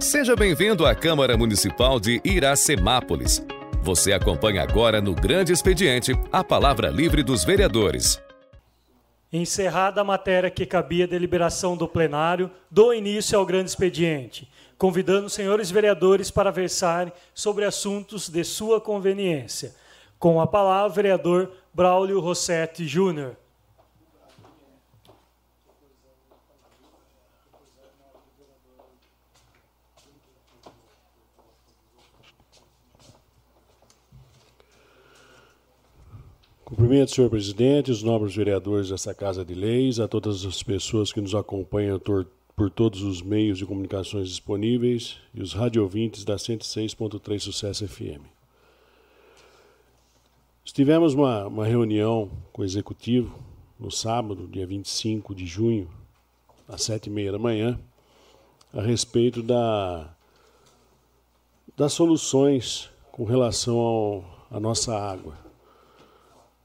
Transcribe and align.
Seja 0.00 0.34
bem-vindo 0.34 0.86
à 0.86 0.94
Câmara 0.94 1.36
Municipal 1.36 2.00
de 2.00 2.22
Iracemápolis. 2.24 3.44
Você 3.82 4.14
acompanha 4.14 4.62
agora 4.62 4.98
no 4.98 5.14
Grande 5.14 5.52
Expediente 5.52 6.12
a 6.32 6.42
palavra 6.42 6.88
livre 6.88 7.22
dos 7.22 7.44
vereadores. 7.44 8.18
Encerrada 9.30 10.00
a 10.00 10.04
matéria 10.04 10.50
que 10.50 10.64
cabia 10.64 11.06
deliberação 11.06 11.76
do 11.76 11.86
plenário, 11.86 12.50
dou 12.70 12.94
início 12.94 13.38
ao 13.38 13.44
grande 13.44 13.68
expediente, 13.68 14.50
convidando 14.78 15.26
os 15.26 15.34
senhores 15.34 15.70
vereadores 15.70 16.30
para 16.30 16.50
versarem 16.50 17.12
sobre 17.34 17.66
assuntos 17.66 18.30
de 18.30 18.42
sua 18.42 18.80
conveniência. 18.80 19.74
Com 20.18 20.40
a 20.40 20.46
palavra, 20.46 20.90
o 20.90 20.94
vereador 20.94 21.52
Braulio 21.74 22.20
Rossetti 22.20 22.88
Júnior. 22.88 23.36
Cumprimento, 36.70 37.10
senhor 37.10 37.28
presidente, 37.28 37.90
os 37.90 38.00
nobres 38.00 38.36
vereadores 38.36 38.90
dessa 38.90 39.12
Casa 39.12 39.44
de 39.44 39.54
Leis, 39.54 39.98
a 39.98 40.06
todas 40.06 40.44
as 40.44 40.62
pessoas 40.62 41.12
que 41.12 41.20
nos 41.20 41.34
acompanham 41.34 41.98
por 41.98 42.70
todos 42.70 43.02
os 43.02 43.20
meios 43.20 43.58
de 43.58 43.66
comunicações 43.66 44.28
disponíveis 44.28 45.16
e 45.34 45.42
os 45.42 45.52
radiovintes 45.52 46.24
da 46.24 46.36
106.3 46.36 47.40
Sucesso 47.40 47.88
FM. 47.88 48.22
Estivemos 50.64 51.12
uma, 51.12 51.48
uma 51.48 51.66
reunião 51.66 52.30
com 52.52 52.62
o 52.62 52.64
executivo 52.64 53.36
no 53.76 53.90
sábado, 53.90 54.46
dia 54.46 54.64
25 54.64 55.34
de 55.34 55.46
junho, 55.46 55.90
às 56.68 56.84
sete 56.84 57.08
e 57.08 57.10
meia 57.10 57.32
da 57.32 57.38
manhã, 57.38 57.80
a 58.72 58.80
respeito 58.80 59.42
da, 59.42 60.08
das 61.76 61.92
soluções 61.92 62.88
com 63.10 63.24
relação 63.24 64.24
à 64.48 64.60
nossa 64.60 64.96
água 64.96 65.49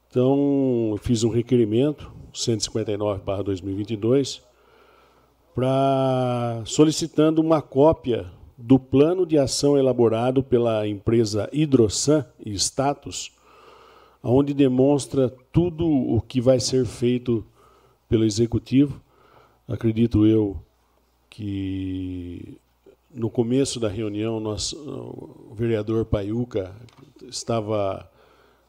então, 0.08 0.90
eu 0.92 0.98
fiz 0.98 1.24
um 1.24 1.30
requerimento, 1.30 2.12
159/2022, 2.32 4.40
para 5.54 6.62
solicitando 6.64 7.40
uma 7.40 7.62
cópia 7.62 8.30
do 8.58 8.78
plano 8.78 9.26
de 9.26 9.36
ação 9.38 9.76
elaborado 9.76 10.42
pela 10.42 10.88
empresa 10.88 11.48
Hidrosan 11.52 12.24
e 12.44 12.52
Status, 12.54 13.30
onde 14.22 14.54
demonstra 14.54 15.28
tudo 15.52 15.86
o 15.86 16.20
que 16.20 16.40
vai 16.40 16.60
ser 16.60 16.86
feito 16.86 17.44
pelo 18.08 18.24
executivo. 18.24 19.00
Acredito 19.68 20.26
eu 20.26 20.56
que 21.28 22.56
no 23.12 23.28
começo 23.30 23.80
da 23.80 23.88
reunião, 23.88 24.40
nós, 24.40 24.72
o 24.72 25.52
vereador 25.54 26.04
Paiuca 26.04 26.74
estava 27.28 28.08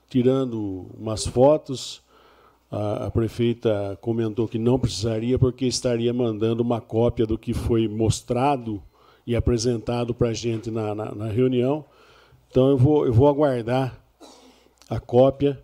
tirando 0.10 0.88
umas 0.98 1.26
fotos. 1.26 2.02
A, 2.70 3.06
a, 3.06 3.12
prefeita 3.12 3.98
comentou 4.02 4.48
que 4.48 4.60
não 4.60 4.78
precisaria, 4.78 5.40
porque 5.40 5.66
estaria 5.66 6.14
mandando 6.14 6.62
uma 6.62 6.82
cópia 6.82 7.26
do 7.26 7.38
que 7.38 7.54
foi 7.54 7.88
mostrado 7.88 8.84
e 9.26 9.36
apresentado 9.36 10.14
para 10.14 10.30
a 10.30 10.34
gente 10.34 10.70
na, 10.70 10.94
na, 10.94 11.16
na, 11.16 11.28
reunião. 11.28 11.86
Então, 12.50 12.70
eu 12.70 12.78
vou, 12.78 13.06
eu 13.06 13.14
vou 13.14 13.28
aguardar 13.28 13.98
a 14.90 15.00
cópia, 15.00 15.62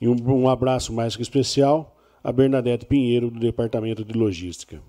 E 0.00 0.08
um, 0.08 0.16
um 0.30 0.48
abraço 0.48 0.92
mais 0.92 1.14
que 1.14 1.22
especial 1.22 1.96
a 2.22 2.32
Bernadette 2.32 2.86
Pinheiro, 2.86 3.30
do 3.30 3.38
Departamento 3.38 4.04
de 4.04 4.12
Logística. 4.12 4.80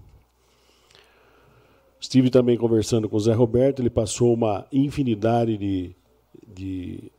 Estive 1.99 2.29
também 2.29 2.57
conversando 2.57 3.07
com 3.07 3.17
o 3.17 3.19
Zé 3.19 3.33
Roberto, 3.33 3.81
ele 3.81 3.89
passou 3.89 4.33
uma 4.33 4.65
infinidade 4.71 5.57
de, 5.57 5.95
de 6.47 7.11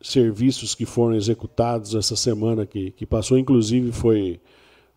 serviços 0.00 0.74
que 0.74 0.84
foram 0.84 1.16
executados 1.16 1.94
essa 1.94 2.16
semana 2.16 2.66
que, 2.66 2.90
que 2.90 3.06
passou, 3.06 3.38
inclusive 3.38 3.92
foi 3.92 4.40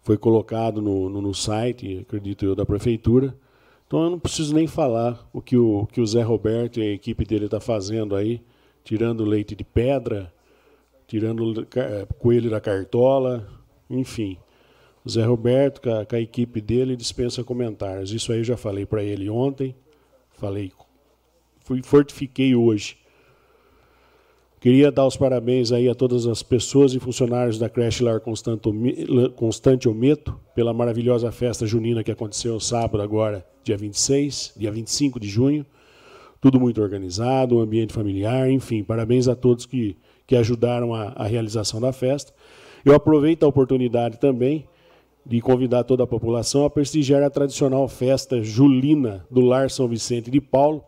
foi 0.02 0.18
colocado 0.18 0.82
no, 0.82 1.10
no, 1.10 1.22
no, 1.22 1.34
site, 1.34 2.00
acredito 2.00 2.46
eu, 2.46 2.56
da 2.56 2.66
prefeitura. 2.66 3.36
Então 3.86 4.04
eu 4.04 4.10
não 4.10 4.20
preciso 4.20 4.54
nem 4.56 4.68
falar 4.68 5.28
o 5.34 5.42
que 5.42 5.58
o, 5.58 5.86
que 5.88 6.02
o 6.02 6.06
Zé 6.06 6.22
Roberto 6.22 6.80
e 6.80 6.84
a 6.84 6.94
equipe 6.94 7.26
dele 7.26 7.46
está 7.46 7.60
fazendo 7.60 8.16
aí, 8.16 8.42
tirando 8.84 9.26
leite 9.26 9.56
de 9.56 9.64
pedra, 9.64 10.34
tirando 11.08 11.68
é, 11.76 12.08
coelho 12.18 12.50
da 12.50 12.62
cartola, 12.62 13.48
enfim. 13.90 14.38
O 15.04 15.10
Zé 15.10 15.26
Roberto, 15.26 15.82
com 15.82 15.90
a, 15.90 16.06
com 16.06 16.16
a 16.16 16.22
equipe 16.22 16.62
dele, 16.62 16.96
dispensa 16.96 17.44
comentários. 17.44 18.14
Isso 18.14 18.32
aí 18.32 18.40
eu 18.40 18.44
já 18.44 18.58
falei 18.58 18.86
para 18.86 19.04
ele 19.04 19.30
ontem, 19.30 19.76
falei, 20.34 20.72
fui, 21.60 21.82
fortifiquei 21.84 22.56
hoje. 22.56 23.01
Queria 24.62 24.92
dar 24.92 25.08
os 25.08 25.18
parabéns 25.18 25.72
aí 25.72 25.90
a 25.90 25.96
todas 25.96 26.28
as 26.28 26.44
pessoas 26.44 26.94
e 26.94 27.00
funcionários 27.00 27.58
da 27.58 27.68
creche 27.68 28.04
Lar 28.04 28.22
Constante 28.22 29.90
Ometo 29.90 30.40
pela 30.54 30.72
maravilhosa 30.72 31.32
festa 31.32 31.66
junina 31.66 32.04
que 32.04 32.12
aconteceu 32.12 32.60
sábado 32.60 33.02
agora, 33.02 33.44
dia 33.64 33.76
26, 33.76 34.54
dia 34.56 34.72
25 34.72 35.20
de 35.20 35.28
junho. 35.28 35.66
Tudo 36.40 36.60
muito 36.60 36.80
organizado, 36.80 37.58
um 37.58 37.60
ambiente 37.60 37.92
familiar, 37.92 38.52
enfim, 38.52 38.84
parabéns 38.84 39.28
a 39.28 39.36
todos 39.36 39.66
que, 39.66 39.98
que 40.28 40.36
ajudaram 40.36 40.94
a, 40.94 41.06
a 41.16 41.26
realização 41.26 41.82
da 41.82 41.92
festa. 41.92 42.32
Eu 42.86 42.94
aproveito 42.94 43.42
a 43.42 43.48
oportunidade 43.48 44.20
também 44.20 44.68
de 45.26 45.42
convidar 45.42 45.86
toda 45.86 46.04
a 46.04 46.08
população 46.08 46.66
a 46.66 46.70
prestigiar 46.70 47.24
a 47.24 47.32
tradicional 47.32 47.88
festa 47.88 48.44
julina 48.44 49.26
do 49.32 49.42
Lar 49.42 49.72
São 49.72 49.88
Vicente 49.88 50.30
de 50.30 50.40
Paulo, 50.40 50.84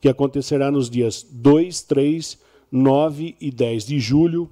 que 0.00 0.08
acontecerá 0.08 0.70
nos 0.70 0.88
dias 0.88 1.22
2, 1.22 1.82
3 1.82 2.48
9 2.70 3.36
e 3.40 3.50
10 3.50 3.84
de 3.84 3.98
julho, 3.98 4.50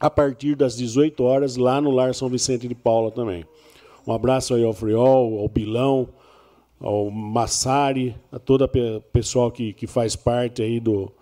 a 0.00 0.08
partir 0.08 0.54
das 0.54 0.76
18 0.76 1.22
horas, 1.22 1.56
lá 1.56 1.80
no 1.80 1.90
Lar 1.90 2.14
São 2.14 2.28
Vicente 2.28 2.68
de 2.68 2.74
Paula 2.74 3.10
também. 3.10 3.44
Um 4.06 4.12
abraço 4.12 4.54
aí 4.54 4.64
ao 4.64 4.72
Friol, 4.72 5.38
ao 5.38 5.48
Bilão, 5.48 6.08
ao 6.80 7.10
Massari, 7.10 8.16
a 8.30 8.38
todo 8.38 8.64
o 8.64 9.00
pessoal 9.12 9.50
que, 9.50 9.72
que 9.72 9.86
faz 9.86 10.16
parte 10.16 10.62
aí 10.62 10.80
do, 10.80 11.12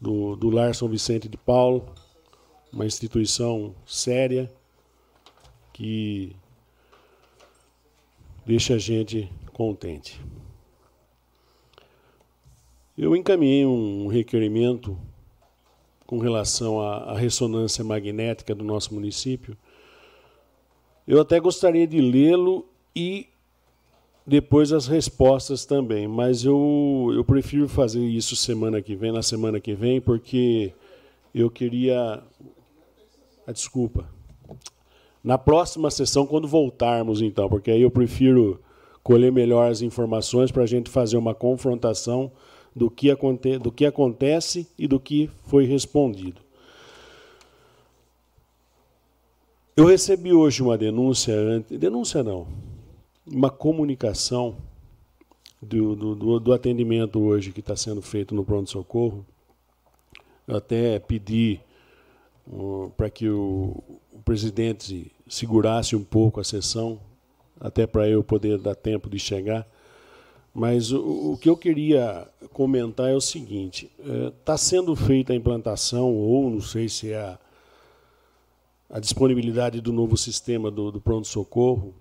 do, 0.00 0.36
do 0.36 0.50
Lar 0.50 0.74
São 0.74 0.88
Vicente 0.88 1.28
de 1.28 1.36
Paulo, 1.36 1.84
uma 2.72 2.86
instituição 2.86 3.74
séria 3.84 4.50
que 5.72 6.36
deixa 8.46 8.74
a 8.74 8.78
gente 8.78 9.30
contente. 9.52 10.20
Eu 12.96 13.16
encaminhei 13.16 13.64
um 13.64 14.06
requerimento 14.06 14.96
com 16.10 16.18
relação 16.18 16.80
à, 16.80 17.12
à 17.12 17.14
ressonância 17.16 17.84
magnética 17.84 18.52
do 18.52 18.64
nosso 18.64 18.92
município. 18.92 19.56
Eu 21.06 21.20
até 21.20 21.38
gostaria 21.38 21.86
de 21.86 22.00
lê-lo 22.00 22.66
e 22.96 23.28
depois 24.26 24.72
as 24.72 24.88
respostas 24.88 25.64
também, 25.64 26.08
mas 26.08 26.44
eu, 26.44 27.12
eu 27.14 27.24
prefiro 27.24 27.68
fazer 27.68 28.04
isso 28.04 28.34
semana 28.34 28.82
que 28.82 28.96
vem, 28.96 29.12
na 29.12 29.22
semana 29.22 29.60
que 29.60 29.72
vem, 29.72 30.00
porque 30.00 30.72
eu 31.32 31.48
queria. 31.48 32.20
Ah, 33.46 33.52
desculpa. 33.52 34.04
Na 35.22 35.38
próxima 35.38 35.92
sessão, 35.92 36.26
quando 36.26 36.48
voltarmos, 36.48 37.22
então, 37.22 37.48
porque 37.48 37.70
aí 37.70 37.82
eu 37.82 37.90
prefiro 37.90 38.60
colher 39.00 39.30
melhor 39.30 39.70
as 39.70 39.80
informações 39.80 40.50
para 40.50 40.64
a 40.64 40.66
gente 40.66 40.90
fazer 40.90 41.16
uma 41.16 41.36
confrontação 41.36 42.32
do 42.74 42.90
que, 42.90 43.10
aconte 43.10 43.58
do 43.58 43.72
que 43.72 43.84
acontece 43.84 44.68
e 44.78 44.86
do 44.86 45.00
que 45.00 45.30
foi 45.44 45.64
respondido. 45.64 46.40
Eu 49.76 49.86
recebi 49.86 50.32
hoje 50.32 50.62
uma 50.62 50.76
denúncia, 50.76 51.34
denúncia 51.70 52.22
não, 52.22 52.46
uma 53.26 53.50
comunicação 53.50 54.56
do, 55.60 55.94
do, 55.94 56.40
do 56.40 56.52
atendimento 56.52 57.20
hoje 57.20 57.52
que 57.52 57.60
está 57.60 57.76
sendo 57.76 58.02
feito 58.02 58.34
no 58.34 58.44
pronto-socorro. 58.44 59.24
Eu 60.46 60.56
até 60.56 60.98
pedi 60.98 61.60
uh, 62.46 62.92
para 62.96 63.08
que 63.10 63.28
o, 63.28 63.82
o 64.12 64.20
presidente 64.24 65.12
segurasse 65.28 65.94
um 65.94 66.04
pouco 66.04 66.40
a 66.40 66.44
sessão, 66.44 67.00
até 67.60 67.86
para 67.86 68.08
eu 68.08 68.24
poder 68.24 68.58
dar 68.58 68.74
tempo 68.74 69.08
de 69.08 69.18
chegar. 69.18 69.66
Mas 70.52 70.90
o, 70.90 71.32
o, 71.32 71.38
que 71.38 71.48
eu 71.48 71.56
queria 71.56 72.28
comentar 72.52 73.08
é 73.08 73.14
o 73.14 73.20
seguinte: 73.20 73.90
está 74.38 74.54
é, 74.54 74.56
sendo 74.56 74.96
feita 74.96 75.32
a 75.32 75.36
implantação, 75.36 76.12
ou 76.12 76.50
não 76.50 76.60
sei 76.60 76.88
se 76.88 77.12
é 77.12 77.18
a, 77.18 77.38
a 78.90 79.00
disponibilidade 79.00 79.80
do 79.80 79.92
novo 79.92 80.16
sistema 80.16 80.70
do, 80.70 80.90
do 80.90 81.00
pronto-socorro, 81.00 81.94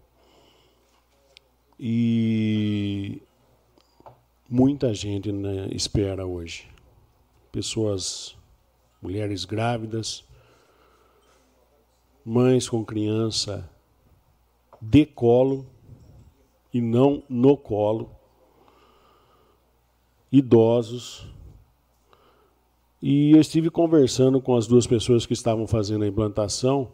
e 1.80 3.22
muita 4.50 4.94
gente 4.94 5.31
né, 5.31 5.69
espera 5.72 6.25
hoje. 6.25 6.68
Pessoas, 7.51 8.36
mulheres 9.01 9.46
grávidas, 9.46 10.24
mães 12.25 12.68
com 12.68 12.84
criança 12.84 13.69
de 14.81 15.06
colo 15.06 15.66
e 16.74 16.81
não 16.81 17.24
no 17.28 17.57
colo 17.57 18.19
idosos. 20.31 21.26
E 23.02 23.31
eu 23.31 23.40
estive 23.40 23.70
conversando 23.70 24.42
com 24.42 24.56
as 24.56 24.68
duas 24.68 24.86
pessoas 24.86 25.26
que 25.26 25.34
estavam 25.34 25.66
fazendo 25.66 26.04
a 26.04 26.08
implantação 26.08 26.92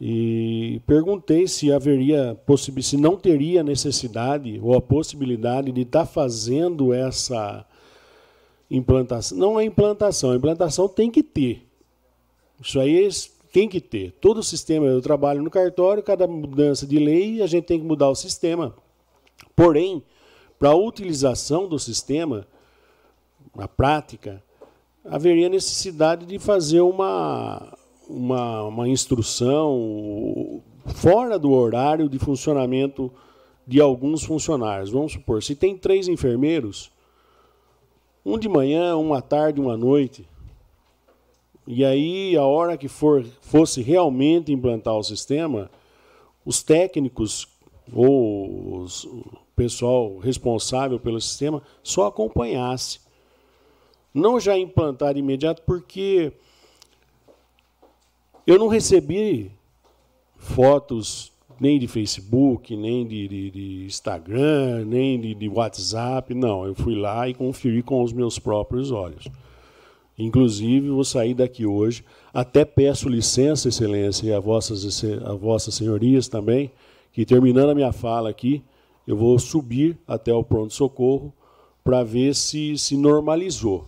e 0.00 0.80
perguntei 0.86 1.46
se 1.46 1.72
haveria 1.72 2.38
se 2.82 2.96
não 2.96 3.16
teria 3.16 3.62
necessidade 3.62 4.60
ou 4.62 4.76
a 4.76 4.80
possibilidade 4.80 5.72
de 5.72 5.82
estar 5.82 6.00
tá 6.00 6.06
fazendo 6.06 6.92
essa 6.92 7.64
implantação. 8.70 9.38
Não 9.38 9.58
é 9.58 9.64
implantação, 9.64 10.32
a 10.32 10.36
implantação 10.36 10.88
tem 10.88 11.10
que 11.10 11.22
ter. 11.22 11.66
Isso 12.60 12.78
aí 12.80 13.08
tem 13.52 13.68
que 13.68 13.80
ter. 13.80 14.12
Todo 14.20 14.38
o 14.38 14.42
sistema, 14.42 14.86
eu 14.86 15.00
trabalho 15.00 15.42
no 15.42 15.50
cartório, 15.50 16.02
cada 16.02 16.26
mudança 16.26 16.86
de 16.86 16.98
lei, 16.98 17.40
a 17.40 17.46
gente 17.46 17.64
tem 17.64 17.78
que 17.78 17.86
mudar 17.86 18.10
o 18.10 18.14
sistema. 18.14 18.74
Porém, 19.54 20.02
para 20.58 20.70
a 20.70 20.76
utilização 20.76 21.66
do 21.68 21.78
sistema, 21.78 22.46
na 23.56 23.66
prática, 23.66 24.42
haveria 25.04 25.48
necessidade 25.48 26.26
de 26.26 26.38
fazer 26.38 26.80
uma, 26.82 27.76
uma, 28.08 28.62
uma 28.64 28.88
instrução 28.88 30.62
fora 30.84 31.38
do 31.38 31.52
horário 31.52 32.08
de 32.08 32.18
funcionamento 32.18 33.10
de 33.66 33.80
alguns 33.80 34.22
funcionários. 34.22 34.90
Vamos 34.90 35.12
supor, 35.12 35.42
se 35.42 35.56
tem 35.56 35.76
três 35.76 36.06
enfermeiros, 36.06 36.92
um 38.24 38.38
de 38.38 38.48
manhã, 38.48 38.96
um 38.96 39.14
à 39.14 39.22
tarde, 39.22 39.60
um 39.60 39.70
à 39.70 39.76
noite, 39.76 40.28
e 41.66 41.84
aí 41.84 42.36
a 42.36 42.44
hora 42.44 42.76
que 42.76 42.88
for 42.88 43.24
fosse 43.40 43.82
realmente 43.82 44.52
implantar 44.52 44.94
o 44.94 45.02
sistema, 45.02 45.70
os 46.44 46.62
técnicos 46.62 47.48
ou 47.92 48.82
os, 48.82 49.04
o 49.04 49.24
pessoal 49.56 50.18
responsável 50.18 51.00
pelo 51.00 51.20
sistema 51.20 51.62
só 51.82 52.06
acompanhasse 52.06 53.05
não 54.16 54.40
já 54.40 54.58
implantar 54.58 55.16
imediato, 55.16 55.62
porque 55.62 56.32
eu 58.46 58.58
não 58.58 58.68
recebi 58.68 59.52
fotos 60.36 61.32
nem 61.60 61.78
de 61.78 61.86
Facebook, 61.86 62.76
nem 62.76 63.06
de, 63.06 63.28
de, 63.28 63.50
de 63.50 63.84
Instagram, 63.86 64.84
nem 64.86 65.20
de, 65.20 65.34
de, 65.34 65.48
WhatsApp. 65.48 66.34
Não, 66.34 66.64
eu 66.64 66.74
fui 66.74 66.94
lá 66.94 67.28
e 67.28 67.34
conferi 67.34 67.82
com 67.82 68.02
os 68.02 68.12
meus 68.12 68.38
próprios 68.38 68.90
olhos. 68.90 69.28
Inclusive, 70.18 70.88
vou 70.88 71.04
sair 71.04 71.34
daqui 71.34 71.66
hoje. 71.66 72.04
Até 72.32 72.64
peço 72.64 73.08
licença, 73.08 73.68
Excelência, 73.68 74.26
e 74.26 74.32
a 74.32 74.40
vossas, 74.40 75.02
a 75.24 75.32
vossas 75.32 75.74
senhorias 75.74 76.28
também, 76.28 76.70
que 77.12 77.24
terminando 77.24 77.70
a 77.70 77.74
minha 77.74 77.92
fala 77.92 78.30
aqui, 78.30 78.62
eu 79.06 79.16
vou 79.16 79.38
subir 79.38 79.98
até 80.06 80.32
o 80.32 80.44
pronto-socorro 80.44 81.32
para 81.84 82.02
ver 82.02 82.34
se 82.34 82.76
se 82.76 82.96
normalizou. 82.96 83.86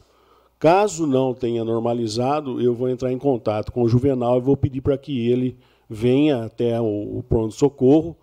Caso 0.59 1.07
não 1.07 1.33
tenha 1.33 1.65
normalizado, 1.65 2.61
eu 2.61 2.75
vou 2.75 2.89
entrar 2.89 3.13
em 3.13 3.19
contato 3.19 3.71
com 3.71 3.83
o 3.83 3.89
Juvenal 3.89 4.39
e 4.39 4.43
vou 4.43 4.57
pedir 4.57 4.81
para 4.81 4.99
que 4.99 5.29
ele 5.29 5.57
venha 5.89 6.45
até 6.45 6.81
o 6.81 7.23
pronto-socorro 7.29 8.17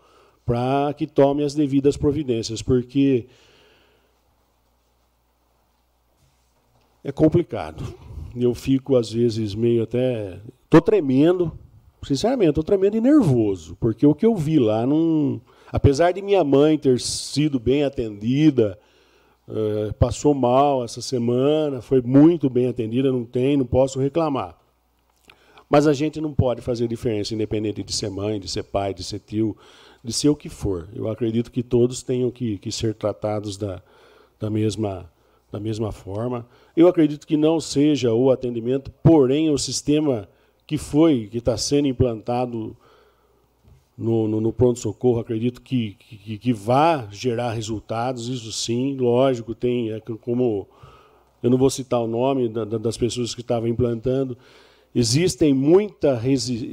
para 0.45 0.93
que 0.93 1.07
tome 1.07 1.43
as 1.43 1.55
devidas 1.55 1.97
providências, 1.97 2.61
porque 2.61 3.25
é 7.03 7.11
complicado. 7.11 7.83
Eu 8.35 8.53
fico, 8.53 8.95
às 8.95 9.11
vezes, 9.11 9.55
meio 9.55 9.83
até. 9.83 10.39
Estou 10.65 10.81
tremendo, 10.81 11.57
sinceramente, 12.03 12.49
estou 12.49 12.63
tremendo 12.63 12.97
e 12.97 13.01
nervoso, 13.01 13.75
porque 13.79 14.05
o 14.05 14.13
que 14.13 14.25
eu 14.25 14.35
vi 14.35 14.59
lá 14.59 14.85
não. 14.85 15.41
Apesar 15.71 16.11
de 16.11 16.21
minha 16.21 16.43
mãe 16.43 16.77
ter 16.77 16.99
sido 16.99 17.59
bem 17.59 17.83
atendida, 17.83 18.77
Uh, 19.47 19.93
passou 19.99 20.33
mal 20.33 20.83
essa 20.83 21.01
semana, 21.01 21.81
foi 21.81 22.01
muito 22.01 22.49
bem 22.49 22.67
atendida, 22.67 23.11
não 23.11 23.23
tem, 23.23 23.55
não 23.55 23.65
posso 23.65 23.99
reclamar. 23.99 24.57
Mas 25.69 25.87
a 25.87 25.93
gente 25.93 26.19
não 26.21 26.33
pode 26.33 26.61
fazer 26.61 26.87
diferença, 26.87 27.33
independente 27.33 27.83
de 27.83 27.93
ser 27.93 28.09
mãe, 28.09 28.39
de 28.39 28.47
ser 28.47 28.63
pai, 28.63 28.93
de 28.93 29.03
ser 29.03 29.19
tio, 29.19 29.55
de 30.03 30.13
ser 30.13 30.29
o 30.29 30.35
que 30.35 30.49
for. 30.49 30.87
Eu 30.93 31.09
acredito 31.09 31.51
que 31.51 31.63
todos 31.63 32.03
tenham 32.03 32.29
que, 32.31 32.57
que 32.57 32.71
ser 32.71 32.93
tratados 32.93 33.57
da, 33.57 33.81
da, 34.39 34.49
mesma, 34.49 35.09
da 35.51 35.59
mesma 35.59 35.91
forma. 35.91 36.47
Eu 36.75 36.87
acredito 36.87 37.25
que 37.25 37.37
não 37.37 37.59
seja 37.59 38.13
o 38.13 38.31
atendimento, 38.31 38.91
porém 39.03 39.49
o 39.49 39.57
sistema 39.57 40.29
que 40.67 40.77
foi, 40.77 41.27
que 41.31 41.37
está 41.39 41.57
sendo 41.57 41.87
implantado 41.87 42.75
no, 43.97 44.27
no, 44.27 44.41
no 44.41 44.51
pronto-socorro, 44.51 45.19
acredito 45.19 45.61
que, 45.61 45.93
que, 45.93 46.37
que 46.37 46.53
vá 46.53 47.07
gerar 47.11 47.53
resultados, 47.53 48.27
isso 48.27 48.51
sim, 48.51 48.97
lógico, 48.97 49.55
tem, 49.55 49.91
é 49.91 49.99
como 49.99 50.67
eu 51.41 51.49
não 51.49 51.57
vou 51.57 51.69
citar 51.69 52.01
o 52.01 52.07
nome 52.07 52.49
da, 52.49 52.65
das 52.65 52.97
pessoas 52.97 53.35
que 53.35 53.41
estavam 53.41 53.69
implantando, 53.69 54.37
existem 54.93 55.53
muita, 55.53 56.19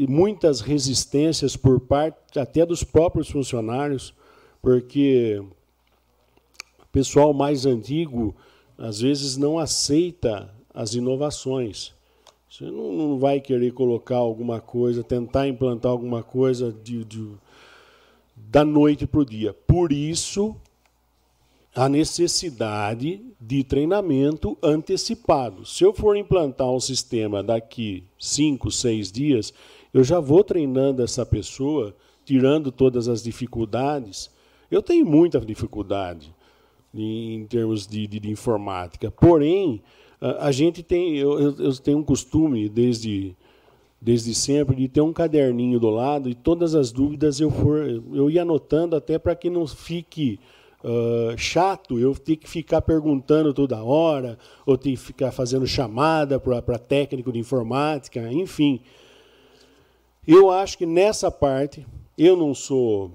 muitas 0.08 0.60
resistências 0.60 1.56
por 1.56 1.78
parte 1.80 2.38
até 2.38 2.64
dos 2.64 2.82
próprios 2.82 3.28
funcionários, 3.28 4.14
porque 4.60 5.42
o 6.80 6.86
pessoal 6.90 7.34
mais 7.34 7.66
antigo 7.66 8.34
às 8.78 9.00
vezes 9.00 9.36
não 9.36 9.58
aceita 9.58 10.50
as 10.72 10.94
inovações. 10.94 11.94
Você 12.52 12.64
não, 12.64 12.92
não 12.92 13.18
vai 13.18 13.40
querer 13.40 13.72
colocar 13.72 14.16
alguma 14.16 14.60
coisa, 14.60 15.02
tentar 15.02 15.48
implantar 15.48 15.90
alguma 15.90 16.22
coisa 16.22 16.70
de, 16.70 17.02
de 17.02 17.30
da 18.36 18.62
noite 18.62 19.06
para 19.06 19.20
o 19.20 19.24
dia. 19.24 19.54
Por 19.54 19.90
isso, 19.90 20.54
a 21.74 21.88
necessidade 21.88 23.24
de 23.40 23.64
treinamento 23.64 24.58
antecipado. 24.62 25.64
Se 25.64 25.82
eu 25.82 25.94
for 25.94 26.14
implantar 26.14 26.70
um 26.70 26.78
sistema 26.78 27.42
daqui 27.42 28.04
cinco, 28.18 28.70
seis 28.70 29.10
dias, 29.10 29.54
eu 29.94 30.04
já 30.04 30.20
vou 30.20 30.44
treinando 30.44 31.02
essa 31.02 31.24
pessoa, 31.24 31.96
tirando 32.22 32.70
todas 32.70 33.08
as 33.08 33.22
dificuldades. 33.22 34.30
Eu 34.70 34.82
tenho 34.82 35.06
muita 35.06 35.40
dificuldade 35.40 36.34
em 36.94 37.46
termos 37.46 37.86
de, 37.86 38.06
de, 38.06 38.20
de 38.20 38.30
informática, 38.30 39.10
porém 39.10 39.82
a 40.38 40.52
gente 40.52 40.82
tem, 40.82 41.16
eu, 41.16 41.56
eu 41.58 41.76
tenho 41.76 41.98
um 41.98 42.04
costume 42.04 42.68
desde 42.68 43.36
desde 44.00 44.34
sempre 44.34 44.74
de 44.74 44.88
ter 44.88 45.00
um 45.00 45.12
caderninho 45.12 45.78
do 45.78 45.88
lado 45.88 46.28
e 46.28 46.34
todas 46.34 46.74
as 46.74 46.90
dúvidas 46.90 47.38
eu 47.38 47.52
for 47.52 47.86
eu 48.12 48.28
ia 48.28 48.42
anotando 48.42 48.96
até 48.96 49.16
para 49.16 49.36
que 49.36 49.48
não 49.48 49.64
fique 49.64 50.40
uh, 50.82 51.36
chato 51.38 51.98
eu 51.98 52.14
ter 52.14 52.36
que 52.36 52.48
ficar 52.48 52.82
perguntando 52.82 53.54
toda 53.54 53.82
hora, 53.82 54.38
ou 54.66 54.76
ter 54.76 54.90
que 54.90 54.96
ficar 54.96 55.30
fazendo 55.30 55.66
chamada 55.66 56.38
para 56.38 56.78
técnico 56.78 57.32
de 57.32 57.38
informática, 57.38 58.32
enfim. 58.32 58.80
Eu 60.26 60.50
acho 60.50 60.78
que 60.78 60.86
nessa 60.86 61.30
parte, 61.30 61.86
eu 62.16 62.36
não 62.36 62.54
sou 62.54 63.12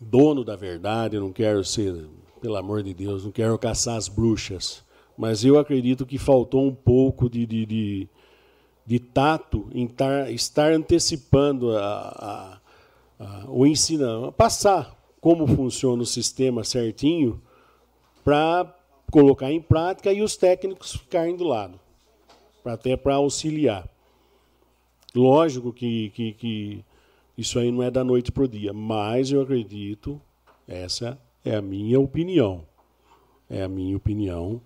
dono 0.00 0.44
da 0.44 0.56
verdade, 0.56 1.16
eu 1.16 1.20
não 1.20 1.32
quero 1.32 1.64
ser, 1.64 2.06
pelo 2.40 2.56
amor 2.56 2.82
de 2.82 2.92
Deus, 2.92 3.24
não 3.24 3.32
quero 3.32 3.58
caçar 3.58 3.96
as 3.96 4.08
bruxas, 4.08 4.83
mas 5.16 5.44
eu 5.44 5.58
acredito 5.58 6.04
que 6.04 6.18
faltou 6.18 6.66
um 6.66 6.74
pouco 6.74 7.28
de, 7.28 7.46
de, 7.46 7.66
de, 7.66 8.08
de 8.86 8.98
tato 8.98 9.68
em 9.72 9.86
tar, 9.86 10.30
estar 10.30 10.72
antecipando 10.72 11.76
a, 11.76 12.60
a, 13.18 13.24
a, 13.24 13.44
o 13.48 13.66
ensino, 13.66 14.32
passar 14.32 14.96
como 15.20 15.46
funciona 15.46 16.02
o 16.02 16.06
sistema 16.06 16.64
certinho 16.64 17.40
para 18.22 18.74
colocar 19.10 19.52
em 19.52 19.60
prática 19.60 20.12
e 20.12 20.22
os 20.22 20.36
técnicos 20.36 20.92
ficarem 20.92 21.36
do 21.36 21.44
lado, 21.44 21.78
até 22.64 22.96
para 22.96 23.14
auxiliar. 23.14 23.88
Lógico 25.14 25.72
que, 25.72 26.10
que, 26.10 26.32
que 26.32 26.84
isso 27.38 27.58
aí 27.58 27.70
não 27.70 27.82
é 27.82 27.90
da 27.90 28.02
noite 28.02 28.32
para 28.32 28.42
o 28.42 28.48
dia, 28.48 28.72
mas 28.72 29.30
eu 29.30 29.40
acredito, 29.40 30.20
essa 30.66 31.18
é 31.44 31.54
a 31.54 31.62
minha 31.62 32.00
opinião. 32.00 32.64
É 33.48 33.62
a 33.62 33.68
minha 33.68 33.96
opinião. 33.96 34.60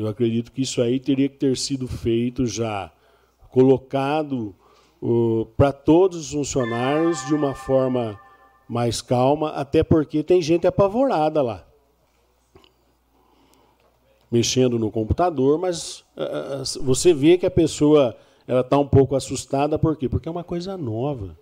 Eu 0.00 0.08
acredito 0.08 0.50
que 0.50 0.62
isso 0.62 0.80
aí 0.80 0.98
teria 0.98 1.28
que 1.28 1.36
ter 1.36 1.56
sido 1.58 1.86
feito 1.86 2.46
já, 2.46 2.90
colocado 3.50 4.54
uh, 5.02 5.44
para 5.56 5.72
todos 5.72 6.18
os 6.18 6.32
funcionários 6.32 7.26
de 7.26 7.34
uma 7.34 7.54
forma 7.54 8.18
mais 8.66 9.02
calma, 9.02 9.50
até 9.50 9.82
porque 9.82 10.22
tem 10.22 10.40
gente 10.40 10.66
apavorada 10.66 11.42
lá. 11.42 11.66
Mexendo 14.30 14.78
no 14.78 14.90
computador, 14.90 15.58
mas 15.58 16.00
uh, 16.16 16.82
você 16.82 17.12
vê 17.12 17.36
que 17.36 17.44
a 17.44 17.50
pessoa 17.50 18.16
ela 18.46 18.62
está 18.62 18.78
um 18.78 18.86
pouco 18.86 19.14
assustada, 19.14 19.78
por 19.78 19.96
quê? 19.96 20.08
Porque 20.08 20.28
é 20.28 20.32
uma 20.32 20.44
coisa 20.44 20.78
nova. 20.78 21.36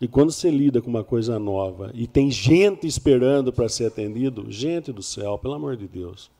E 0.00 0.08
quando 0.08 0.32
você 0.32 0.50
lida 0.50 0.82
com 0.82 0.90
uma 0.90 1.04
coisa 1.04 1.38
nova 1.38 1.92
e 1.94 2.06
tem 2.06 2.30
gente 2.32 2.84
esperando 2.86 3.52
para 3.52 3.68
ser 3.68 3.86
atendido, 3.86 4.50
gente 4.50 4.92
do 4.92 5.02
céu, 5.02 5.38
pelo 5.38 5.54
amor 5.54 5.76
de 5.76 5.86
Deus. 5.86 6.30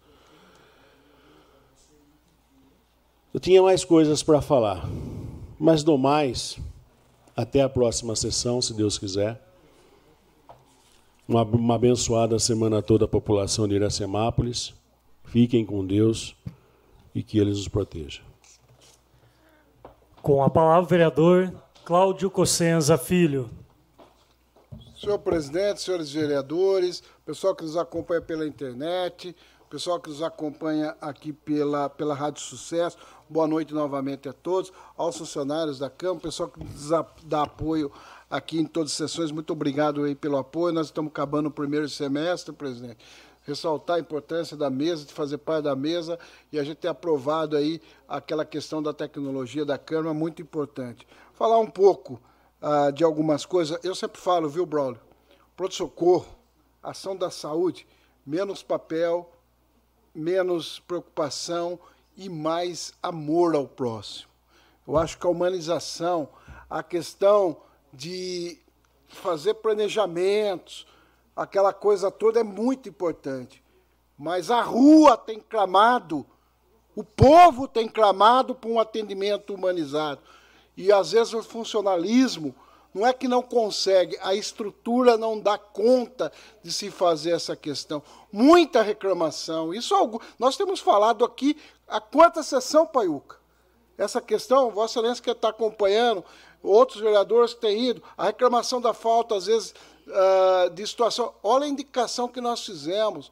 Eu 3.33 3.39
tinha 3.39 3.63
mais 3.63 3.85
coisas 3.85 4.25
para 4.25 4.43
falar, 4.43 4.89
mas 5.57 5.85
do 5.85 5.97
mais, 5.97 6.59
até 7.37 7.63
a 7.63 7.69
próxima 7.69 8.17
sessão, 8.17 8.61
se 8.61 8.75
Deus 8.75 8.99
quiser. 8.99 9.41
Uma, 11.29 11.45
uma 11.45 11.77
abençoada 11.77 12.37
semana 12.41 12.83
toda 12.83 13.05
a 13.05 13.09
população 13.09 13.69
de 13.69 13.77
Iracemápolis. 13.77 14.75
Fiquem 15.27 15.65
com 15.65 15.87
Deus 15.87 16.35
e 17.15 17.23
que 17.23 17.39
Ele 17.39 17.51
nos 17.51 17.69
proteja. 17.69 18.21
Com 20.21 20.43
a 20.43 20.51
palavra, 20.51 20.89
vereador 20.89 21.55
Cláudio 21.85 22.29
Cossenza 22.33 22.99
Filho. 22.99 23.49
Senhor 25.01 25.21
presidente, 25.21 25.81
senhores 25.81 26.13
vereadores, 26.13 27.01
pessoal 27.25 27.55
que 27.55 27.63
nos 27.63 27.77
acompanha 27.77 28.21
pela 28.21 28.45
internet, 28.45 29.35
pessoal 29.71 30.01
que 30.01 30.11
nos 30.11 30.21
acompanha 30.21 30.97
aqui 31.01 31.33
pela, 31.33 31.89
pela 31.89 32.13
Rádio 32.13 32.43
Sucesso, 32.43 32.99
boa 33.31 33.47
noite 33.47 33.73
novamente 33.73 34.29
a 34.29 34.33
todos, 34.33 34.73
aos 34.97 35.17
funcionários 35.17 35.79
da 35.79 35.89
Câmara, 35.89 36.19
pessoal 36.19 36.49
que 36.49 36.59
nos 36.59 36.91
dá 37.23 37.43
apoio 37.43 37.93
aqui 38.29 38.59
em 38.59 38.67
todas 38.67 38.91
as 38.91 38.97
sessões, 38.97 39.31
muito 39.31 39.53
obrigado 39.53 40.03
aí 40.03 40.17
pelo 40.17 40.37
apoio. 40.37 40.75
Nós 40.75 40.87
estamos 40.87 41.13
acabando 41.13 41.47
o 41.47 41.51
primeiro 41.51 41.89
semestre, 41.89 42.53
presidente. 42.53 42.99
Ressaltar 43.47 43.97
a 43.97 44.01
importância 44.01 44.57
da 44.57 44.69
mesa, 44.69 45.05
de 45.05 45.13
fazer 45.13 45.39
parte 45.39 45.63
da 45.65 45.77
mesa 45.77 46.19
e 46.51 46.59
a 46.59 46.65
gente 46.65 46.79
ter 46.79 46.89
aprovado 46.89 47.57
aí 47.57 47.81
aquela 48.09 48.45
questão 48.45 48.83
da 48.83 48.93
tecnologia 48.93 49.65
da 49.65 49.79
Câmara, 49.79 50.13
muito 50.13 50.43
importante. 50.43 51.07
Falar 51.33 51.59
um 51.61 51.71
pouco 51.71 52.21
ah, 52.61 52.91
de 52.91 53.05
algumas 53.05 53.47
coisas. 53.47 53.79
Eu 53.85 53.95
sempre 53.95 54.21
falo, 54.21 54.49
viu, 54.49 54.67
Braulio? 54.67 55.01
Pronto-socorro, 55.57 56.27
ação 56.83 57.15
da 57.15 57.31
saúde, 57.31 57.87
menos 58.27 58.61
papel, 58.61 59.31
menos 60.13 60.81
preocupação 60.81 61.79
e 62.21 62.29
mais 62.29 62.93
amor 63.03 63.55
ao 63.55 63.67
próximo. 63.67 64.29
Eu 64.87 64.99
acho 64.99 65.17
que 65.17 65.27
a 65.27 65.31
humanização, 65.31 66.29
a 66.69 66.83
questão 66.83 67.57
de 67.91 68.59
fazer 69.09 69.55
planejamentos, 69.55 70.87
aquela 71.35 71.73
coisa 71.73 72.11
toda 72.11 72.39
é 72.39 72.43
muito 72.43 72.91
importante. 72.91 73.65
Mas 74.19 74.51
a 74.51 74.61
rua 74.61 75.17
tem 75.17 75.41
clamado, 75.41 76.27
o 76.95 77.03
povo 77.03 77.67
tem 77.67 77.89
clamado 77.89 78.55
por 78.55 78.71
um 78.71 78.79
atendimento 78.79 79.55
humanizado. 79.55 80.21
E 80.77 80.93
às 80.93 81.13
vezes 81.13 81.33
o 81.33 81.43
funcionalismo 81.43 82.55
não 82.93 83.07
é 83.07 83.13
que 83.13 83.29
não 83.29 83.41
consegue, 83.41 84.19
a 84.21 84.35
estrutura 84.35 85.17
não 85.17 85.39
dá 85.39 85.57
conta 85.57 86.31
de 86.63 86.73
se 86.73 86.91
fazer 86.91 87.31
essa 87.31 87.57
questão. 87.57 88.03
Muita 88.33 88.83
reclamação. 88.83 89.73
Isso 89.73 89.95
nós 90.39 90.57
temos 90.57 90.81
falado 90.81 91.25
aqui 91.25 91.57
a 91.91 92.01
quanta 92.01 92.43
sessão, 92.43 92.87
Paiuca? 92.87 93.37
Essa 93.99 94.21
questão, 94.21 94.71
Vossa 94.71 94.99
Excelência 94.99 95.23
que 95.23 95.31
está 95.31 95.51
acompanhando, 95.51 96.25
outros 96.63 97.01
vereadores 97.01 97.53
que 97.53 97.61
têm 97.61 97.89
ido, 97.91 98.03
a 98.17 98.27
reclamação 98.27 98.81
da 98.81 98.95
falta, 98.95 99.35
às 99.35 99.47
vezes, 99.47 99.75
uh, 100.07 100.71
de 100.71 100.87
situação. 100.87 101.35
Olha 101.43 101.67
a 101.67 101.69
indicação 101.69 102.27
que 102.27 102.41
nós 102.41 102.65
fizemos. 102.65 103.31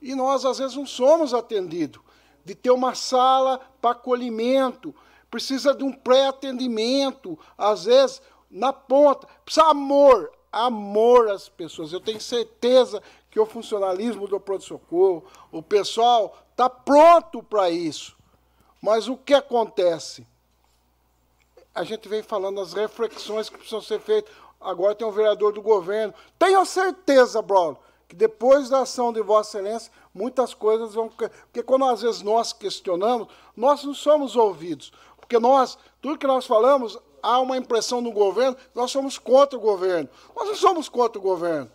E 0.00 0.14
nós, 0.14 0.44
às 0.46 0.58
vezes, 0.58 0.76
não 0.76 0.86
somos 0.86 1.34
atendidos. 1.34 2.00
De 2.44 2.54
ter 2.54 2.70
uma 2.70 2.94
sala 2.94 3.60
para 3.80 3.90
acolhimento, 3.90 4.94
precisa 5.30 5.74
de 5.74 5.84
um 5.84 5.92
pré-atendimento, 5.92 7.38
às 7.58 7.84
vezes 7.84 8.22
na 8.50 8.72
ponta, 8.72 9.28
precisa 9.44 9.66
amor, 9.66 10.32
amor 10.50 11.28
às 11.28 11.48
pessoas. 11.48 11.92
Eu 11.92 12.00
tenho 12.00 12.20
certeza 12.20 13.00
que 13.30 13.38
o 13.38 13.46
funcionalismo 13.46 14.26
do 14.26 14.40
pronto-socorro, 14.40 15.24
o 15.52 15.62
pessoal 15.62 16.36
está 16.60 16.68
pronto 16.68 17.42
para 17.42 17.70
isso. 17.70 18.14
Mas 18.82 19.08
o 19.08 19.16
que 19.16 19.32
acontece? 19.32 20.26
A 21.74 21.84
gente 21.84 22.06
vem 22.08 22.22
falando 22.22 22.60
as 22.60 22.74
reflexões 22.74 23.48
que 23.48 23.56
precisam 23.56 23.80
ser 23.80 24.00
feitas. 24.00 24.32
Agora 24.60 24.94
tem 24.94 25.06
um 25.06 25.12
vereador 25.12 25.54
do 25.54 25.62
governo. 25.62 26.12
Tenho 26.38 26.64
certeza, 26.66 27.40
Bruno, 27.40 27.78
que 28.06 28.14
depois 28.14 28.68
da 28.68 28.80
ação 28.80 29.10
de 29.10 29.22
Vossa 29.22 29.58
Excelência, 29.58 29.90
muitas 30.12 30.52
coisas 30.52 30.92
vão. 30.92 31.08
Porque 31.08 31.62
quando 31.62 31.86
às 31.86 32.02
vezes 32.02 32.20
nós 32.20 32.52
questionamos, 32.52 33.28
nós 33.56 33.82
não 33.82 33.94
somos 33.94 34.36
ouvidos. 34.36 34.92
Porque 35.18 35.38
nós, 35.38 35.78
tudo 36.02 36.18
que 36.18 36.26
nós 36.26 36.46
falamos, 36.46 36.98
há 37.22 37.40
uma 37.40 37.56
impressão 37.56 38.02
no 38.02 38.12
governo, 38.12 38.56
nós 38.74 38.90
somos 38.90 39.18
contra 39.18 39.56
o 39.58 39.62
governo. 39.62 40.10
Nós 40.36 40.48
não 40.48 40.54
somos 40.54 40.88
contra 40.90 41.18
o 41.18 41.22
governo. 41.22 41.70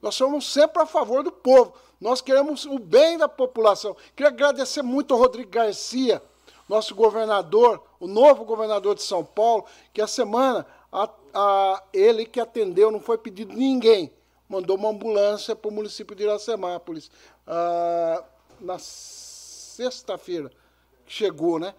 Nós 0.00 0.14
somos 0.14 0.50
sempre 0.52 0.82
a 0.82 0.86
favor 0.86 1.22
do 1.22 1.32
povo. 1.32 1.74
Nós 2.00 2.20
queremos 2.20 2.64
o 2.64 2.78
bem 2.78 3.18
da 3.18 3.28
população. 3.28 3.96
Queria 4.14 4.30
agradecer 4.30 4.82
muito 4.82 5.12
ao 5.12 5.20
Rodrigo 5.20 5.50
Garcia, 5.50 6.22
nosso 6.68 6.94
governador, 6.94 7.82
o 7.98 8.06
novo 8.06 8.44
governador 8.44 8.94
de 8.94 9.02
São 9.02 9.24
Paulo, 9.24 9.64
que 9.92 10.00
a 10.00 10.06
semana 10.06 10.66
a, 10.92 11.08
a, 11.34 11.82
ele 11.92 12.24
que 12.24 12.40
atendeu, 12.40 12.90
não 12.90 13.00
foi 13.00 13.18
pedido 13.18 13.54
ninguém, 13.54 14.12
mandou 14.48 14.76
uma 14.76 14.90
ambulância 14.90 15.54
para 15.56 15.68
o 15.68 15.72
município 15.72 16.14
de 16.14 16.22
Iracemápolis. 16.22 17.10
Ah, 17.46 18.24
na 18.60 18.78
sexta-feira 18.78 20.50
chegou, 21.06 21.58
né? 21.58 21.74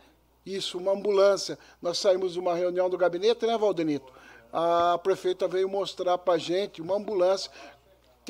Isso, 0.46 0.78
uma 0.78 0.94
ambulância. 0.94 1.58
Nós 1.82 1.98
saímos 2.00 2.34
de 2.34 2.40
uma 2.40 2.56
reunião 2.56 2.90
do 2.90 2.98
gabinete, 2.98 3.46
né, 3.46 3.58
Valdenito? 3.58 4.12
A 4.52 4.98
prefeita 5.04 5.48
veio 5.48 5.70
mostrar 5.70 6.18
para 6.18 6.34
a 6.34 6.38
gente 6.38 6.82
uma 6.82 6.96
ambulância 6.96 7.52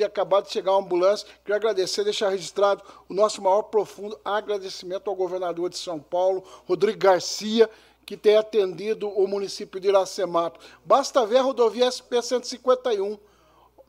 ter 0.00 0.04
acabado 0.04 0.46
de 0.46 0.52
chegar 0.52 0.72
uma 0.72 0.80
ambulância. 0.80 1.28
Queria 1.44 1.56
agradecer, 1.56 2.02
deixar 2.04 2.30
registrado 2.30 2.82
o 3.06 3.12
nosso 3.12 3.42
maior 3.42 3.62
profundo 3.64 4.18
agradecimento 4.24 5.10
ao 5.10 5.16
governador 5.16 5.68
de 5.68 5.76
São 5.76 6.00
Paulo, 6.00 6.42
Rodrigo 6.66 6.98
Garcia, 6.98 7.68
que 8.06 8.16
tem 8.16 8.36
atendido 8.36 9.08
o 9.08 9.28
município 9.28 9.78
de 9.78 9.88
Iracemato. 9.88 10.58
Basta 10.84 11.26
ver 11.26 11.36
a 11.38 11.42
rodovia 11.42 11.86
SP-151. 11.86 13.18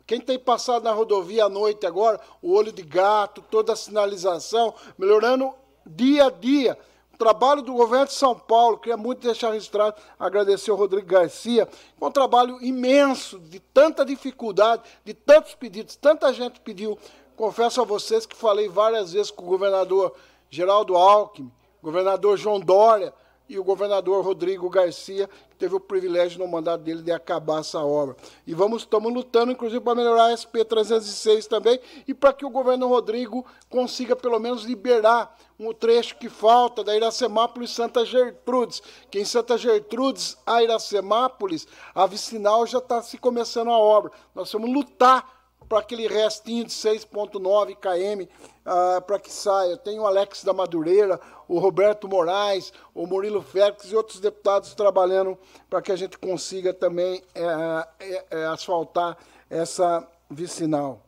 Quem 0.05 0.19
tem 0.19 0.37
passado 0.37 0.83
na 0.83 0.91
rodovia 0.91 1.45
à 1.45 1.49
noite 1.49 1.85
agora, 1.85 2.19
o 2.41 2.53
olho 2.53 2.73
de 2.73 2.81
gato, 2.81 3.41
toda 3.49 3.71
a 3.71 3.77
sinalização, 3.77 4.73
melhorando 4.97 5.53
dia 5.85 6.25
a 6.25 6.29
dia 6.29 6.77
trabalho 7.21 7.61
do 7.61 7.73
governo 7.73 8.07
de 8.07 8.13
São 8.13 8.33
Paulo, 8.33 8.79
queria 8.79 8.97
muito 8.97 9.21
deixar 9.21 9.51
registrado, 9.51 9.95
agradecer 10.19 10.71
ao 10.71 10.77
Rodrigo 10.77 11.05
Garcia, 11.05 11.69
foi 11.95 12.09
um 12.09 12.11
trabalho 12.11 12.57
imenso, 12.63 13.37
de 13.37 13.59
tanta 13.59 14.03
dificuldade, 14.03 14.81
de 15.05 15.13
tantos 15.13 15.53
pedidos, 15.53 15.95
tanta 15.95 16.33
gente 16.33 16.59
pediu. 16.61 16.97
Confesso 17.35 17.79
a 17.79 17.85
vocês 17.85 18.25
que 18.25 18.35
falei 18.35 18.67
várias 18.67 19.13
vezes 19.13 19.29
com 19.29 19.43
o 19.43 19.49
governador 19.49 20.15
Geraldo 20.49 20.95
Alckmin, 20.95 21.51
governador 21.79 22.37
João 22.37 22.59
Dória, 22.59 23.13
e 23.51 23.59
o 23.59 23.63
governador 23.65 24.23
Rodrigo 24.23 24.69
Garcia, 24.69 25.27
que 25.49 25.57
teve 25.57 25.75
o 25.75 25.79
privilégio 25.79 26.39
no 26.39 26.47
mandato 26.47 26.85
dele 26.85 27.01
de 27.01 27.11
acabar 27.11 27.59
essa 27.59 27.79
obra. 27.79 28.15
E 28.47 28.53
vamos 28.53 28.83
estamos 28.83 29.13
lutando, 29.13 29.51
inclusive, 29.51 29.81
para 29.81 29.93
melhorar 29.93 30.27
a 30.27 30.37
SP 30.39 30.63
306 30.63 31.47
também 31.47 31.77
e 32.07 32.13
para 32.13 32.31
que 32.31 32.45
o 32.45 32.49
governo 32.49 32.87
Rodrigo 32.87 33.45
consiga 33.69 34.15
pelo 34.15 34.39
menos 34.39 34.63
liberar 34.63 35.37
um 35.59 35.73
trecho 35.73 36.15
que 36.17 36.29
falta 36.29 36.81
da 36.81 36.95
Iracemápolis 36.95 37.71
Santa 37.71 38.05
Gertrudes, 38.05 38.81
que 39.11 39.19
em 39.19 39.25
Santa 39.25 39.57
Gertrudes 39.57 40.37
a 40.45 40.63
Iracemápolis, 40.63 41.67
a 41.93 42.05
vicinal 42.05 42.65
já 42.65 42.77
está 42.77 43.01
se 43.01 43.17
começando 43.17 43.69
a 43.69 43.77
obra. 43.77 44.13
Nós 44.33 44.49
vamos 44.49 44.71
lutar 44.71 45.40
para 45.71 45.79
aquele 45.79 46.05
restinho 46.05 46.65
de 46.65 46.71
6,9 46.71 47.77
km 47.77 48.29
uh, 48.65 49.01
para 49.03 49.17
que 49.17 49.31
saia. 49.31 49.77
Tem 49.77 49.97
o 49.97 50.05
Alex 50.05 50.43
da 50.43 50.51
Madureira, 50.51 51.17
o 51.47 51.59
Roberto 51.59 52.09
Moraes, 52.09 52.73
o 52.93 53.07
Murilo 53.07 53.41
Félix 53.41 53.89
e 53.89 53.95
outros 53.95 54.19
deputados 54.19 54.73
trabalhando 54.75 55.37
para 55.69 55.81
que 55.81 55.93
a 55.93 55.95
gente 55.95 56.17
consiga 56.17 56.73
também 56.73 57.23
é, 57.33 57.87
é, 58.31 58.45
asfaltar 58.47 59.17
essa 59.49 60.05
vicinal. 60.29 60.99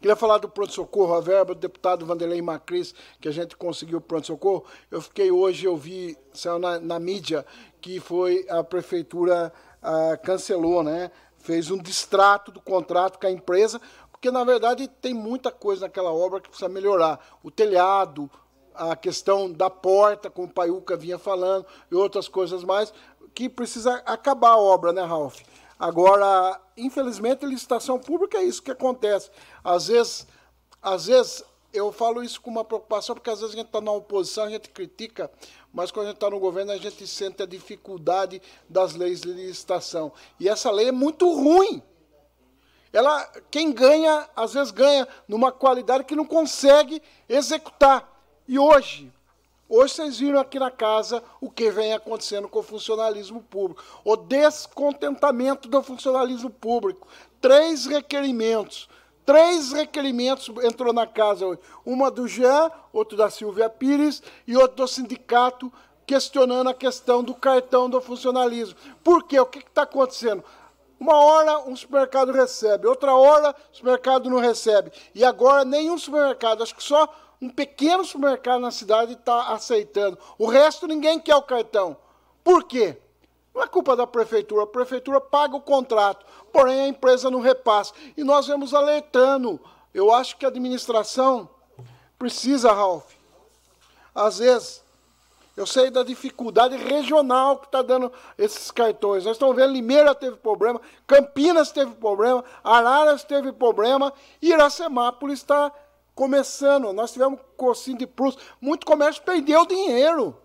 Queria 0.00 0.16
falar 0.16 0.38
do 0.38 0.48
pronto-socorro, 0.48 1.14
a 1.14 1.20
verba 1.20 1.54
do 1.54 1.60
deputado 1.60 2.04
Vanderlei 2.04 2.42
Macris, 2.42 2.92
que 3.20 3.28
a 3.28 3.32
gente 3.32 3.56
conseguiu 3.56 3.98
o 3.98 4.00
pronto-socorro. 4.00 4.64
Eu 4.90 5.00
fiquei 5.00 5.30
hoje, 5.30 5.66
eu 5.66 5.76
vi, 5.76 6.18
saiu 6.34 6.58
na, 6.58 6.80
na 6.80 6.98
mídia, 6.98 7.46
que 7.80 8.00
foi 8.00 8.44
a 8.48 8.64
prefeitura 8.64 9.52
ah, 9.80 10.16
cancelou, 10.16 10.82
né? 10.82 11.12
Fez 11.42 11.70
um 11.70 11.78
distrato 11.78 12.50
do 12.50 12.60
contrato 12.60 13.18
com 13.18 13.26
a 13.26 13.30
empresa, 13.30 13.80
porque 14.10 14.30
na 14.30 14.44
verdade 14.44 14.88
tem 14.88 15.12
muita 15.12 15.50
coisa 15.50 15.82
naquela 15.82 16.12
obra 16.12 16.40
que 16.40 16.48
precisa 16.48 16.68
melhorar. 16.68 17.20
O 17.42 17.50
telhado, 17.50 18.30
a 18.74 18.96
questão 18.96 19.52
da 19.52 19.68
porta, 19.68 20.30
como 20.30 20.46
o 20.46 20.50
Paiuca 20.50 20.96
vinha 20.96 21.18
falando, 21.18 21.66
e 21.90 21.94
outras 21.94 22.28
coisas 22.28 22.62
mais, 22.64 22.94
que 23.34 23.48
precisa 23.48 23.94
acabar 24.06 24.50
a 24.50 24.58
obra, 24.58 24.92
né, 24.92 25.02
Ralf? 25.02 25.40
Agora, 25.78 26.60
infelizmente, 26.76 27.44
a 27.44 27.48
licitação 27.48 27.98
pública 27.98 28.38
é 28.38 28.44
isso 28.44 28.62
que 28.62 28.70
acontece. 28.70 29.30
Às 29.64 29.88
vezes, 29.88 30.26
às 30.80 31.06
vezes 31.06 31.44
eu 31.72 31.90
falo 31.90 32.22
isso 32.22 32.40
com 32.40 32.50
uma 32.50 32.64
preocupação, 32.64 33.14
porque 33.14 33.30
às 33.30 33.40
vezes 33.40 33.54
a 33.54 33.58
gente 33.58 33.68
está 33.68 33.80
na 33.80 33.92
oposição, 33.92 34.44
a 34.44 34.50
gente 34.50 34.68
critica, 34.68 35.30
mas 35.72 35.90
quando 35.90 36.06
a 36.06 36.08
gente 36.10 36.16
está 36.16 36.28
no 36.28 36.38
governo, 36.38 36.72
a 36.72 36.76
gente 36.76 37.06
sente 37.06 37.42
a 37.42 37.46
dificuldade 37.46 38.42
das 38.68 38.94
leis 38.94 39.22
de 39.22 39.32
licitação. 39.32 40.12
E 40.38 40.48
essa 40.48 40.70
lei 40.70 40.88
é 40.88 40.92
muito 40.92 41.32
ruim. 41.32 41.82
Ela, 42.92 43.24
quem 43.50 43.72
ganha, 43.72 44.28
às 44.36 44.52
vezes 44.52 44.70
ganha 44.70 45.08
numa 45.26 45.50
qualidade 45.50 46.04
que 46.04 46.14
não 46.14 46.26
consegue 46.26 47.00
executar. 47.26 48.06
E 48.46 48.58
hoje, 48.58 49.10
hoje 49.66 49.94
vocês 49.94 50.18
viram 50.18 50.38
aqui 50.38 50.58
na 50.58 50.70
casa 50.70 51.24
o 51.40 51.50
que 51.50 51.70
vem 51.70 51.94
acontecendo 51.94 52.48
com 52.48 52.58
o 52.58 52.62
funcionalismo 52.62 53.42
público. 53.42 53.82
O 54.04 54.14
descontentamento 54.14 55.68
do 55.70 55.82
funcionalismo 55.82 56.50
público. 56.50 57.08
Três 57.40 57.86
requerimentos 57.86 58.90
Três 59.24 59.72
requerimentos 59.72 60.50
entrou 60.64 60.92
na 60.92 61.06
casa 61.06 61.46
hoje. 61.46 61.60
Uma 61.84 62.10
do 62.10 62.26
Jean, 62.26 62.70
outro 62.92 63.16
da 63.16 63.30
Silvia 63.30 63.70
Pires 63.70 64.22
e 64.46 64.56
outro 64.56 64.78
do 64.78 64.88
sindicato 64.88 65.72
questionando 66.06 66.68
a 66.68 66.74
questão 66.74 67.22
do 67.22 67.34
cartão 67.34 67.88
do 67.88 68.00
funcionalismo. 68.00 68.76
Por 69.02 69.24
quê? 69.24 69.38
O 69.38 69.46
que 69.46 69.60
está 69.60 69.82
acontecendo? 69.82 70.44
Uma 70.98 71.16
hora 71.16 71.58
um 71.60 71.74
supermercado 71.74 72.32
recebe, 72.32 72.86
outra 72.86 73.14
hora 73.14 73.54
o 73.72 73.76
supermercado 73.76 74.30
não 74.30 74.38
recebe. 74.38 74.92
E 75.14 75.24
agora 75.24 75.64
nenhum 75.64 75.98
supermercado, 75.98 76.62
acho 76.62 76.74
que 76.74 76.82
só 76.82 77.12
um 77.40 77.48
pequeno 77.48 78.04
supermercado 78.04 78.60
na 78.60 78.70
cidade 78.70 79.14
está 79.14 79.48
aceitando. 79.48 80.16
O 80.38 80.46
resto 80.46 80.86
ninguém 80.86 81.18
quer 81.18 81.34
o 81.34 81.42
cartão. 81.42 81.96
Por 82.44 82.64
quê? 82.64 83.01
Não 83.54 83.62
é 83.62 83.66
culpa 83.66 83.94
da 83.94 84.06
prefeitura, 84.06 84.64
a 84.64 84.66
prefeitura 84.66 85.20
paga 85.20 85.56
o 85.56 85.60
contrato, 85.60 86.24
porém 86.52 86.80
a 86.80 86.88
empresa 86.88 87.30
não 87.30 87.40
repassa. 87.40 87.92
E 88.16 88.24
nós 88.24 88.46
vemos 88.46 88.72
alertando. 88.72 89.60
Eu 89.92 90.12
acho 90.12 90.36
que 90.36 90.44
a 90.44 90.48
administração 90.48 91.48
precisa, 92.18 92.72
Ralph. 92.72 93.12
Às 94.14 94.38
vezes, 94.38 94.82
eu 95.54 95.66
sei 95.66 95.90
da 95.90 96.02
dificuldade 96.02 96.76
regional 96.76 97.58
que 97.58 97.66
está 97.66 97.82
dando 97.82 98.10
esses 98.38 98.70
cartões. 98.70 99.24
Nós 99.24 99.36
estamos 99.36 99.54
vendo, 99.54 99.72
Limeira 99.72 100.14
teve 100.14 100.36
problema, 100.36 100.80
Campinas 101.06 101.70
teve 101.70 101.94
problema, 101.94 102.42
Araras 102.64 103.22
teve 103.22 103.52
problema, 103.52 104.12
Iracemápolis 104.40 105.40
está 105.40 105.70
começando. 106.14 106.90
Nós 106.94 107.12
tivemos 107.12 107.38
Cocinho 107.56 107.98
de 107.98 108.06
Prus, 108.06 108.38
muito 108.60 108.86
comércio 108.86 109.22
perdeu 109.22 109.66
dinheiro. 109.66 110.38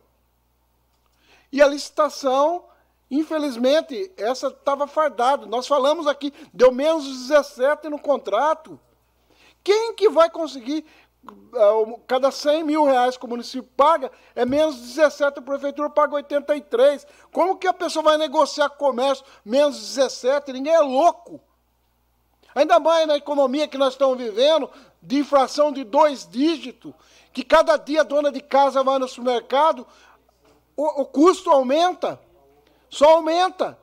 E 1.54 1.62
a 1.62 1.68
licitação 1.68 2.66
Infelizmente, 3.10 4.12
essa 4.18 4.48
estava 4.48 4.86
fardada. 4.86 5.46
Nós 5.46 5.66
falamos 5.68 6.08
aqui, 6.08 6.34
deu 6.54 6.72
menos 6.72 7.06
17 7.06 7.90
no 7.90 8.00
contrato. 8.00 8.80
Quem 9.64 9.94
que 9.94 10.10
vai 10.10 10.30
conseguir, 10.30 10.86
uh, 11.26 12.00
cada 12.06 12.32
100 12.32 12.64
mil 12.64 12.84
reais 12.84 13.16
que 13.16 13.26
o 13.26 13.30
município 13.30 13.70
paga, 13.76 14.12
é 14.36 14.46
menos 14.46 14.76
17, 14.78 15.40
a 15.40 15.42
prefeitura 15.42 15.90
paga 15.90 16.16
83. 16.16 17.08
Como 17.32 17.58
que 17.58 17.68
a 17.68 17.74
pessoa 17.74 18.04
vai 18.04 18.18
negociar 18.18 18.70
comércio 18.70 19.26
menos 19.44 19.78
17? 19.78 20.52
Ninguém 20.52 20.74
é 20.74 20.82
louco. 20.82 21.40
Ainda 22.54 22.80
mais 22.80 23.08
na 23.08 23.16
economia 23.16 23.68
que 23.68 23.78
nós 23.78 23.94
estamos 23.94 24.18
vivendo, 24.18 24.70
de 25.02 25.20
inflação 25.20 25.72
de 25.72 25.84
dois 25.84 26.28
dígitos, 26.28 26.94
que 27.32 27.44
cada 27.44 27.78
dia 27.78 28.02
a 28.02 28.04
dona 28.04 28.32
de 28.32 28.42
casa 28.42 28.84
vai 28.84 28.98
no 29.00 29.08
supermercado, 29.08 29.88
o, 30.76 31.02
o 31.02 31.06
custo 31.06 31.50
aumenta. 31.50 32.20
Só 32.90 33.16
aumenta. 33.16 33.78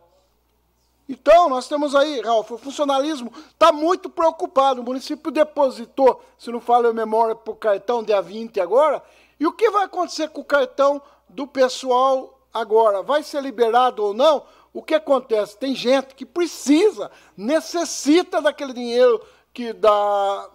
Então, 1.08 1.50
nós 1.50 1.68
temos 1.68 1.94
aí, 1.94 2.20
Ralf, 2.22 2.50
o 2.50 2.58
funcionalismo 2.58 3.30
está 3.50 3.70
muito 3.70 4.08
preocupado. 4.08 4.80
O 4.80 4.84
município 4.84 5.30
depositou, 5.30 6.22
se 6.38 6.50
não 6.50 6.60
falo 6.60 6.88
a 6.88 6.92
memória, 6.92 7.34
para 7.34 7.52
o 7.52 7.56
cartão 7.56 8.02
dia 8.02 8.22
20 8.22 8.60
agora. 8.60 9.02
E 9.38 9.46
o 9.46 9.52
que 9.52 9.70
vai 9.70 9.84
acontecer 9.84 10.28
com 10.28 10.40
o 10.40 10.44
cartão 10.44 11.02
do 11.28 11.46
pessoal 11.46 12.40
agora? 12.52 13.02
Vai 13.02 13.22
ser 13.22 13.42
liberado 13.42 14.02
ou 14.02 14.14
não? 14.14 14.44
O 14.72 14.82
que 14.82 14.94
acontece? 14.94 15.58
Tem 15.58 15.74
gente 15.74 16.14
que 16.14 16.24
precisa, 16.24 17.10
necessita 17.36 18.40
daquele 18.40 18.72
dinheiro 18.72 19.20
que 19.52 19.72
dá, 19.72 20.48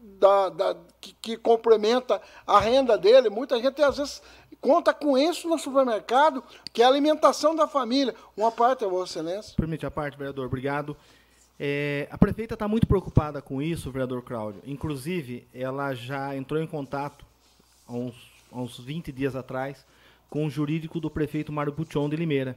da, 0.00 0.48
da, 0.48 0.76
que, 1.00 1.14
que, 1.20 1.36
complementa 1.36 2.20
a 2.46 2.58
renda 2.60 2.96
dele. 2.96 3.30
Muita 3.30 3.60
gente, 3.60 3.80
às 3.82 3.96
vezes, 3.98 4.22
conta 4.60 4.92
com 4.92 5.16
isso 5.16 5.48
no 5.48 5.58
supermercado, 5.58 6.42
que 6.72 6.82
é 6.82 6.84
a 6.84 6.88
alimentação 6.88 7.54
da 7.54 7.66
família. 7.66 8.14
Uma 8.36 8.50
parte, 8.50 8.84
Vossa 8.84 9.20
Excelência. 9.20 9.54
Permite 9.56 9.86
a 9.86 9.90
parte, 9.90 10.16
vereador, 10.16 10.46
obrigado. 10.46 10.96
É, 11.60 12.06
a 12.10 12.16
prefeita 12.16 12.54
está 12.54 12.68
muito 12.68 12.86
preocupada 12.86 13.42
com 13.42 13.60
isso, 13.60 13.90
vereador 13.90 14.22
Cláudio. 14.22 14.62
Inclusive, 14.64 15.46
ela 15.52 15.94
já 15.94 16.36
entrou 16.36 16.62
em 16.62 16.66
contato 16.66 17.24
há 17.86 17.92
uns, 17.92 18.14
há 18.52 18.60
uns 18.60 18.78
20 18.78 19.10
dias 19.10 19.34
atrás 19.34 19.84
com 20.30 20.46
o 20.46 20.50
jurídico 20.50 21.00
do 21.00 21.10
prefeito 21.10 21.52
Mário 21.52 21.72
Buchon 21.72 22.08
de 22.08 22.16
Limeira. 22.16 22.56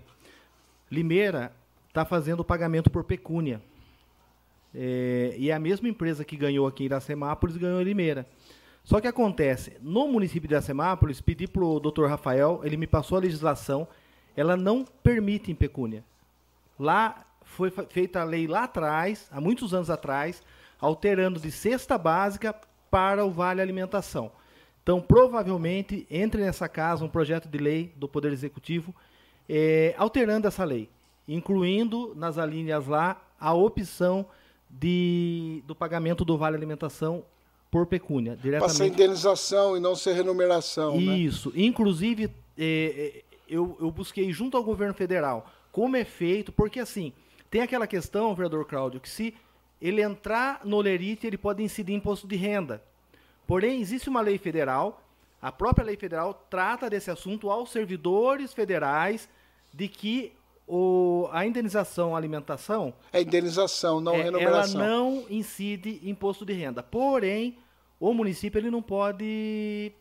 Limeira 0.91 1.51
está 1.87 2.05
fazendo 2.05 2.41
o 2.41 2.45
pagamento 2.45 2.89
por 2.89 3.03
pecúnia. 3.03 3.61
É, 4.73 5.35
e 5.37 5.49
é 5.49 5.53
a 5.53 5.59
mesma 5.59 5.89
empresa 5.89 6.23
que 6.23 6.37
ganhou 6.37 6.65
aqui 6.65 6.83
em 6.83 6.85
Iracemápolis 6.85 7.57
ganhou 7.57 7.81
em 7.81 7.83
Limeira. 7.83 8.27
Só 8.83 8.99
que 8.99 9.07
acontece, 9.07 9.77
no 9.81 10.07
município 10.07 10.47
de 10.47 10.55
Iracemápolis, 10.55 11.21
pedi 11.21 11.47
para 11.47 11.63
o 11.63 11.79
doutor 11.79 12.09
Rafael, 12.09 12.61
ele 12.63 12.77
me 12.77 12.87
passou 12.87 13.17
a 13.17 13.21
legislação, 13.21 13.87
ela 14.35 14.57
não 14.57 14.83
permite 14.83 15.53
pecúnia. 15.53 16.03
Lá 16.79 17.25
foi 17.43 17.69
feita 17.69 18.21
a 18.21 18.23
lei 18.23 18.47
lá 18.47 18.63
atrás, 18.63 19.27
há 19.31 19.39
muitos 19.39 19.73
anos 19.73 19.89
atrás, 19.89 20.41
alterando 20.79 21.39
de 21.39 21.51
cesta 21.51 21.97
básica 21.97 22.55
para 22.89 23.23
o 23.23 23.29
vale 23.29 23.61
alimentação. 23.61 24.31
Então, 24.81 24.99
provavelmente, 24.99 26.07
entre 26.09 26.41
nessa 26.41 26.67
casa 26.67 27.05
um 27.05 27.09
projeto 27.09 27.47
de 27.47 27.57
lei 27.59 27.93
do 27.95 28.07
Poder 28.07 28.31
Executivo 28.31 28.95
é, 29.47 29.93
alterando 29.97 30.47
essa 30.47 30.63
lei, 30.63 30.89
incluindo 31.27 32.13
nas 32.15 32.37
alíneas 32.37 32.87
lá 32.87 33.21
a 33.39 33.53
opção 33.53 34.25
de, 34.71 35.63
do 35.65 35.75
pagamento 35.75 36.23
do 36.23 36.37
vale 36.37 36.55
alimentação 36.55 37.23
por 37.69 37.85
pecúnia. 37.85 38.35
Diretamente. 38.35 38.77
Para 38.77 38.85
ser 38.85 38.87
indenização 38.87 39.77
e 39.77 39.79
não 39.79 39.95
ser 39.95 40.13
remuneração. 40.13 40.99
Né? 40.99 41.17
Isso. 41.17 41.49
Né? 41.49 41.63
Inclusive, 41.63 42.29
é, 42.57 43.23
eu, 43.47 43.77
eu 43.79 43.91
busquei 43.91 44.31
junto 44.31 44.57
ao 44.57 44.63
governo 44.63 44.93
federal 44.93 45.49
como 45.71 45.95
é 45.95 46.03
feito, 46.03 46.51
porque 46.51 46.79
assim, 46.79 47.13
tem 47.49 47.61
aquela 47.61 47.87
questão, 47.87 48.35
vereador 48.35 48.65
Cláudio, 48.65 48.99
que 48.99 49.09
se 49.09 49.33
ele 49.81 50.01
entrar 50.01 50.61
no 50.63 50.79
Lerite, 50.79 51.25
ele 51.25 51.37
pode 51.37 51.63
incidir 51.63 51.93
imposto 51.93 52.27
de 52.27 52.35
renda. 52.35 52.83
Porém, 53.47 53.81
existe 53.81 54.09
uma 54.09 54.21
lei 54.21 54.37
federal, 54.37 55.03
a 55.41 55.51
própria 55.51 55.85
lei 55.85 55.97
federal 55.97 56.45
trata 56.49 56.89
desse 56.89 57.09
assunto 57.09 57.49
aos 57.49 57.71
servidores 57.71 58.53
federais 58.53 59.27
de 59.73 59.87
que 59.87 60.33
o, 60.67 61.27
a 61.31 61.45
indenização 61.45 62.15
alimentação. 62.15 62.93
É 63.11 63.21
indenização, 63.21 63.99
não 63.99 64.15
é, 64.15 64.23
remuneração. 64.23 64.81
Ela 64.81 64.89
não 64.89 65.25
incide 65.29 65.99
imposto 66.03 66.45
de 66.45 66.53
renda. 66.53 66.81
Porém, 66.81 67.57
o 67.99 68.13
município 68.13 68.59
ele 68.59 68.71
não 68.71 68.81
pode 68.81 69.91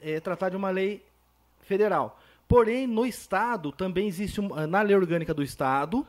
é, 0.00 0.20
tratar 0.20 0.50
de 0.50 0.56
uma 0.56 0.70
lei 0.70 1.04
federal. 1.60 2.20
Porém, 2.46 2.86
no 2.86 3.06
Estado 3.06 3.72
também 3.72 4.06
existe, 4.06 4.40
um, 4.40 4.48
na 4.66 4.82
lei 4.82 4.94
orgânica 4.94 5.32
do 5.32 5.42
Estado, 5.42 6.06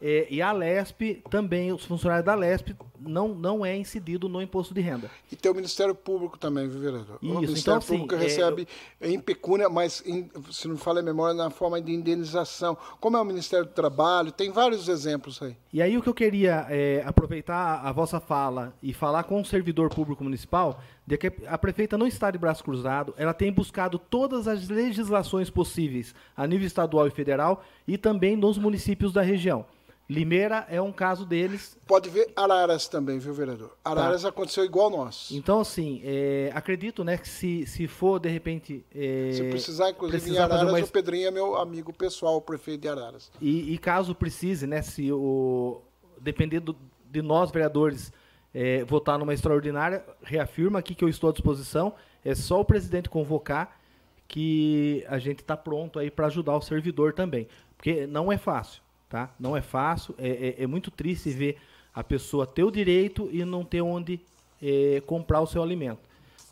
é, 0.00 0.26
e 0.30 0.42
a 0.42 0.52
LESP 0.52 1.22
também, 1.30 1.72
os 1.72 1.84
funcionários 1.84 2.26
da 2.26 2.34
LESP 2.34 2.76
não, 3.00 3.28
não 3.28 3.64
é 3.64 3.76
incidido 3.76 4.28
no 4.28 4.42
imposto 4.42 4.74
de 4.74 4.80
renda. 4.80 5.10
E 5.30 5.36
tem 5.36 5.50
o 5.50 5.54
Ministério 5.54 5.94
Público 5.94 6.38
também, 6.38 6.68
viu, 6.68 6.80
vereador? 6.80 7.18
Isso, 7.22 7.32
o 7.32 7.40
Ministério 7.40 7.60
então, 7.60 7.76
assim, 7.76 7.98
Público 7.98 8.14
é, 8.14 8.18
recebe 8.18 8.68
em 9.00 9.18
pecúnia, 9.18 9.68
mas, 9.68 10.02
em, 10.04 10.30
se 10.50 10.68
não 10.68 10.76
fala 10.76 11.00
a 11.00 11.02
memória, 11.02 11.34
na 11.34 11.50
forma 11.50 11.80
de 11.80 11.92
indenização. 11.92 12.76
Como 13.00 13.16
é 13.16 13.20
o 13.20 13.24
Ministério 13.24 13.64
do 13.64 13.72
Trabalho, 13.72 14.30
tem 14.32 14.50
vários 14.50 14.88
exemplos 14.88 15.40
aí. 15.42 15.56
E 15.72 15.80
aí 15.80 15.96
o 15.96 16.02
que 16.02 16.08
eu 16.08 16.14
queria 16.14 16.66
é, 16.68 17.02
aproveitar 17.06 17.80
a 17.82 17.92
vossa 17.92 18.20
fala 18.20 18.74
e 18.82 18.92
falar 18.92 19.24
com 19.24 19.40
o 19.40 19.44
servidor 19.44 19.88
público 19.88 20.22
municipal, 20.22 20.80
de 21.06 21.16
que 21.16 21.32
a 21.46 21.56
prefeita 21.56 21.96
não 21.96 22.06
está 22.06 22.30
de 22.30 22.38
braço 22.38 22.64
cruzado, 22.64 23.14
ela 23.16 23.32
tem 23.32 23.52
buscado 23.52 23.98
todas 23.98 24.48
as 24.48 24.68
legislações 24.68 25.48
possíveis 25.48 26.14
a 26.36 26.46
nível 26.46 26.66
estadual 26.66 27.06
e 27.06 27.10
federal 27.10 27.62
e 27.86 27.96
também 27.96 28.36
nos 28.36 28.58
municípios 28.58 29.12
da 29.12 29.22
região. 29.22 29.64
Limeira 30.08 30.64
é 30.70 30.80
um 30.80 30.92
caso 30.92 31.26
deles. 31.26 31.76
Pode 31.84 32.08
ver 32.08 32.32
Araras 32.36 32.86
também, 32.86 33.18
viu, 33.18 33.34
vereador? 33.34 33.76
Araras 33.84 34.22
tá. 34.22 34.28
aconteceu 34.28 34.64
igual 34.64 34.88
nós. 34.88 35.30
Então, 35.32 35.60
assim, 35.60 36.00
é, 36.04 36.50
acredito, 36.54 37.02
né, 37.02 37.18
que 37.18 37.28
se, 37.28 37.66
se 37.66 37.88
for, 37.88 38.20
de 38.20 38.28
repente... 38.28 38.84
É, 38.94 39.30
se 39.32 39.42
precisar, 39.50 39.90
inclusive, 39.90 40.20
precisar 40.20 40.42
em 40.42 40.44
Araras, 40.44 40.72
uma... 40.72 40.80
o 40.80 40.88
Pedrinho 40.88 41.26
é 41.26 41.30
meu 41.32 41.56
amigo 41.56 41.92
pessoal, 41.92 42.36
o 42.36 42.40
prefeito 42.40 42.82
de 42.82 42.88
Araras. 42.88 43.32
E, 43.40 43.74
e 43.74 43.78
caso 43.78 44.14
precise, 44.14 44.66
né, 44.66 44.80
se 44.80 45.10
o... 45.10 45.82
Dependendo 46.20 46.76
de 47.10 47.20
nós, 47.20 47.50
vereadores, 47.50 48.12
é, 48.56 48.84
votar 48.84 49.18
numa 49.18 49.34
extraordinária, 49.34 50.02
reafirma 50.22 50.78
aqui 50.78 50.94
que 50.94 51.04
eu 51.04 51.08
estou 51.08 51.28
à 51.28 51.32
disposição. 51.32 51.94
É 52.24 52.34
só 52.34 52.60
o 52.60 52.64
presidente 52.64 53.08
convocar 53.08 53.78
que 54.26 55.04
a 55.08 55.18
gente 55.18 55.40
está 55.40 55.56
pronto 55.56 55.98
aí 55.98 56.10
para 56.10 56.26
ajudar 56.26 56.56
o 56.56 56.62
servidor 56.62 57.12
também. 57.12 57.46
Porque 57.76 58.06
não 58.06 58.32
é 58.32 58.38
fácil 58.38 58.82
tá? 59.08 59.30
Não 59.38 59.56
é 59.56 59.62
fácil, 59.62 60.14
é, 60.18 60.56
é, 60.58 60.62
é 60.64 60.66
muito 60.66 60.90
triste 60.90 61.30
ver 61.30 61.58
a 61.94 62.04
pessoa 62.04 62.46
ter 62.46 62.64
o 62.64 62.70
direito 62.70 63.28
e 63.32 63.44
não 63.44 63.64
ter 63.64 63.80
onde 63.80 64.20
é, 64.62 65.02
comprar 65.06 65.40
o 65.40 65.46
seu 65.46 65.62
alimento. 65.62 66.00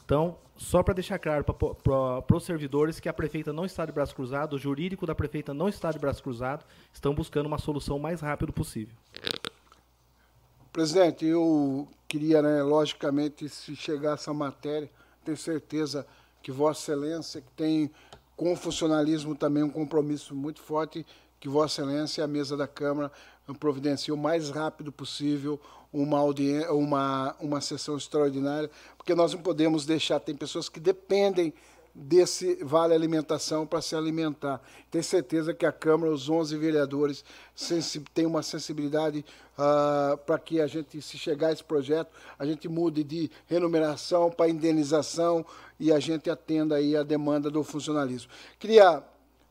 Então, 0.05 0.37
só 0.57 0.83
para 0.83 0.95
deixar 0.95 1.19
claro 1.19 1.45
para 1.45 2.37
os 2.37 2.45
servidores 2.45 3.01
que 3.01 3.09
a 3.09 3.13
prefeita 3.13 3.53
não 3.53 3.65
está 3.65 3.85
de 3.85 3.93
braço 3.93 4.15
cruzado, 4.15 4.55
o 4.55 4.59
jurídico 4.59 5.07
da 5.07 5.15
prefeita 5.15 5.53
não 5.53 5.69
está 5.69 5.91
de 5.91 5.99
braço 5.99 6.23
cruzado, 6.23 6.65
estão 6.93 7.15
buscando 7.15 7.47
uma 7.47 7.59
solução 7.59 7.97
o 7.97 8.01
mais 8.01 8.21
rápido 8.21 8.53
possível. 8.53 8.95
Presidente, 10.75 11.25
eu 11.25 11.87
queria, 12.09 12.43
né, 12.43 12.61
logicamente, 12.61 13.49
se 13.49 13.77
chegar 13.77 14.15
essa 14.15 14.35
matéria, 14.35 14.91
tenho 15.25 15.37
certeza 15.37 16.05
que 16.43 16.51
Vossa 16.51 16.91
Excelência, 16.91 17.41
que 17.41 17.51
tem 17.53 17.89
com 18.37 18.53
o 18.53 18.57
funcionalismo 18.57 19.37
também 19.37 19.63
um 19.63 19.71
compromisso 19.71 20.35
muito 20.35 20.61
forte, 20.61 21.07
que 21.39 21.49
Vossa 21.49 21.81
Excelência 21.81 22.23
e 22.23 22.25
a 22.25 22.27
mesa 22.27 22.57
da 22.57 22.67
Câmara 22.67 23.13
providenciem 23.61 24.13
o 24.13 24.19
mais 24.19 24.51
rápido 24.51 24.91
possível 24.91 25.61
uma, 25.93 26.21
uma, 26.73 27.37
uma 27.39 27.61
sessão 27.61 27.97
extraordinária, 27.97 28.69
porque 28.99 29.15
nós 29.15 29.33
não 29.33 29.43
podemos 29.43 29.87
deixar, 29.87 30.19
tem 30.19 30.35
pessoas 30.35 30.69
que 30.69 30.81
dependem 30.81 31.55
desse 31.95 32.57
vale 32.65 32.93
alimentação 32.93 33.67
para 33.67 33.81
se 33.81 33.95
alimentar. 33.95 34.61
Tenho 34.91 35.05
certeza 35.05 35.55
que 35.55 35.65
a 35.65 35.71
Câmara, 35.71 36.13
os 36.13 36.29
11 36.29 36.57
vereadores, 36.57 37.25
têm 38.13 38.27
uma 38.27 38.43
sensibilidade 38.43 39.25
uh, 39.57 40.17
para 40.19 40.39
que 40.39 40.61
a 40.61 40.67
gente, 40.67 41.01
se 41.01 41.17
chegar 41.17 41.49
a 41.49 41.53
esse 41.53 41.63
projeto, 41.63 42.11
a 42.39 42.45
gente 42.45 42.69
mude 42.69 43.05
de 43.05 43.31
remuneração 43.47 44.31
para 44.31 44.49
indenização 44.49 45.47
e 45.79 45.93
a 45.93 46.01
gente 46.01 46.29
atenda 46.29 46.75
aí 46.77 46.97
a 46.97 47.05
demanda 47.05 47.51
do 47.51 47.63
funcionalismo. 47.63 48.31
Queria, 48.59 49.03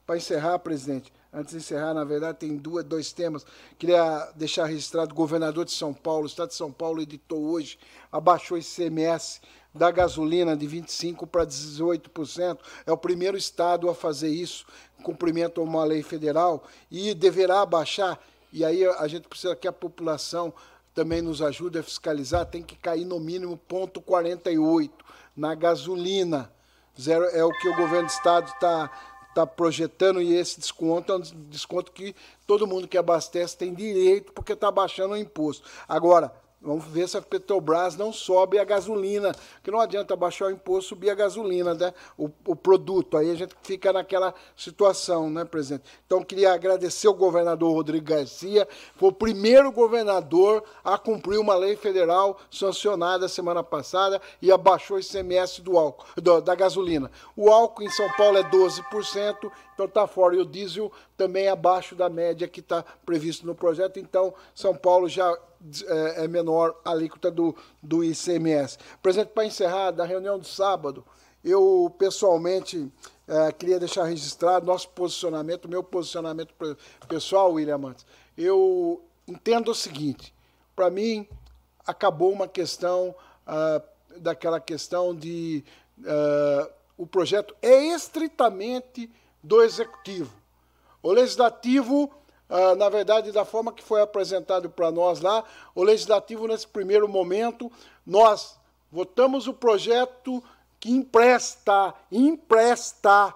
para 0.06 0.18
encerrar, 0.18 0.60
presidente, 0.60 1.14
Antes 1.36 1.54
de 1.54 1.58
encerrar, 1.58 1.96
na 1.96 2.04
verdade, 2.04 2.38
tem 2.38 2.56
duas, 2.56 2.86
dois 2.86 3.12
temas. 3.12 3.44
Queria 3.80 4.32
deixar 4.36 4.66
registrado: 4.66 5.14
o 5.14 5.16
governador 5.16 5.66
de 5.66 5.72
São 5.72 5.92
Paulo, 5.92 6.26
o 6.26 6.28
Estado 6.28 6.50
de 6.50 6.54
São 6.54 6.72
Paulo 6.72 7.02
editou 7.02 7.42
hoje, 7.42 7.80
abaixou 8.12 8.56
o 8.56 8.62
ICMS 8.62 9.42
da 9.74 9.90
gasolina 9.92 10.56
de 10.56 10.68
25% 10.68 11.28
para 11.28 11.46
18%. 11.46 12.60
É 12.86 12.92
o 12.92 12.98
primeiro 12.98 13.38
Estado 13.38 13.90
a 13.90 13.96
fazer 13.96 14.30
isso, 14.30 14.66
cumprimento 15.02 15.60
a 15.60 15.64
uma 15.64 15.84
lei 15.84 16.04
federal, 16.04 16.64
e 16.92 17.14
deverá 17.14 17.62
abaixar. 17.62 18.20
E 18.52 18.64
aí 18.64 18.86
a 18.86 19.08
gente 19.08 19.28
precisa 19.28 19.56
que 19.56 19.68
a 19.68 19.74
população 19.74 20.54
também 20.94 21.22
nos 21.22 21.42
ajude 21.42 21.80
a 21.80 21.84
fiscalizar, 21.84 22.46
tem 22.46 22.62
que 22.62 22.76
cair 22.76 23.04
no 23.04 23.20
mínimo 23.20 23.58
ponto 23.58 24.00
48 24.00 25.04
na 25.36 25.56
gasolina. 25.56 26.52
Zero 27.00 27.26
é 27.26 27.44
o 27.44 27.52
que 27.52 27.68
o 27.68 27.76
governo 27.76 28.08
do 28.08 28.12
estado 28.12 28.48
está 28.50 28.92
está 29.34 29.48
projetando 29.48 30.22
e 30.22 30.36
esse 30.36 30.60
desconto 30.60 31.12
é 31.12 31.16
um 31.16 31.22
desconto 31.50 31.92
que 31.92 32.16
todo 32.46 32.68
mundo 32.68 32.88
que 32.88 32.98
abastece 32.98 33.58
tem 33.58 33.74
direito 33.74 34.32
porque 34.32 34.54
está 34.54 34.72
baixando 34.72 35.16
o 35.16 35.18
imposto. 35.18 35.68
Agora, 35.90 36.32
Vamos 36.64 36.86
ver 36.86 37.10
se 37.10 37.18
a 37.18 37.22
Petrobras 37.22 37.98
não 37.98 38.14
sobe 38.14 38.58
a 38.58 38.64
gasolina, 38.64 39.36
que 39.62 39.70
não 39.70 39.82
adianta 39.82 40.16
baixar 40.16 40.46
o 40.46 40.52
imposto, 40.52 40.90
subir 40.90 41.10
a 41.10 41.16
gasolina, 41.16 41.74
né? 41.74 41.94
o, 42.18 42.30
o 42.48 42.56
produto. 42.56 43.18
Aí 43.18 43.30
a 43.30 43.36
gente 43.36 43.54
fica 43.64 43.92
naquela 43.92 44.34
situação, 44.56 45.30
né, 45.30 45.44
presidente? 45.44 45.84
Então, 46.06 46.24
queria 46.24 46.54
agradecer 46.54 47.08
ao 47.08 47.14
governador 47.14 47.74
Rodrigo 47.74 48.06
Garcia, 48.06 48.66
foi 48.96 49.10
o 49.10 49.14
primeiro 49.14 49.74
governador 49.74 50.64
a 50.82 50.98
cumprir 50.98 51.38
uma 51.38 51.54
lei 51.54 51.76
federal 51.76 52.40
sancionada 52.50 53.28
semana 53.28 53.62
passada 53.62 54.22
e 54.42 54.50
abaixou 54.50 54.96
o 54.96 55.00
ICMS 55.02 55.62
do 55.62 55.78
álcool, 55.78 56.06
do, 56.16 56.40
da 56.40 56.56
gasolina. 56.56 57.12
O 57.36 57.52
álcool 57.52 57.84
em 57.84 57.90
São 57.90 58.10
Paulo 58.14 58.38
é 58.38 58.44
12%, 58.44 59.52
então 59.74 59.86
está 59.86 60.08
fora. 60.08 60.36
E 60.36 60.40
o 60.40 60.46
diesel 60.46 60.90
também 61.18 61.50
abaixo 61.50 61.94
da 61.94 62.08
média 62.10 62.48
que 62.48 62.62
está 62.62 62.86
previsto 63.06 63.46
no 63.46 63.54
projeto. 63.54 64.00
Então, 64.00 64.34
São 64.56 64.74
Paulo 64.74 65.10
já 65.10 65.38
é, 65.88 66.26
é 66.26 66.28
menor 66.28 66.80
a 66.84 66.92
alíquota 66.92 67.32
do, 67.32 67.56
do 67.82 68.04
ICMS. 68.04 68.78
Presidente, 69.02 69.30
para 69.30 69.46
encerrar, 69.46 69.92
da 69.92 70.06
reunião 70.06 70.40
de 70.40 70.48
sábado, 70.48 71.06
eu 71.44 71.94
pessoalmente 71.98 72.92
é, 73.28 73.52
queria 73.52 73.80
deixar 73.80 74.04
registrado 74.04 74.66
nosso 74.66 74.90
posicionamento, 74.90 75.68
meu 75.68 75.84
posicionamento 75.84 76.54
pessoal, 77.08 77.54
William 77.54 77.78
Mantes. 77.78 78.06
Eu 78.38 79.02
entendo 79.28 79.72
o 79.72 79.76
seguinte: 79.76 80.34
para 80.76 80.90
mim, 80.90 81.28
acabou 81.86 82.32
uma 82.32 82.48
questão 82.48 83.16
ah, 83.46 83.82
daquela 84.18 84.60
questão 84.60 85.16
de. 85.16 85.64
Ah, 86.06 86.70
o 86.98 87.08
projeto 87.08 87.56
é 87.62 87.88
estritamente 87.88 89.10
do 89.42 89.62
executivo. 89.62 90.34
O 91.02 91.12
legislativo, 91.12 92.10
ah, 92.56 92.76
na 92.76 92.88
verdade, 92.88 93.32
da 93.32 93.44
forma 93.44 93.74
que 93.74 93.82
foi 93.82 94.00
apresentado 94.00 94.70
para 94.70 94.92
nós 94.92 95.22
lá, 95.22 95.44
o 95.74 95.82
legislativo, 95.82 96.48
nesse 96.48 96.68
primeiro 96.68 97.08
momento, 97.08 97.72
nós 98.06 98.60
votamos 98.92 99.48
o 99.48 99.56
projeto 99.56 100.44
que 100.80 100.92
empresta, 100.92 101.96
empresta, 102.12 103.34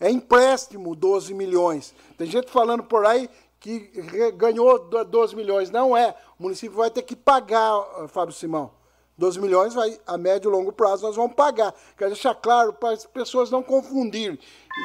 é 0.00 0.10
empréstimo 0.10 0.96
12 0.96 1.34
milhões. 1.34 1.94
Tem 2.16 2.26
gente 2.26 2.50
falando 2.50 2.82
por 2.82 3.04
aí 3.04 3.28
que 3.60 3.90
ganhou 4.36 4.78
12 4.78 5.36
milhões. 5.36 5.70
Não 5.70 5.94
é. 5.94 6.14
O 6.38 6.44
município 6.44 6.78
vai 6.78 6.90
ter 6.90 7.02
que 7.02 7.14
pagar, 7.14 8.08
Fábio 8.08 8.34
Simão. 8.34 8.70
12 9.18 9.40
milhões, 9.40 9.72
vai, 9.72 9.98
a 10.06 10.18
médio 10.18 10.50
e 10.50 10.52
longo 10.52 10.70
prazo, 10.70 11.06
nós 11.06 11.16
vamos 11.16 11.34
pagar. 11.34 11.74
Quero 11.96 12.10
deixar 12.10 12.34
claro 12.34 12.72
para 12.74 12.90
as 12.90 13.06
pessoas 13.06 13.50
não 13.50 13.62
confundirem. 13.62 14.38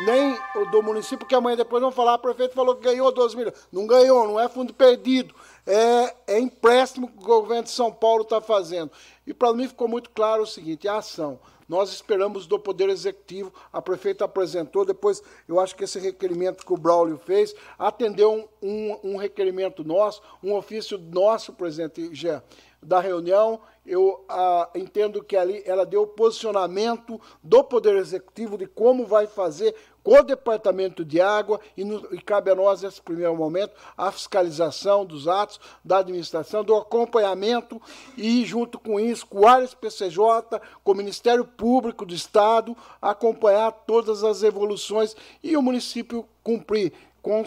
Nem 0.06 0.38
o 0.56 0.66
do 0.72 0.82
município, 0.82 1.20
porque 1.20 1.36
amanhã 1.36 1.58
depois 1.58 1.82
vão 1.82 1.92
falar, 1.92 2.16
o 2.16 2.20
prefeito 2.20 2.54
falou 2.54 2.76
que 2.76 2.84
ganhou 2.84 3.12
12 3.12 3.36
milhões. 3.36 3.56
Não 3.72 3.86
ganhou, 3.86 4.26
não 4.26 4.40
é 4.40 4.48
fundo 4.48 4.74
perdido. 4.74 5.36
É, 5.68 6.16
é 6.28 6.40
empréstimo 6.40 7.10
que 7.10 7.18
o 7.18 7.26
governo 7.26 7.64
de 7.64 7.72
São 7.72 7.92
Paulo 7.92 8.24
está 8.24 8.40
fazendo. 8.40 8.90
E 9.28 9.34
para 9.34 9.54
mim 9.54 9.68
ficou 9.68 9.88
muito 9.88 10.10
claro 10.12 10.44
o 10.44 10.48
seguinte: 10.48 10.88
a 10.88 10.98
ação. 10.98 11.40
Nós 11.68 11.94
esperamos 11.94 12.46
do 12.48 12.60
Poder 12.60 12.90
Executivo, 12.90 13.54
a 13.72 13.82
prefeita 13.82 14.26
apresentou, 14.26 14.84
depois 14.84 15.24
eu 15.48 15.58
acho 15.58 15.74
que 15.74 15.86
esse 15.86 15.98
requerimento 16.00 16.66
que 16.66 16.74
o 16.74 16.78
Braulio 16.78 17.18
fez 17.18 17.56
atendeu 17.80 18.50
um, 18.62 18.68
um, 18.68 19.00
um 19.14 19.16
requerimento 19.16 19.82
nosso, 19.82 20.22
um 20.44 20.54
ofício 20.54 20.98
nosso, 20.98 21.54
presidente 21.54 22.14
Gé, 22.14 22.44
da 22.84 23.00
reunião, 23.00 23.62
eu 23.86 24.24
ah, 24.30 24.70
entendo 24.76 25.24
que 25.24 25.36
ali 25.36 25.64
ela 25.66 25.86
deu 25.86 26.04
o 26.04 26.08
posicionamento 26.08 27.20
do 27.42 27.64
Poder 27.64 27.96
Executivo 27.96 28.58
de 28.58 28.68
como 28.68 29.06
vai 29.06 29.26
fazer 29.26 29.76
com 30.04 30.20
o 30.20 30.24
Departamento 30.24 31.06
de 31.06 31.20
Água 31.22 31.60
e, 31.76 31.84
no, 31.84 32.14
e, 32.14 32.20
cabe 32.22 32.52
a 32.52 32.56
nós, 32.56 32.82
nesse 32.82 33.02
primeiro 33.02 33.36
momento, 33.36 33.74
a 33.98 34.12
fiscalização 34.12 35.06
dos 35.06 35.28
atos 35.28 35.60
da 35.84 36.00
administração, 36.00 36.64
do 36.64 36.76
acompanhamento 36.76 37.82
e, 38.18 38.44
junto 38.46 38.80
com 38.80 39.00
isso, 39.00 39.26
com 39.28 39.42
o 39.42 39.48
Ares 39.48 39.74
PCJ, 39.74 40.60
com 40.84 40.92
o 40.92 40.96
Ministério 40.96 41.46
Público 41.46 42.06
do 42.06 42.14
Estado, 42.14 42.76
acompanhar 43.02 43.72
todas 43.72 44.24
as 44.24 44.44
evoluções 44.44 45.16
e 45.44 45.56
o 45.56 45.62
município 45.62 46.28
cumprir, 46.44 46.94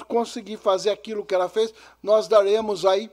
conseguir 0.06 0.56
fazer 0.56 0.90
aquilo 0.90 1.24
que 1.24 1.34
ela 1.34 1.48
fez, 1.48 1.74
nós 2.02 2.28
daremos 2.28 2.86
aí 2.86 3.10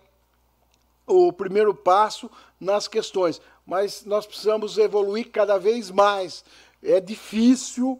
o 1.05 1.31
primeiro 1.33 1.73
passo 1.73 2.29
nas 2.59 2.87
questões, 2.87 3.41
mas 3.65 4.05
nós 4.05 4.25
precisamos 4.25 4.77
evoluir 4.77 5.31
cada 5.31 5.57
vez 5.57 5.89
mais. 5.89 6.43
É 6.83 6.99
difícil, 6.99 7.99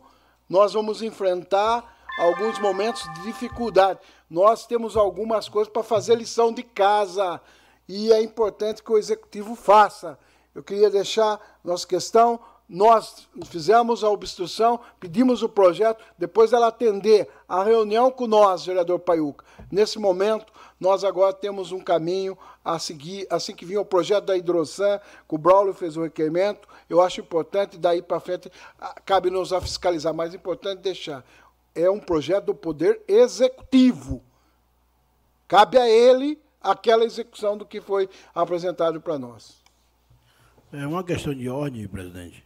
nós 0.50 0.74
vamos 0.74 1.02
enfrentar 1.02 1.98
alguns 2.20 2.60
momentos 2.60 3.02
de 3.14 3.24
dificuldade. 3.24 4.00
Nós 4.30 4.66
temos 4.66 4.96
algumas 4.96 5.50
coisas 5.50 5.72
para 5.72 5.84
fazer 5.84 6.16
lição 6.16 6.54
de 6.54 6.64
casa 6.64 7.42
e 7.88 8.12
é 8.12 8.22
importante 8.22 8.84
que 8.84 8.92
o 8.92 8.98
executivo 8.98 9.56
faça. 9.56 10.18
Eu 10.54 10.64
queria 10.64 10.90
deixar 10.90 11.40
nossa 11.64 11.86
questão. 11.88 12.40
Nós 12.68 13.28
fizemos 13.48 14.02
a 14.02 14.10
obstrução, 14.10 14.80
pedimos 14.98 15.44
o 15.44 15.50
projeto, 15.50 16.02
depois 16.18 16.54
ela 16.54 16.68
atender 16.68 17.28
a 17.48 17.64
reunião 17.64 18.10
com 18.10 18.28
nós, 18.28 18.66
vereador 18.66 19.00
Paiuca. 19.00 19.44
Nesse 19.70 20.00
momento, 20.00 20.54
nós 20.82 21.04
agora 21.04 21.32
temos 21.32 21.72
um 21.72 21.80
caminho 21.80 22.36
a 22.66 22.80
seguir, 22.80 23.28
assim 23.30 23.54
que 23.54 23.64
vinha 23.64 23.80
o 23.80 23.86
projeto 23.86 24.26
da 24.26 24.36
Hidrosan, 24.36 25.00
que 25.30 25.36
o 25.36 25.38
Braulio 25.38 25.76
fez 25.76 25.96
o 25.96 26.02
requerimento, 26.02 26.68
eu 26.90 27.00
acho 27.00 27.22
importante, 27.22 27.78
daí 27.78 28.02
para 28.02 28.20
frente, 28.20 28.52
cabe-nos 29.06 29.54
a 29.54 29.62
fiscalizar, 29.62 30.12
mas 30.12 30.34
é 30.34 30.38
importante 30.38 30.80
deixar, 30.80 31.24
é 31.76 31.88
um 31.88 32.00
projeto 32.00 32.46
do 32.46 32.56
Poder 32.56 33.00
Executivo. 33.08 34.24
Cabe 35.48 35.78
a 35.78 35.88
ele 35.88 36.40
aquela 36.60 37.06
execução 37.06 37.56
do 37.56 37.66
que 37.66 37.80
foi 37.80 38.10
apresentado 38.34 39.00
para 39.00 39.20
nós. 39.20 39.62
É 40.74 40.88
uma 40.88 41.04
questão 41.04 41.36
de 41.36 41.48
ordem, 41.48 41.88
presidente. 41.88 42.44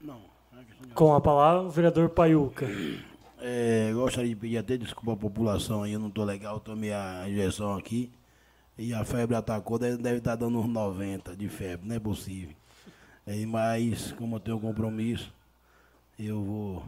Não. 0.00 0.20
É 0.52 0.94
Com 0.94 1.14
a 1.14 1.20
palavra, 1.20 1.62
o 1.62 1.70
vereador 1.70 2.08
Paiuca. 2.08 2.66
É, 3.44 3.92
gostaria 3.92 4.30
de 4.30 4.36
pedir 4.36 4.58
até 4.58 4.76
desculpa 4.76 5.14
à 5.14 5.16
população 5.16 5.82
aí, 5.82 5.92
eu 5.92 6.00
não 6.00 6.08
estou 6.08 6.24
legal, 6.24 6.60
tomei 6.60 6.92
a 6.92 7.28
injeção 7.28 7.74
aqui. 7.74 8.10
E 8.78 8.94
a 8.94 9.04
febre 9.04 9.36
atacou, 9.36 9.78
deve, 9.78 9.96
deve 9.98 10.18
estar 10.18 10.32
tá 10.32 10.36
dando 10.36 10.60
uns 10.60 10.68
90 10.68 11.36
de 11.36 11.48
febre, 11.48 11.88
não 11.88 11.96
é 11.96 12.00
possível. 12.00 12.54
É, 13.26 13.44
mas, 13.46 14.12
como 14.12 14.36
eu 14.36 14.40
tenho 14.40 14.60
compromisso, 14.60 15.32
eu 16.18 16.42
vou 16.42 16.84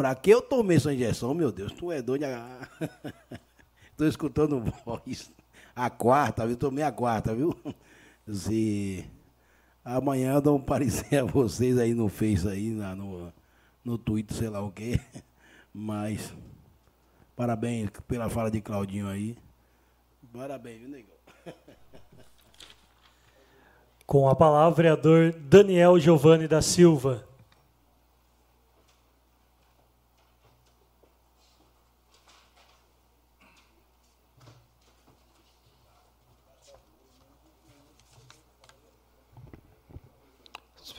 Pra 0.00 0.14
que 0.14 0.30
eu 0.30 0.40
tomei 0.40 0.78
essa 0.78 0.94
injeção, 0.94 1.34
meu 1.34 1.52
Deus? 1.52 1.72
Tu 1.72 1.92
é 1.92 2.00
doido. 2.00 2.24
Tô 3.98 4.06
escutando 4.06 4.62
voz. 4.84 5.30
A 5.76 5.90
quarta, 5.90 6.46
viu? 6.46 6.56
Tomei 6.56 6.82
a 6.82 6.90
quarta, 6.90 7.34
viu? 7.34 7.54
Se 8.32 9.04
amanhã 9.84 10.32
eu 10.32 10.40
dou 10.40 10.56
um 10.56 10.60
parecer 10.64 11.16
a 11.16 11.24
vocês 11.24 11.76
aí 11.76 11.92
no 11.92 12.08
Face 12.08 12.48
aí, 12.48 12.70
na, 12.70 12.94
no, 12.96 13.30
no 13.84 13.98
Twitter, 13.98 14.36
sei 14.36 14.48
lá 14.48 14.60
o 14.60 14.70
quê. 14.70 15.00
Mas 15.72 16.34
parabéns 17.36 17.90
pela 18.06 18.28
fala 18.28 18.50
de 18.50 18.60
Claudinho 18.60 19.08
aí. 19.08 19.36
Parabéns, 20.32 20.80
viu, 20.80 20.88
negão? 20.88 21.16
Com 24.06 24.28
a 24.28 24.34
palavra, 24.34 24.74
vereador 24.74 25.32
Daniel 25.32 25.98
Giovanni 25.98 26.48
da 26.48 26.60
Silva. 26.60 27.24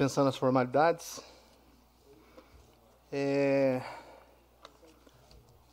dispensando 0.01 0.29
as 0.29 0.35
formalidades. 0.35 1.21
É... 3.11 3.81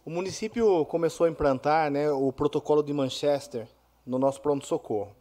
O 0.05 0.11
município 0.11 0.85
começou 0.87 1.27
a 1.27 1.31
implantar 1.31 1.90
né, 1.90 2.11
o 2.11 2.33
protocolo 2.33 2.83
de 2.83 2.92
Manchester 2.92 3.68
no 4.07 4.18
nosso 4.18 4.40
pronto-socorro. 4.40 5.14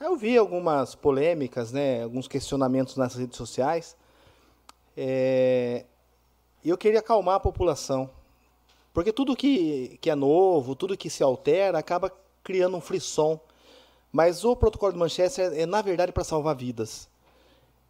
Eu 0.00 0.16
vi 0.16 0.36
algumas 0.36 0.94
polêmicas, 0.94 1.72
né, 1.72 2.02
alguns 2.02 2.28
questionamentos 2.28 2.96
nas 2.96 3.14
redes 3.14 3.36
sociais. 3.36 3.96
É... 4.96 5.84
E 6.64 6.68
eu 6.68 6.76
queria 6.76 6.98
acalmar 6.98 7.36
a 7.36 7.40
população. 7.40 8.10
Porque 8.92 9.12
tudo 9.12 9.36
que, 9.36 9.96
que 10.00 10.10
é 10.10 10.14
novo, 10.14 10.74
tudo 10.74 10.96
que 10.96 11.08
se 11.08 11.22
altera, 11.22 11.78
acaba 11.78 12.12
criando 12.42 12.76
um 12.76 12.80
frisson. 12.80 13.38
Mas 14.10 14.44
o 14.44 14.56
protocolo 14.56 14.92
de 14.92 14.98
Manchester 14.98 15.52
é, 15.54 15.64
na 15.64 15.80
verdade, 15.80 16.10
para 16.10 16.24
salvar 16.24 16.56
vidas. 16.56 17.08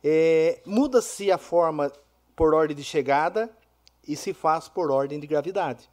É, 0.04 0.60
Muda-se 0.66 1.32
a 1.32 1.38
forma 1.38 1.90
por 2.38 2.54
ordem 2.54 2.76
de 2.76 2.84
chegada 2.84 3.50
e 4.06 4.14
se 4.14 4.32
faz 4.32 4.68
por 4.68 4.92
ordem 4.92 5.18
de 5.18 5.26
gravidade. 5.26 5.90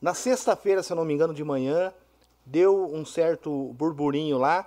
Na 0.00 0.14
sexta-feira, 0.14 0.82
se 0.82 0.90
eu 0.90 0.96
não 0.96 1.04
me 1.04 1.12
engano, 1.12 1.34
de 1.34 1.44
manhã, 1.44 1.92
deu 2.46 2.86
um 2.90 3.04
certo 3.04 3.74
burburinho 3.74 4.38
lá 4.38 4.66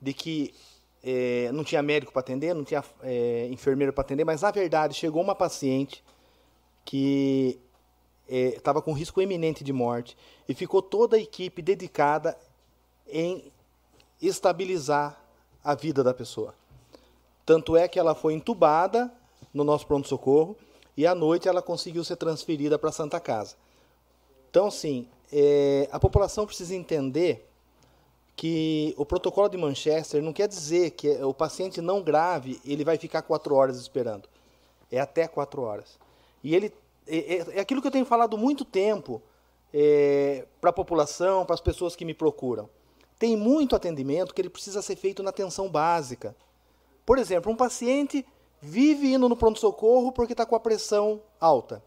de 0.00 0.14
que 0.14 0.54
é, 1.02 1.50
não 1.52 1.64
tinha 1.64 1.82
médico 1.82 2.12
para 2.12 2.20
atender, 2.20 2.54
não 2.54 2.62
tinha 2.62 2.84
é, 3.02 3.48
enfermeiro 3.50 3.92
para 3.92 4.02
atender, 4.02 4.24
mas 4.24 4.42
na 4.42 4.52
verdade 4.52 4.94
chegou 4.94 5.20
uma 5.20 5.34
paciente 5.34 6.04
que 6.84 7.58
estava 8.28 8.78
é, 8.78 8.82
com 8.82 8.92
risco 8.92 9.20
iminente 9.20 9.64
de 9.64 9.72
morte 9.72 10.16
e 10.48 10.54
ficou 10.54 10.80
toda 10.80 11.16
a 11.16 11.20
equipe 11.20 11.60
dedicada 11.60 12.38
em 13.08 13.50
estabilizar 14.22 15.20
a 15.64 15.74
vida 15.74 16.04
da 16.04 16.14
pessoa. 16.14 16.54
Tanto 17.44 17.76
é 17.76 17.88
que 17.88 17.98
ela 17.98 18.14
foi 18.14 18.34
entubada 18.34 19.12
no 19.56 19.64
nosso 19.64 19.86
pronto-socorro 19.86 20.54
e 20.94 21.06
à 21.06 21.14
noite 21.14 21.48
ela 21.48 21.62
conseguiu 21.62 22.04
ser 22.04 22.16
transferida 22.16 22.78
para 22.78 22.90
a 22.90 22.92
Santa 22.92 23.18
Casa. 23.18 23.56
Então, 24.50 24.70
sim, 24.70 25.08
é, 25.32 25.88
a 25.90 25.98
população 25.98 26.44
precisa 26.44 26.74
entender 26.74 27.48
que 28.36 28.94
o 28.98 29.06
protocolo 29.06 29.48
de 29.48 29.56
Manchester 29.56 30.22
não 30.22 30.32
quer 30.32 30.46
dizer 30.46 30.90
que 30.90 31.08
o 31.22 31.32
paciente 31.32 31.80
não 31.80 32.02
grave 32.02 32.60
ele 32.66 32.84
vai 32.84 32.98
ficar 32.98 33.22
quatro 33.22 33.54
horas 33.54 33.78
esperando. 33.78 34.28
É 34.92 35.00
até 35.00 35.26
quatro 35.26 35.62
horas. 35.62 35.98
E 36.44 36.54
ele 36.54 36.70
é, 37.08 37.16
é, 37.16 37.56
é 37.56 37.60
aquilo 37.60 37.80
que 37.80 37.86
eu 37.86 37.92
tenho 37.92 38.04
falado 38.04 38.36
muito 38.36 38.62
tempo 38.62 39.22
é, 39.72 40.44
para 40.60 40.68
a 40.68 40.72
população, 40.72 41.46
para 41.46 41.54
as 41.54 41.62
pessoas 41.62 41.96
que 41.96 42.04
me 42.04 42.12
procuram. 42.12 42.68
Tem 43.18 43.34
muito 43.38 43.74
atendimento 43.74 44.34
que 44.34 44.40
ele 44.42 44.50
precisa 44.50 44.82
ser 44.82 44.96
feito 44.96 45.22
na 45.22 45.30
atenção 45.30 45.70
básica. 45.70 46.36
Por 47.06 47.16
exemplo, 47.16 47.50
um 47.50 47.56
paciente 47.56 48.26
vive 48.66 49.12
indo 49.12 49.28
no 49.28 49.36
pronto-socorro 49.36 50.10
porque 50.10 50.32
está 50.32 50.44
com 50.44 50.56
a 50.56 50.60
pressão 50.60 51.22
alta. 51.40 51.82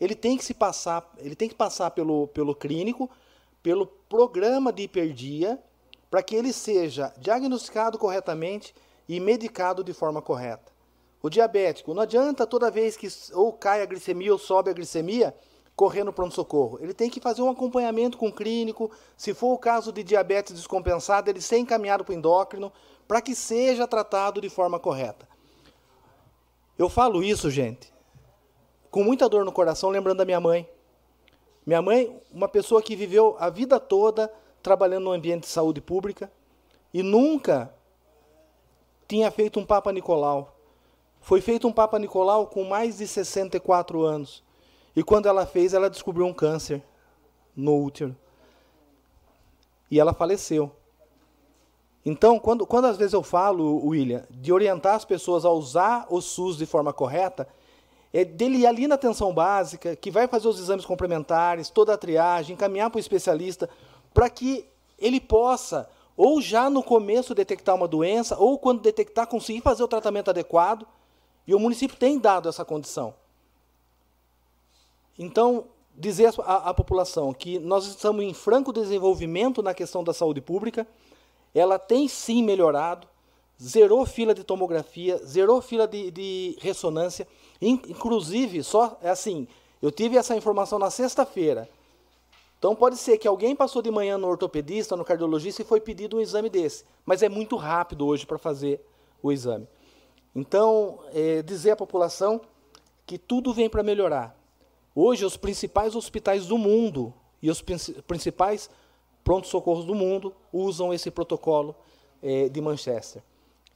Ele 0.00 0.14
tem 0.14 0.36
que 0.36 0.44
se 0.44 0.52
passar, 0.52 1.08
ele 1.18 1.36
tem 1.36 1.48
que 1.48 1.54
passar 1.54 1.92
pelo, 1.92 2.26
pelo 2.28 2.54
clínico, 2.54 3.08
pelo 3.62 3.86
programa 3.86 4.72
de 4.72 4.82
hiperdia, 4.82 5.58
para 6.10 6.22
que 6.22 6.34
ele 6.34 6.52
seja 6.52 7.12
diagnosticado 7.18 7.96
corretamente 7.96 8.74
e 9.08 9.20
medicado 9.20 9.84
de 9.84 9.92
forma 9.92 10.20
correta. 10.20 10.72
O 11.22 11.30
diabético, 11.30 11.94
não 11.94 12.02
adianta 12.02 12.46
toda 12.46 12.70
vez 12.70 12.96
que 12.96 13.08
ou 13.32 13.52
cai 13.52 13.82
a 13.82 13.86
glicemia 13.86 14.32
ou 14.32 14.38
sobe 14.38 14.70
a 14.70 14.74
glicemia, 14.74 15.34
correr 15.74 16.04
no 16.04 16.12
pronto-socorro. 16.12 16.78
Ele 16.80 16.92
tem 16.92 17.08
que 17.08 17.20
fazer 17.20 17.42
um 17.42 17.50
acompanhamento 17.50 18.18
com 18.18 18.28
o 18.28 18.32
clínico. 18.32 18.90
Se 19.16 19.32
for 19.32 19.52
o 19.52 19.58
caso 19.58 19.92
de 19.92 20.02
diabetes 20.02 20.54
descompensada, 20.54 21.30
ele 21.30 21.40
ser 21.40 21.58
encaminhado 21.58 22.04
para 22.04 22.12
o 22.12 22.16
endócrino, 22.16 22.72
para 23.06 23.20
que 23.20 23.34
seja 23.34 23.86
tratado 23.86 24.40
de 24.40 24.48
forma 24.48 24.78
correta. 24.78 25.35
Eu 26.78 26.88
falo 26.88 27.22
isso, 27.22 27.50
gente, 27.50 27.92
com 28.90 29.02
muita 29.02 29.28
dor 29.28 29.44
no 29.44 29.52
coração, 29.52 29.90
lembrando 29.90 30.18
da 30.18 30.24
minha 30.24 30.40
mãe. 30.40 30.68
Minha 31.64 31.82
mãe, 31.82 32.20
uma 32.30 32.48
pessoa 32.48 32.82
que 32.82 32.94
viveu 32.94 33.36
a 33.38 33.50
vida 33.50 33.80
toda 33.80 34.32
trabalhando 34.62 35.04
no 35.04 35.12
ambiente 35.12 35.42
de 35.42 35.48
saúde 35.48 35.80
pública 35.80 36.30
e 36.92 37.02
nunca 37.02 37.74
tinha 39.08 39.30
feito 39.30 39.58
um 39.58 39.64
Papa 39.64 39.92
Nicolau. 39.92 40.56
Foi 41.20 41.40
feito 41.40 41.66
um 41.66 41.72
Papa 41.72 41.98
Nicolau 41.98 42.46
com 42.46 42.62
mais 42.64 42.98
de 42.98 43.06
64 43.06 44.02
anos. 44.02 44.44
E 44.94 45.02
quando 45.02 45.26
ela 45.26 45.44
fez, 45.44 45.74
ela 45.74 45.90
descobriu 45.90 46.26
um 46.26 46.32
câncer 46.32 46.82
no 47.54 47.82
útero. 47.82 48.16
E 49.90 49.98
ela 49.98 50.12
faleceu. 50.12 50.70
Então, 52.08 52.38
quando, 52.38 52.64
quando 52.64 52.84
às 52.84 52.96
vezes 52.96 53.14
eu 53.14 53.22
falo, 53.24 53.84
William, 53.84 54.24
de 54.30 54.52
orientar 54.52 54.94
as 54.94 55.04
pessoas 55.04 55.44
a 55.44 55.50
usar 55.50 56.06
o 56.08 56.20
SUS 56.20 56.56
de 56.56 56.64
forma 56.64 56.92
correta, 56.92 57.48
é 58.12 58.24
dele 58.24 58.58
ir 58.58 58.66
ali 58.66 58.86
na 58.86 58.94
atenção 58.94 59.34
básica, 59.34 59.96
que 59.96 60.08
vai 60.08 60.28
fazer 60.28 60.46
os 60.46 60.60
exames 60.60 60.86
complementares, 60.86 61.68
toda 61.68 61.92
a 61.92 61.98
triagem, 61.98 62.54
encaminhar 62.54 62.90
para 62.90 62.98
o 62.98 63.00
especialista, 63.00 63.68
para 64.14 64.30
que 64.30 64.64
ele 64.96 65.20
possa, 65.20 65.90
ou 66.16 66.40
já 66.40 66.70
no 66.70 66.80
começo, 66.80 67.34
detectar 67.34 67.74
uma 67.74 67.88
doença, 67.88 68.38
ou 68.38 68.56
quando 68.56 68.82
detectar, 68.82 69.26
conseguir 69.26 69.60
fazer 69.60 69.82
o 69.82 69.88
tratamento 69.88 70.30
adequado. 70.30 70.86
E 71.44 71.56
o 71.56 71.58
município 71.58 71.96
tem 71.96 72.20
dado 72.20 72.48
essa 72.48 72.64
condição. 72.64 73.14
Então, 75.18 75.64
dizer 75.92 76.32
à, 76.44 76.72
população 76.72 77.32
que 77.34 77.58
nós 77.58 77.84
estamos 77.86 78.22
em 78.22 78.32
franco 78.32 78.72
desenvolvimento 78.72 79.60
na 79.60 79.74
questão 79.74 80.04
da 80.04 80.14
saúde 80.14 80.40
pública, 80.40 80.86
ela 81.58 81.78
tem 81.78 82.06
sim 82.06 82.42
melhorado, 82.42 83.08
zerou 83.60 84.04
fila 84.04 84.34
de 84.34 84.44
tomografia, 84.44 85.18
zerou 85.24 85.62
fila 85.62 85.86
de, 85.86 86.10
de 86.10 86.56
ressonância, 86.60 87.26
inclusive, 87.60 88.62
só 88.62 88.98
é 89.02 89.08
assim, 89.08 89.48
eu 89.80 89.90
tive 89.90 90.16
essa 90.16 90.36
informação 90.36 90.78
na 90.78 90.90
sexta-feira. 90.90 91.68
Então 92.58 92.74
pode 92.74 92.96
ser 92.96 93.18
que 93.18 93.28
alguém 93.28 93.54
passou 93.54 93.80
de 93.80 93.90
manhã 93.90 94.18
no 94.18 94.26
ortopedista, 94.26 94.96
no 94.96 95.04
cardiologista 95.04 95.62
e 95.62 95.64
foi 95.64 95.80
pedido 95.80 96.16
um 96.16 96.20
exame 96.20 96.48
desse, 96.50 96.84
mas 97.04 97.22
é 97.22 97.28
muito 97.28 97.56
rápido 97.56 98.06
hoje 98.06 98.26
para 98.26 98.38
fazer 98.38 98.80
o 99.22 99.32
exame. 99.32 99.66
Então, 100.34 100.98
é, 101.14 101.40
dizer 101.40 101.70
à 101.70 101.76
população 101.76 102.40
que 103.06 103.16
tudo 103.16 103.54
vem 103.54 103.70
para 103.70 103.82
melhorar. 103.82 104.36
Hoje, 104.94 105.24
os 105.24 105.36
principais 105.36 105.94
hospitais 105.96 106.46
do 106.46 106.58
mundo 106.58 107.14
e 107.40 107.50
os 107.50 107.62
principais 108.06 108.68
pronto-socorros 109.26 109.84
do 109.84 109.92
mundo 109.92 110.32
usam 110.52 110.94
esse 110.94 111.10
protocolo 111.10 111.74
é, 112.22 112.48
de 112.48 112.60
Manchester, 112.60 113.24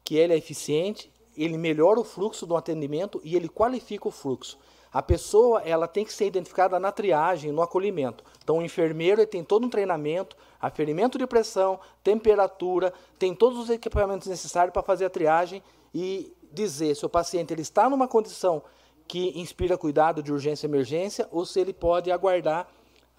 que 0.05 0.15
ele 0.15 0.33
é 0.33 0.37
eficiente, 0.37 1.11
ele 1.37 1.59
melhora 1.59 1.99
o 1.99 2.05
fluxo 2.05 2.47
do 2.47 2.57
atendimento 2.57 3.21
e 3.25 3.35
ele 3.35 3.49
qualifica 3.49 4.07
o 4.07 4.13
fluxo. 4.13 4.57
A 4.93 5.03
pessoa 5.03 5.61
ela 5.63 5.89
tem 5.89 6.05
que 6.05 6.13
ser 6.13 6.27
identificada 6.27 6.79
na 6.79 6.93
triagem, 6.93 7.51
no 7.51 7.63
acolhimento. 7.63 8.23
Então, 8.41 8.59
o 8.59 8.63
enfermeiro 8.63 9.27
tem 9.27 9.43
todo 9.43 9.67
um 9.67 9.69
treinamento, 9.69 10.37
aferimento 10.61 11.19
de 11.19 11.27
pressão, 11.27 11.81
temperatura, 12.05 12.95
tem 13.19 13.35
todos 13.35 13.59
os 13.59 13.71
equipamentos 13.71 14.29
necessários 14.29 14.73
para 14.73 14.85
fazer 14.85 15.07
a 15.07 15.11
triagem 15.11 15.61
e 15.93 16.33
dizer 16.53 16.95
se 16.95 17.05
o 17.05 17.09
paciente 17.09 17.53
ele 17.53 17.63
está 17.63 17.91
numa 17.91 18.07
condição 18.07 18.63
que 19.09 19.37
inspira 19.37 19.77
cuidado 19.77 20.23
de 20.23 20.33
urgência 20.33 20.69
e 20.69 20.71
emergência 20.71 21.27
ou 21.33 21.45
se 21.45 21.59
ele 21.59 21.73
pode 21.73 22.13
aguardar 22.13 22.69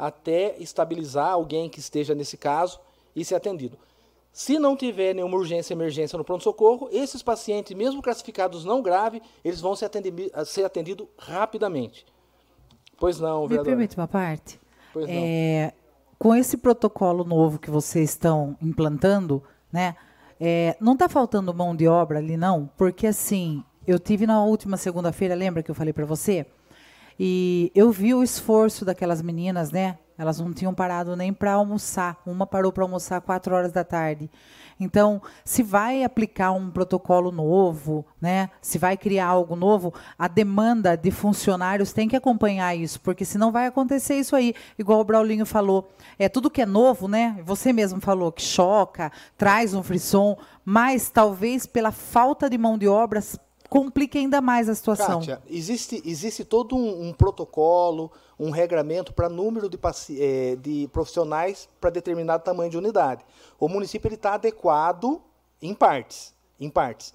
até 0.01 0.55
estabilizar 0.57 1.29
alguém 1.29 1.69
que 1.69 1.79
esteja 1.79 2.15
nesse 2.15 2.35
caso 2.35 2.79
e 3.15 3.23
ser 3.23 3.35
atendido. 3.35 3.77
Se 4.33 4.57
não 4.57 4.75
tiver 4.75 5.13
nenhuma 5.13 5.37
urgência 5.37 5.75
emergência 5.75 6.17
no 6.17 6.23
pronto-socorro, 6.23 6.89
esses 6.91 7.21
pacientes, 7.21 7.77
mesmo 7.77 8.01
classificados 8.01 8.65
não 8.65 8.81
grave, 8.81 9.21
eles 9.45 9.61
vão 9.61 9.75
ser, 9.75 9.85
atendi 9.85 10.31
ser 10.43 10.65
atendidos 10.65 11.07
rapidamente. 11.19 12.03
Pois 12.97 13.19
não, 13.19 13.47
Me 13.47 13.63
permite 13.63 13.95
uma 13.95 14.07
parte? 14.07 14.59
Pois 14.91 15.05
não. 15.05 15.13
É, 15.15 15.71
com 16.17 16.33
esse 16.33 16.57
protocolo 16.57 17.23
novo 17.23 17.59
que 17.59 17.69
vocês 17.69 18.09
estão 18.09 18.57
implantando, 18.59 19.43
né, 19.71 19.95
é, 20.39 20.75
não 20.79 20.93
está 20.93 21.07
faltando 21.07 21.53
mão 21.53 21.75
de 21.75 21.87
obra 21.87 22.17
ali, 22.17 22.37
não? 22.37 22.67
Porque, 22.75 23.05
assim, 23.05 23.63
eu 23.85 23.99
tive 23.99 24.25
na 24.25 24.43
última 24.43 24.77
segunda-feira, 24.77 25.35
lembra 25.35 25.61
que 25.61 25.69
eu 25.69 25.75
falei 25.75 25.93
para 25.93 26.05
você? 26.05 26.47
E 27.23 27.71
eu 27.75 27.91
vi 27.91 28.15
o 28.15 28.23
esforço 28.23 28.83
daquelas 28.83 29.21
meninas, 29.21 29.69
né? 29.69 29.99
Elas 30.17 30.39
não 30.39 30.51
tinham 30.51 30.73
parado 30.73 31.15
nem 31.15 31.31
para 31.31 31.53
almoçar. 31.53 32.19
Uma 32.25 32.47
parou 32.47 32.71
para 32.71 32.83
almoçar 32.83 33.21
quatro 33.21 33.53
horas 33.53 33.71
da 33.71 33.83
tarde. 33.83 34.27
Então, 34.79 35.21
se 35.45 35.61
vai 35.61 36.03
aplicar 36.03 36.51
um 36.51 36.71
protocolo 36.71 37.31
novo, 37.31 38.03
né? 38.19 38.49
Se 38.59 38.79
vai 38.79 38.97
criar 38.97 39.27
algo 39.27 39.55
novo, 39.55 39.93
a 40.17 40.27
demanda 40.27 40.95
de 40.95 41.11
funcionários 41.11 41.93
tem 41.93 42.09
que 42.09 42.15
acompanhar 42.15 42.75
isso, 42.75 42.99
porque 42.99 43.23
senão 43.23 43.51
vai 43.51 43.67
acontecer 43.67 44.15
isso 44.15 44.35
aí, 44.35 44.55
igual 44.79 44.99
o 44.99 45.03
Braulinho 45.03 45.45
falou. 45.45 45.91
É 46.17 46.27
tudo 46.27 46.49
que 46.49 46.63
é 46.63 46.65
novo, 46.65 47.07
né? 47.07 47.39
Você 47.45 47.71
mesmo 47.71 48.01
falou 48.01 48.31
que 48.31 48.41
choca, 48.41 49.11
traz 49.37 49.75
um 49.75 49.83
frisson, 49.83 50.35
mas 50.65 51.11
talvez 51.11 51.67
pela 51.67 51.91
falta 51.91 52.49
de 52.49 52.57
mão 52.57 52.79
de 52.79 52.87
obras 52.87 53.37
complique 53.71 54.17
ainda 54.17 54.41
mais 54.41 54.67
a 54.67 54.75
situação. 54.75 55.21
Kátia, 55.21 55.41
existe, 55.49 56.03
existe 56.05 56.43
todo 56.43 56.75
um, 56.75 57.07
um 57.07 57.13
protocolo, 57.13 58.11
um 58.37 58.49
regramento 58.49 59.13
para 59.13 59.29
número 59.29 59.69
de, 59.69 59.79
é, 60.19 60.57
de 60.57 60.89
profissionais 60.91 61.69
para 61.79 61.89
determinado 61.89 62.43
tamanho 62.43 62.69
de 62.69 62.77
unidade. 62.77 63.23
O 63.57 63.69
município 63.69 64.13
está 64.13 64.33
adequado 64.33 65.21
em 65.61 65.73
partes, 65.73 66.33
em 66.59 66.69
partes. 66.69 67.13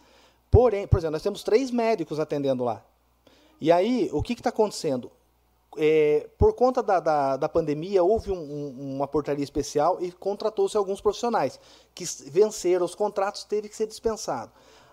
Porém, 0.51 0.87
por 0.87 0.97
exemplo, 0.97 1.12
nós 1.12 1.23
temos 1.23 1.42
três 1.42 1.71
médicos 1.71 2.19
atendendo 2.19 2.64
lá. 2.64 2.83
E 3.61 3.71
aí, 3.71 4.09
o 4.11 4.23
que 4.23 4.33
está 4.33 4.49
acontecendo? 4.49 5.11
É, 5.77 6.27
por 6.38 6.55
conta 6.55 6.83
da, 6.83 6.99
da, 7.01 7.37
da 7.37 7.49
pandemia, 7.51 8.03
houve 8.03 8.33
um, 8.33 8.38
um, 8.38 8.95
uma 8.97 9.07
portaria 9.07 9.45
especial 9.45 9.99
e 10.01 10.11
contratou-se 10.11 10.75
alguns 10.75 11.03
profissionais 11.03 11.61
que 11.95 12.07
venceram 12.31 12.87
os 12.87 12.95
contratos, 12.95 13.45
teve 13.45 13.69
que 13.69 13.77
ser 13.77 13.87
dispensado. 13.87 14.51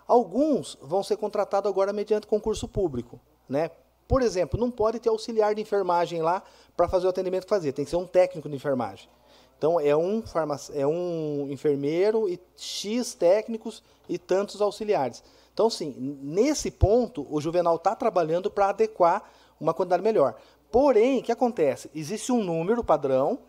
Alguns 0.07 0.77
vão 0.81 1.03
ser 1.03 1.17
contratados 1.17 1.69
agora 1.69 1.93
mediante 1.93 2.27
concurso 2.27 2.67
público. 2.67 3.19
Né? 3.47 3.71
Por 4.07 4.21
exemplo, 4.21 4.59
não 4.59 4.69
pode 4.69 4.99
ter 4.99 5.09
auxiliar 5.09 5.55
de 5.55 5.61
enfermagem 5.61 6.21
lá 6.21 6.43
para 6.75 6.87
fazer 6.87 7.07
o 7.07 7.09
atendimento 7.09 7.43
que 7.43 7.49
fazer, 7.49 7.71
tem 7.71 7.85
que 7.85 7.91
ser 7.91 7.97
um 7.97 8.05
técnico 8.05 8.49
de 8.49 8.55
enfermagem. 8.55 9.09
Então 9.57 9.79
é 9.79 9.95
um, 9.95 10.21
farmac... 10.21 10.69
é 10.73 10.85
um 10.85 11.47
enfermeiro 11.49 12.27
e 12.27 12.39
X 12.57 13.13
técnicos 13.13 13.81
e 14.09 14.17
tantos 14.17 14.61
auxiliares. 14.61 15.23
Então, 15.53 15.69
sim, 15.69 15.95
nesse 16.21 16.71
ponto, 16.71 17.25
o 17.29 17.39
Juvenal 17.39 17.75
está 17.75 17.95
trabalhando 17.95 18.49
para 18.49 18.69
adequar 18.69 19.23
uma 19.59 19.73
quantidade 19.73 20.03
melhor. 20.03 20.35
Porém, 20.71 21.19
o 21.19 21.23
que 21.23 21.31
acontece? 21.31 21.89
Existe 21.93 22.31
um 22.31 22.43
número 22.43 22.83
padrão 22.83 23.39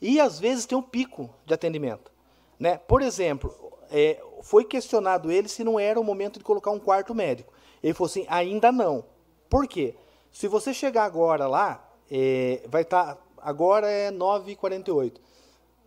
e 0.00 0.20
às 0.20 0.40
vezes 0.40 0.66
tem 0.66 0.76
um 0.76 0.82
pico 0.82 1.30
de 1.46 1.54
atendimento. 1.54 2.10
Né? 2.58 2.76
Por 2.76 3.00
exemplo, 3.00 3.71
é, 3.92 4.20
foi 4.40 4.64
questionado 4.64 5.30
ele 5.30 5.48
se 5.48 5.62
não 5.62 5.78
era 5.78 6.00
o 6.00 6.04
momento 6.04 6.38
de 6.38 6.44
colocar 6.44 6.70
um 6.70 6.78
quarto 6.78 7.14
médico. 7.14 7.52
Ele 7.82 7.92
falou 7.92 8.06
assim: 8.06 8.24
ainda 8.28 8.72
não. 8.72 9.04
Por 9.50 9.68
quê? 9.68 9.94
Se 10.32 10.48
você 10.48 10.72
chegar 10.72 11.04
agora 11.04 11.46
lá, 11.46 11.86
é, 12.10 12.62
vai 12.68 12.82
estar. 12.82 13.16
Tá, 13.16 13.22
agora 13.36 13.88
é 13.88 14.10
9h48. 14.10 15.16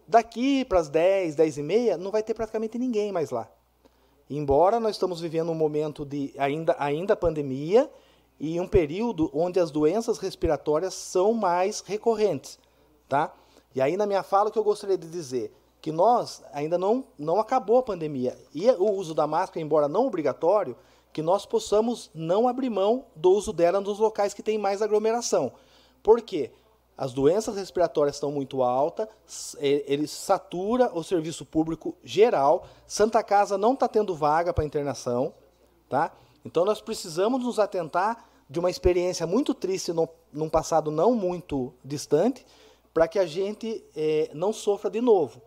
Daqui 0.07 0.63
para 0.65 0.79
as 0.79 0.87
10, 0.87 1.35
10 1.35 1.57
e 1.57 1.63
meia, 1.63 1.97
não 1.97 2.11
vai 2.11 2.21
ter 2.21 2.35
praticamente 2.35 2.77
ninguém 2.77 3.11
mais 3.11 3.31
lá. 3.31 3.49
Embora 4.29 4.79
nós 4.79 4.95
estamos 4.95 5.19
vivendo 5.19 5.51
um 5.51 5.55
momento 5.55 6.05
de 6.05 6.31
ainda, 6.37 6.75
ainda 6.77 7.15
pandemia 7.15 7.89
e 8.39 8.59
um 8.59 8.67
período 8.67 9.31
onde 9.33 9.59
as 9.59 9.71
doenças 9.71 10.19
respiratórias 10.19 10.93
são 10.93 11.33
mais 11.33 11.81
recorrentes. 11.81 12.59
Tá? 13.09 13.33
E 13.73 13.81
aí, 13.81 13.97
na 13.97 14.05
minha 14.05 14.23
fala, 14.23 14.49
o 14.49 14.51
que 14.51 14.59
eu 14.59 14.63
gostaria 14.63 14.97
de 14.97 15.09
dizer? 15.09 15.51
Que 15.85 15.91
nós 15.91 16.41
ainda 16.51 16.79
não, 16.79 17.05
não 17.15 17.39
acabou 17.39 17.77
a 17.77 17.83
pandemia. 17.83 18.35
E 18.51 18.67
o 18.71 18.91
uso 18.93 19.13
da 19.13 19.27
máscara, 19.27 19.63
embora 19.63 19.87
não 19.87 20.07
obrigatório, 20.07 20.75
que 21.13 21.21
nós 21.21 21.45
possamos 21.45 22.09
não 22.11 22.47
abrir 22.47 22.71
mão 22.71 23.05
do 23.15 23.29
uso 23.29 23.53
dela 23.53 23.79
nos 23.79 23.99
locais 23.99 24.33
que 24.33 24.41
tem 24.41 24.57
mais 24.57 24.81
aglomeração. 24.81 25.51
Por 26.01 26.23
quê? 26.23 26.51
As 26.97 27.13
doenças 27.13 27.55
respiratórias 27.55 28.15
estão 28.15 28.31
muito 28.31 28.63
altas, 28.63 29.55
ele 29.59 30.07
satura 30.07 30.89
o 30.91 31.03
serviço 31.03 31.45
público 31.45 31.95
geral. 32.03 32.65
Santa 32.87 33.21
Casa 33.21 33.55
não 33.55 33.75
está 33.75 33.87
tendo 33.87 34.15
vaga 34.15 34.51
para 34.51 34.65
internação, 34.65 35.35
tá? 35.87 36.11
Então 36.43 36.65
nós 36.65 36.81
precisamos 36.81 37.43
nos 37.43 37.59
atentar 37.59 38.25
de 38.49 38.59
uma 38.59 38.71
experiência 38.71 39.27
muito 39.27 39.53
triste 39.53 39.93
no, 39.93 40.09
num 40.33 40.49
passado 40.49 40.89
não 40.89 41.13
muito 41.13 41.75
distante, 41.83 42.43
para 42.91 43.07
que 43.07 43.19
a 43.19 43.27
gente 43.27 43.85
é, 43.95 44.31
não 44.33 44.51
sofra 44.51 44.89
de 44.89 44.99
novo. 44.99 45.39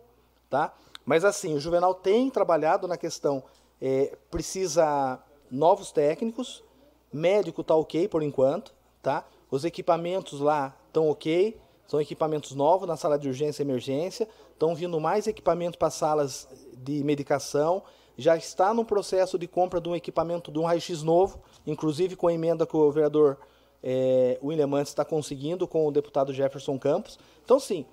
Tá? 0.49 0.73
Mas 1.05 1.23
assim, 1.23 1.53
o 1.53 1.59
Juvenal 1.59 1.93
tem 1.93 2.29
trabalhado 2.29 2.87
na 2.87 2.97
questão, 2.97 3.43
é, 3.81 4.17
precisa 4.29 5.19
novos 5.49 5.91
técnicos, 5.91 6.63
médico 7.11 7.61
está 7.61 7.75
ok 7.75 8.07
por 8.07 8.21
enquanto, 8.21 8.73
tá? 9.01 9.25
Os 9.49 9.65
equipamentos 9.65 10.39
lá 10.39 10.75
estão 10.87 11.09
ok, 11.09 11.59
são 11.87 11.99
equipamentos 11.99 12.53
novos 12.53 12.87
na 12.87 12.95
sala 12.95 13.17
de 13.17 13.27
urgência 13.27 13.63
e 13.63 13.65
emergência, 13.65 14.27
estão 14.51 14.75
vindo 14.75 14.99
mais 14.99 15.25
equipamentos 15.25 15.77
para 15.77 15.89
salas 15.89 16.47
de 16.77 17.03
medicação, 17.03 17.81
já 18.15 18.35
está 18.35 18.73
no 18.73 18.83
processo 18.85 19.39
de 19.39 19.47
compra 19.47 19.79
de 19.81 19.89
um 19.89 19.95
equipamento 19.95 20.51
de 20.51 20.59
um 20.59 20.65
raio-x 20.65 21.01
novo, 21.01 21.39
inclusive 21.65 22.15
com 22.15 22.27
a 22.27 22.33
emenda 22.33 22.67
que 22.67 22.75
o 22.75 22.91
vereador 22.91 23.37
é, 23.81 24.37
William 24.43 24.67
Mantes 24.67 24.91
está 24.91 25.05
conseguindo 25.05 25.67
com 25.67 25.87
o 25.87 25.91
deputado 25.91 26.33
Jefferson 26.33 26.77
Campos. 26.77 27.17
Então, 27.43 27.59
sim, 27.59 27.85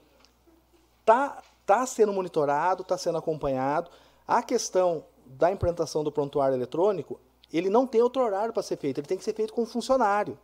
tá 1.05 1.43
está 1.67 1.85
sendo 1.85 2.13
monitorado, 2.13 2.83
está 2.83 2.97
sendo 2.97 3.19
acompanhado. 3.19 3.91
A 4.27 4.41
questão 4.41 5.05
da 5.27 5.51
implantação 5.51 6.05
do 6.05 6.13
prontuário 6.13 6.57
eletrônico, 6.57 7.21
ele 7.53 7.69
não 7.69 7.87
tem 7.87 8.01
outro 8.01 8.23
horário 8.23 8.53
para 8.53 8.63
ser 8.63 8.77
feito, 8.77 9.01
ele 9.01 9.07
tem 9.09 9.19
que 9.19 9.25
ser 9.25 9.35
feito 9.35 9.53
com 9.53 9.63
um 9.63 9.67
funcionário. 9.67 10.39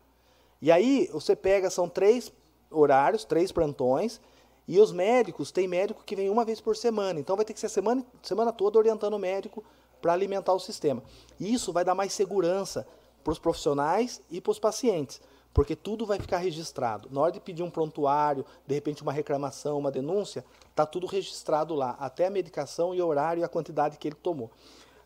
E 0.60 0.70
aí 0.70 1.08
você 1.12 1.36
pega, 1.36 1.70
são 1.70 1.88
três 1.88 2.32
horários, 2.70 3.24
três 3.24 3.52
plantões, 3.52 4.20
e 4.66 4.80
os 4.80 4.92
médicos, 4.92 5.50
tem 5.50 5.66
médico 5.68 6.02
que 6.04 6.16
vem 6.16 6.28
uma 6.28 6.44
vez 6.44 6.60
por 6.60 6.76
semana, 6.76 7.18
então 7.18 7.36
vai 7.36 7.44
ter 7.44 7.52
que 7.52 7.60
ser 7.60 7.66
a 7.66 7.70
semana, 7.70 8.04
semana 8.22 8.52
toda 8.52 8.78
orientando 8.78 9.14
o 9.14 9.18
médico 9.18 9.62
para 10.00 10.12
alimentar 10.12 10.52
o 10.52 10.60
sistema. 10.60 11.02
Isso 11.38 11.72
vai 11.72 11.84
dar 11.84 11.94
mais 11.94 12.12
segurança 12.12 12.86
para 13.22 13.32
os 13.32 13.38
profissionais 13.38 14.20
e 14.30 14.40
para 14.40 14.50
os 14.50 14.58
pacientes 14.58 15.20
porque 15.52 15.76
tudo 15.76 16.06
vai 16.06 16.18
ficar 16.18 16.38
registrado. 16.38 17.08
Na 17.10 17.20
hora 17.20 17.32
de 17.32 17.40
pedir 17.40 17.62
um 17.62 17.70
prontuário, 17.70 18.44
de 18.66 18.74
repente 18.74 19.02
uma 19.02 19.12
reclamação, 19.12 19.78
uma 19.78 19.90
denúncia, 19.90 20.44
está 20.70 20.86
tudo 20.86 21.06
registrado 21.06 21.74
lá, 21.74 21.96
até 21.98 22.26
a 22.26 22.30
medicação 22.30 22.94
e 22.94 23.02
horário 23.02 23.40
e 23.40 23.44
a 23.44 23.48
quantidade 23.48 23.98
que 23.98 24.08
ele 24.08 24.16
tomou. 24.16 24.50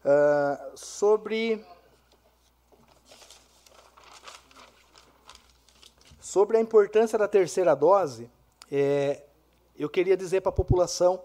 Uh, 0.04 0.76
sobre 0.76 1.64
sobre 6.20 6.56
a 6.56 6.60
importância 6.60 7.18
da 7.18 7.26
terceira 7.26 7.74
dose, 7.74 8.28
é, 8.70 9.22
eu 9.78 9.88
queria 9.88 10.16
dizer 10.16 10.40
para 10.40 10.50
a 10.50 10.52
população 10.52 11.20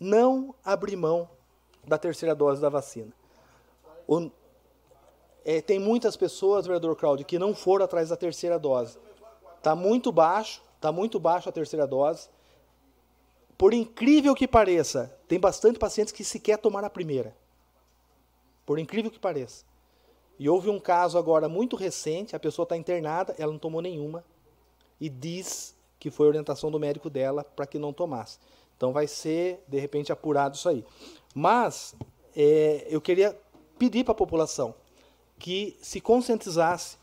não 0.00 0.54
abrir 0.64 0.96
mão 0.96 1.28
da 1.86 1.96
terceira 1.96 2.34
dose 2.34 2.60
da 2.60 2.68
vacina. 2.68 3.12
O, 4.06 4.30
é, 5.48 5.60
tem 5.60 5.78
muitas 5.78 6.16
pessoas, 6.16 6.66
vereador 6.66 6.96
Claudio, 6.96 7.24
que 7.24 7.38
não 7.38 7.54
foram 7.54 7.84
atrás 7.84 8.08
da 8.08 8.16
terceira 8.16 8.58
dose. 8.58 8.98
Está 9.56 9.76
muito 9.76 10.10
baixo, 10.10 10.60
está 10.74 10.90
muito 10.90 11.20
baixo 11.20 11.48
a 11.48 11.52
terceira 11.52 11.86
dose. 11.86 12.28
Por 13.56 13.72
incrível 13.72 14.34
que 14.34 14.48
pareça, 14.48 15.16
tem 15.28 15.38
bastante 15.38 15.78
pacientes 15.78 16.12
que 16.12 16.24
sequer 16.24 16.58
tomaram 16.58 16.88
a 16.88 16.90
primeira. 16.90 17.32
Por 18.66 18.76
incrível 18.76 19.08
que 19.08 19.20
pareça. 19.20 19.64
E 20.36 20.48
houve 20.48 20.68
um 20.68 20.80
caso 20.80 21.16
agora 21.16 21.48
muito 21.48 21.76
recente, 21.76 22.34
a 22.34 22.40
pessoa 22.40 22.64
está 22.64 22.76
internada, 22.76 23.32
ela 23.38 23.52
não 23.52 23.58
tomou 23.58 23.80
nenhuma 23.80 24.24
e 25.00 25.08
diz 25.08 25.76
que 26.00 26.10
foi 26.10 26.26
orientação 26.26 26.72
do 26.72 26.80
médico 26.80 27.08
dela 27.08 27.44
para 27.44 27.68
que 27.68 27.78
não 27.78 27.92
tomasse. 27.92 28.40
Então 28.76 28.92
vai 28.92 29.06
ser, 29.06 29.62
de 29.68 29.78
repente, 29.78 30.10
apurado 30.10 30.56
isso 30.56 30.68
aí. 30.68 30.84
Mas 31.32 31.94
é, 32.34 32.84
eu 32.90 33.00
queria 33.00 33.38
pedir 33.78 34.02
para 34.02 34.10
a 34.10 34.16
população 34.16 34.74
que 35.38 35.76
se 35.80 36.00
conscientizasse. 36.00 36.96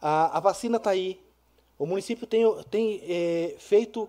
A, 0.00 0.38
a 0.38 0.40
vacina 0.40 0.76
está 0.76 0.90
aí. 0.90 1.20
O 1.78 1.86
município 1.86 2.26
tem, 2.26 2.44
tem 2.70 3.02
é, 3.06 3.56
feito, 3.58 4.08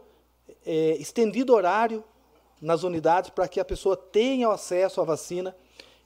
é, 0.66 0.98
estendido 0.98 1.54
horário 1.54 2.04
nas 2.62 2.84
unidades 2.84 3.30
para 3.30 3.48
que 3.48 3.60
a 3.60 3.66
pessoa 3.66 3.96
tenha 3.98 4.50
acesso 4.50 5.02
à 5.02 5.04
vacina. 5.04 5.56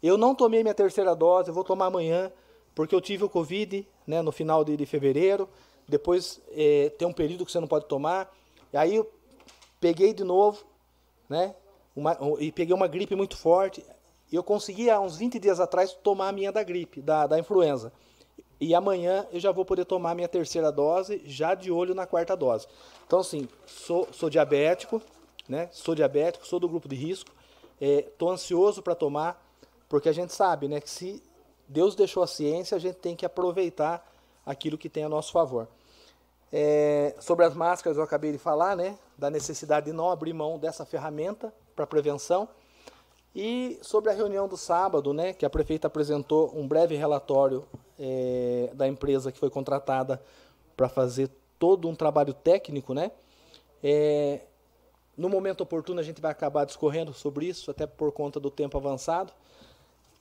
Eu 0.02 0.18
não 0.18 0.34
tomei 0.34 0.64
minha 0.64 0.74
terceira 0.74 1.16
dose, 1.16 1.50
eu 1.50 1.54
vou 1.54 1.64
tomar 1.64 1.88
amanhã, 1.88 2.32
porque 2.74 2.96
eu 2.96 3.02
tive 3.02 3.24
o 3.24 3.30
Covid 3.30 3.86
né, 4.08 4.22
no 4.22 4.32
final 4.32 4.64
de, 4.64 4.78
de 4.78 4.86
fevereiro. 4.86 5.50
Depois 5.88 6.40
é, 6.52 6.92
tem 6.98 7.08
um 7.08 7.14
período 7.14 7.46
que 7.46 7.52
você 7.52 7.60
não 7.60 7.68
pode 7.68 7.86
tomar. 7.86 8.34
E 8.72 8.78
aí 8.78 8.96
eu 8.96 9.12
peguei 9.80 10.14
de 10.14 10.24
novo, 10.24 10.64
né? 11.28 11.56
Uma, 11.96 12.18
e 12.40 12.52
peguei 12.52 12.74
uma 12.74 12.88
gripe 12.88 13.16
muito 13.16 13.36
forte. 13.36 13.84
Eu 14.32 14.44
consegui, 14.44 14.90
há 14.90 15.00
uns 15.00 15.18
20 15.18 15.40
dias 15.40 15.60
atrás, 15.60 15.94
tomar 15.94 16.30
a 16.30 16.32
minha 16.32 16.52
da 16.52 16.64
gripe, 16.64 17.02
da, 17.02 17.26
da 17.26 17.40
influenza. 17.40 17.92
E 18.62 18.76
amanhã 18.76 19.26
eu 19.32 19.40
já 19.40 19.52
vou 19.52 19.64
poder 19.64 19.86
tomar 19.86 20.12
a 20.12 20.16
minha 20.16 20.28
terceira 20.28 20.72
dose, 20.72 21.22
já 21.26 21.56
de 21.56 21.72
olho 21.72 21.96
na 21.96 22.06
quarta 22.06 22.36
dose. 22.36 22.68
Então, 23.08 23.20
assim, 23.20 23.48
sou, 23.66 24.08
sou 24.12 24.30
diabético, 24.30 25.02
né? 25.48 25.70
Sou 25.72 25.96
diabético, 25.96 26.46
sou 26.46 26.60
do 26.60 26.68
grupo 26.68 26.88
de 26.88 26.96
risco. 26.96 27.32
Estou 27.80 28.30
é, 28.30 28.34
ansioso 28.34 28.84
para 28.84 28.94
tomar, 28.94 29.42
porque 29.88 30.10
a 30.10 30.12
gente 30.12 30.34
sabe, 30.34 30.68
né, 30.68 30.82
que 30.82 30.90
se 30.90 31.24
Deus 31.68 31.96
deixou 31.96 32.22
a 32.22 32.28
ciência, 32.28 32.76
a 32.76 32.80
gente 32.80 32.98
tem 32.98 33.16
que 33.16 33.26
aproveitar 33.26 34.06
aquilo 34.46 34.78
que 34.78 34.90
tem 34.90 35.04
a 35.06 35.10
nosso 35.10 35.32
favor. 35.32 35.68
É, 36.52 37.16
sobre 37.20 37.46
as 37.46 37.54
máscaras, 37.54 37.98
eu 37.98 38.04
acabei 38.04 38.32
de 38.32 38.38
falar, 38.38 38.76
né, 38.76 38.98
da 39.18 39.30
necessidade 39.30 39.86
de 39.86 39.94
não 39.94 40.10
abrir 40.12 40.34
mão 40.34 40.60
dessa 40.60 40.86
ferramenta 40.86 41.54
para 41.76 41.88
prevenção. 41.88 42.50
E 43.36 43.78
sobre 43.82 44.12
a 44.12 44.14
reunião 44.14 44.48
do 44.48 44.58
sábado, 44.58 45.14
né, 45.14 45.34
que 45.34 45.46
a 45.46 45.50
prefeita 45.50 45.88
apresentou 45.88 46.52
um 46.56 46.68
breve 46.68 46.96
relatório 46.96 47.66
é, 48.00 48.72
da 48.74 48.88
empresa 48.88 49.32
que 49.32 49.38
foi 49.38 49.50
contratada 49.50 50.22
para 50.76 50.90
fazer 50.90 51.30
todo 51.60 51.88
um 51.88 51.96
trabalho 51.96 52.34
técnico, 52.34 52.94
né? 52.94 53.12
É, 53.84 54.42
no 55.16 55.30
momento 55.30 55.62
oportuno 55.62 56.00
a 56.00 56.04
gente 56.04 56.22
vai 56.22 56.32
acabar 56.32 56.66
discorrendo 56.66 57.14
sobre 57.14 57.46
isso, 57.46 57.70
até 57.70 57.86
por 57.86 58.12
conta 58.12 58.40
do 58.40 58.50
tempo 58.50 58.78
avançado. 58.78 59.32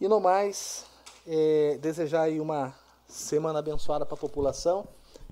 E 0.00 0.06
no 0.06 0.20
mais, 0.20 0.84
é, 1.26 1.78
desejar 1.80 2.22
aí 2.22 2.40
uma 2.40 2.74
semana 3.06 3.60
abençoada 3.60 4.04
para 4.04 4.14
a 4.14 4.18
população. 4.18 4.86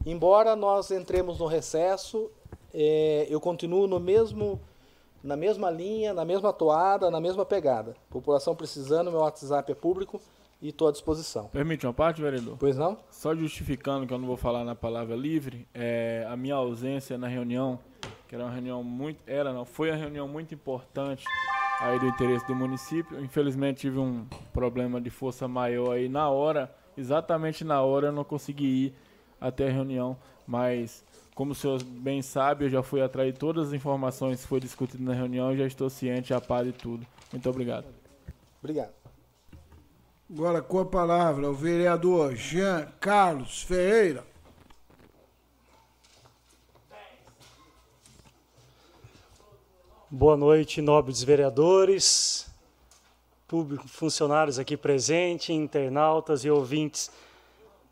Embora 0.04 0.56
nós 0.56 0.90
entremos 0.90 1.38
no 1.38 1.46
recesso, 1.46 2.30
eu 3.28 3.40
continuo 3.40 3.86
no 3.86 3.98
mesmo 3.98 4.60
na 5.26 5.36
mesma 5.36 5.70
linha, 5.70 6.14
na 6.14 6.24
mesma 6.24 6.52
toada, 6.52 7.10
na 7.10 7.20
mesma 7.20 7.44
pegada. 7.44 7.94
População 8.08 8.54
precisando, 8.54 9.10
meu 9.10 9.20
WhatsApp 9.20 9.72
é 9.72 9.74
público 9.74 10.20
e 10.62 10.68
estou 10.68 10.88
à 10.88 10.92
disposição. 10.92 11.48
Permite 11.48 11.84
uma 11.84 11.92
parte, 11.92 12.22
vereador? 12.22 12.56
Pois 12.58 12.78
não? 12.78 12.96
Só 13.10 13.34
justificando 13.34 14.06
que 14.06 14.14
eu 14.14 14.18
não 14.18 14.26
vou 14.26 14.36
falar 14.36 14.64
na 14.64 14.76
palavra 14.76 15.16
livre, 15.16 15.66
é, 15.74 16.24
a 16.30 16.36
minha 16.36 16.54
ausência 16.54 17.18
na 17.18 17.26
reunião, 17.26 17.78
que 18.28 18.36
era 18.36 18.44
uma 18.44 18.52
reunião 18.52 18.84
muito, 18.84 19.18
era 19.26 19.52
não, 19.52 19.64
foi 19.64 19.90
uma 19.90 19.96
reunião 19.96 20.28
muito 20.28 20.54
importante 20.54 21.24
aí 21.80 21.98
do 21.98 22.06
interesse 22.06 22.46
do 22.46 22.54
município. 22.54 23.20
Infelizmente 23.20 23.80
tive 23.80 23.98
um 23.98 24.26
problema 24.52 25.00
de 25.00 25.10
força 25.10 25.48
maior 25.48 25.90
aí 25.90 26.08
na 26.08 26.30
hora, 26.30 26.72
exatamente 26.96 27.64
na 27.64 27.82
hora 27.82 28.08
eu 28.08 28.12
não 28.12 28.24
consegui 28.24 28.86
ir 28.86 28.94
até 29.40 29.68
a 29.68 29.72
reunião, 29.72 30.16
mas 30.46 31.04
como 31.36 31.52
o 31.52 31.54
senhor 31.54 31.82
bem 31.84 32.22
sabe, 32.22 32.64
eu 32.64 32.70
já 32.70 32.82
fui 32.82 33.02
atrás 33.02 33.30
de 33.30 33.38
todas 33.38 33.68
as 33.68 33.74
informações 33.74 34.40
que 34.40 34.48
foi 34.48 34.58
discutido 34.58 35.02
na 35.02 35.12
reunião 35.12 35.52
e 35.52 35.58
já 35.58 35.66
estou 35.66 35.90
ciente, 35.90 36.32
a 36.32 36.40
par 36.40 36.64
de 36.64 36.72
tudo. 36.72 37.06
Muito 37.30 37.50
obrigado. 37.50 37.84
Obrigado. 38.58 38.90
Agora 40.30 40.62
com 40.62 40.78
a 40.80 40.86
palavra 40.86 41.50
o 41.50 41.52
vereador 41.52 42.34
Jean 42.34 42.90
Carlos 42.98 43.62
Ferreira. 43.62 44.24
Boa 50.10 50.38
noite, 50.38 50.80
nobres 50.80 51.22
vereadores, 51.22 52.48
público, 53.46 53.86
funcionários 53.86 54.58
aqui 54.58 54.74
presentes, 54.74 55.50
internautas 55.50 56.46
e 56.46 56.50
ouvintes 56.50 57.10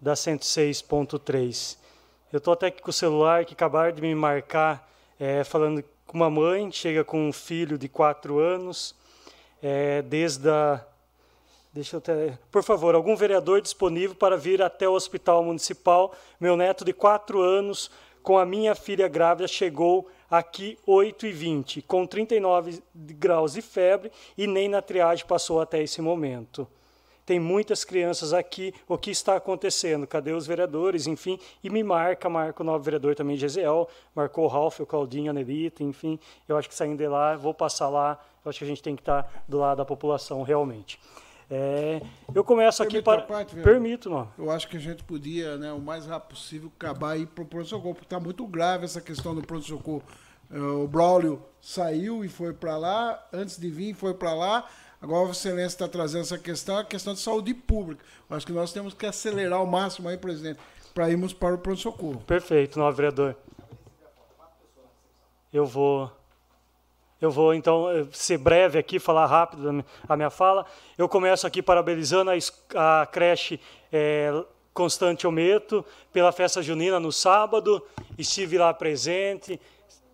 da 0.00 0.14
106.3. 0.14 1.83
Eu 2.34 2.38
estou 2.38 2.52
até 2.52 2.66
aqui 2.66 2.82
com 2.82 2.90
o 2.90 2.92
celular 2.92 3.44
que 3.44 3.54
acabaram 3.54 3.94
de 3.94 4.02
me 4.02 4.12
marcar, 4.12 4.90
é, 5.20 5.44
falando 5.44 5.84
com 6.04 6.16
uma 6.16 6.28
mãe, 6.28 6.68
chega 6.72 7.04
com 7.04 7.28
um 7.28 7.32
filho 7.32 7.78
de 7.78 7.88
quatro 7.88 8.40
anos, 8.40 8.92
é, 9.62 10.02
desde 10.02 10.50
a. 10.50 10.84
Deixa 11.72 11.94
eu 11.94 12.00
ter. 12.00 12.36
Por 12.50 12.64
favor, 12.64 12.96
algum 12.96 13.14
vereador 13.14 13.62
disponível 13.62 14.16
para 14.16 14.36
vir 14.36 14.60
até 14.62 14.88
o 14.88 14.94
hospital 14.94 15.44
municipal? 15.44 16.12
Meu 16.40 16.56
neto 16.56 16.84
de 16.84 16.92
quatro 16.92 17.40
anos, 17.40 17.88
com 18.20 18.36
a 18.36 18.44
minha 18.44 18.74
filha 18.74 19.06
grávida, 19.06 19.46
chegou 19.46 20.10
aqui 20.28 20.76
8 20.84 21.28
e 21.28 21.30
20, 21.30 21.82
com 21.82 22.04
39 22.04 22.82
graus 22.92 23.52
de 23.52 23.62
febre 23.62 24.10
e 24.36 24.48
nem 24.48 24.68
na 24.68 24.82
triagem 24.82 25.24
passou 25.24 25.60
até 25.60 25.80
esse 25.80 26.02
momento 26.02 26.66
tem 27.24 27.40
muitas 27.40 27.84
crianças 27.84 28.32
aqui, 28.32 28.74
o 28.86 28.98
que 28.98 29.10
está 29.10 29.36
acontecendo? 29.36 30.06
Cadê 30.06 30.32
os 30.32 30.46
vereadores? 30.46 31.06
Enfim, 31.06 31.38
e 31.62 31.70
me 31.70 31.82
marca, 31.82 32.28
marca 32.28 32.62
o 32.62 32.66
novo 32.66 32.82
vereador 32.82 33.14
também, 33.14 33.36
Gesiel, 33.36 33.88
marcou 34.14 34.44
o 34.44 34.48
Ralf, 34.48 34.80
o 34.80 34.86
Claudinho, 34.86 35.30
a 35.30 35.32
Nelita, 35.32 35.82
enfim, 35.82 36.18
eu 36.48 36.56
acho 36.56 36.68
que 36.68 36.74
saindo 36.74 36.98
de 36.98 37.08
lá, 37.08 37.36
vou 37.36 37.54
passar 37.54 37.88
lá, 37.88 38.18
eu 38.44 38.50
acho 38.50 38.58
que 38.58 38.64
a 38.64 38.68
gente 38.68 38.82
tem 38.82 38.94
que 38.94 39.02
estar 39.02 39.44
do 39.48 39.58
lado 39.58 39.78
da 39.78 39.84
população 39.84 40.42
realmente. 40.42 41.00
É, 41.50 42.00
eu 42.34 42.42
começo 42.42 42.82
aqui 42.82 43.02
para. 43.02 43.22
Parte, 43.22 43.54
Permito, 43.56 44.08
não. 44.08 44.28
Eu 44.38 44.50
acho 44.50 44.66
que 44.66 44.76
a 44.76 44.80
gente 44.80 45.04
podia, 45.04 45.56
né, 45.58 45.72
o 45.72 45.78
mais 45.78 46.06
rápido 46.06 46.30
possível, 46.30 46.72
acabar 46.74 47.18
e 47.18 47.26
para 47.26 47.44
o 47.44 47.46
pronto-socorro, 47.46 47.94
porque 47.94 48.06
está 48.06 48.18
muito 48.18 48.46
grave 48.46 48.84
essa 48.84 49.00
questão 49.00 49.34
do 49.34 49.42
pronto-socorro. 49.42 50.02
É, 50.50 50.58
o 50.58 50.86
Braulio 50.86 51.42
saiu 51.60 52.24
e 52.24 52.28
foi 52.28 52.52
para 52.52 52.76
lá, 52.76 53.26
antes 53.32 53.58
de 53.58 53.68
vir, 53.68 53.94
foi 53.94 54.14
para 54.14 54.34
lá. 54.34 54.66
Agora, 55.04 55.26
Vossa 55.26 55.48
Excelência 55.48 55.74
está 55.74 55.86
trazendo 55.86 56.22
essa 56.22 56.38
questão, 56.38 56.78
a 56.78 56.84
questão 56.84 57.12
de 57.12 57.20
saúde 57.20 57.52
pública. 57.52 58.02
Acho 58.30 58.46
que 58.46 58.52
nós 58.52 58.72
temos 58.72 58.94
que 58.94 59.04
acelerar 59.04 59.58
ao 59.58 59.66
máximo 59.66 60.08
aí, 60.08 60.16
presidente, 60.16 60.58
para 60.94 61.10
irmos 61.10 61.34
para 61.34 61.54
o 61.54 61.58
pronto-socorro. 61.58 62.22
Perfeito, 62.26 62.78
novo 62.78 62.96
vereador. 62.96 63.36
Eu 65.52 65.66
vou. 65.66 66.10
Eu 67.20 67.30
vou 67.30 67.52
então 67.52 67.86
ser 68.12 68.38
breve 68.38 68.78
aqui, 68.78 68.98
falar 68.98 69.26
rápido 69.26 69.84
a 70.08 70.16
minha 70.16 70.30
fala. 70.30 70.64
Eu 70.96 71.06
começo 71.06 71.46
aqui 71.46 71.62
parabenizando 71.62 72.30
a, 72.74 73.02
a 73.02 73.06
creche 73.06 73.60
é, 73.92 74.32
Constante 74.72 75.26
Ometo 75.26 75.84
pela 76.14 76.32
festa 76.32 76.62
junina 76.62 76.98
no 76.98 77.12
sábado. 77.12 77.86
Estive 78.16 78.56
lá 78.56 78.72
presente, 78.72 79.60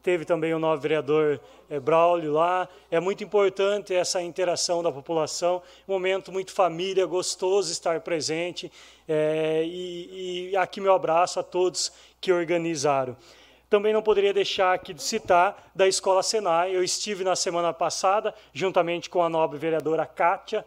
teve 0.03 0.24
também 0.24 0.53
o 0.55 0.59
novo 0.59 0.80
vereador 0.80 1.40
é, 1.68 1.78
Braulio 1.78 2.32
lá. 2.32 2.68
É 2.90 2.98
muito 3.01 3.22
importante 3.22 3.94
essa 3.94 4.22
interação 4.22 4.82
da 4.82 4.90
população, 4.90 5.62
momento 5.86 6.32
muito 6.32 6.53
família, 6.53 7.07
gostoso 7.07 7.70
estar 7.70 8.01
presente. 8.01 8.70
É, 9.09 9.62
e, 9.64 10.51
e 10.51 10.57
aqui 10.57 10.80
meu 10.80 10.94
abraço 10.94 11.40
a 11.40 11.42
todos 11.42 11.92
que 12.20 12.32
organizaram. 12.32 13.16
Também 13.68 13.92
não 13.92 14.03
poderia 14.03 14.32
deixar 14.32 14.74
aqui 14.74 14.92
de 14.92 15.03
citar 15.03 15.70
da 15.74 15.86
Escola 15.86 16.22
Senai. 16.22 16.74
Eu 16.74 16.82
estive 16.82 17.22
na 17.22 17.36
semana 17.36 17.72
passada, 17.72 18.34
juntamente 18.53 19.09
com 19.09 19.22
a 19.22 19.28
nobre 19.28 19.59
vereadora 19.59 20.05
Kátia, 20.05 20.66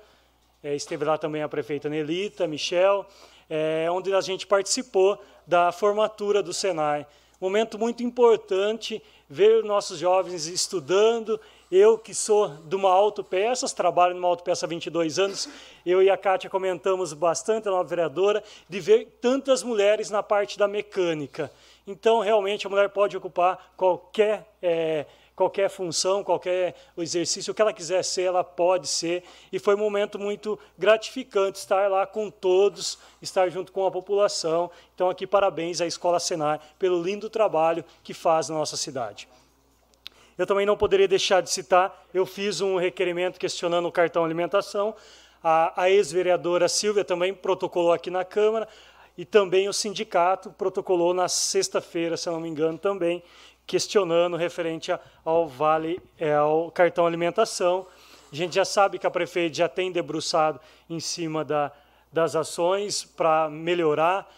é, 0.63 0.73
esteve 0.73 1.03
lá 1.03 1.17
também 1.17 1.43
a 1.43 1.49
prefeita 1.49 1.89
Nelita, 1.89 2.47
Michel, 2.47 3.05
é, 3.49 3.87
onde 3.91 4.13
a 4.13 4.21
gente 4.21 4.47
participou 4.47 5.21
da 5.45 5.73
formatura 5.73 6.41
do 6.41 6.53
Senai. 6.53 7.05
Momento 7.41 7.77
muito 7.77 8.01
importante 8.01 9.03
ver 9.33 9.63
nossos 9.63 9.97
jovens 9.97 10.45
estudando. 10.45 11.41
Eu, 11.71 11.97
que 11.97 12.13
sou 12.13 12.49
de 12.49 12.75
uma 12.75 12.91
autopeças, 12.91 13.73
trabalho 13.73 14.13
numa 14.13 14.27
autopeça 14.27 14.67
há 14.67 14.69
22 14.69 15.17
anos, 15.17 15.49
eu 15.83 16.03
e 16.03 16.09
a 16.09 16.15
Kátia 16.15 16.47
comentamos 16.47 17.13
bastante, 17.13 17.67
a 17.67 17.71
nova 17.71 17.89
vereadora, 17.89 18.43
de 18.69 18.79
ver 18.79 19.17
tantas 19.19 19.63
mulheres 19.63 20.11
na 20.11 20.21
parte 20.21 20.59
da 20.59 20.67
mecânica. 20.67 21.51
Então, 21.87 22.19
realmente, 22.19 22.67
a 22.67 22.69
mulher 22.69 22.89
pode 22.89 23.17
ocupar 23.17 23.73
qualquer 23.75 24.47
é, 24.61 25.07
qualquer 25.35 25.69
função, 25.69 26.23
qualquer 26.23 26.75
exercício, 26.97 27.51
o 27.51 27.55
que 27.55 27.61
ela 27.61 27.73
quiser 27.73 28.03
ser, 28.03 28.23
ela 28.23 28.43
pode 28.43 28.87
ser. 28.87 29.23
E 29.51 29.59
foi 29.59 29.75
um 29.75 29.79
momento 29.79 30.19
muito 30.19 30.59
gratificante 30.77 31.59
estar 31.59 31.89
lá 31.89 32.05
com 32.05 32.29
todos, 32.29 32.97
estar 33.21 33.49
junto 33.49 33.71
com 33.71 33.85
a 33.85 33.91
população. 33.91 34.69
Então, 34.93 35.09
aqui, 35.09 35.25
parabéns 35.25 35.81
à 35.81 35.85
Escola 35.85 36.19
Senai 36.19 36.59
pelo 36.77 37.01
lindo 37.01 37.29
trabalho 37.29 37.83
que 38.03 38.13
faz 38.13 38.49
na 38.49 38.55
nossa 38.55 38.77
cidade. 38.77 39.27
Eu 40.37 40.47
também 40.47 40.65
não 40.65 40.75
poderia 40.75 41.07
deixar 41.07 41.41
de 41.41 41.49
citar, 41.49 42.05
eu 42.11 42.25
fiz 42.25 42.59
um 42.59 42.77
requerimento 42.77 43.39
questionando 43.39 43.87
o 43.87 43.91
cartão 43.91 44.25
alimentação. 44.25 44.95
A, 45.43 45.83
a 45.83 45.89
ex-vereadora 45.91 46.67
Silvia 46.67 47.03
também 47.03 47.33
protocolou 47.33 47.91
aqui 47.91 48.09
na 48.09 48.25
Câmara 48.25 48.67
e 49.15 49.25
também 49.25 49.69
o 49.69 49.73
sindicato 49.73 50.49
protocolou 50.51 51.13
na 51.13 51.27
sexta-feira, 51.27 52.17
se 52.17 52.29
não 52.29 52.39
me 52.39 52.49
engano, 52.49 52.79
também 52.79 53.21
questionando 53.65 54.37
referente 54.37 54.91
ao 55.23 55.47
vale, 55.47 56.01
é, 56.19 56.33
ao 56.33 56.71
cartão 56.71 57.05
alimentação. 57.05 57.87
A 58.31 58.35
gente 58.35 58.55
já 58.55 58.65
sabe 58.65 58.97
que 58.97 59.07
a 59.07 59.11
prefeita 59.11 59.55
já 59.55 59.69
tem 59.69 59.91
debruçado 59.91 60.59
em 60.89 60.99
cima 60.99 61.45
da, 61.45 61.71
das 62.11 62.35
ações 62.35 63.03
para 63.03 63.49
melhorar. 63.49 64.31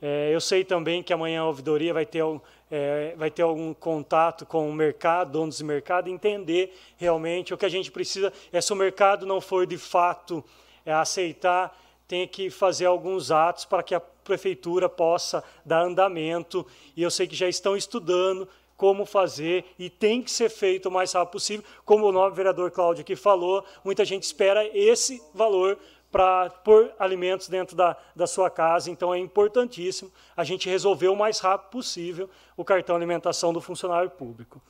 É, 0.00 0.30
eu 0.34 0.40
sei 0.40 0.64
também 0.64 1.02
que 1.02 1.12
amanhã 1.12 1.42
a 1.42 1.46
ouvidoria 1.46 1.94
vai 1.94 2.04
ter, 2.04 2.24
é, 2.70 3.14
vai 3.16 3.30
ter 3.30 3.42
algum 3.42 3.72
contato 3.72 4.44
com 4.44 4.68
o 4.68 4.72
mercado, 4.72 5.32
donos 5.32 5.58
de 5.58 5.64
mercado, 5.64 6.08
entender 6.08 6.76
realmente 6.96 7.54
o 7.54 7.58
que 7.58 7.66
a 7.66 7.68
gente 7.68 7.90
precisa. 7.90 8.32
É 8.52 8.60
se 8.60 8.72
o 8.72 8.76
mercado 8.76 9.24
não 9.26 9.40
for 9.40 9.66
de 9.66 9.78
fato 9.78 10.44
é, 10.84 10.92
aceitar, 10.92 11.78
tem 12.08 12.26
que 12.26 12.50
fazer 12.50 12.86
alguns 12.86 13.30
atos 13.30 13.64
para 13.64 13.82
que 13.82 13.94
a 13.94 14.00
prefeitura 14.00 14.88
possa 14.88 15.42
dar 15.64 15.82
andamento. 15.82 16.66
E 16.96 17.02
eu 17.02 17.10
sei 17.10 17.26
que 17.26 17.36
já 17.36 17.48
estão 17.48 17.76
estudando 17.76 18.48
como 18.82 19.06
fazer 19.06 19.64
e 19.78 19.88
tem 19.88 20.20
que 20.20 20.28
ser 20.28 20.48
feito 20.48 20.88
o 20.88 20.90
mais 20.90 21.12
rápido 21.12 21.34
possível. 21.34 21.64
Como 21.84 22.04
o 22.04 22.10
novo 22.10 22.34
vereador 22.34 22.68
Cláudio 22.72 23.02
aqui 23.02 23.14
falou, 23.14 23.64
muita 23.84 24.04
gente 24.04 24.24
espera 24.24 24.68
esse 24.76 25.22
valor 25.32 25.78
para 26.10 26.50
pôr 26.50 26.92
alimentos 26.98 27.46
dentro 27.46 27.76
da, 27.76 27.96
da 28.16 28.26
sua 28.26 28.50
casa, 28.50 28.90
então 28.90 29.14
é 29.14 29.18
importantíssimo 29.20 30.10
a 30.36 30.42
gente 30.42 30.68
resolver 30.68 31.06
o 31.06 31.14
mais 31.14 31.38
rápido 31.38 31.70
possível 31.70 32.28
o 32.56 32.64
cartão 32.64 32.96
alimentação 32.96 33.52
do 33.52 33.60
funcionário 33.60 34.10
público. 34.10 34.60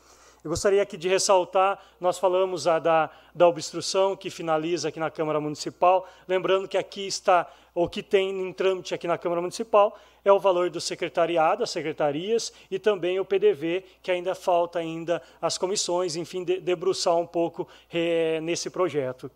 Eu 0.44 0.50
gostaria 0.50 0.82
aqui 0.82 0.96
de 0.96 1.08
ressaltar, 1.08 1.78
nós 2.00 2.18
falamos 2.18 2.66
a 2.66 2.80
da, 2.80 3.08
da 3.32 3.46
obstrução 3.46 4.16
que 4.16 4.28
finaliza 4.28 4.88
aqui 4.88 4.98
na 4.98 5.08
Câmara 5.08 5.38
Municipal, 5.40 6.04
lembrando 6.26 6.66
que 6.66 6.76
aqui 6.76 7.06
está, 7.06 7.48
o 7.72 7.88
que 7.88 8.02
tem 8.02 8.30
em 8.30 8.52
trâmite 8.52 8.92
aqui 8.92 9.06
na 9.06 9.16
Câmara 9.16 9.40
Municipal, 9.40 9.96
é 10.24 10.32
o 10.32 10.40
valor 10.40 10.68
do 10.68 10.80
secretariado, 10.80 11.62
as 11.62 11.70
secretarias, 11.70 12.52
e 12.68 12.76
também 12.76 13.20
o 13.20 13.24
PDV, 13.24 13.84
que 14.02 14.10
ainda 14.10 14.34
falta 14.34 14.80
ainda 14.80 15.22
as 15.40 15.56
comissões, 15.56 16.16
enfim, 16.16 16.42
de, 16.42 16.58
debruçar 16.58 17.16
um 17.16 17.26
pouco 17.26 17.68
é, 17.92 18.40
nesse 18.40 18.68
projeto. 18.68 19.30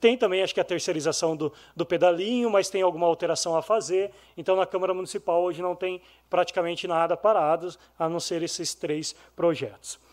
Tem 0.00 0.18
também, 0.18 0.42
acho 0.42 0.54
que 0.54 0.60
a 0.60 0.64
terceirização 0.64 1.36
do, 1.36 1.52
do 1.76 1.86
pedalinho, 1.86 2.50
mas 2.50 2.68
tem 2.68 2.82
alguma 2.82 3.06
alteração 3.06 3.56
a 3.56 3.62
fazer, 3.62 4.10
então 4.36 4.56
na 4.56 4.66
Câmara 4.66 4.92
Municipal 4.92 5.40
hoje 5.40 5.62
não 5.62 5.76
tem 5.76 6.02
praticamente 6.28 6.88
nada 6.88 7.16
parado, 7.16 7.72
a 7.96 8.08
não 8.08 8.18
ser 8.18 8.42
esses 8.42 8.74
três 8.74 9.14
projetos. 9.36 10.07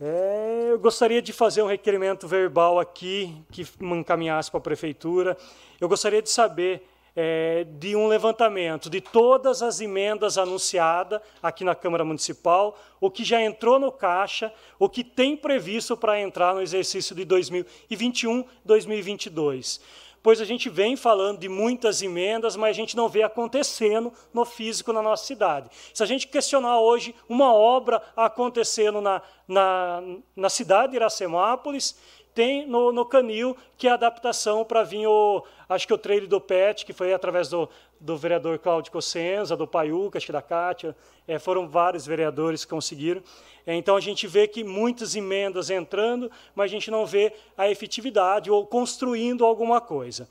É, 0.00 0.68
eu 0.70 0.78
gostaria 0.78 1.20
de 1.20 1.32
fazer 1.32 1.60
um 1.60 1.66
requerimento 1.66 2.28
verbal 2.28 2.78
aqui, 2.78 3.34
que 3.50 3.66
encaminhasse 3.80 4.48
para 4.48 4.58
a 4.58 4.62
prefeitura. 4.62 5.36
Eu 5.80 5.88
gostaria 5.88 6.22
de 6.22 6.30
saber 6.30 6.88
é, 7.16 7.64
de 7.64 7.96
um 7.96 8.06
levantamento 8.06 8.88
de 8.88 9.00
todas 9.00 9.60
as 9.60 9.80
emendas 9.80 10.38
anunciadas 10.38 11.20
aqui 11.42 11.64
na 11.64 11.74
Câmara 11.74 12.04
Municipal, 12.04 12.78
o 13.00 13.10
que 13.10 13.24
já 13.24 13.42
entrou 13.42 13.76
no 13.80 13.90
caixa, 13.90 14.52
o 14.78 14.88
que 14.88 15.02
tem 15.02 15.36
previsto 15.36 15.96
para 15.96 16.20
entrar 16.20 16.54
no 16.54 16.62
exercício 16.62 17.12
de 17.16 17.24
2021, 17.24 18.44
2022 18.64 19.80
pois 20.28 20.42
a 20.42 20.44
gente 20.44 20.68
vem 20.68 20.94
falando 20.94 21.38
de 21.38 21.48
muitas 21.48 22.02
emendas, 22.02 22.54
mas 22.54 22.68
a 22.68 22.78
gente 22.78 22.94
não 22.94 23.08
vê 23.08 23.22
acontecendo 23.22 24.12
no 24.30 24.44
físico 24.44 24.92
na 24.92 25.00
nossa 25.00 25.24
cidade. 25.24 25.70
Se 25.94 26.02
a 26.02 26.06
gente 26.06 26.28
questionar 26.28 26.80
hoje 26.80 27.14
uma 27.26 27.54
obra 27.54 28.02
acontecendo 28.14 29.00
na, 29.00 29.22
na, 29.48 30.02
na 30.36 30.50
cidade 30.50 30.90
de 30.90 30.96
Iracemápolis, 30.96 31.96
tem 32.34 32.66
no, 32.66 32.92
no 32.92 33.06
Canil, 33.06 33.56
que 33.78 33.88
é 33.88 33.90
a 33.90 33.94
adaptação 33.94 34.66
para 34.66 34.82
vir 34.82 35.06
o, 35.06 35.42
acho 35.66 35.86
que 35.86 35.94
o 35.94 35.98
trailer 35.98 36.28
do 36.28 36.38
PET, 36.38 36.84
que 36.84 36.92
foi 36.92 37.14
através 37.14 37.48
do, 37.48 37.66
do 38.00 38.16
vereador 38.16 38.58
Cláudio 38.58 38.92
Cossenza, 38.92 39.56
do 39.56 39.66
Paiuca, 39.66 40.18
acho 40.18 40.26
que 40.26 40.32
da 40.32 40.42
Cátia, 40.42 40.96
é, 41.26 41.38
foram 41.38 41.68
vários 41.68 42.06
vereadores 42.06 42.64
que 42.64 42.70
conseguiram. 42.70 43.22
É, 43.66 43.74
então 43.74 43.96
a 43.96 44.00
gente 44.00 44.26
vê 44.26 44.46
que 44.46 44.62
muitas 44.62 45.14
emendas 45.14 45.70
entrando, 45.70 46.30
mas 46.54 46.70
a 46.70 46.74
gente 46.74 46.90
não 46.90 47.04
vê 47.04 47.32
a 47.56 47.68
efetividade 47.68 48.50
ou 48.50 48.66
construindo 48.66 49.44
alguma 49.44 49.80
coisa. 49.80 50.28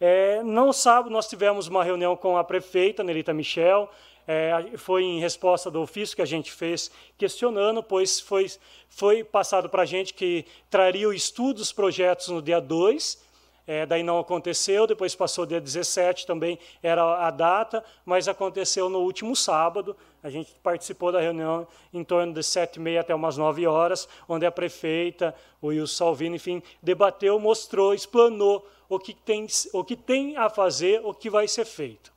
É, 0.00 0.42
não 0.42 0.72
sabe, 0.72 1.10
nós 1.10 1.28
tivemos 1.28 1.66
uma 1.66 1.84
reunião 1.84 2.16
com 2.16 2.36
a 2.36 2.44
prefeita, 2.44 3.04
Nerita 3.04 3.34
Michel, 3.34 3.90
é, 4.26 4.76
foi 4.76 5.02
em 5.02 5.18
resposta 5.18 5.70
do 5.70 5.80
ofício 5.80 6.14
que 6.14 6.22
a 6.22 6.26
gente 6.26 6.52
fez 6.52 6.90
questionando, 7.18 7.82
pois 7.82 8.20
foi, 8.20 8.46
foi 8.88 9.24
passado 9.24 9.68
para 9.68 9.82
a 9.82 9.86
gente 9.86 10.14
que 10.14 10.46
traria 10.70 11.08
o 11.08 11.12
estudo 11.12 11.56
dos 11.56 11.72
projetos 11.72 12.28
no 12.28 12.40
dia 12.40 12.60
2, 12.60 13.29
é, 13.70 13.86
daí 13.86 14.02
não 14.02 14.18
aconteceu, 14.18 14.84
depois 14.84 15.14
passou 15.14 15.46
dia 15.46 15.60
17, 15.60 16.26
também 16.26 16.58
era 16.82 17.24
a 17.24 17.30
data, 17.30 17.84
mas 18.04 18.26
aconteceu 18.26 18.88
no 18.88 18.98
último 18.98 19.36
sábado. 19.36 19.96
A 20.24 20.28
gente 20.28 20.52
participou 20.60 21.12
da 21.12 21.20
reunião 21.20 21.68
em 21.94 22.02
torno 22.02 22.34
de 22.34 22.42
sete 22.42 22.78
e 22.78 22.80
meia 22.80 23.00
até 23.00 23.14
umas 23.14 23.36
nove 23.36 23.64
horas, 23.68 24.08
onde 24.28 24.44
a 24.44 24.50
prefeita, 24.50 25.32
o 25.62 25.68
Wilson 25.68 25.94
Salvini, 25.94 26.34
enfim, 26.34 26.60
debateu, 26.82 27.38
mostrou, 27.38 27.94
explanou 27.94 28.68
o 28.88 28.98
que 28.98 29.14
tem, 29.14 29.46
o 29.72 29.84
que 29.84 29.94
tem 29.94 30.36
a 30.36 30.50
fazer, 30.50 31.00
o 31.04 31.14
que 31.14 31.30
vai 31.30 31.46
ser 31.46 31.64
feito. 31.64 32.12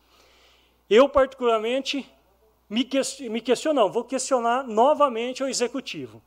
Eu, 0.90 1.08
particularmente, 1.08 2.04
me, 2.68 2.90
me 3.30 3.42
questiono, 3.42 3.90
vou 3.92 4.04
questionar 4.04 4.64
novamente 4.64 5.44
o 5.44 5.48
executivo. 5.48 6.20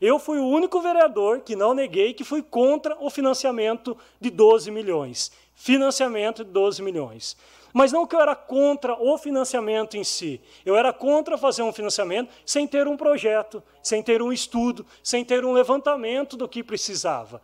Eu 0.00 0.18
fui 0.18 0.38
o 0.38 0.46
único 0.46 0.80
vereador 0.80 1.40
que 1.40 1.56
não 1.56 1.72
neguei 1.72 2.12
que 2.12 2.24
fui 2.24 2.42
contra 2.42 2.96
o 3.00 3.08
financiamento 3.08 3.96
de 4.20 4.30
12 4.30 4.70
milhões. 4.70 5.32
Financiamento 5.54 6.44
de 6.44 6.50
12 6.50 6.82
milhões. 6.82 7.36
Mas 7.72 7.92
não 7.92 8.06
que 8.06 8.16
eu 8.16 8.20
era 8.20 8.34
contra 8.34 8.94
o 8.94 9.18
financiamento 9.18 9.96
em 9.96 10.04
si. 10.04 10.40
Eu 10.64 10.76
era 10.76 10.92
contra 10.92 11.36
fazer 11.36 11.62
um 11.62 11.72
financiamento 11.72 12.30
sem 12.44 12.66
ter 12.66 12.88
um 12.88 12.96
projeto, 12.96 13.62
sem 13.82 14.02
ter 14.02 14.22
um 14.22 14.32
estudo, 14.32 14.86
sem 15.02 15.24
ter 15.24 15.44
um 15.44 15.52
levantamento 15.52 16.36
do 16.36 16.48
que 16.48 16.62
precisava. 16.62 17.42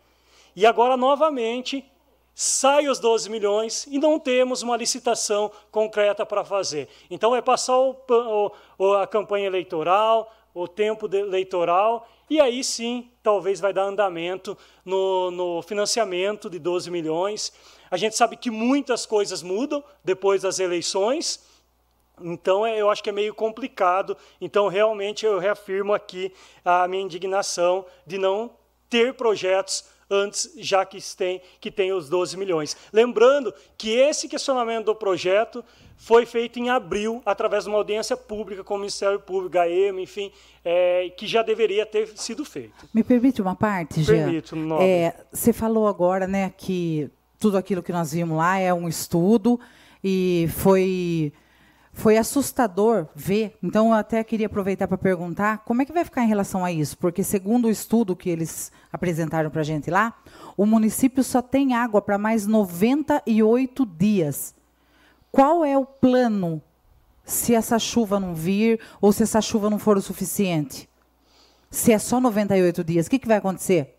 E 0.57 0.65
agora, 0.67 0.97
novamente, 0.97 1.85
sai 2.35 2.89
os 2.89 2.99
12 2.99 3.29
milhões 3.29 3.87
e 3.91 3.99
não 3.99 4.19
temos 4.19 4.63
uma 4.63 4.77
licitação 4.77 5.51
concreta 5.71 6.25
para 6.25 6.45
fazer. 6.45 6.89
Então, 7.11 7.37
é 7.37 7.43
passar 7.43 7.77
o, 7.77 7.97
o, 8.79 8.95
a 8.95 9.07
campanha 9.07 9.47
eleitoral, 9.47 10.33
o 10.55 10.69
tempo 10.69 11.09
eleitoral 11.15 12.09
e 12.33 12.41
aí 12.41 12.65
sim, 12.65 13.11
talvez 13.23 13.61
vai 13.61 13.75
dar 13.75 13.83
andamento 13.83 14.57
no, 14.85 15.31
no 15.31 15.61
financiamento 15.61 16.49
de 16.49 16.59
12 16.59 16.91
milhões. 16.91 17.53
A 17.91 17.99
gente 17.99 18.17
sabe 18.17 18.37
que 18.37 18.51
muitas 18.51 19.05
coisas 19.05 19.43
mudam 19.43 19.85
depois 20.03 20.41
das 20.41 20.59
eleições, 20.59 21.45
então 22.23 22.65
é, 22.65 22.81
eu 22.81 22.89
acho 22.89 23.03
que 23.03 23.11
é 23.11 23.13
meio 23.13 23.35
complicado. 23.35 24.17
Então, 24.41 24.69
realmente, 24.69 25.27
eu 25.27 25.39
reafirmo 25.39 25.93
aqui 25.93 26.33
a 26.65 26.89
minha 26.89 27.03
indignação 27.03 27.85
de 28.07 28.17
não 28.17 28.51
ter 28.89 29.13
projetos 29.13 29.85
antes, 30.11 30.53
já 30.57 30.87
que 30.87 30.99
tem, 31.15 31.43
que 31.61 31.71
tem 31.71 31.93
os 31.93 32.09
12 32.09 32.37
milhões. 32.39 32.77
Lembrando 32.93 33.53
que 33.77 33.91
esse 33.91 34.27
questionamento 34.27 34.87
do 34.87 34.95
projeto 34.95 35.65
foi 36.03 36.27
feito 36.27 36.59
em 36.59 36.69
abril, 36.69 37.23
através 37.25 37.63
de 37.63 37.71
uma 37.71 37.79
audiência 37.79 38.17
pública 38.17 38.65
com 38.65 38.75
o 38.75 38.79
Ministério 38.79 39.21
Público, 39.21 39.51
GAEM, 39.51 40.03
enfim, 40.03 40.33
é, 40.65 41.09
que 41.17 41.29
já 41.29 41.45
deveria 41.45 41.87
ter 41.87 42.09
sido 42.19 42.45
feito. 42.45 42.89
Me 42.93 43.05
permite 43.05 43.41
uma 43.41 43.55
parte, 43.55 44.03
Jean? 44.03 44.25
Permito, 44.25 44.57
é, 44.81 45.15
Você 45.31 45.53
falou 45.53 45.87
agora 45.87 46.27
né, 46.27 46.53
que 46.57 47.09
tudo 47.39 47.57
aquilo 47.57 47.85
que 47.85 47.93
nós 47.93 48.13
vimos 48.13 48.37
lá 48.37 48.59
é 48.59 48.75
um 48.75 48.89
estudo 48.89 49.61
e 50.03 50.49
foi, 50.57 51.33
foi 51.93 52.17
assustador 52.17 53.07
ver. 53.15 53.57
Então, 53.63 53.91
eu 53.91 53.95
até 53.95 54.25
queria 54.25 54.47
aproveitar 54.47 54.89
para 54.89 54.99
perguntar 54.99 55.59
como 55.59 55.83
é 55.83 55.85
que 55.85 55.93
vai 55.93 56.05
ficar 56.05 56.25
em 56.25 56.29
relação 56.29 56.65
a 56.65 56.73
isso, 56.73 56.99
porque, 56.99 57.23
segundo 57.23 57.67
o 57.67 57.71
estudo 57.71 58.17
que 58.17 58.29
eles 58.29 58.73
apresentaram 58.93 59.51
para 59.51 59.61
a 59.61 59.65
gente 59.65 59.89
lá, 59.89 60.21
o 60.57 60.67
município 60.67 61.23
só 61.23 61.41
tem 61.41 61.75
água 61.75 62.03
para 62.03 62.19
mais 62.19 62.45
98 62.45 63.87
dias. 63.87 64.53
Qual 65.33 65.65
é 65.65 65.79
o 65.79 65.87
plano 65.87 66.63
se 67.25 67.55
essa 67.55 67.79
chuva 67.79 68.21
não 68.21 68.35
vir 68.35 68.79
ou 69.01 69.11
se 69.13 69.23
essa 69.23 69.41
chuva 69.41 69.71
não 69.71 69.79
for 69.79 69.97
o 69.97 70.03
suficiente? 70.03 70.87
Se 71.71 71.91
é 71.91 71.99
só 71.99 72.21
98 72.21 72.85
dias, 72.85 73.07
o 73.07 73.11
que, 73.11 73.19
que 73.19 73.27
vai 73.27 73.39
acontecer? 73.39 73.97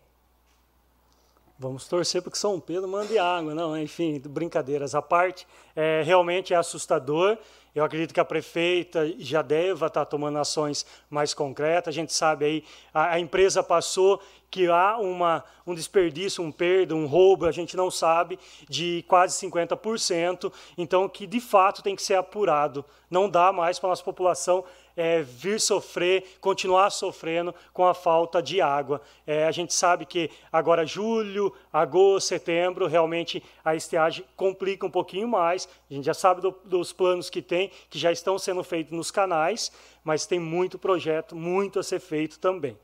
Vamos 1.58 1.88
torcer 1.88 2.22
para 2.22 2.30
que 2.30 2.38
São 2.38 2.60
Pedro 2.60 2.86
mande 2.86 3.18
água, 3.18 3.52
não, 3.52 3.76
enfim, 3.76 4.20
brincadeiras 4.24 4.94
à 4.94 5.02
parte, 5.02 5.46
é, 5.74 6.02
realmente 6.04 6.54
é 6.54 6.56
assustador. 6.56 7.36
Eu 7.74 7.82
acredito 7.82 8.14
que 8.14 8.20
a 8.20 8.24
prefeita 8.24 9.12
já 9.18 9.42
deva 9.42 9.86
estar 9.86 10.04
tomando 10.04 10.38
ações 10.38 10.86
mais 11.10 11.34
concretas. 11.34 11.92
A 11.92 11.94
gente 11.94 12.12
sabe 12.12 12.44
aí, 12.44 12.64
a, 12.92 13.14
a 13.14 13.18
empresa 13.18 13.62
passou 13.62 14.20
que 14.54 14.68
há 14.68 14.98
uma, 14.98 15.42
um 15.66 15.74
desperdício, 15.74 16.40
um 16.40 16.52
perda, 16.52 16.94
um 16.94 17.06
roubo, 17.06 17.44
a 17.44 17.50
gente 17.50 17.76
não 17.76 17.90
sabe, 17.90 18.38
de 18.68 19.04
quase 19.08 19.36
50%. 19.44 20.52
Então, 20.78 21.08
que 21.08 21.26
de 21.26 21.40
fato 21.40 21.82
tem 21.82 21.96
que 21.96 22.02
ser 22.04 22.14
apurado. 22.14 22.84
Não 23.10 23.28
dá 23.28 23.52
mais 23.52 23.80
para 23.80 23.88
a 23.88 23.90
nossa 23.90 24.04
população 24.04 24.64
é, 24.96 25.22
vir 25.22 25.60
sofrer, 25.60 26.36
continuar 26.40 26.90
sofrendo 26.90 27.52
com 27.72 27.84
a 27.84 27.92
falta 27.94 28.40
de 28.40 28.60
água. 28.60 29.02
É, 29.26 29.44
a 29.44 29.50
gente 29.50 29.74
sabe 29.74 30.06
que 30.06 30.30
agora 30.52 30.86
julho, 30.86 31.52
agosto, 31.72 32.28
setembro, 32.28 32.86
realmente 32.86 33.42
a 33.64 33.74
estiagem 33.74 34.24
complica 34.36 34.86
um 34.86 34.90
pouquinho 34.90 35.26
mais. 35.26 35.68
A 35.90 35.94
gente 35.94 36.04
já 36.04 36.14
sabe 36.14 36.40
do, 36.40 36.54
dos 36.64 36.92
planos 36.92 37.28
que 37.28 37.42
tem, 37.42 37.72
que 37.90 37.98
já 37.98 38.12
estão 38.12 38.38
sendo 38.38 38.62
feitos 38.62 38.96
nos 38.96 39.10
canais, 39.10 39.72
mas 40.04 40.26
tem 40.26 40.38
muito 40.38 40.78
projeto, 40.78 41.34
muito 41.34 41.80
a 41.80 41.82
ser 41.82 41.98
feito 41.98 42.38
também. 42.38 42.78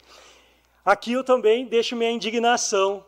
Aqui 0.90 1.12
eu 1.12 1.22
também 1.22 1.66
deixo 1.66 1.94
minha 1.94 2.10
indignação. 2.10 3.06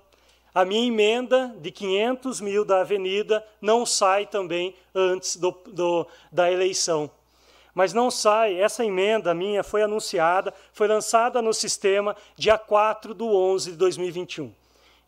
A 0.54 0.64
minha 0.64 0.86
emenda 0.86 1.52
de 1.58 1.72
500 1.72 2.40
mil 2.40 2.64
da 2.64 2.82
avenida 2.82 3.44
não 3.60 3.84
sai 3.84 4.24
também 4.24 4.72
antes 4.94 5.34
do, 5.36 5.50
do 5.66 6.06
da 6.30 6.48
eleição 6.48 7.10
mas 7.74 7.92
não 7.92 8.08
sai. 8.08 8.60
Essa 8.60 8.84
emenda 8.84 9.34
minha 9.34 9.64
foi 9.64 9.82
anunciada, 9.82 10.54
foi 10.72 10.86
lançada 10.86 11.42
no 11.42 11.52
sistema 11.52 12.14
dia 12.36 12.56
4 12.56 13.14
de 13.14 13.24
11 13.24 13.72
de 13.72 13.76
2021. 13.78 14.52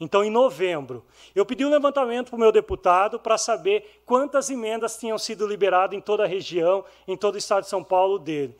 Então, 0.00 0.24
em 0.24 0.30
novembro, 0.30 1.04
eu 1.32 1.46
pedi 1.46 1.64
um 1.64 1.70
levantamento 1.70 2.30
para 2.30 2.36
o 2.36 2.40
meu 2.40 2.50
deputado 2.50 3.20
para 3.20 3.38
saber 3.38 4.02
quantas 4.04 4.50
emendas 4.50 4.98
tinham 4.98 5.16
sido 5.16 5.46
liberadas 5.46 5.96
em 5.96 6.00
toda 6.00 6.24
a 6.24 6.26
região, 6.26 6.84
em 7.06 7.16
todo 7.16 7.36
o 7.36 7.38
estado 7.38 7.62
de 7.62 7.70
São 7.70 7.84
Paulo 7.84 8.18
dele. 8.18 8.56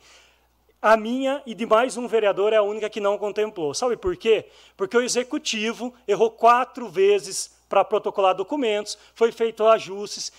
A 0.85 0.95
minha 0.95 1.41
e 1.47 1.55
de 1.55 1.65
mais 1.65 1.97
um 1.97 2.07
vereador 2.07 2.53
é 2.53 2.57
a 2.57 2.61
única 2.61 2.87
que 2.91 2.99
não 2.99 3.17
contemplou. 3.17 3.73
Sabe 3.73 3.97
por 3.97 4.15
quê? 4.15 4.45
Porque 4.77 4.95
o 4.95 5.01
executivo 5.01 5.91
errou 6.07 6.29
quatro 6.29 6.87
vezes 6.87 7.57
para 7.67 7.83
protocolar 7.83 8.35
documentos, 8.35 8.95
foi 9.15 9.31
feito 9.31 9.65
ajustes, 9.65 10.31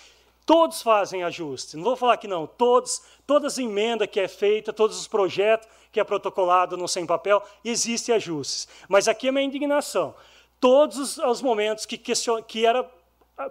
Todos 0.45 0.81
fazem 0.81 1.25
ajuste. 1.25 1.75
Não 1.75 1.83
vou 1.83 1.97
falar 1.97 2.15
que 2.15 2.29
não. 2.29 2.47
Todos, 2.47 3.01
todas 3.25 3.55
as 3.55 3.59
emendas 3.59 4.07
que 4.07 4.21
é 4.21 4.29
feita, 4.29 4.71
todos 4.71 4.97
os 4.97 5.05
projetos 5.05 5.67
que 5.91 5.99
é 5.99 6.03
protocolado 6.05 6.77
no 6.77 6.87
sem 6.87 7.05
papel, 7.05 7.43
existem 7.65 8.15
ajustes. 8.15 8.69
Mas 8.87 9.09
aqui 9.09 9.27
é 9.27 9.31
minha 9.33 9.43
indignação. 9.43 10.15
Todos 10.61 10.97
os, 10.97 11.17
os 11.17 11.41
momentos 11.41 11.85
que, 11.85 11.97
que 11.97 12.65
era 12.65 12.89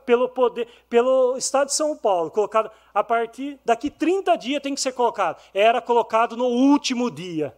pelo 0.04 0.28
poder, 0.28 0.68
pelo 0.88 1.36
Estado 1.36 1.68
de 1.68 1.74
São 1.74 1.96
Paulo, 1.96 2.30
colocado 2.30 2.70
a 2.92 3.04
partir 3.04 3.58
daqui 3.64 3.90
30 3.90 4.36
dias 4.36 4.62
tem 4.62 4.74
que 4.74 4.80
ser 4.80 4.92
colocado. 4.92 5.40
Era 5.54 5.80
colocado 5.80 6.36
no 6.36 6.46
último 6.46 7.10
dia. 7.10 7.56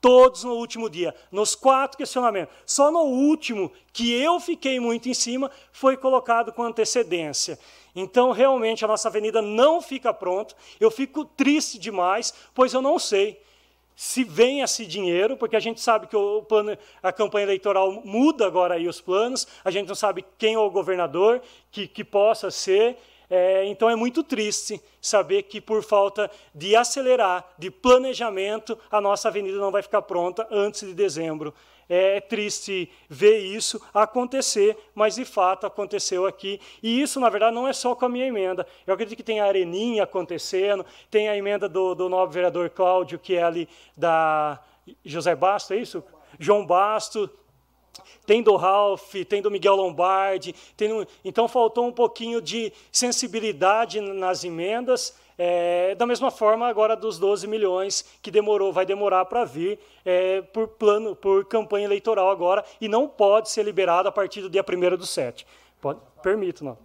Todos 0.00 0.42
no 0.42 0.54
último 0.54 0.90
dia, 0.90 1.14
nos 1.30 1.54
quatro 1.54 1.96
questionamentos. 1.96 2.52
Só 2.66 2.90
no 2.90 3.02
último, 3.02 3.70
que 3.92 4.12
eu 4.12 4.40
fiquei 4.40 4.80
muito 4.80 5.08
em 5.08 5.14
cima, 5.14 5.48
foi 5.70 5.96
colocado 5.96 6.52
com 6.52 6.64
antecedência. 6.64 7.56
Então, 7.94 8.32
realmente, 8.32 8.84
a 8.84 8.88
nossa 8.88 9.06
avenida 9.06 9.40
não 9.40 9.80
fica 9.80 10.12
pronta. 10.12 10.56
Eu 10.80 10.90
fico 10.90 11.24
triste 11.24 11.78
demais, 11.78 12.34
pois 12.52 12.74
eu 12.74 12.82
não 12.82 12.98
sei 12.98 13.40
se 14.02 14.24
vem 14.24 14.62
esse 14.62 14.84
dinheiro, 14.84 15.36
porque 15.36 15.54
a 15.54 15.60
gente 15.60 15.80
sabe 15.80 16.08
que 16.08 16.16
o 16.16 16.42
plano, 16.42 16.76
a 17.00 17.12
campanha 17.12 17.44
eleitoral 17.44 18.02
muda 18.04 18.44
agora 18.44 18.74
aí 18.74 18.88
os 18.88 19.00
planos, 19.00 19.46
a 19.64 19.70
gente 19.70 19.86
não 19.86 19.94
sabe 19.94 20.24
quem 20.36 20.54
é 20.54 20.58
o 20.58 20.68
governador 20.72 21.40
que, 21.70 21.86
que 21.86 22.02
possa 22.02 22.50
ser. 22.50 22.96
É, 23.30 23.64
então 23.66 23.88
é 23.88 23.94
muito 23.94 24.24
triste 24.24 24.82
saber 25.00 25.44
que, 25.44 25.60
por 25.60 25.84
falta 25.84 26.28
de 26.52 26.74
acelerar, 26.74 27.48
de 27.56 27.70
planejamento, 27.70 28.76
a 28.90 29.00
nossa 29.00 29.28
avenida 29.28 29.56
não 29.58 29.70
vai 29.70 29.82
ficar 29.82 30.02
pronta 30.02 30.48
antes 30.50 30.80
de 30.80 30.94
dezembro. 30.94 31.54
É 31.88 32.20
triste 32.20 32.90
ver 33.08 33.38
isso 33.38 33.80
acontecer, 33.92 34.76
mas 34.94 35.16
de 35.16 35.24
fato 35.24 35.66
aconteceu 35.66 36.26
aqui. 36.26 36.60
E 36.82 37.02
isso, 37.02 37.20
na 37.20 37.28
verdade, 37.28 37.54
não 37.54 37.68
é 37.68 37.72
só 37.72 37.94
com 37.94 38.04
a 38.04 38.08
minha 38.08 38.26
emenda. 38.26 38.66
Eu 38.86 38.94
acredito 38.94 39.16
que 39.16 39.22
tem 39.22 39.40
a 39.40 39.46
Areninha 39.46 40.04
acontecendo, 40.04 40.84
tem 41.10 41.28
a 41.28 41.36
emenda 41.36 41.68
do, 41.68 41.94
do 41.94 42.08
novo 42.08 42.32
vereador 42.32 42.70
Cláudio, 42.70 43.18
que 43.18 43.36
é 43.36 43.42
ali 43.42 43.68
da 43.96 44.60
José 45.04 45.34
Basto, 45.34 45.74
é 45.74 45.76
isso? 45.76 46.02
João 46.38 46.66
Basto, 46.66 47.30
tem 48.26 48.42
do 48.42 48.56
Ralph, 48.56 49.14
tem 49.28 49.42
do 49.42 49.50
Miguel 49.50 49.76
Lombardi, 49.76 50.54
tem, 50.76 51.06
então 51.24 51.48
faltou 51.48 51.86
um 51.86 51.92
pouquinho 51.92 52.40
de 52.40 52.72
sensibilidade 52.90 54.00
nas 54.00 54.44
emendas, 54.44 55.16
é, 55.44 55.96
da 55.96 56.06
mesma 56.06 56.30
forma 56.30 56.68
agora 56.68 56.94
dos 56.94 57.18
12 57.18 57.48
milhões 57.48 58.04
que 58.22 58.30
demorou, 58.30 58.72
vai 58.72 58.86
demorar 58.86 59.24
para 59.24 59.44
vir 59.44 59.76
é, 60.04 60.40
por 60.40 60.68
plano, 60.68 61.16
por 61.16 61.44
campanha 61.46 61.84
eleitoral 61.84 62.30
agora, 62.30 62.64
e 62.80 62.86
não 62.86 63.08
pode 63.08 63.50
ser 63.50 63.64
liberado 63.64 64.08
a 64.08 64.12
partir 64.12 64.40
do 64.40 64.48
dia 64.48 64.62
1 64.62 64.96
do 64.96 65.04
7. 65.04 65.44
Pode, 65.80 65.98
permito, 66.22 66.64
não. 66.64 66.78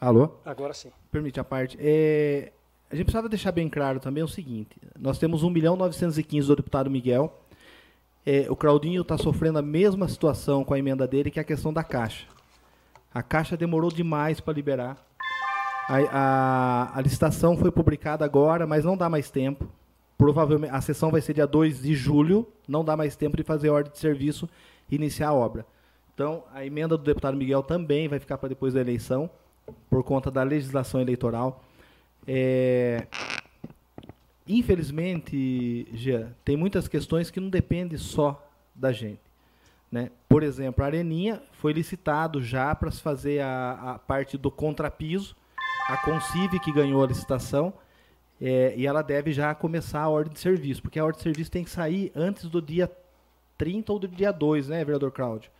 Alô? 0.00 0.30
Agora 0.42 0.72
sim. 0.72 0.90
Permite 1.10 1.38
a 1.38 1.44
parte. 1.44 1.76
É, 1.78 2.50
a 2.90 2.94
gente 2.96 3.04
precisava 3.04 3.28
deixar 3.28 3.52
bem 3.52 3.68
claro 3.68 4.00
também 4.00 4.22
o 4.22 4.28
seguinte: 4.28 4.74
nós 4.98 5.18
temos 5.18 5.42
1 5.42 5.50
milhão 5.50 5.76
915 5.76 6.48
do 6.48 6.56
deputado 6.56 6.90
Miguel. 6.90 7.30
É, 8.24 8.46
o 8.48 8.56
Claudinho 8.56 9.02
está 9.02 9.18
sofrendo 9.18 9.58
a 9.58 9.62
mesma 9.62 10.08
situação 10.08 10.64
com 10.64 10.72
a 10.72 10.78
emenda 10.78 11.06
dele, 11.06 11.30
que 11.30 11.38
é 11.38 11.42
a 11.42 11.44
questão 11.44 11.72
da 11.74 11.84
Caixa. 11.84 12.26
A 13.14 13.22
Caixa 13.22 13.56
demorou 13.56 13.90
demais 13.90 14.40
para 14.40 14.54
liberar. 14.54 14.96
A, 15.88 15.96
a, 16.12 16.98
a, 16.98 17.00
licitação 17.00 17.56
foi 17.56 17.70
publicada 17.70 18.24
agora, 18.24 18.66
mas 18.66 18.84
não 18.84 18.96
dá 18.96 19.08
mais 19.08 19.30
tempo. 19.30 19.68
Provavelmente 20.16 20.72
a 20.72 20.80
sessão 20.80 21.10
vai 21.10 21.20
ser 21.20 21.34
dia 21.34 21.46
2 21.46 21.82
de 21.82 21.94
julho, 21.94 22.46
não 22.66 22.84
dá 22.84 22.96
mais 22.96 23.16
tempo 23.16 23.36
de 23.36 23.42
fazer 23.42 23.68
ordem 23.70 23.92
de 23.92 23.98
serviço 23.98 24.48
e 24.90 24.94
iniciar 24.94 25.28
a 25.28 25.34
obra. 25.34 25.66
Então, 26.14 26.44
a 26.52 26.64
emenda 26.64 26.96
do 26.96 27.02
deputado 27.02 27.36
Miguel 27.36 27.62
também 27.62 28.06
vai 28.06 28.18
ficar 28.18 28.38
para 28.38 28.50
depois 28.50 28.74
da 28.74 28.80
eleição, 28.80 29.28
por 29.90 30.02
conta 30.04 30.30
da 30.30 30.42
legislação 30.42 31.00
eleitoral. 31.00 31.64
É, 32.26 33.06
infelizmente, 34.46 35.88
Jean, 35.92 36.32
tem 36.44 36.56
muitas 36.56 36.86
questões 36.86 37.30
que 37.30 37.40
não 37.40 37.48
dependem 37.48 37.98
só 37.98 38.46
da 38.74 38.92
gente. 38.92 39.21
Né? 39.92 40.10
Por 40.26 40.42
exemplo, 40.42 40.82
a 40.82 40.86
Areninha 40.86 41.42
foi 41.52 41.74
licitado 41.74 42.42
já 42.42 42.74
para 42.74 42.90
se 42.90 43.02
fazer 43.02 43.40
a, 43.40 43.92
a, 43.92 43.98
parte 43.98 44.38
do 44.38 44.50
contrapiso, 44.50 45.36
a 45.86 45.98
Concive 45.98 46.58
que 46.58 46.72
ganhou 46.72 47.04
a 47.04 47.06
licitação, 47.06 47.74
é, 48.40 48.74
e 48.74 48.86
ela 48.86 49.02
deve 49.02 49.32
já 49.32 49.54
começar 49.54 50.00
a 50.00 50.08
ordem 50.08 50.32
de 50.32 50.40
serviço, 50.40 50.80
porque 50.80 50.98
a 50.98 51.04
ordem 51.04 51.18
de 51.18 51.22
serviço 51.22 51.50
tem 51.50 51.62
que 51.62 51.70
sair 51.70 52.10
antes 52.16 52.46
do 52.46 52.62
dia 52.62 52.90
30 53.58 53.92
ou 53.92 53.98
do 53.98 54.08
dia 54.08 54.32
2, 54.32 54.68
né, 54.68 54.82
vereador 54.82 55.12
Cláudio? 55.12 55.50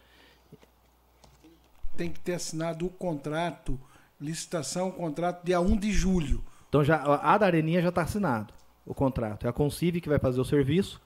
Tem 1.95 2.11
que 2.11 2.19
ter 2.19 2.33
assinado 2.33 2.87
o 2.87 2.91
contrato, 2.91 3.79
licitação, 4.19 4.91
contrato 4.91 5.45
dia 5.45 5.61
1 5.61 5.77
de 5.77 5.93
julho. 5.93 6.43
Então 6.71 6.83
já 6.83 7.03
a 7.03 7.37
da 7.37 7.45
Areninha 7.45 7.83
já 7.83 7.91
está 7.91 8.01
assinado 8.01 8.55
o 8.87 8.95
contrato. 8.95 9.47
É 9.47 9.51
a 9.51 9.53
Concive 9.53 10.01
que 10.01 10.09
vai 10.09 10.19
fazer 10.19 10.41
o 10.41 10.45
serviço. 10.45 11.03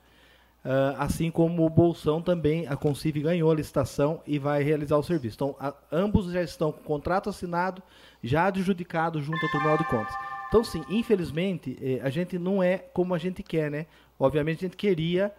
Uh, 0.64 0.98
assim 0.98 1.30
como 1.30 1.64
o 1.64 1.70
Bolsão 1.70 2.20
também, 2.20 2.66
a 2.66 2.76
Concive 2.76 3.20
ganhou 3.20 3.50
a 3.52 3.54
licitação 3.54 4.20
e 4.26 4.36
vai 4.36 4.64
realizar 4.64 4.96
o 4.96 5.02
serviço. 5.02 5.36
Então, 5.36 5.56
a, 5.60 5.72
ambos 5.92 6.32
já 6.32 6.42
estão 6.42 6.72
com 6.72 6.82
contrato 6.82 7.30
assinado, 7.30 7.80
já 8.22 8.46
adjudicado 8.46 9.22
junto 9.22 9.44
ao 9.44 9.50
Tribunal 9.50 9.78
de 9.78 9.84
Contas. 9.84 10.14
Então, 10.48 10.64
sim, 10.64 10.82
infelizmente, 10.88 11.78
eh, 11.80 12.00
a 12.02 12.10
gente 12.10 12.36
não 12.36 12.60
é 12.60 12.78
como 12.78 13.14
a 13.14 13.18
gente 13.18 13.44
quer, 13.44 13.70
né? 13.70 13.86
Obviamente, 14.18 14.58
a 14.58 14.68
gente 14.68 14.76
queria 14.76 15.32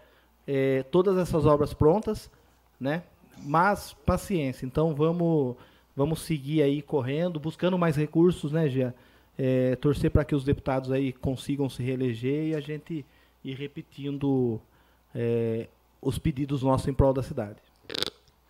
eh, 0.47 0.83
todas 0.91 1.17
essas 1.17 1.45
obras 1.45 1.73
prontas, 1.73 2.31
né? 2.79 3.03
Mas, 3.43 3.93
paciência. 4.05 4.65
Então, 4.65 4.95
vamos, 4.95 5.57
vamos 5.93 6.21
seguir 6.21 6.61
aí 6.61 6.81
correndo, 6.81 7.37
buscando 7.37 7.77
mais 7.77 7.97
recursos, 7.97 8.51
né, 8.53 8.69
Gia? 8.69 8.95
é, 9.37 9.75
torcer 9.75 10.09
para 10.09 10.25
que 10.25 10.35
os 10.35 10.43
deputados 10.43 10.91
aí 10.91 11.13
consigam 11.13 11.69
se 11.69 11.83
reeleger 11.83 12.47
e 12.47 12.55
a 12.55 12.59
gente 12.59 13.05
ir 13.43 13.53
repetindo 13.55 14.59
é, 15.13 15.67
os 16.01 16.17
pedidos 16.17 16.63
nossos 16.63 16.87
em 16.87 16.93
prol 16.93 17.13
da 17.13 17.23
cidade. 17.23 17.57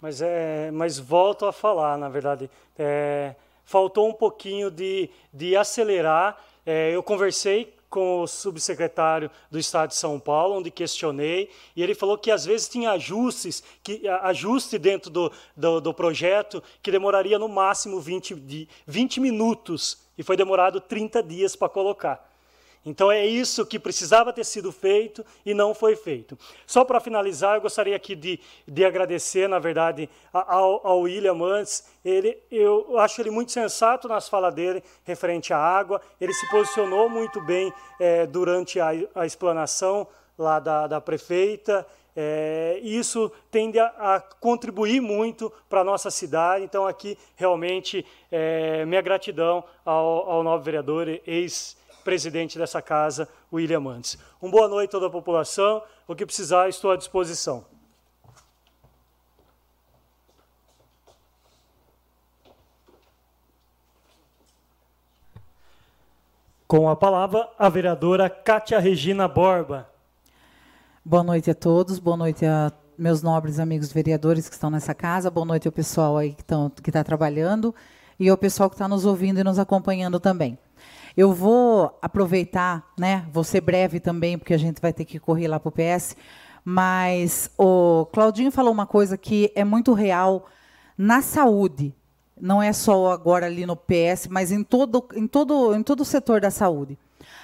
Mas, 0.02 0.22
é, 0.22 0.70
mas 0.72 1.00
volto 1.00 1.46
a 1.46 1.52
falar, 1.52 1.98
na 1.98 2.08
verdade, 2.08 2.50
é, 2.78 3.36
faltou 3.66 4.08
um 4.08 4.14
pouquinho 4.14 4.70
de, 4.70 5.10
de 5.34 5.56
acelerar. 5.56 6.38
É, 6.66 6.92
eu 6.92 7.02
conversei 7.02 7.74
com 7.90 8.22
o 8.22 8.28
subsecretário 8.28 9.32
do 9.50 9.58
Estado 9.58 9.90
de 9.90 9.96
São 9.96 10.20
Paulo, 10.20 10.56
onde 10.56 10.70
questionei, 10.70 11.50
e 11.76 11.82
ele 11.82 11.96
falou 11.96 12.18
que 12.18 12.30
às 12.30 12.46
vezes 12.46 12.68
tinha 12.68 12.92
ajustes, 12.92 13.64
que, 13.82 14.08
ajuste 14.08 14.78
dentro 14.78 15.10
do, 15.10 15.32
do, 15.56 15.80
do 15.80 15.94
projeto 15.94 16.62
que 16.82 16.92
demoraria 16.92 17.40
no 17.40 17.48
máximo 17.48 18.00
20, 18.00 18.36
de, 18.36 18.68
20 18.86 19.20
minutos, 19.22 19.98
e 20.18 20.24
foi 20.24 20.36
demorado 20.36 20.82
30 20.82 21.24
dias 21.24 21.56
para 21.56 21.70
colocar. 21.70 22.27
Então 22.86 23.12
é 23.12 23.26
isso 23.26 23.66
que 23.66 23.78
precisava 23.78 24.32
ter 24.32 24.46
sido 24.46 24.72
feito 24.72 25.26
e 25.46 25.54
não 25.54 25.74
foi 25.74 25.96
feito. 25.96 26.38
Só 26.66 26.86
para 26.86 27.00
finalizar, 27.00 27.56
eu 27.56 27.62
gostaria 27.62 27.96
aqui 27.96 28.16
de, 28.16 28.40
de 28.68 28.86
agradecer, 28.86 29.50
na 29.50 29.60
verdade, 29.60 30.10
ao, 30.32 30.86
ao 30.88 31.00
William 31.02 31.42
antes. 31.44 31.86
Ele, 32.04 32.38
eu 32.50 32.98
acho 32.98 33.22
ele 33.22 33.30
muito 33.30 33.52
sensato 33.52 34.08
nas 34.08 34.30
falas 34.30 34.54
dele 34.54 34.82
referente 35.04 35.54
à 35.54 35.58
água. 35.58 36.02
Ele 36.20 36.34
se 36.34 36.50
posicionou 36.50 37.10
muito 37.10 37.42
bem 37.42 37.74
é, 38.00 38.26
durante 38.26 38.80
a, 38.80 38.92
a 39.16 39.26
explanação 39.26 40.08
lá 40.38 40.60
da, 40.60 40.88
da 40.88 41.02
prefeita. 41.02 41.86
É, 42.20 42.80
isso 42.82 43.32
tende 43.52 43.78
a, 43.78 43.94
a 43.98 44.20
contribuir 44.20 45.00
muito 45.00 45.54
para 45.70 45.82
a 45.82 45.84
nossa 45.84 46.10
cidade. 46.10 46.64
Então, 46.64 46.88
aqui, 46.88 47.16
realmente, 47.36 48.04
é, 48.32 48.84
minha 48.86 49.02
gratidão 49.02 49.64
ao, 49.86 50.32
ao 50.32 50.44
novo 50.44 50.64
vereador, 50.64 51.08
ex-presidente 52.08 52.58
dessa 52.58 52.82
casa, 52.82 53.28
William 53.52 53.82
Mantes. 53.82 54.18
Uma 54.42 54.52
boa 54.52 54.68
noite 54.68 54.90
a 54.90 54.92
toda 54.92 55.08
a 55.08 55.10
população. 55.10 55.82
O 56.08 56.16
que 56.16 56.26
precisar, 56.26 56.70
estou 56.70 56.92
à 56.92 56.96
disposição. 56.96 57.66
Com 66.66 66.90
a 66.90 66.96
palavra, 66.96 67.50
a 67.58 67.70
vereadora 67.70 68.30
Cátia 68.30 68.80
Regina 68.80 69.28
Borba. 69.28 69.90
Boa 71.04 71.24
noite 71.24 71.52
a 71.52 71.56
todos, 71.56 72.00
boa 72.00 72.18
noite 72.18 72.46
a 72.46 72.72
meus 72.98 73.22
nobres 73.22 73.60
amigos 73.60 73.92
vereadores 73.92 74.50
que 74.50 74.56
estão 74.56 74.70
nessa 74.70 74.94
casa, 74.94 75.30
boa 75.30 75.46
noite 75.46 75.68
ao 75.68 75.72
pessoal 75.72 76.18
aí 76.18 76.34
que 76.34 76.44
que 76.82 76.90
está 76.90 77.04
trabalhando 77.04 77.74
e 78.20 78.28
ao 78.28 78.38
pessoal 78.38 78.70
que 78.70 78.76
está 78.76 78.88
nos 78.88 79.06
ouvindo 79.06 79.40
e 79.40 79.44
nos 79.44 79.60
acompanhando 79.60 80.20
também. 80.20 80.58
Eu 81.18 81.34
vou 81.34 81.98
aproveitar, 82.00 82.94
né? 82.96 83.26
Vou 83.34 83.44
ser 83.44 83.62
breve 83.62 84.00
também, 84.00 84.38
porque 84.38 84.54
a 84.54 84.58
gente 84.58 84.80
vai 84.80 84.94
ter 84.94 85.04
que 85.04 85.18
correr 85.18 85.48
lá 85.48 85.60
para 85.60 85.70
o 85.70 85.72
PS. 85.72 86.16
Mas 86.64 87.50
o 87.58 88.06
Claudinho 88.14 88.52
falou 88.52 88.72
uma 88.72 88.86
coisa 88.86 89.18
que 89.18 89.52
é 89.56 89.64
muito 89.64 89.94
real 89.94 90.46
na 90.96 91.24
saúde. 91.24 91.96
Não 92.40 92.62
é 92.62 92.72
só 92.72 93.12
agora 93.12 93.48
ali 93.48 93.66
no 93.66 93.76
PS, 93.76 94.28
mas 94.30 94.52
em 94.52 94.64
todo, 94.64 95.04
em 95.16 95.26
todo, 95.26 95.74
em 95.74 95.82
todo 95.82 96.02
o 96.02 96.06
setor 96.06 96.40
da 96.40 96.52
saúde. 96.52 97.00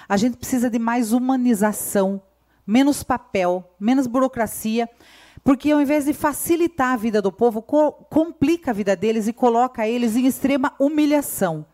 A 0.08 0.16
gente 0.16 0.36
precisa 0.36 0.70
de 0.70 0.78
mais 0.78 1.12
humanização 1.12 2.22
menos 2.64 3.02
papel, 3.02 3.74
menos 3.80 4.06
burocracia, 4.06 4.88
porque 5.42 5.72
ao 5.72 5.80
invés 5.80 6.04
de 6.04 6.12
facilitar 6.12 6.92
a 6.92 6.96
vida 6.96 7.20
do 7.20 7.32
povo, 7.32 7.60
co 7.60 7.90
complica 7.90 8.70
a 8.70 8.74
vida 8.74 8.94
deles 8.94 9.26
e 9.26 9.32
coloca 9.32 9.88
eles 9.88 10.14
em 10.14 10.26
extrema 10.26 10.72
humilhação. 10.78 11.66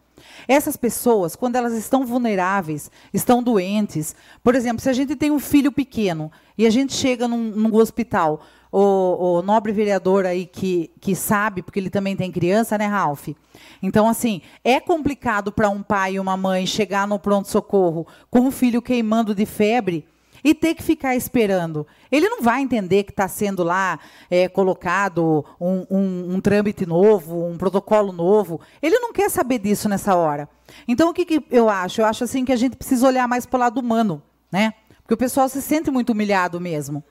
Essas 0.47 0.77
pessoas, 0.77 1.37
quando 1.37 1.57
elas 1.57 1.75
estão 1.75 2.07
vulneráveis, 2.07 2.91
estão 3.13 3.43
doentes, 3.43 4.15
por 4.43 4.55
exemplo, 4.55 4.81
se 4.81 4.89
a 4.89 4.93
gente 4.93 5.17
tem 5.17 5.31
um 5.31 5.39
filho 5.39 5.73
pequeno 5.73 6.31
e 6.57 6.67
a 6.67 6.71
gente 6.71 6.93
chega 6.93 7.27
num, 7.27 7.51
num 7.51 7.75
hospital, 7.75 8.41
o, 8.73 9.39
o, 9.39 9.43
nobre 9.43 9.73
vereador 9.73 10.25
aí 10.27 10.47
que, 10.47 10.91
que 11.01 11.15
sabe, 11.15 11.63
porque 11.63 11.81
ele 11.81 11.91
também 11.91 12.15
tem 12.15 12.31
criança, 12.31 12.79
né, 12.79 12.87
Ralph? 12.87 13.29
Então, 13.83 14.09
assim, 14.09 14.43
é 14.65 14.79
complicado 14.79 15.51
para 15.51 15.69
um 15.69 15.83
pai 15.83 16.15
e 16.15 16.21
uma 16.21 16.37
mãe 16.37 16.67
chegar 16.67 17.07
no 17.07 17.19
pronto-socorro 17.19 18.07
com 18.31 18.47
o 18.47 18.51
filho 18.51 18.81
queimando 18.81 19.35
de 19.35 19.45
febre 19.45 20.07
e 20.43 20.55
ter 20.55 20.75
que 20.75 20.83
ficar 20.83 21.15
esperando. 21.17 21.87
Ele 22.11 22.29
não 22.29 22.43
vai 22.43 22.63
entender 22.63 23.05
que 23.05 23.11
está 23.11 23.29
sendo 23.29 23.63
lá 23.63 23.99
é, 24.31 24.49
colocado 24.49 25.45
um, 25.61 25.87
um, 25.91 26.35
um, 26.35 26.41
trâmite 26.41 26.87
novo, 26.87 27.47
um 27.47 27.57
protocolo 27.57 28.13
novo. 28.13 28.61
Ele 28.83 28.99
não 28.99 29.13
quer 29.13 29.31
saber 29.31 29.59
disso 29.59 29.89
nessa 29.89 30.15
hora. 30.15 30.49
Então, 30.87 31.11
o 31.11 31.15
que, 31.15 31.25
que 31.25 31.45
eu 31.51 31.69
acho? 31.69 32.01
Eu 32.01 32.07
acho 32.07 32.25
assim 32.25 32.45
que 32.45 32.53
a 32.53 32.57
gente 32.57 32.77
precisa 32.77 33.07
olhar 33.07 33.29
mais 33.29 33.47
para 33.47 33.57
o 33.57 33.61
lado 33.61 33.81
humano, 33.81 34.23
né? 34.51 34.75
Porque 35.03 35.15
o 35.15 35.17
pessoal 35.17 35.49
se 35.49 35.61
sente 35.61 35.91
muito 35.91 36.11
humilhado 36.11 36.61
mesmo. 36.61 37.03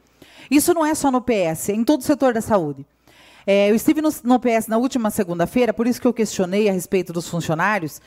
Isso 0.50 0.74
não 0.74 0.86
é 0.86 0.96
só 0.96 1.12
no 1.12 1.22
PS, 1.22 1.70
é 1.70 1.74
em 1.74 1.84
todo 1.84 2.02
o 2.02 2.04
setor 2.04 2.34
da 2.34 2.42
saúde. 2.42 2.86
É, 3.46 3.70
eu 3.70 3.76
estive 3.76 4.02
no, 4.02 4.10
no 4.24 4.40
PS 4.40 4.68
na 4.68 4.78
última 4.78 5.10
segunda-feira, 5.10 5.74
por 5.74 5.88
isso 5.88 6.00
que 6.00 6.08
eu 6.08 6.14
questionei 6.14 6.70
a 6.70 6.72
respeito 6.72 7.12
dos 7.12 7.28
funcionários. 7.28 8.02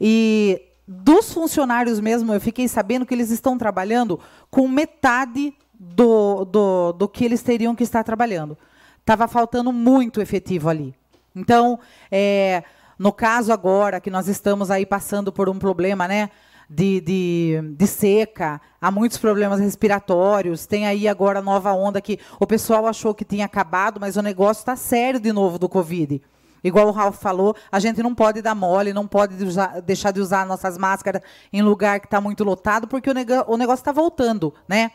E 0.00 0.62
dos 0.86 1.32
funcionários 1.32 1.98
mesmo, 1.98 2.32
eu 2.32 2.40
fiquei 2.40 2.68
sabendo 2.68 3.04
que 3.04 3.12
eles 3.12 3.30
estão 3.30 3.58
trabalhando 3.58 4.20
com 4.50 4.68
metade 4.68 5.52
do, 5.78 6.44
do, 6.44 6.92
do 6.92 7.08
que 7.08 7.24
eles 7.24 7.42
teriam 7.42 7.74
que 7.74 7.82
estar 7.82 8.04
trabalhando. 8.04 8.56
Estava 9.00 9.26
faltando 9.26 9.72
muito 9.72 10.20
efetivo 10.20 10.68
ali. 10.68 10.94
Então, 11.34 11.78
é, 12.10 12.62
no 12.98 13.12
caso 13.12 13.52
agora 13.52 14.00
que 14.00 14.10
nós 14.10 14.28
estamos 14.28 14.70
aí 14.70 14.86
passando 14.86 15.32
por 15.32 15.48
um 15.48 15.58
problema, 15.58 16.08
né? 16.08 16.30
De, 16.68 17.00
de, 17.00 17.60
de, 17.76 17.86
seca, 17.86 18.60
há 18.80 18.90
muitos 18.90 19.18
problemas 19.18 19.60
respiratórios, 19.60 20.66
tem 20.66 20.84
aí 20.84 21.06
agora 21.06 21.40
nova 21.40 21.72
onda 21.72 22.00
que 22.00 22.18
o 22.40 22.46
pessoal 22.46 22.88
achou 22.88 23.14
que 23.14 23.24
tinha 23.24 23.44
acabado, 23.44 24.00
mas 24.00 24.16
o 24.16 24.22
negócio 24.22 24.62
está 24.62 24.74
sério 24.74 25.20
de 25.20 25.32
novo 25.32 25.60
do 25.60 25.68
Covid. 25.68 26.20
Igual 26.66 26.88
o 26.88 26.90
Ralph 26.90 27.18
falou, 27.20 27.54
a 27.70 27.78
gente 27.78 28.02
não 28.02 28.12
pode 28.12 28.42
dar 28.42 28.52
mole, 28.52 28.92
não 28.92 29.06
pode 29.06 29.42
usar, 29.44 29.80
deixar 29.80 30.10
de 30.10 30.20
usar 30.20 30.44
nossas 30.44 30.76
máscaras 30.76 31.22
em 31.52 31.62
lugar 31.62 32.00
que 32.00 32.06
está 32.06 32.20
muito 32.20 32.42
lotado, 32.42 32.88
porque 32.88 33.08
o, 33.08 33.14
o 33.46 33.56
negócio 33.56 33.82
está 33.82 33.92
voltando, 33.92 34.52
né? 34.66 34.90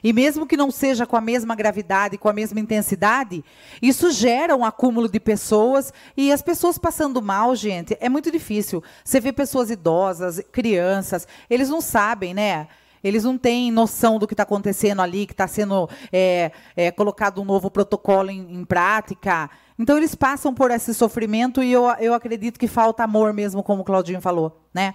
E 0.00 0.12
mesmo 0.12 0.46
que 0.46 0.56
não 0.56 0.70
seja 0.70 1.04
com 1.04 1.16
a 1.16 1.20
mesma 1.20 1.56
gravidade, 1.56 2.16
com 2.16 2.28
a 2.28 2.32
mesma 2.32 2.60
intensidade, 2.60 3.44
isso 3.82 4.12
gera 4.12 4.54
um 4.54 4.64
acúmulo 4.64 5.08
de 5.08 5.18
pessoas 5.18 5.92
e 6.16 6.30
as 6.30 6.40
pessoas 6.40 6.78
passando 6.78 7.20
mal, 7.20 7.52
gente, 7.56 7.96
é 7.98 8.08
muito 8.08 8.30
difícil. 8.30 8.80
Você 9.04 9.18
vê 9.18 9.32
pessoas 9.32 9.70
idosas, 9.70 10.40
crianças, 10.52 11.26
eles 11.50 11.68
não 11.68 11.80
sabem, 11.80 12.32
né? 12.32 12.68
Eles 13.02 13.24
não 13.24 13.36
têm 13.36 13.72
noção 13.72 14.20
do 14.20 14.26
que 14.26 14.34
está 14.34 14.44
acontecendo 14.44 15.02
ali, 15.02 15.26
que 15.26 15.32
está 15.32 15.48
sendo 15.48 15.88
é, 16.12 16.52
é, 16.76 16.92
colocado 16.92 17.40
um 17.40 17.44
novo 17.44 17.70
protocolo 17.70 18.30
em, 18.30 18.54
em 18.54 18.64
prática. 18.64 19.50
Então 19.78 19.96
eles 19.96 20.14
passam 20.14 20.52
por 20.52 20.70
esse 20.70 20.92
sofrimento 20.92 21.62
e 21.62 21.70
eu, 21.70 21.84
eu 22.00 22.12
acredito 22.12 22.58
que 22.58 22.66
falta 22.66 23.04
amor 23.04 23.32
mesmo, 23.32 23.62
como 23.62 23.82
o 23.82 23.84
Claudinho 23.84 24.20
falou, 24.20 24.60
né? 24.74 24.94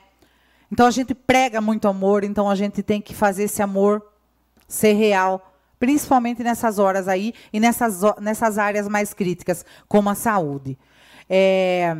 Então 0.69 0.85
a 0.85 0.91
gente 0.91 1.13
prega 1.13 1.61
muito 1.61 1.87
amor, 1.87 2.23
então 2.23 2.49
a 2.49 2.55
gente 2.55 2.83
tem 2.83 2.99
que 2.99 3.13
fazer 3.13 3.43
esse 3.43 3.61
amor 3.61 4.05
ser 4.67 4.93
real, 4.93 5.53
principalmente 5.79 6.43
nessas 6.43 6.79
horas 6.79 7.07
aí 7.07 7.33
e 7.53 7.59
nessas, 7.59 8.01
nessas 8.19 8.57
áreas 8.57 8.87
mais 8.87 9.13
críticas, 9.13 9.65
como 9.87 10.09
a 10.09 10.15
saúde. 10.15 10.77
É, 11.29 11.95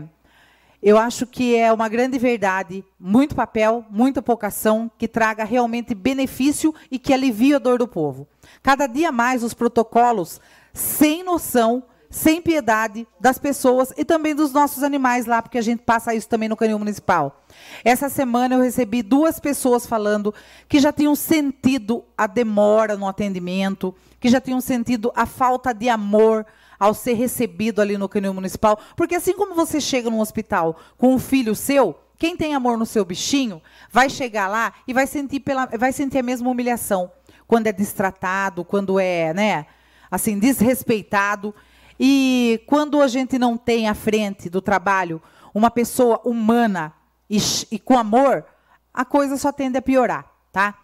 eu 0.82 0.98
acho 0.98 1.26
que 1.26 1.56
é 1.56 1.72
uma 1.72 1.88
grande 1.88 2.18
verdade, 2.18 2.84
muito 3.00 3.36
papel, 3.36 3.86
muita 3.90 4.20
vocação, 4.20 4.92
que 4.98 5.08
traga 5.08 5.46
realmente 5.46 5.96
benefício 5.96 6.76
e 6.92 7.00
que 7.00 7.14
alivie 7.14 7.56
a 7.56 7.60
dor 7.60 7.78
do 7.78 7.88
povo. 7.88 8.28
Cada 8.62 8.88
dia 8.88 9.12
mais 9.12 9.44
os 9.44 9.54
protocolos, 9.54 10.42
sem 10.74 11.24
noção, 11.24 11.84
sem 12.14 12.40
piedade 12.44 13.08
das 13.20 13.40
pessoas 13.40 13.92
e 13.98 14.06
também 14.06 14.36
dos 14.36 14.54
nossos 14.54 14.84
animais 14.84 15.26
lá, 15.26 15.42
porque 15.42 15.58
a 15.58 15.64
gente 15.64 15.82
passa 15.82 16.14
isso 16.14 16.30
também 16.30 16.48
no 16.48 16.56
canil 16.56 16.78
municipal. 16.78 17.44
Essa 17.84 18.08
semana 18.08 18.54
eu 18.54 18.62
recebi 18.62 19.02
duas 19.02 19.40
pessoas 19.40 19.88
falando 19.88 20.32
que 20.70 20.80
já 20.80 20.94
tinham 20.94 21.16
sentido 21.16 22.06
a 22.16 22.28
demora 22.28 22.96
no 22.96 23.08
atendimento, 23.08 23.96
que 24.20 24.30
já 24.30 24.40
tinham 24.40 24.62
sentido 24.62 25.12
a 25.16 25.26
falta 25.26 25.74
de 25.74 25.90
amor 25.90 26.46
ao 26.80 26.94
ser 26.94 27.14
recebido 27.14 27.82
ali 27.82 27.98
no 27.98 28.08
canil 28.08 28.34
municipal, 28.34 28.78
porque 28.96 29.16
assim 29.16 29.34
como 29.34 29.56
você 29.56 29.82
chega 29.82 30.08
num 30.08 30.20
hospital 30.20 30.78
com 31.00 31.16
um 31.16 31.20
filho 31.20 31.56
seu, 31.56 31.98
quem 32.20 32.38
tem 32.38 32.54
amor 32.54 32.78
no 32.78 32.86
seu 32.86 33.04
bichinho 33.04 33.60
vai 33.92 34.08
chegar 34.08 34.48
lá 34.48 34.72
e 34.88 34.94
vai 34.94 35.08
sentir 35.08 35.40
pela, 35.40 35.66
vai 35.66 35.92
sentir 35.92 36.20
a 36.20 36.24
mesma 36.24 36.48
humilhação 36.48 37.12
quando 37.48 37.66
é 37.66 37.72
destratado, 37.72 38.64
quando 38.64 39.00
é, 39.00 39.34
né, 39.34 39.66
assim, 40.12 40.38
desrespeitado. 40.38 41.56
E 42.00 42.62
quando 42.66 43.02
a 43.02 43.08
gente 43.08 43.38
não 43.38 43.58
tem 43.58 43.88
à 43.88 43.94
frente 43.94 44.50
do 44.50 44.62
trabalho 44.62 45.22
uma 45.54 45.70
pessoa 45.70 46.20
humana 46.24 46.94
e, 47.30 47.38
e 47.72 47.80
com 47.80 47.98
amor, 47.98 48.46
a 48.94 49.06
coisa 49.06 49.38
só 49.38 49.52
tende 49.52 49.78
a 49.78 49.82
piorar, 49.82 50.26
tá? 50.52 50.76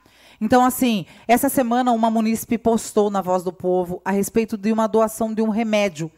Então, 0.42 0.64
assim, 0.64 1.06
essa 1.28 1.50
semana 1.50 1.92
uma 1.92 2.10
munícipe 2.10 2.58
postou 2.58 3.10
na 3.10 3.22
Voz 3.22 3.44
do 3.44 3.52
Povo 3.52 4.02
a 4.06 4.12
respeito 4.12 4.58
de 4.58 4.72
uma 4.72 4.88
doação 4.88 5.34
de 5.34 5.42
um 5.42 5.50
remédio, 5.50 6.10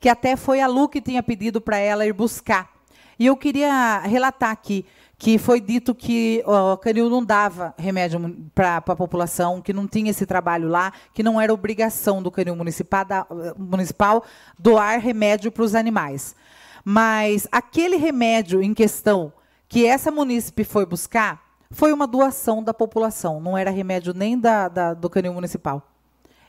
que 0.00 0.08
até 0.08 0.34
foi 0.34 0.60
a 0.60 0.66
Lu 0.66 0.88
que 0.88 1.00
tinha 1.00 1.22
pedido 1.22 1.60
para 1.60 1.78
ela 1.78 2.04
ir 2.04 2.12
buscar. 2.12 2.70
E 3.18 3.26
eu 3.26 3.36
queria 3.36 3.98
relatar 4.00 4.50
aqui 4.50 4.84
que 5.18 5.36
foi 5.36 5.60
dito 5.60 5.96
que 5.96 6.44
o 6.46 6.76
Canil 6.76 7.10
não 7.10 7.24
dava 7.24 7.74
remédio 7.76 8.36
para 8.54 8.76
a 8.76 8.80
população, 8.80 9.60
que 9.60 9.72
não 9.72 9.88
tinha 9.88 10.12
esse 10.12 10.24
trabalho 10.24 10.68
lá, 10.68 10.92
que 11.12 11.24
não 11.24 11.40
era 11.40 11.52
obrigação 11.52 12.22
do 12.22 12.30
Canil 12.30 12.54
municipal, 12.54 13.04
da, 13.04 13.26
municipal 13.58 14.24
doar 14.56 15.00
remédio 15.00 15.50
para 15.50 15.64
os 15.64 15.74
animais. 15.74 16.36
Mas 16.84 17.48
aquele 17.50 17.96
remédio 17.96 18.62
em 18.62 18.72
questão 18.72 19.32
que 19.68 19.84
essa 19.84 20.12
munícipe 20.12 20.62
foi 20.62 20.86
buscar 20.86 21.42
foi 21.70 21.92
uma 21.92 22.06
doação 22.06 22.62
da 22.62 22.72
população, 22.72 23.40
não 23.40 23.58
era 23.58 23.70
remédio 23.70 24.14
nem 24.14 24.38
da, 24.38 24.68
da, 24.68 24.94
do 24.94 25.10
Canil 25.10 25.34
municipal. 25.34 25.82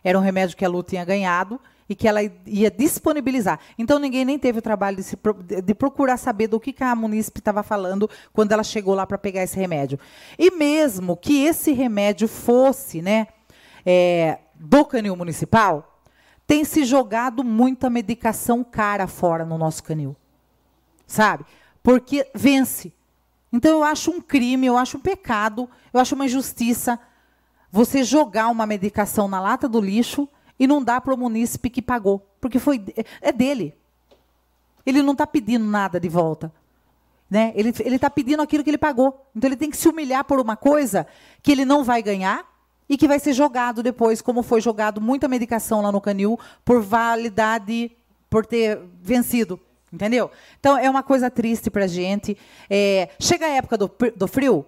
Era 0.04 0.18
um 0.18 0.22
remédio 0.22 0.56
que 0.56 0.64
a 0.64 0.70
Lu 0.70 0.84
tinha 0.84 1.04
ganhado 1.04 1.60
e 1.90 1.96
que 1.96 2.08
ela 2.08 2.20
ia 2.46 2.70
disponibilizar. 2.70 3.60
Então 3.78 3.98
ninguém 3.98 4.24
nem 4.24 4.38
teve 4.38 4.60
o 4.60 4.62
trabalho 4.62 4.98
de, 4.98 5.04
se, 5.04 5.18
de 5.64 5.74
procurar 5.74 6.18
saber 6.18 6.48
do 6.48 6.60
que, 6.60 6.72
que 6.72 6.84
a 6.84 6.96
munícipe 6.96 7.40
estava 7.40 7.64
falando 7.64 8.08
quando 8.32 8.52
ela 8.52 8.64
chegou 8.64 8.94
lá 8.94 9.08
para 9.08 9.18
pegar 9.18 9.42
esse 9.42 9.58
remédio. 9.58 10.00
E 10.38 10.52
mesmo 10.52 11.18
que 11.18 11.44
esse 11.44 11.72
remédio 11.72 12.28
fosse 12.28 13.02
né, 13.02 13.28
é, 13.84 14.38
do 14.54 14.86
canil 14.86 15.16
municipal, 15.16 16.04
tem 16.46 16.64
se 16.64 16.86
jogado 16.86 17.44
muita 17.44 17.90
medicação 17.90 18.64
cara 18.64 19.08
fora 19.08 19.44
no 19.44 19.58
nosso 19.58 19.84
canil. 19.84 20.16
Sabe? 21.08 21.44
Porque 21.82 22.28
vence. 22.36 22.94
Então 23.52 23.72
eu 23.72 23.84
acho 23.84 24.12
um 24.12 24.22
crime, 24.22 24.68
eu 24.68 24.78
acho 24.78 24.98
um 24.98 25.02
pecado, 25.02 25.68
eu 25.92 26.00
acho 26.00 26.14
uma 26.14 26.26
injustiça 26.26 27.00
você 27.72 28.04
jogar 28.04 28.48
uma 28.50 28.66
medicação 28.66 29.28
na 29.28 29.40
lata 29.40 29.68
do 29.68 29.80
lixo 29.80 30.28
e 30.60 30.68
não 30.68 30.84
dá 30.84 31.00
para 31.00 31.14
o 31.14 31.18
munícipe 31.18 31.70
que 31.70 31.82
pagou, 31.82 32.28
porque 32.42 32.60
foi 32.60 32.84
é 33.22 33.32
dele. 33.32 33.76
Ele 34.86 35.02
não 35.02 35.14
está 35.14 35.26
pedindo 35.26 35.66
nada 35.66 36.00
de 36.00 36.10
volta. 36.10 36.52
Né? 37.30 37.54
Ele 37.56 37.70
está 37.70 38.10
pedindo 38.10 38.42
aquilo 38.42 38.64
que 38.64 38.70
ele 38.70 38.78
pagou. 38.78 39.28
Então 39.36 39.48
ele 39.48 39.56
tem 39.56 39.70
que 39.70 39.78
se 39.78 39.88
humilhar 39.88 40.24
por 40.26 40.40
uma 40.40 40.56
coisa 40.58 41.06
que 41.44 41.52
ele 41.52 41.64
não 41.64 41.84
vai 41.84 42.02
ganhar 42.02 42.44
e 42.90 42.98
que 42.98 43.08
vai 43.08 43.20
ser 43.20 43.34
jogado 43.34 43.84
depois, 43.84 44.20
como 44.20 44.42
foi 44.42 44.60
jogado 44.60 45.00
muita 45.00 45.28
medicação 45.28 45.82
lá 45.82 45.92
no 45.92 46.02
canil 46.02 46.40
por 46.66 46.82
validade, 46.82 47.92
por 48.30 48.46
ter 48.46 48.80
vencido. 49.02 49.60
Entendeu? 49.94 50.30
Então 50.60 50.78
é 50.78 50.90
uma 50.90 51.04
coisa 51.04 51.30
triste 51.30 51.70
para 51.70 51.86
a 51.86 51.88
gente. 51.88 52.38
É, 52.70 53.10
chega 53.20 53.46
a 53.46 53.50
época 53.50 53.78
do, 53.78 53.92
do 54.16 54.28
frio, 54.28 54.66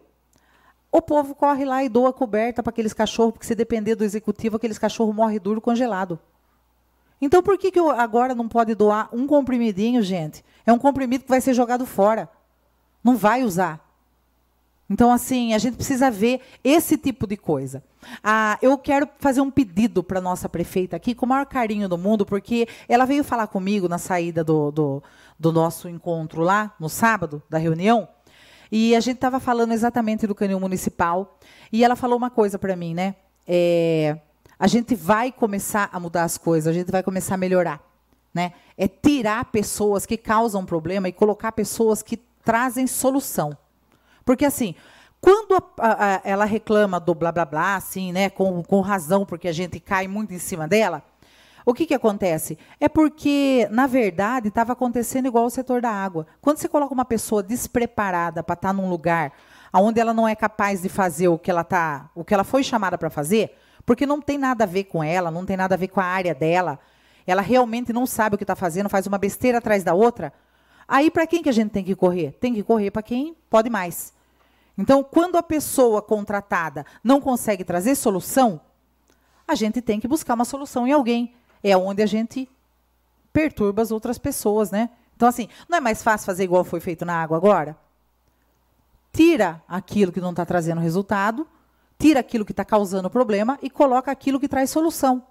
o 0.91 1.01
povo 1.01 1.33
corre 1.33 1.63
lá 1.63 1.83
e 1.83 1.89
doa 1.89 2.11
coberta 2.11 2.61
para 2.61 2.71
aqueles 2.71 2.93
cachorros, 2.93 3.33
porque 3.33 3.47
se 3.47 3.55
depender 3.55 3.95
do 3.95 4.03
executivo, 4.03 4.57
aqueles 4.57 4.77
cachorros 4.77 5.15
morrem 5.15 5.39
duro 5.39 5.61
congelado. 5.61 6.19
Então 7.21 7.41
por 7.41 7.57
que, 7.57 7.71
que 7.71 7.79
agora 7.79 8.35
não 8.35 8.47
pode 8.47 8.75
doar 8.75 9.07
um 9.13 9.25
comprimidinho, 9.25 10.01
gente? 10.01 10.43
É 10.65 10.73
um 10.73 10.79
comprimido 10.79 11.23
que 11.23 11.29
vai 11.29 11.39
ser 11.39 11.53
jogado 11.53 11.85
fora. 11.85 12.29
Não 13.03 13.15
vai 13.15 13.43
usar. 13.43 13.87
Então, 14.91 15.09
assim, 15.09 15.53
a 15.53 15.57
gente 15.57 15.77
precisa 15.77 16.11
ver 16.11 16.41
esse 16.61 16.97
tipo 16.97 17.25
de 17.25 17.37
coisa. 17.37 17.81
Ah, 18.21 18.57
eu 18.61 18.77
quero 18.77 19.07
fazer 19.19 19.39
um 19.39 19.49
pedido 19.49 20.03
para 20.03 20.19
nossa 20.19 20.49
prefeita 20.49 20.97
aqui, 20.97 21.15
com 21.15 21.25
o 21.25 21.29
maior 21.29 21.45
carinho 21.45 21.87
do 21.87 21.97
mundo, 21.97 22.25
porque 22.25 22.67
ela 22.89 23.05
veio 23.05 23.23
falar 23.23 23.47
comigo 23.47 23.87
na 23.87 23.97
saída 23.97 24.43
do, 24.43 24.69
do, 24.69 25.03
do 25.39 25.49
nosso 25.53 25.87
encontro 25.87 26.41
lá, 26.41 26.75
no 26.77 26.89
sábado, 26.89 27.41
da 27.49 27.57
reunião. 27.57 28.05
E 28.71 28.95
a 28.95 28.99
gente 28.99 29.15
estava 29.15 29.39
falando 29.39 29.73
exatamente 29.73 30.25
do 30.25 30.33
canil 30.33 30.59
municipal. 30.59 31.37
E 31.71 31.83
ela 31.83 31.95
falou 31.95 32.17
uma 32.17 32.29
coisa 32.29 32.57
para 32.57 32.75
mim, 32.75 32.93
né? 32.93 33.15
É, 33.45 34.17
a 34.57 34.67
gente 34.67 34.95
vai 34.95 35.31
começar 35.31 35.89
a 35.91 35.99
mudar 35.99 36.23
as 36.23 36.37
coisas, 36.37 36.67
a 36.67 36.73
gente 36.73 36.91
vai 36.91 37.03
começar 37.03 37.35
a 37.35 37.37
melhorar. 37.37 37.81
Né? 38.33 38.53
É 38.77 38.87
tirar 38.87 39.45
pessoas 39.45 40.05
que 40.05 40.15
causam 40.15 40.65
problema 40.65 41.09
e 41.09 41.11
colocar 41.11 41.51
pessoas 41.51 42.01
que 42.01 42.15
trazem 42.15 42.87
solução. 42.87 43.57
Porque 44.23 44.45
assim, 44.45 44.73
quando 45.19 45.55
a, 45.55 46.15
a, 46.15 46.21
ela 46.23 46.45
reclama 46.45 46.99
do 46.99 47.13
blá 47.13 47.31
blá 47.31 47.43
blá, 47.43 47.75
assim, 47.75 48.11
né, 48.11 48.29
com, 48.29 48.63
com 48.63 48.79
razão, 48.79 49.25
porque 49.25 49.47
a 49.47 49.51
gente 49.51 49.79
cai 49.79 50.07
muito 50.07 50.33
em 50.33 50.39
cima 50.39 50.67
dela, 50.67 51.03
o 51.65 51.73
que, 51.73 51.85
que 51.85 51.93
acontece? 51.93 52.57
É 52.79 52.89
porque, 52.89 53.67
na 53.71 53.87
verdade, 53.87 54.47
estava 54.47 54.73
acontecendo 54.73 55.27
igual 55.27 55.45
o 55.45 55.49
setor 55.49 55.81
da 55.81 55.91
água. 55.91 56.25
Quando 56.41 56.57
você 56.57 56.67
coloca 56.67 56.93
uma 56.93 57.05
pessoa 57.05 57.43
despreparada 57.43 58.41
para 58.43 58.53
estar 58.53 58.69
tá 58.69 58.73
num 58.73 58.89
lugar 58.89 59.33
onde 59.73 59.99
ela 59.99 60.13
não 60.13 60.27
é 60.27 60.35
capaz 60.35 60.81
de 60.81 60.89
fazer 60.89 61.27
o 61.27 61.37
que 61.37 61.49
ela 61.49 61.63
tá, 61.63 62.09
o 62.13 62.25
que 62.25 62.33
ela 62.33 62.43
foi 62.43 62.63
chamada 62.63 62.97
para 62.97 63.09
fazer, 63.09 63.55
porque 63.85 64.05
não 64.05 64.21
tem 64.21 64.37
nada 64.37 64.63
a 64.63 64.67
ver 64.67 64.85
com 64.85 65.03
ela, 65.03 65.31
não 65.31 65.45
tem 65.45 65.55
nada 65.55 65.75
a 65.75 65.77
ver 65.77 65.87
com 65.87 66.01
a 66.01 66.05
área 66.05 66.35
dela, 66.35 66.79
ela 67.25 67.41
realmente 67.41 67.93
não 67.93 68.05
sabe 68.05 68.35
o 68.35 68.37
que 68.37 68.43
está 68.43 68.55
fazendo, 68.55 68.89
faz 68.89 69.07
uma 69.07 69.17
besteira 69.17 69.59
atrás 69.59 69.83
da 69.83 69.93
outra. 69.93 70.33
Aí, 70.87 71.09
para 71.09 71.25
quem 71.25 71.41
que 71.41 71.49
a 71.49 71.53
gente 71.53 71.71
tem 71.71 71.83
que 71.83 71.95
correr? 71.95 72.33
Tem 72.33 72.53
que 72.53 72.63
correr 72.63 72.91
para 72.91 73.01
quem 73.01 73.35
pode 73.49 73.69
mais. 73.69 74.13
Então, 74.77 75.03
quando 75.03 75.37
a 75.37 75.43
pessoa 75.43 76.01
contratada 76.01 76.85
não 77.03 77.21
consegue 77.21 77.63
trazer 77.63 77.95
solução, 77.95 78.59
a 79.47 79.55
gente 79.55 79.81
tem 79.81 79.99
que 79.99 80.07
buscar 80.07 80.33
uma 80.33 80.45
solução 80.45 80.87
em 80.87 80.91
alguém 80.91 81.33
é 81.63 81.75
onde 81.77 82.01
a 82.01 82.05
gente 82.05 82.49
perturba 83.31 83.81
as 83.81 83.91
outras 83.91 84.17
pessoas, 84.17 84.71
né? 84.71 84.89
Então, 85.15 85.27
assim, 85.27 85.47
não 85.69 85.77
é 85.77 85.81
mais 85.81 86.01
fácil 86.01 86.25
fazer 86.25 86.43
igual 86.43 86.63
foi 86.63 86.79
feito 86.79 87.05
na 87.05 87.21
água 87.21 87.37
agora? 87.37 87.77
Tira 89.13 89.61
aquilo 89.67 90.11
que 90.11 90.21
não 90.21 90.31
está 90.31 90.45
trazendo 90.45 90.81
resultado, 90.81 91.47
tira 91.99 92.19
aquilo 92.19 92.45
que 92.45 92.51
está 92.51 92.65
causando 92.65 93.09
problema 93.09 93.59
e 93.61 93.69
coloca 93.69 94.11
aquilo 94.11 94.39
que 94.39 94.47
traz 94.47 94.69
solução. 94.69 95.23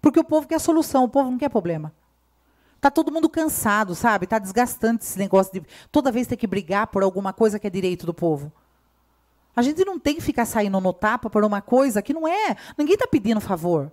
Porque 0.00 0.20
o 0.20 0.24
povo 0.24 0.46
quer 0.46 0.58
solução, 0.60 1.04
o 1.04 1.08
povo 1.08 1.30
não 1.30 1.38
quer 1.38 1.48
problema. 1.48 1.92
Tá 2.80 2.90
todo 2.90 3.10
mundo 3.10 3.28
cansado, 3.28 3.94
sabe? 3.94 4.26
Tá 4.26 4.38
desgastante 4.38 5.04
esse 5.04 5.18
negócio 5.18 5.52
de 5.52 5.66
toda 5.90 6.12
vez 6.12 6.26
ter 6.26 6.36
que 6.36 6.46
brigar 6.46 6.86
por 6.86 7.02
alguma 7.02 7.32
coisa 7.32 7.58
que 7.58 7.66
é 7.66 7.70
direito 7.70 8.06
do 8.06 8.14
povo. 8.14 8.52
A 9.54 9.62
gente 9.62 9.84
não 9.84 9.98
tem 9.98 10.14
que 10.14 10.20
ficar 10.20 10.46
saindo 10.46 10.80
no 10.80 10.92
tapa 10.92 11.28
por 11.28 11.44
uma 11.44 11.60
coisa 11.60 12.00
que 12.00 12.14
não 12.14 12.28
é. 12.28 12.56
Ninguém 12.76 12.94
está 12.94 13.08
pedindo 13.08 13.40
favor. 13.40 13.90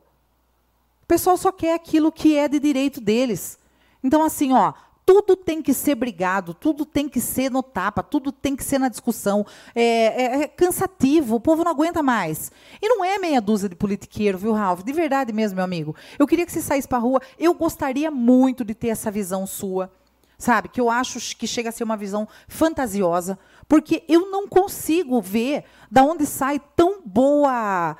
O 1.05 1.07
pessoal 1.07 1.37
só 1.37 1.51
quer 1.51 1.75
aquilo 1.75 2.11
que 2.11 2.35
é 2.35 2.47
de 2.47 2.59
direito 2.59 2.99
deles. 2.99 3.59
Então, 4.03 4.23
assim, 4.23 4.51
ó, 4.53 4.73
tudo 5.05 5.35
tem 5.35 5.61
que 5.61 5.71
ser 5.71 5.93
brigado, 5.93 6.51
tudo 6.51 6.83
tem 6.83 7.07
que 7.07 7.21
ser 7.21 7.51
no 7.51 7.61
tapa, 7.61 8.01
tudo 8.01 8.31
tem 8.31 8.55
que 8.55 8.63
ser 8.63 8.79
na 8.79 8.89
discussão. 8.89 9.45
É, 9.75 9.83
é, 9.83 10.41
é, 10.41 10.47
cansativo, 10.47 11.35
o 11.35 11.39
povo 11.39 11.63
não 11.63 11.71
aguenta 11.71 12.01
mais. 12.01 12.51
E 12.81 12.89
não 12.89 13.05
é 13.05 13.19
meia 13.19 13.39
dúzia 13.39 13.69
de 13.69 13.75
politiqueiro, 13.75 14.35
viu, 14.35 14.51
Ralph? 14.51 14.81
De 14.81 14.91
verdade 14.91 15.31
mesmo, 15.31 15.57
meu 15.57 15.63
amigo. 15.63 15.95
Eu 16.17 16.25
queria 16.25 16.43
que 16.43 16.51
você 16.51 16.59
saísse 16.61 16.87
para 16.87 16.97
a 16.97 17.01
rua. 17.01 17.21
Eu 17.37 17.53
gostaria 17.53 18.09
muito 18.09 18.65
de 18.65 18.73
ter 18.73 18.87
essa 18.87 19.11
visão 19.11 19.45
sua, 19.45 19.93
sabe? 20.39 20.69
Que 20.69 20.81
eu 20.81 20.89
acho 20.89 21.37
que 21.37 21.45
chega 21.45 21.69
a 21.69 21.71
ser 21.71 21.83
uma 21.83 21.95
visão 21.95 22.27
fantasiosa, 22.47 23.37
porque 23.67 24.03
eu 24.07 24.31
não 24.31 24.47
consigo 24.47 25.21
ver 25.21 25.65
da 25.91 26.03
onde 26.03 26.25
sai 26.25 26.59
tão 26.75 27.03
boa. 27.05 27.95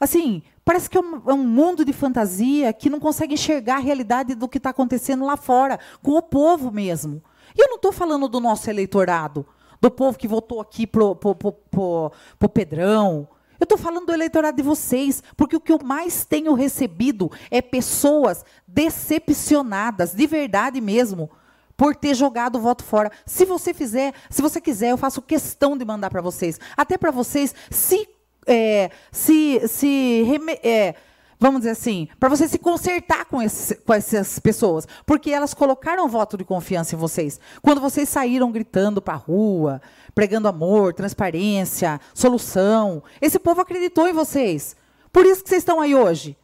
Assim, 0.00 0.42
Parece 0.68 0.90
que 0.90 0.98
é 0.98 1.00
um, 1.00 1.22
é 1.26 1.32
um, 1.32 1.46
mundo 1.46 1.82
de 1.82 1.94
fantasia 1.94 2.70
que 2.74 2.90
não 2.90 3.00
consegue 3.00 3.32
enxergar 3.32 3.76
a 3.76 3.80
realidade 3.80 4.34
do 4.34 4.46
que 4.46 4.58
está 4.58 4.68
acontecendo 4.68 5.24
lá 5.24 5.34
fora, 5.34 5.80
com 6.02 6.10
o 6.10 6.20
povo 6.20 6.70
mesmo. 6.70 7.22
E 7.56 7.62
eu 7.62 7.68
não 7.68 7.76
estou 7.76 7.90
falando 7.90 8.28
do 8.28 8.38
nosso 8.38 8.68
eleitorado, 8.68 9.46
do 9.80 9.90
povo 9.90 10.18
que 10.18 10.28
votou 10.28 10.60
aqui 10.60 10.86
pro, 10.86 11.16
pro, 11.16 11.34
pro, 11.34 11.52
pro, 11.52 12.12
pro 12.38 12.48
Pedrão. 12.50 13.26
Eu 13.58 13.64
estou 13.64 13.78
falando 13.78 14.04
do 14.04 14.12
eleitorado 14.12 14.58
de 14.58 14.62
vocês, 14.62 15.22
porque 15.38 15.56
o 15.56 15.60
que 15.60 15.72
eu 15.72 15.78
mais 15.82 16.26
tenho 16.26 16.52
recebido 16.52 17.32
é 17.50 17.62
pessoas 17.62 18.44
decepcionadas, 18.66 20.12
de 20.12 20.26
verdade 20.26 20.82
mesmo, 20.82 21.30
por 21.78 21.96
ter 21.96 22.12
jogado 22.12 22.56
o 22.56 22.60
voto 22.60 22.84
fora. 22.84 23.10
Se 23.24 23.46
você 23.46 23.72
fizer, 23.72 24.12
se 24.28 24.42
você 24.42 24.60
quiser, 24.60 24.90
eu 24.90 24.98
faço 24.98 25.22
questão 25.22 25.78
de 25.78 25.84
mandar 25.86 26.10
para 26.10 26.20
vocês, 26.20 26.60
até 26.76 26.98
para 26.98 27.10
vocês 27.10 27.54
se 27.70 28.17
é, 28.48 28.90
se, 29.12 29.60
se 29.68 30.24
é, 30.62 30.94
vamos 31.38 31.60
dizer 31.60 31.70
assim, 31.70 32.08
para 32.18 32.28
você 32.28 32.48
se 32.48 32.58
consertar 32.58 33.26
com, 33.26 33.40
esse, 33.40 33.76
com 33.76 33.92
essas 33.92 34.38
pessoas, 34.38 34.88
porque 35.06 35.30
elas 35.30 35.54
colocaram 35.54 36.08
voto 36.08 36.36
de 36.36 36.44
confiança 36.44 36.94
em 36.94 36.98
vocês. 36.98 37.38
Quando 37.62 37.80
vocês 37.80 38.08
saíram 38.08 38.50
gritando 38.50 39.00
para 39.00 39.14
a 39.14 39.18
rua, 39.18 39.80
pregando 40.14 40.48
amor, 40.48 40.94
transparência, 40.94 42.00
solução, 42.14 43.02
esse 43.20 43.38
povo 43.38 43.60
acreditou 43.60 44.08
em 44.08 44.12
vocês. 44.12 44.74
Por 45.12 45.26
isso 45.26 45.42
que 45.42 45.48
vocês 45.48 45.60
estão 45.60 45.80
aí 45.80 45.94
hoje. 45.94 46.36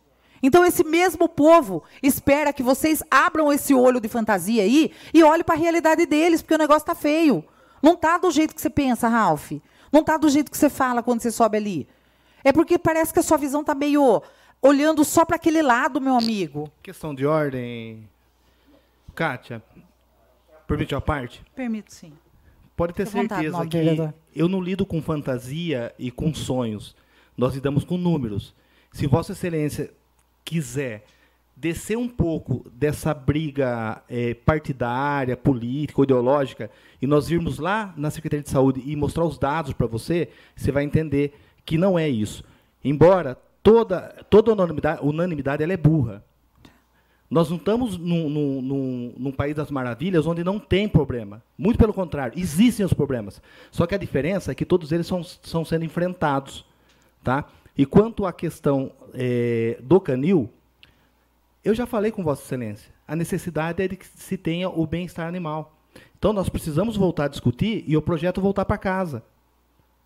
Então 0.42 0.64
esse 0.64 0.84
mesmo 0.84 1.26
povo 1.26 1.82
espera 2.02 2.52
que 2.52 2.62
vocês 2.62 3.02
abram 3.10 3.50
esse 3.50 3.72
olho 3.74 3.98
de 3.98 4.08
fantasia 4.08 4.62
aí 4.62 4.92
e 5.12 5.22
olhem 5.24 5.42
para 5.42 5.54
a 5.54 5.58
realidade 5.58 6.04
deles, 6.04 6.42
porque 6.42 6.54
o 6.54 6.58
negócio 6.58 6.82
está 6.82 6.94
feio. 6.94 7.42
Não 7.82 7.94
está 7.94 8.18
do 8.18 8.30
jeito 8.30 8.54
que 8.54 8.60
você 8.60 8.70
pensa, 8.70 9.08
Ralph. 9.08 9.52
Não 9.94 10.00
está 10.00 10.16
do 10.16 10.28
jeito 10.28 10.50
que 10.50 10.58
você 10.58 10.68
fala 10.68 11.04
quando 11.04 11.20
você 11.20 11.30
sobe 11.30 11.56
ali. 11.56 11.88
É 12.42 12.52
porque 12.52 12.76
parece 12.76 13.12
que 13.12 13.20
a 13.20 13.22
sua 13.22 13.36
visão 13.36 13.60
está 13.60 13.76
meio 13.76 14.20
olhando 14.60 15.04
só 15.04 15.24
para 15.24 15.36
aquele 15.36 15.62
lado, 15.62 16.00
meu 16.00 16.16
amigo. 16.16 16.68
Questão 16.82 17.14
de 17.14 17.24
ordem. 17.24 18.10
Kátia, 19.14 19.62
permite 20.66 20.96
a 20.96 21.00
parte? 21.00 21.44
Permito, 21.54 21.94
sim. 21.94 22.12
Pode 22.76 22.92
ter 22.92 23.06
certeza 23.06 23.52
vontade, 23.52 23.68
que 23.70 24.12
eu 24.34 24.48
não 24.48 24.60
lido 24.60 24.84
com 24.84 25.00
fantasia 25.00 25.94
e 25.96 26.10
com 26.10 26.34
sonhos. 26.34 26.96
Nós 27.36 27.54
lidamos 27.54 27.84
com 27.84 27.96
números. 27.96 28.52
Se 28.90 29.06
Vossa 29.06 29.30
Excelência 29.30 29.94
quiser 30.44 31.04
descer 31.56 31.96
um 31.96 32.08
pouco 32.08 32.68
dessa 32.72 33.14
briga 33.14 34.02
é, 34.08 34.34
partidária, 34.34 35.36
política, 35.36 36.02
ideológica, 36.02 36.70
e 37.00 37.06
nós 37.06 37.28
virmos 37.28 37.58
lá 37.58 37.94
na 37.96 38.10
Secretaria 38.10 38.42
de 38.42 38.50
Saúde 38.50 38.82
e 38.84 38.96
mostrar 38.96 39.24
os 39.24 39.38
dados 39.38 39.72
para 39.72 39.86
você, 39.86 40.28
você 40.54 40.72
vai 40.72 40.84
entender 40.84 41.34
que 41.64 41.78
não 41.78 41.98
é 41.98 42.08
isso. 42.08 42.44
Embora 42.84 43.38
toda, 43.62 44.24
toda 44.28 44.52
unanimidade, 44.52 45.00
unanimidade 45.02 45.62
ela 45.62 45.72
é 45.72 45.76
burra. 45.76 46.22
Nós 47.30 47.48
não 47.48 47.56
estamos 47.56 47.96
num, 47.96 48.28
num, 48.28 48.62
num, 48.62 49.14
num, 49.16 49.32
país 49.32 49.56
das 49.56 49.70
maravilhas 49.70 50.26
onde 50.26 50.44
não 50.44 50.58
tem 50.60 50.86
problema. 50.86 51.42
Muito 51.56 51.78
pelo 51.78 51.92
contrário, 51.92 52.38
existem 52.38 52.84
os 52.84 52.92
problemas. 52.92 53.40
Só 53.72 53.86
que 53.86 53.94
a 53.94 53.98
diferença 53.98 54.52
é 54.52 54.54
que 54.54 54.64
todos 54.64 54.92
eles 54.92 55.06
são, 55.06 55.22
são 55.24 55.64
sendo 55.64 55.84
enfrentados. 55.84 56.64
Tá? 57.24 57.46
E 57.76 57.86
quanto 57.86 58.26
à 58.26 58.32
questão 58.32 58.92
é, 59.14 59.78
do 59.82 59.98
canil, 59.98 60.50
Eu 61.64 61.74
já 61.74 61.86
falei 61.86 62.12
com 62.12 62.22
Vossa 62.22 62.42
Excelência. 62.42 62.92
A 63.08 63.16
necessidade 63.16 63.82
é 63.82 63.88
de 63.88 63.96
que 63.96 64.06
se 64.06 64.36
tenha 64.36 64.68
o 64.68 64.86
bem-estar 64.86 65.26
animal. 65.26 65.78
Então 66.18 66.32
nós 66.32 66.48
precisamos 66.48 66.96
voltar 66.96 67.24
a 67.24 67.28
discutir 67.28 67.84
e 67.86 67.96
o 67.96 68.02
projeto 68.02 68.40
voltar 68.40 68.64
para 68.64 68.76
casa. 68.76 69.22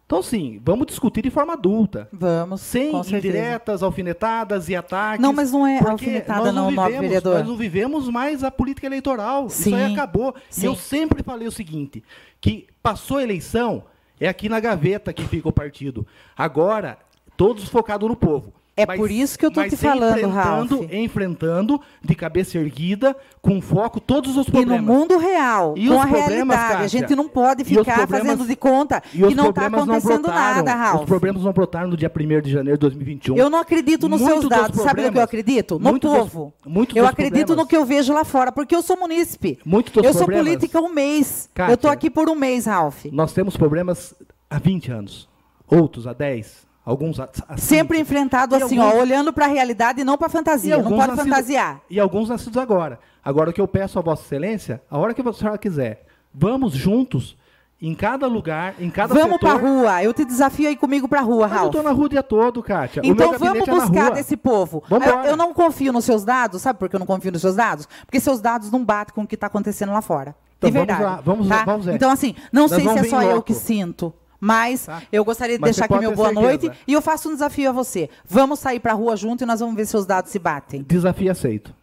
Então, 0.08 0.22
sim, 0.22 0.58
vamos 0.64 0.86
discutir 0.86 1.20
de 1.20 1.28
forma 1.28 1.52
adulta. 1.52 2.08
Vamos. 2.10 2.62
Sem 2.62 2.96
indiretas, 2.96 3.82
alfinetadas 3.82 4.70
e 4.70 4.74
ataques. 4.74 5.20
Não, 5.20 5.34
mas 5.34 5.52
não 5.52 5.66
é 5.66 5.80
alfinetada, 5.80 6.50
não, 6.50 6.70
nobre 6.70 6.92
vivemos, 6.92 7.00
vereador. 7.00 7.38
Nós 7.40 7.46
não 7.46 7.56
vivemos 7.58 8.08
mais 8.08 8.42
a 8.42 8.50
política 8.50 8.86
eleitoral. 8.86 9.48
Isso 9.48 9.64
Sim, 9.64 9.74
aí 9.74 9.92
acabou. 9.92 10.34
sim. 10.48 10.62
E 10.62 10.64
eu 10.64 10.74
sempre 10.74 11.22
falei 11.22 11.46
o 11.46 11.52
seguinte: 11.52 12.02
que 12.40 12.66
passou 12.82 13.18
a 13.18 13.22
eleição, 13.22 13.84
é 14.18 14.26
aqui 14.26 14.48
na 14.48 14.58
gaveta 14.60 15.12
que 15.12 15.24
fica 15.28 15.46
o 15.46 15.52
partido. 15.52 16.06
Agora, 16.34 16.98
todos 17.36 17.68
focados 17.68 18.08
no 18.08 18.16
povo. 18.16 18.54
É 18.82 18.86
por 18.96 19.10
isso 19.10 19.38
que 19.38 19.44
eu 19.46 19.50
tô 19.50 19.60
mas 19.60 19.70
te 19.72 19.76
falando, 19.76 20.18
enfrentando, 20.18 20.76
Ralph. 20.80 20.92
enfrentando 20.92 21.80
de 22.02 22.14
cabeça 22.14 22.58
erguida, 22.58 23.16
com 23.42 23.60
foco, 23.60 23.98
todos 24.00 24.36
os 24.36 24.46
E 24.46 24.50
problemas. 24.50 24.80
no 24.80 24.92
mundo 24.92 25.18
real, 25.18 25.74
E 25.76 25.88
com 25.88 26.00
a 26.00 26.04
realidade. 26.04 26.52
a 26.52 26.56
Kátia? 26.68 26.88
gente 26.88 27.14
não 27.16 27.28
pode 27.28 27.62
E 27.62 27.64
ficar 27.64 28.06
fazendo 28.06 28.46
de 28.46 28.56
conta 28.56 29.02
E 29.12 29.18
que 29.22 29.34
não 29.34 29.50
está 29.50 29.68
não 29.68 29.80
acontecendo 29.82 30.22
brotaram. 30.22 30.56
nada, 30.64 30.74
Ralph. 30.74 31.00
Os 31.00 31.06
problemas 31.06 31.42
não 31.42 31.52
brotaram 31.52 31.88
no 31.88 31.96
dia 31.96 32.10
1 32.14 32.40
de 32.42 32.50
janeiro 32.50 32.78
de 32.78 32.80
2021. 32.82 33.36
Eu 33.36 33.50
não 33.50 33.58
acredito 33.58 34.08
nos 34.08 34.20
Muito 34.20 34.30
seus 34.32 34.40
dos 34.42 34.50
dados. 34.50 34.80
Sabe 34.82 35.02
no 35.02 35.12
que 35.12 35.18
eu 35.18 35.22
acredito? 35.22 35.78
No 35.78 35.90
muito 35.90 36.08
dos- 36.08 36.18
povo. 36.18 36.52
muito 36.66 36.96
eu 36.96 37.02
dos 37.04 37.10
acredito 37.12 37.32
problemas- 37.48 37.64
no 37.64 37.66
que 37.68 37.76
eu 37.76 37.84
vejo 37.84 38.12
lá 38.12 38.24
fora, 38.24 38.52
porque 38.52 38.74
eu 38.76 38.82
sou 38.82 38.96
munícipe. 38.96 39.58
Muito 39.64 39.92
dos 39.92 40.04
eu 40.04 40.12
sou 40.12 40.22
problemas- 40.26 40.46
política 40.46 40.80
um 40.80 40.88
mês. 40.92 41.48
Kátia, 41.54 41.72
eu 41.72 41.74
estou 41.74 41.90
aqui 41.90 42.10
por 42.10 42.28
um 42.28 42.34
mês, 42.34 42.66
Ralph. 42.66 43.06
Nós 43.10 43.32
temos 43.32 43.56
problemas 43.56 44.14
há 44.50 44.58
20 44.58 44.90
anos, 44.90 45.28
outros 45.66 46.06
há 46.06 46.12
10, 46.12 46.66
alguns 46.90 47.20
há 47.20 47.28
Sempre 47.56 47.98
enfrentado 48.00 48.54
assim, 48.56 48.78
alguns- 48.78 48.94
ó, 48.94 49.00
olhando 49.02 49.32
para 49.32 49.44
a 49.44 49.48
realidade 49.48 50.00
e 50.00 50.04
não 50.04 50.16
para 50.16 50.28
E 50.28 50.30
fantasia. 50.30 50.76
Não 50.76 50.84
pode 50.84 50.96
nascidos- 51.08 51.24
fantasiar. 51.24 51.80
E 51.90 52.00
alguns 52.00 52.28
nascidos 52.28 52.56
agora. 52.56 52.98
Agora, 53.24 53.50
o 53.50 53.52
que 53.52 53.60
eu 53.60 53.68
peço 53.68 53.98
a 53.98 54.02
Vossa 54.02 54.22
Excelência, 54.22 54.82
a 54.90 54.96
hora 54.98 55.12
que 55.12 55.20
a 55.20 55.32
senhora 55.32 55.58
quiser, 55.58 56.06
vamos 56.32 56.72
juntos, 56.72 57.36
em 57.80 57.94
cada 57.94 58.26
lugar, 58.26 58.74
em 58.80 58.90
cada 58.90 59.14
Vamos 59.14 59.38
para 59.38 59.52
a 59.52 59.54
rua. 59.54 60.02
Eu 60.02 60.12
te 60.12 60.24
desafio 60.24 60.66
aí 60.68 60.74
comigo 60.76 61.06
para 61.06 61.20
a 61.20 61.22
rua, 61.22 61.46
Mas 61.46 61.60
eu 61.60 61.66
estou 61.66 61.82
na 61.82 61.90
rua 61.92 62.06
o 62.06 62.08
dia 62.08 62.22
todo, 62.24 62.60
Kátia. 62.62 63.02
Então 63.04 63.38
vamos 63.38 63.68
é 63.68 63.70
buscar 63.70 64.06
rua. 64.06 64.10
desse 64.12 64.36
povo. 64.36 64.82
Eu, 64.90 65.30
eu 65.30 65.36
não 65.36 65.52
confio 65.54 65.92
nos 65.92 66.04
seus 66.04 66.24
dados, 66.24 66.60
sabe 66.62 66.78
por 66.78 66.88
que 66.88 66.96
eu 66.96 67.00
não 67.00 67.06
confio 67.06 67.30
nos 67.30 67.40
seus 67.40 67.54
dados? 67.54 67.86
Porque 68.04 68.18
seus 68.18 68.40
dados 68.40 68.70
não 68.72 68.84
batem 68.84 69.14
com 69.14 69.22
o 69.22 69.26
que 69.26 69.36
está 69.36 69.46
acontecendo 69.46 69.92
lá 69.92 70.02
fora. 70.02 70.34
Então 70.56 70.70
de 70.70 70.74
vamos 70.74 70.88
verdade. 70.88 71.02
lá, 71.16 71.20
vamos- 71.22 71.46
tá? 71.48 71.64
vamos 71.64 71.86
ver. 71.86 71.94
Então, 71.94 72.10
assim, 72.10 72.34
não 72.52 72.62
Nós 72.62 72.70
sei 72.70 72.80
se 72.80 72.84
vamos 72.86 73.02
é 73.06 73.10
só 73.10 73.22
eu 73.22 73.42
que 73.42 73.54
sinto. 73.54 74.12
Mas 74.40 74.86
Tá. 74.86 75.02
eu 75.10 75.24
gostaria 75.24 75.56
de 75.56 75.60
Mas 75.60 75.76
deixar 75.76 75.86
aqui 75.86 75.98
meu 75.98 76.14
boa 76.14 76.28
certeza. 76.28 76.46
noite 76.48 76.70
e 76.86 76.92
eu 76.92 77.02
faço 77.02 77.28
um 77.28 77.32
desafio 77.32 77.70
a 77.70 77.72
você. 77.72 78.08
Vamos 78.24 78.60
sair 78.60 78.78
para 78.80 78.92
a 78.92 78.94
rua 78.94 79.16
junto 79.16 79.42
e 79.42 79.46
nós 79.46 79.60
vamos 79.60 79.74
ver 79.74 79.86
se 79.86 79.96
os 79.96 80.06
dados 80.06 80.30
se 80.30 80.38
batem. 80.38 80.82
Desafio 80.82 81.30
aceito. 81.32 81.74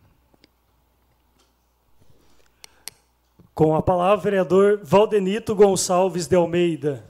Com 3.53 3.75
a 3.75 3.81
palavra, 3.81 4.17
vereador 4.23 4.79
Valdenito 4.83 5.55
Gonçalves 5.55 6.27
de 6.27 6.35
Almeida. 6.35 7.03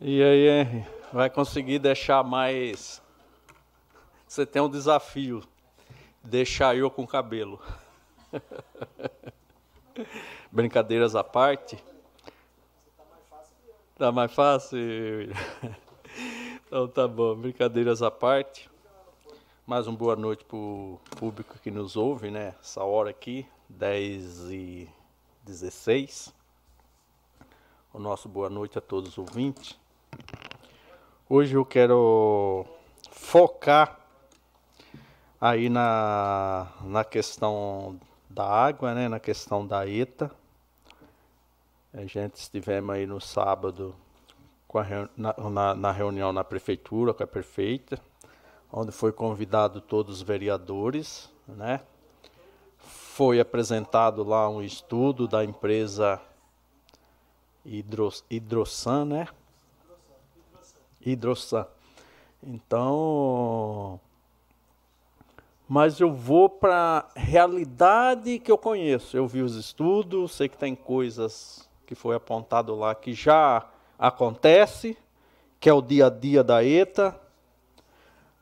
E 0.00 0.22
aí, 0.22 0.48
Henry, 0.48 0.84
vai 1.12 1.30
conseguir 1.30 1.78
deixar 1.78 2.22
mais. 2.24 3.00
Você 4.32 4.46
tem 4.46 4.62
um 4.62 4.70
desafio. 4.70 5.42
Deixar 6.24 6.74
eu 6.74 6.90
com 6.90 7.06
cabelo. 7.06 7.60
Brincadeiras 10.50 11.14
à 11.14 11.22
parte. 11.22 11.76
Tá 13.94 14.10
mais 14.10 14.32
fácil? 14.32 14.78
Então 16.64 16.88
tá 16.88 17.06
bom, 17.06 17.34
brincadeiras 17.34 18.00
à 18.00 18.10
parte. 18.10 18.70
Mais 19.66 19.86
uma 19.86 19.98
boa 19.98 20.16
noite 20.16 20.46
para 20.46 20.56
o 20.56 20.98
público 21.18 21.58
que 21.58 21.70
nos 21.70 21.94
ouve, 21.94 22.30
né? 22.30 22.54
Essa 22.58 22.82
hora 22.82 23.10
aqui, 23.10 23.46
10 23.68 24.50
e 24.50 24.88
16. 25.42 26.32
O 27.92 27.98
nosso 27.98 28.30
boa 28.30 28.48
noite 28.48 28.78
a 28.78 28.80
todos 28.80 29.10
os 29.10 29.18
ouvintes. 29.18 29.78
Hoje 31.28 31.54
eu 31.54 31.66
quero 31.66 32.64
focar 33.10 34.01
aí 35.42 35.68
na, 35.68 36.68
na 36.82 37.02
questão 37.02 37.98
da 38.30 38.46
água, 38.46 38.94
né? 38.94 39.08
na 39.08 39.18
questão 39.18 39.66
da 39.66 39.84
ETA. 39.88 40.30
A 41.92 42.06
gente 42.06 42.36
estivemos 42.36 42.94
aí 42.94 43.06
no 43.08 43.20
sábado 43.20 43.92
a 44.72 45.08
na, 45.16 45.34
na- 45.50 45.74
na 45.74 45.90
reunião 45.90 46.32
na 46.32 46.44
prefeitura 46.44 47.12
com 47.12 47.24
a 47.24 47.26
prefeita, 47.26 48.00
onde 48.72 48.92
foi 48.92 49.10
convidado 49.10 49.80
todos 49.80 50.18
os 50.18 50.22
vereadores, 50.22 51.28
né? 51.48 51.80
Foi 52.78 53.40
apresentado 53.40 54.22
lá 54.22 54.48
um 54.48 54.62
estudo 54.62 55.26
da 55.26 55.44
empresa 55.44 56.20
Hidros, 57.66 58.24
Hidrosan, 58.30 59.04
né? 59.06 59.28
Hidrosan. 61.04 61.66
Então, 62.42 64.00
mas 65.68 66.00
eu 66.00 66.12
vou 66.12 66.48
para 66.48 67.06
a 67.14 67.18
realidade 67.18 68.38
que 68.38 68.50
eu 68.50 68.58
conheço. 68.58 69.16
Eu 69.16 69.26
vi 69.26 69.42
os 69.42 69.54
estudos, 69.56 70.32
sei 70.32 70.48
que 70.48 70.56
tem 70.56 70.74
coisas 70.74 71.68
que 71.86 71.94
foi 71.94 72.14
apontado 72.14 72.74
lá 72.74 72.94
que 72.94 73.12
já 73.12 73.66
acontece, 73.98 74.96
que 75.60 75.68
é 75.68 75.72
o 75.72 75.82
dia 75.82 76.06
a 76.06 76.10
dia 76.10 76.42
da 76.42 76.64
ETA, 76.64 77.18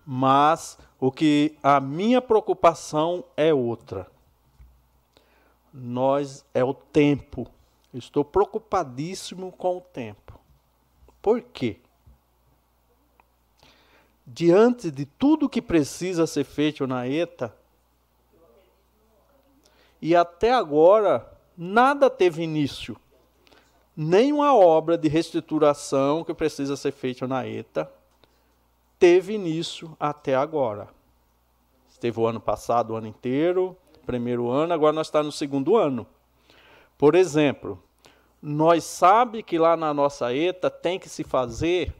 mas 0.04 0.78
o 0.98 1.10
que 1.12 1.56
a 1.62 1.80
minha 1.80 2.20
preocupação 2.20 3.24
é 3.36 3.52
outra. 3.52 4.06
Nós 5.72 6.44
é 6.52 6.64
o 6.64 6.74
tempo. 6.74 7.46
Estou 7.92 8.24
preocupadíssimo 8.24 9.52
com 9.52 9.78
o 9.78 9.80
tempo. 9.80 10.38
Por 11.20 11.40
quê? 11.42 11.78
Diante 14.32 14.92
de 14.92 15.04
tudo 15.04 15.48
que 15.48 15.60
precisa 15.60 16.24
ser 16.24 16.44
feito 16.44 16.86
na 16.86 17.08
ETA, 17.08 17.52
e 20.00 20.14
até 20.14 20.52
agora 20.52 21.28
nada 21.56 22.08
teve 22.08 22.42
início. 22.42 22.96
Nenhuma 23.96 24.54
obra 24.54 24.96
de 24.96 25.08
reestruturação 25.08 26.22
que 26.22 26.32
precisa 26.32 26.76
ser 26.76 26.92
feita 26.92 27.26
na 27.26 27.46
ETA 27.46 27.90
teve 29.00 29.34
início 29.34 29.96
até 29.98 30.36
agora. 30.36 30.88
Teve 31.98 32.20
o 32.20 32.26
ano 32.26 32.40
passado, 32.40 32.92
o 32.92 32.96
ano 32.96 33.08
inteiro, 33.08 33.76
primeiro 34.06 34.48
ano, 34.48 34.72
agora 34.72 34.92
nós 34.92 35.08
estamos 35.08 35.26
no 35.26 35.32
segundo 35.32 35.76
ano. 35.76 36.06
Por 36.96 37.16
exemplo, 37.16 37.82
nós 38.40 38.84
sabe 38.84 39.42
que 39.42 39.58
lá 39.58 39.76
na 39.76 39.92
nossa 39.92 40.32
ETA 40.32 40.70
tem 40.70 40.98
que 40.98 41.08
se 41.08 41.24
fazer 41.24 41.92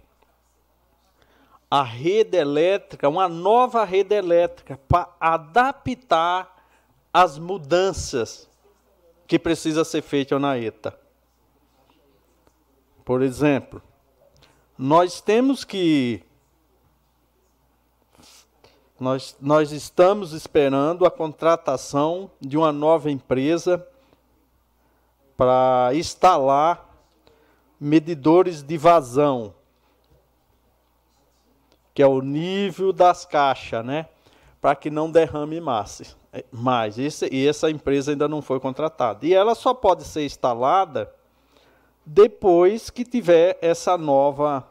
a 1.70 1.82
rede 1.82 2.36
elétrica, 2.36 3.08
uma 3.08 3.28
nova 3.28 3.84
rede 3.84 4.14
elétrica 4.14 4.78
para 4.88 5.08
adaptar 5.20 6.56
as 7.12 7.38
mudanças 7.38 8.48
que 9.26 9.38
precisa 9.38 9.84
ser 9.84 10.02
feita 10.02 10.38
na 10.38 10.58
ETA. 10.58 10.98
Por 13.04 13.22
exemplo, 13.22 13.80
nós 14.76 15.20
temos 15.20 15.64
que 15.64 16.24
nós, 18.98 19.36
nós 19.40 19.72
estamos 19.72 20.32
esperando 20.32 21.06
a 21.06 21.10
contratação 21.10 22.30
de 22.40 22.58
uma 22.58 22.70
nova 22.70 23.10
empresa 23.10 23.86
para 25.36 25.90
instalar 25.94 26.86
medidores 27.80 28.62
de 28.62 28.76
vazão, 28.76 29.54
que 31.94 32.02
é 32.02 32.06
o 32.06 32.20
nível 32.20 32.92
das 32.92 33.24
caixas, 33.24 33.84
né? 33.84 34.06
Para 34.60 34.74
que 34.76 34.90
não 34.90 35.10
derrame 35.10 35.60
massa. 35.60 36.04
É, 36.32 36.44
mais. 36.52 36.98
Esse, 36.98 37.28
e 37.32 37.48
essa 37.48 37.70
empresa 37.70 38.12
ainda 38.12 38.28
não 38.28 38.40
foi 38.40 38.60
contratada. 38.60 39.26
E 39.26 39.34
ela 39.34 39.54
só 39.54 39.74
pode 39.74 40.04
ser 40.04 40.24
instalada 40.24 41.12
depois 42.06 42.88
que 42.90 43.04
tiver 43.04 43.58
essa 43.60 43.98
nova 43.98 44.66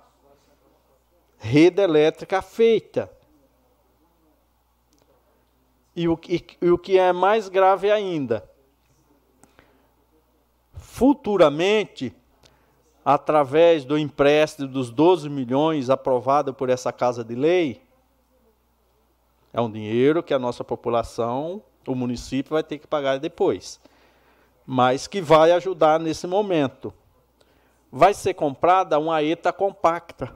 rede 1.38 1.82
elétrica 1.82 2.42
feita. 2.42 3.12
E 5.96 6.08
o, 6.08 6.16
que- 6.16 6.46
e 6.62 6.70
o 6.70 6.78
que 6.78 6.98
é 6.98 7.12
mais 7.12 7.50
grave 7.50 7.92
ainda, 7.92 8.50
futuramente, 10.78 12.16
através 13.12 13.86
do 13.86 13.98
empréstimo 13.98 14.68
dos 14.68 14.92
12 14.92 15.30
milhões 15.30 15.90
aprovado 15.90 16.54
por 16.54 16.70
essa 16.70 16.94
Casa 16.94 17.24
de 17.24 17.34
Lei, 17.34 17.82
é 19.52 19.60
um 19.60 19.72
dinheiro 19.72 20.22
que 20.22 20.32
a 20.32 20.38
nossa 20.38 20.64
população, 20.64 21.64
o 21.88 21.96
município 21.96 22.52
vai 22.52 22.62
ter 22.62 22.78
que 22.78 22.86
pagar 22.86 23.18
depois, 23.18 23.80
mas 24.64 25.08
que 25.08 25.22
vai 25.22 25.52
ajudar 25.54 26.00
nesse 26.00 26.28
momento. 26.28 26.94
vai 27.92 28.14
ser 28.14 28.36
comprada 28.36 29.00
uma 29.00 29.24
ETA 29.24 29.52
compacta. 29.52 30.32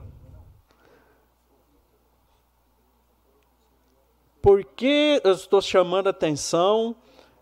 Por 4.42 4.66
que 4.66 5.22
eu 5.24 5.34
estou 5.34 5.62
chamando 5.62 6.08
a 6.08 6.10
atenção 6.10 6.96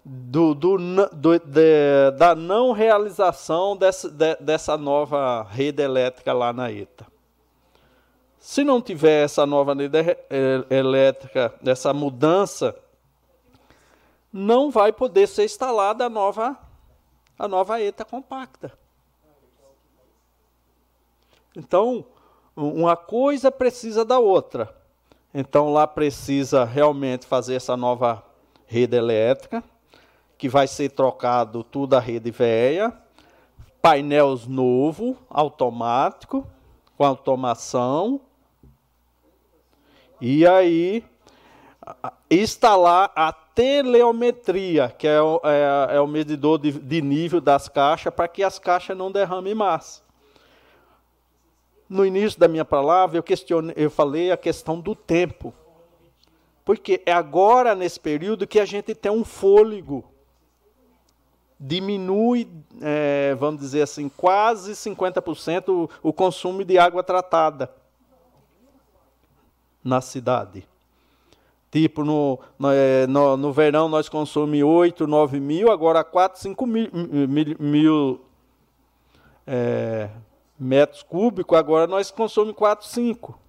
do, 0.04 0.54
do, 0.56 0.78
do 1.12 1.40
de, 1.40 2.12
da 2.18 2.34
não 2.34 2.72
realização 2.72 3.78
dessa, 3.78 4.10
de, 4.10 4.36
dessa 4.38 4.78
nova 4.78 5.44
rede 5.44 5.82
elétrica 5.82 6.34
lá 6.34 6.52
na 6.52 6.72
ETA? 6.72 7.06
Se 8.40 8.64
não 8.64 8.82
tiver 8.82 9.24
essa 9.24 9.46
nova 9.46 9.76
rede 9.76 10.18
elétrica, 10.70 11.54
essa 11.64 11.94
mudança, 11.94 12.76
não 14.34 14.72
vai 14.72 14.92
poder 14.92 15.28
ser 15.28 15.46
instalada 15.46 16.06
a 16.06 16.10
nova, 16.10 16.58
a 17.38 17.48
nova 17.48 17.80
ETA 17.80 18.04
compacta. 18.04 18.72
Então, 21.56 22.06
uma 22.56 22.96
coisa 22.96 23.52
precisa 23.52 24.04
da 24.04 24.18
outra. 24.18 24.74
Então, 25.34 25.72
lá 25.72 25.86
precisa 25.86 26.64
realmente 26.66 27.26
fazer 27.26 27.56
essa 27.56 27.78
nova 27.78 28.24
rede 28.66 28.96
elétrica, 28.96 29.64
que 30.42 30.50
vai 30.50 30.68
ser 30.68 30.90
trocado 30.90 31.64
tudo 31.64 31.94
a 31.94 32.00
rede 32.00 32.32
velha, 32.32 32.92
painéis 33.80 34.48
novo, 34.48 35.16
automático, 35.30 36.48
com 36.98 37.06
automação. 37.06 38.20
E 40.20 40.48
aí, 40.48 41.06
instalar 42.32 43.12
a 43.16 43.32
teleometria, 43.32 44.90
que 44.90 45.08
é 45.08 45.22
o, 45.22 45.40
é, 45.44 45.98
é 45.98 46.02
o 46.02 46.08
medidor 46.08 46.58
de, 46.58 46.72
de 46.72 47.04
nível 47.04 47.40
das 47.40 47.70
caixas, 47.70 48.12
para 48.12 48.28
que 48.28 48.44
as 48.44 48.58
caixas 48.58 48.98
não 48.98 49.12
derramem 49.12 49.54
massa 49.54 50.02
no 51.88 52.04
início 52.04 52.40
da 52.40 52.48
minha 52.48 52.66
palavra, 52.66 53.16
eu, 53.16 53.22
questionei, 53.22 53.76
eu 53.78 53.92
falei 53.92 54.32
a 54.32 54.38
questão 54.38 54.80
do 54.80 54.96
tempo. 54.96 55.54
Porque 56.66 57.04
é 57.06 57.12
agora, 57.12 57.76
nesse 57.76 58.00
período, 58.00 58.48
que 58.48 58.60
a 58.60 58.66
gente 58.66 58.96
tem 58.96 59.12
um 59.12 59.24
fôlego. 59.24 60.11
Diminui, 61.64 62.50
é, 62.82 63.36
vamos 63.36 63.62
dizer 63.62 63.84
assim, 63.84 64.10
quase 64.10 64.72
50% 64.72 65.88
o, 66.02 66.12
consumo 66.12 66.66
de 66.66 66.80
água 66.80 67.04
tratada 67.04 67.72
na 69.84 70.02
cidade. 70.02 70.68
Tipo, 71.70 72.04
no, 72.04 72.40
no, 72.58 72.72
é, 72.72 73.06
no, 73.06 73.54
verão 73.54 73.88
nós 73.88 74.10
consumimos 74.10 74.74
8, 74.74 75.06
9 75.06 75.40
mil, 75.40 75.72
agora 75.72 76.04
4, 76.04 76.42
5 76.42 76.66
mil, 76.66 76.90
mil, 76.92 77.56
mil 77.60 78.22
é, 79.46 80.10
metros 80.60 81.04
cúbicos, 81.04 81.56
agora 81.56 81.86
nós 81.86 82.10
consumimos 82.10 82.58
4, 82.58 82.88
5. 82.88 83.40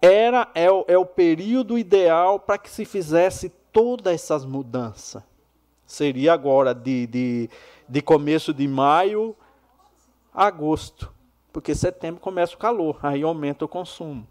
Era, 0.00 0.48
é, 0.54 0.66
é 0.66 0.96
o 0.96 1.04
período 1.04 1.76
ideal 1.76 2.38
para 2.38 2.58
que 2.58 2.70
se 2.70 2.84
fizesse 2.84 3.48
todas 3.72 4.14
essas 4.14 4.44
mudanças. 4.44 5.31
Seria 5.92 6.32
agora 6.32 6.74
de, 6.74 7.06
de, 7.06 7.50
de 7.86 8.00
começo 8.00 8.54
de 8.54 8.66
maio 8.66 9.36
a 10.32 10.46
agosto. 10.46 11.12
Porque 11.52 11.74
setembro 11.74 12.18
começa 12.18 12.54
o 12.54 12.58
calor, 12.58 12.98
aí 13.02 13.22
aumenta 13.22 13.66
o 13.66 13.68
consumo. 13.68 14.26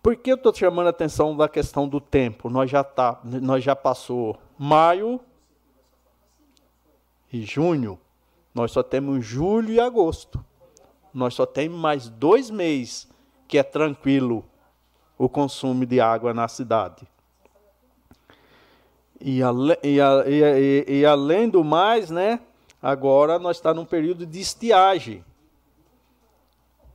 Por 0.00 0.14
que 0.14 0.30
eu 0.30 0.36
estou 0.36 0.54
chamando 0.54 0.86
a 0.86 0.90
atenção 0.90 1.36
da 1.36 1.48
questão 1.48 1.88
do 1.88 2.00
tempo? 2.00 2.48
Nós 2.48 2.70
já, 2.70 2.84
tá, 2.84 3.20
nós 3.24 3.64
já 3.64 3.74
passou 3.74 4.38
maio 4.56 5.20
e 7.32 7.42
junho. 7.42 7.98
Nós 8.54 8.70
só 8.70 8.84
temos 8.84 9.26
julho 9.26 9.72
e 9.72 9.80
agosto. 9.80 10.44
Nós 11.12 11.34
só 11.34 11.44
temos 11.44 11.76
mais 11.76 12.08
dois 12.08 12.48
meses 12.48 13.10
que 13.48 13.58
é 13.58 13.64
tranquilo 13.64 14.44
o 15.18 15.28
consumo 15.28 15.84
de 15.84 16.00
água 16.00 16.32
na 16.32 16.46
cidade. 16.46 17.08
E, 19.26 19.42
ale, 19.42 19.78
e, 19.82 19.98
e, 20.26 20.84
e, 20.98 21.06
além 21.06 21.48
do 21.48 21.64
mais, 21.64 22.10
né, 22.10 22.40
agora 22.82 23.38
nós 23.38 23.56
estamos 23.56 23.78
num 23.78 23.86
período 23.86 24.26
de 24.26 24.38
estiagem. 24.38 25.24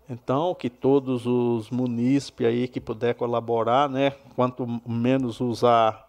Então, 0.08 0.54
que 0.54 0.70
todos 0.70 1.26
os 1.26 1.72
munícipes 1.72 2.46
aí 2.46 2.68
que 2.68 2.80
puder 2.80 3.16
colaborar, 3.16 3.90
né, 3.90 4.12
quanto 4.36 4.68
menos 4.86 5.42
usar 5.42 6.08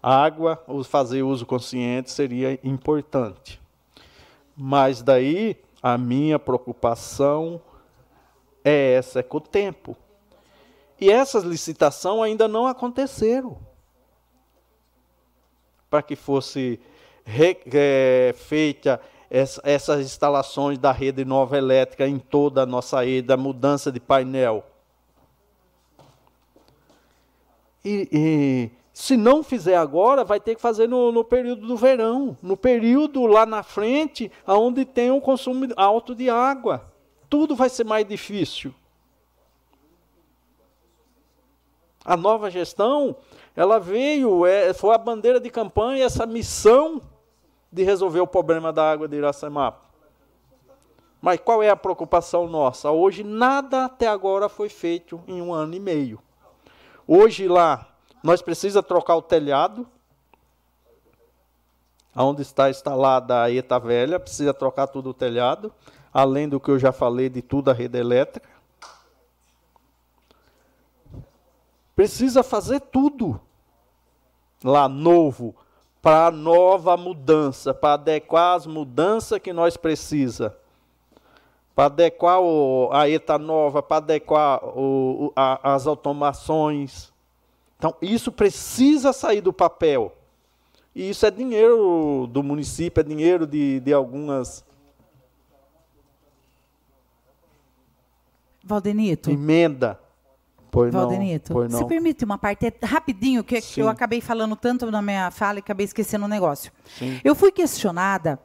água, 0.00 0.62
fazer 0.84 1.24
uso 1.24 1.44
consciente 1.44 2.12
seria 2.12 2.56
importante. 2.62 3.60
Mas 4.56 5.02
daí 5.02 5.56
a 5.82 5.98
minha 5.98 6.38
preocupação 6.38 7.60
é 8.64 8.92
essa, 8.92 9.18
é 9.18 9.22
com 9.24 9.38
o 9.38 9.40
tempo. 9.40 9.96
E 11.00 11.10
essas 11.10 11.42
licitações 11.42 12.30
ainda 12.30 12.46
não 12.46 12.64
aconteceram. 12.64 13.67
Para 15.90 16.02
que 16.02 16.16
fosse 16.16 16.80
re, 17.24 17.56
é, 17.72 18.34
feita 18.36 19.00
essa, 19.30 19.60
essas 19.64 20.00
instalações 20.00 20.78
da 20.78 20.92
rede 20.92 21.24
nova 21.24 21.56
elétrica 21.56 22.06
em 22.06 22.18
toda 22.18 22.62
a 22.62 22.66
nossa 22.66 23.04
rede, 23.04 23.32
a 23.32 23.36
mudança 23.36 23.92
de 23.92 24.00
painel. 24.00 24.64
E, 27.84 28.08
e 28.12 28.70
se 28.92 29.16
não 29.16 29.42
fizer 29.42 29.76
agora, 29.76 30.24
vai 30.24 30.40
ter 30.40 30.54
que 30.54 30.60
fazer 30.60 30.88
no, 30.88 31.12
no, 31.12 31.22
período 31.22 31.66
do 31.66 31.76
verão, 31.76 32.36
no 32.42 32.56
período 32.56 33.26
lá 33.26 33.46
na 33.46 33.62
frente, 33.62 34.30
onde 34.46 34.84
tem 34.84 35.10
um 35.10 35.20
consumo 35.20 35.68
alto 35.76 36.14
de 36.14 36.28
água. 36.28 36.92
Tudo 37.30 37.54
vai 37.54 37.68
ser 37.68 37.84
mais 37.84 38.06
difícil. 38.06 38.74
A 42.04 42.16
nova 42.16 42.50
gestão, 42.50 43.14
ela 43.58 43.80
veio, 43.80 44.46
é, 44.46 44.72
foi 44.72 44.94
a 44.94 44.98
bandeira 44.98 45.40
de 45.40 45.50
campanha, 45.50 46.04
essa 46.04 46.24
missão 46.24 47.02
de 47.72 47.82
resolver 47.82 48.20
o 48.20 48.26
problema 48.26 48.72
da 48.72 48.88
água 48.88 49.08
de 49.08 49.16
Iracemapa. 49.16 49.80
Mas 51.20 51.40
qual 51.40 51.60
é 51.60 51.68
a 51.68 51.74
preocupação 51.74 52.46
nossa? 52.46 52.92
Hoje 52.92 53.24
nada 53.24 53.86
até 53.86 54.06
agora 54.06 54.48
foi 54.48 54.68
feito 54.68 55.20
em 55.26 55.42
um 55.42 55.52
ano 55.52 55.74
e 55.74 55.80
meio. 55.80 56.20
Hoje 57.04 57.48
lá 57.48 57.88
nós 58.22 58.40
precisamos 58.40 58.86
trocar 58.86 59.16
o 59.16 59.22
telhado, 59.22 59.88
onde 62.14 62.42
está 62.42 62.70
instalada 62.70 63.42
a 63.42 63.50
ETA 63.50 63.80
velha, 63.80 64.20
precisa 64.20 64.54
trocar 64.54 64.86
tudo 64.86 65.10
o 65.10 65.14
telhado, 65.14 65.74
além 66.14 66.48
do 66.48 66.60
que 66.60 66.70
eu 66.70 66.78
já 66.78 66.92
falei 66.92 67.28
de 67.28 67.42
tudo 67.42 67.72
a 67.72 67.74
rede 67.74 67.98
elétrica. 67.98 68.48
Precisa 71.96 72.44
fazer 72.44 72.78
tudo 72.78 73.40
lá 74.62 74.88
novo, 74.88 75.54
para 76.00 76.26
a 76.26 76.30
nova 76.30 76.96
mudança, 76.96 77.74
para 77.74 77.94
adequar 77.94 78.56
as 78.56 78.66
mudanças 78.66 79.38
que 79.38 79.52
nós 79.52 79.76
precisa. 79.76 80.56
Para 81.74 81.86
adequar 81.86 82.40
o, 82.40 82.88
a 82.92 83.08
ETA 83.08 83.38
nova, 83.38 83.82
para 83.82 83.98
adequar 83.98 84.64
o, 84.64 85.32
a, 85.36 85.74
as 85.74 85.86
automações 85.86 87.12
então, 87.78 87.94
isso 88.02 88.32
precisa 88.32 89.12
sair 89.12 89.40
do 89.40 89.52
papel. 89.52 90.12
E 90.94 91.10
isso 91.10 91.24
é 91.24 91.30
dinheiro 91.30 92.26
do 92.28 92.42
município, 92.42 93.00
é 93.00 93.04
dinheiro 93.04 93.46
de, 93.46 93.78
de 93.78 93.92
algumas. 93.92 94.64
Valdenito. 98.64 99.30
Emenda. 99.30 100.00
Pois 100.70 100.92
Valdenito, 100.92 101.54
não, 101.54 101.68
você 101.68 101.84
permite 101.84 102.24
uma 102.24 102.36
parte 102.36 102.66
é 102.66 102.72
rapidinho, 102.84 103.42
que, 103.42 103.60
eu 103.76 103.88
acabei 103.88 104.20
falando 104.20 104.54
tanto 104.54 104.90
na 104.90 105.00
minha 105.00 105.30
fala 105.30 105.58
e 105.58 105.60
acabei 105.60 105.84
esquecendo 105.84 106.26
um 106.26 106.28
negócio. 106.28 106.70
Sim. 106.98 107.20
Eu 107.24 107.34
fui 107.34 107.50
questionada 107.50 108.38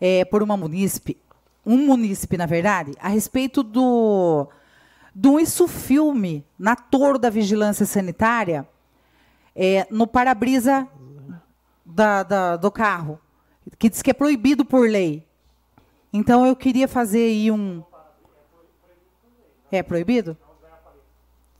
é, 0.00 0.24
por 0.24 0.42
uma 0.42 0.56
munícipe, 0.56 1.16
um 1.64 1.78
munícipe, 1.86 2.36
na 2.36 2.46
verdade, 2.46 2.92
a 3.00 3.08
respeito 3.08 3.62
do, 3.62 4.48
do 5.14 5.38
isso 5.38 5.66
filme 5.66 6.44
na 6.58 6.76
Toro 6.76 7.18
da 7.18 7.30
Vigilância 7.30 7.86
Sanitária, 7.86 8.68
é, 9.56 9.86
no 9.90 10.06
para-brisa 10.06 10.86
da, 11.84 12.22
da, 12.22 12.56
do 12.56 12.70
carro, 12.70 13.18
que 13.78 13.88
diz 13.88 14.02
que 14.02 14.10
é 14.10 14.14
proibido 14.14 14.64
por 14.64 14.88
lei. 14.88 15.26
Então 16.12 16.46
eu 16.46 16.56
queria 16.56 16.88
fazer 16.88 17.24
aí 17.24 17.50
um. 17.50 17.82
É 19.70 19.82
proibido? 19.82 20.36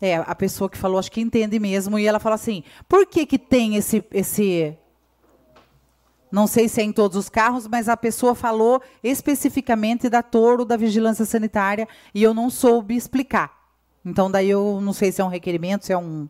É, 0.01 0.17
a 0.17 0.35
pessoa 0.35 0.71
que 0.71 0.79
falou, 0.79 0.99
acho 0.99 1.13
que 1.13 1.21
entende 1.21 1.59
mesmo, 1.59 1.99
e 1.99 2.07
ela 2.07 2.19
fala 2.19 2.35
assim: 2.35 2.65
por 2.89 3.07
que, 3.07 3.27
que 3.27 3.39
tem 3.39 3.77
esse, 3.77 4.03
esse. 4.11 4.77
Não 6.33 6.47
sei 6.47 6.69
se 6.69 6.81
é 6.81 6.85
em 6.85 6.93
todos 6.93 7.17
os 7.17 7.29
carros, 7.29 7.67
mas 7.67 7.89
a 7.89 7.97
pessoa 7.97 8.35
falou 8.35 8.81
especificamente 9.03 10.09
da 10.09 10.23
Toro 10.23 10.65
da 10.65 10.77
Vigilância 10.77 11.25
Sanitária 11.25 11.89
e 12.15 12.23
eu 12.23 12.33
não 12.33 12.49
soube 12.49 12.95
explicar. 12.95 13.53
Então, 14.05 14.31
daí 14.31 14.49
eu 14.49 14.81
não 14.81 14.93
sei 14.93 15.11
se 15.11 15.21
é 15.21 15.25
um 15.25 15.29
requerimento, 15.29 15.85
se 15.85 15.93
é 15.93 15.99
um, 15.99 16.29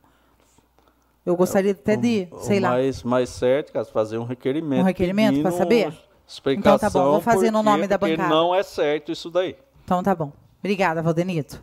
eu 1.24 1.36
gostaria 1.36 1.72
até 1.72 1.96
de, 1.96 2.28
o, 2.30 2.38
sei 2.38 2.58
o 2.58 2.62
lá. 2.62 2.70
Mais, 2.70 3.02
mais 3.02 3.28
certo, 3.28 3.72
caso 3.72 3.92
fazer 3.92 4.18
um 4.18 4.24
requerimento. 4.24 4.80
Um 4.80 4.86
requerimento 4.86 5.42
para 5.42 5.50
saber? 5.50 5.92
explicação. 6.26 6.76
Então 6.76 6.78
tá 6.78 6.90
bom, 6.90 7.10
vou 7.10 7.20
fazer 7.20 7.50
no 7.50 7.62
nome 7.62 7.86
da 7.86 7.98
porque 7.98 8.16
bancada. 8.16 8.34
não 8.34 8.54
é 8.54 8.62
certo 8.62 9.12
isso 9.12 9.30
daí. 9.30 9.56
Então 9.84 10.02
tá 10.02 10.14
bom. 10.14 10.32
Obrigada, 10.60 11.02
Valdenito. 11.02 11.62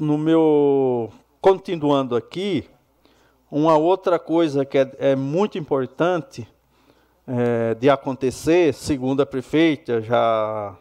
No 0.00 0.18
meu. 0.18 1.10
Continuando 1.40 2.14
aqui, 2.14 2.68
uma 3.50 3.76
outra 3.76 4.18
coisa 4.18 4.64
que 4.64 4.78
é, 4.78 4.90
é 4.98 5.16
muito 5.16 5.58
importante 5.58 6.46
é, 7.26 7.74
de 7.74 7.90
acontecer, 7.90 8.72
segundo 8.74 9.22
a 9.22 9.26
prefeita, 9.26 10.00
já 10.00 10.76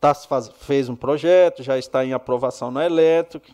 tá, 0.00 0.14
fez 0.58 0.88
um 0.88 0.96
projeto, 0.96 1.62
já 1.62 1.78
está 1.78 2.04
em 2.04 2.12
aprovação 2.12 2.70
na 2.70 2.84
elétrica, 2.86 3.52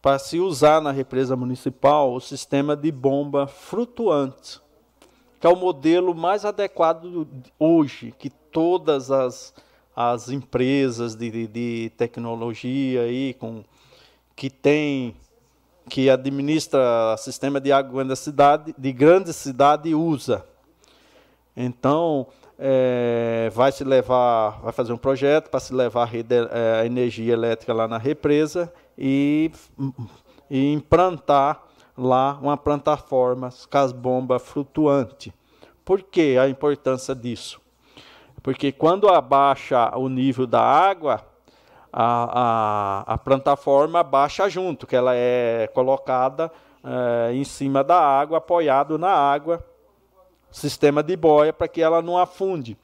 para 0.00 0.18
se 0.18 0.38
usar 0.38 0.80
na 0.80 0.92
represa 0.92 1.34
municipal 1.36 2.12
o 2.12 2.20
sistema 2.20 2.76
de 2.76 2.92
bomba 2.92 3.46
flutuante, 3.46 4.60
que 5.40 5.46
é 5.46 5.50
o 5.50 5.56
modelo 5.56 6.14
mais 6.14 6.44
adequado 6.44 7.26
hoje, 7.58 8.14
que 8.18 8.30
todas 8.30 9.10
as, 9.10 9.52
as 9.96 10.28
empresas 10.28 11.16
de, 11.16 11.30
de, 11.30 11.46
de 11.46 11.92
tecnologia 11.96 13.00
aí, 13.00 13.32
com, 13.34 13.64
que 14.36 14.50
tem 14.50 15.16
que 15.88 16.10
administra 16.10 17.16
sistema 17.16 17.60
de 17.60 17.72
água 17.72 18.04
da 18.04 18.16
cidade, 18.16 18.74
de 18.76 18.92
grande 18.92 19.32
cidade 19.32 19.94
usa. 19.94 20.44
Então, 21.56 22.26
é, 22.58 23.50
vai 23.54 23.70
se 23.70 23.84
levar, 23.84 24.60
vai 24.60 24.72
fazer 24.72 24.92
um 24.92 24.98
projeto 24.98 25.48
para 25.48 25.60
se 25.60 25.72
levar 25.72 26.02
a, 26.02 26.06
rede, 26.06 26.34
é, 26.34 26.80
a 26.80 26.86
energia 26.86 27.32
elétrica 27.32 27.72
lá 27.72 27.86
na 27.86 27.98
represa 27.98 28.70
e, 28.98 29.50
e 30.50 30.72
implantar 30.72 31.62
lá 31.96 32.38
uma 32.42 32.56
plataforma 32.56 33.50
com 33.70 33.78
as 33.78 33.92
bombas 33.92 34.42
flutuante. 34.42 35.32
Por 35.84 36.02
que 36.02 36.36
a 36.36 36.48
importância 36.48 37.14
disso? 37.14 37.60
Porque 38.46 38.70
quando 38.70 39.08
abaixa 39.08 39.90
o 39.98 40.08
nível 40.08 40.46
da 40.46 40.62
água, 40.62 41.20
a, 41.92 43.02
a, 43.08 43.14
a 43.14 43.18
plataforma 43.18 44.04
baixa 44.04 44.48
junto, 44.48 44.86
que 44.86 44.94
ela 44.94 45.16
é 45.16 45.68
colocada 45.74 46.52
é, 46.84 47.32
em 47.34 47.42
cima 47.42 47.82
da 47.82 47.98
água, 47.98 48.38
apoiado 48.38 48.96
na 48.98 49.10
água, 49.10 49.66
sistema 50.48 51.02
de 51.02 51.16
boia 51.16 51.52
para 51.52 51.66
que 51.66 51.82
ela 51.82 52.00
não 52.00 52.16
afunde. 52.16 52.78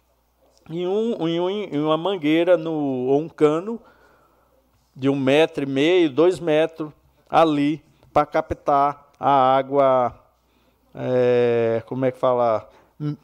Em, 0.68 0.84
um, 0.84 1.28
em, 1.28 1.38
um, 1.38 1.48
em 1.48 1.78
uma 1.78 1.96
mangueira 1.96 2.56
no, 2.56 2.72
ou 2.72 3.20
um 3.20 3.28
cano 3.28 3.80
de 4.96 5.08
um 5.08 5.14
metro 5.14 5.62
e 5.62 5.66
meio, 5.66 6.10
dois 6.10 6.40
metros 6.40 6.90
ali 7.30 7.84
para 8.12 8.26
captar 8.26 9.12
a 9.16 9.54
água, 9.54 10.12
é, 10.92 11.84
como 11.86 12.04
é 12.04 12.10
que 12.10 12.18
fala, 12.18 12.68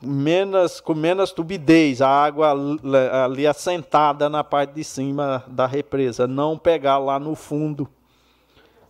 menos, 0.03 0.81
com 0.81 0.95
menos 0.95 1.31
tubidez, 1.31 2.03
a 2.03 2.09
água 2.09 2.55
ali 3.25 3.47
assentada 3.47 4.29
na 4.29 4.43
parte 4.43 4.75
de 4.75 4.85
cima 4.85 5.45
da 5.47 5.67
represa, 5.67 6.27
não 6.27 6.59
pegar 6.59 6.99
lá 6.99 7.19
no 7.19 7.35
fundo 7.35 7.89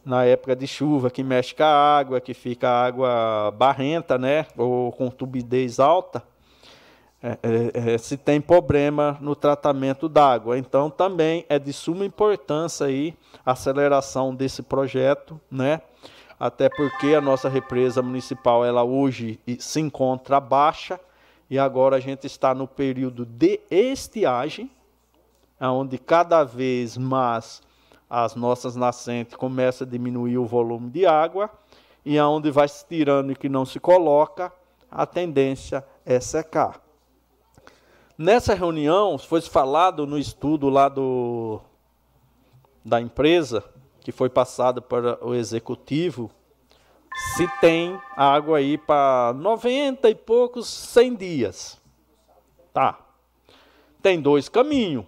na 0.04 0.24
época 0.24 0.56
de 0.56 0.66
chuva, 0.66 1.10
que 1.10 1.22
mexe 1.22 1.54
com 1.54 1.62
a 1.62 1.98
água, 1.98 2.20
que 2.20 2.32
fica 2.32 2.70
água 2.70 3.52
barrenta, 3.56 4.16
né, 4.16 4.46
ou 4.56 4.90
com 4.90 5.10
tubidez 5.10 5.78
alta, 5.78 6.22
é, 7.22 7.38
é, 7.42 7.94
é, 7.94 7.98
se 7.98 8.16
tem 8.16 8.40
problema 8.40 9.18
no 9.20 9.34
tratamento 9.36 10.08
d'água. 10.08 10.56
Então, 10.56 10.88
também 10.88 11.44
é 11.48 11.58
de 11.58 11.72
suma 11.72 12.06
importância 12.06 12.86
aí 12.86 13.14
a 13.44 13.52
aceleração 13.52 14.34
desse 14.34 14.62
projeto, 14.62 15.38
né, 15.50 15.82
até 16.38 16.68
porque 16.68 17.14
a 17.14 17.20
nossa 17.20 17.48
represa 17.48 18.00
municipal 18.00 18.64
ela 18.64 18.84
hoje 18.84 19.40
se 19.58 19.80
encontra 19.80 20.38
baixa 20.38 21.00
e 21.50 21.58
agora 21.58 21.96
a 21.96 22.00
gente 22.00 22.26
está 22.26 22.54
no 22.54 22.68
período 22.68 23.24
de 23.24 23.60
estiagem, 23.70 24.70
onde 25.60 25.98
cada 25.98 26.44
vez 26.44 26.96
mais 26.96 27.62
as 28.08 28.34
nossas 28.34 28.76
nascentes 28.76 29.34
começam 29.34 29.86
a 29.86 29.90
diminuir 29.90 30.38
o 30.38 30.46
volume 30.46 30.90
de 30.90 31.06
água 31.06 31.50
e 32.04 32.18
aonde 32.18 32.50
vai 32.50 32.68
se 32.68 32.86
tirando 32.86 33.32
e 33.32 33.36
que 33.36 33.48
não 33.48 33.64
se 33.64 33.80
coloca, 33.80 34.52
a 34.90 35.04
tendência 35.04 35.84
é 36.06 36.20
secar. 36.20 36.80
Nessa 38.16 38.54
reunião 38.54 39.18
foi 39.18 39.40
falado 39.40 40.06
no 40.06 40.18
estudo 40.18 40.68
lá 40.68 40.88
do 40.88 41.60
da 42.84 43.00
empresa 43.00 43.62
que 44.08 44.12
foi 44.12 44.30
passado 44.30 44.80
para 44.80 45.22
o 45.22 45.34
executivo, 45.34 46.30
se 47.36 47.46
tem 47.60 48.00
água 48.16 48.56
aí 48.56 48.78
para 48.78 49.34
90 49.36 50.08
e 50.08 50.14
poucos 50.14 50.66
100 50.66 51.14
dias. 51.14 51.78
Tá. 52.72 52.98
Tem 54.00 54.18
dois 54.18 54.48
caminhos. 54.48 55.04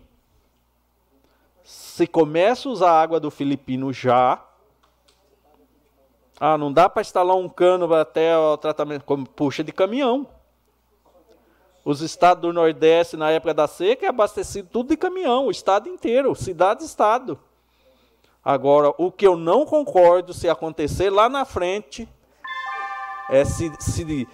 Se 1.65 2.07
começa 2.07 2.69
a 2.69 2.73
usar 2.73 3.01
água 3.01 3.19
do 3.19 3.31
Filipino 3.31 3.91
já, 3.91 4.45
ah, 6.39 6.59
não 6.59 6.71
dá 6.71 6.87
para 6.87 7.01
instalar 7.01 7.39
um 7.39 7.49
cano 7.49 7.91
até 7.95 8.37
o 8.37 8.59
tratamento, 8.59 9.07
como 9.07 9.27
puxa 9.27 9.65
de 9.65 9.73
caminhão. 9.73 10.29
Os 11.87 12.03
estados 12.03 12.43
do 12.43 12.53
Nordeste, 12.53 13.17
na 13.17 13.31
época 13.31 13.55
da 13.55 13.67
seca, 13.67 14.05
é 14.05 14.11
abastecido 14.11 14.69
tudo 14.71 14.91
de 14.91 14.97
caminhão, 14.99 15.47
o 15.47 15.51
estado 15.51 15.89
inteiro, 15.89 16.35
cidade 16.35 16.85
estado. 16.85 17.41
Agora, 18.45 18.95
o 18.97 19.13
que 19.13 19.27
eu 19.27 19.37
não 19.37 19.67
concordo 19.67 20.33
se 20.33 20.49
acontecer 20.49 21.11
lá 21.11 21.29
na 21.29 21.45
frente 21.45 22.09
é 23.29 23.45
se, 23.45 23.71
se 23.79 24.27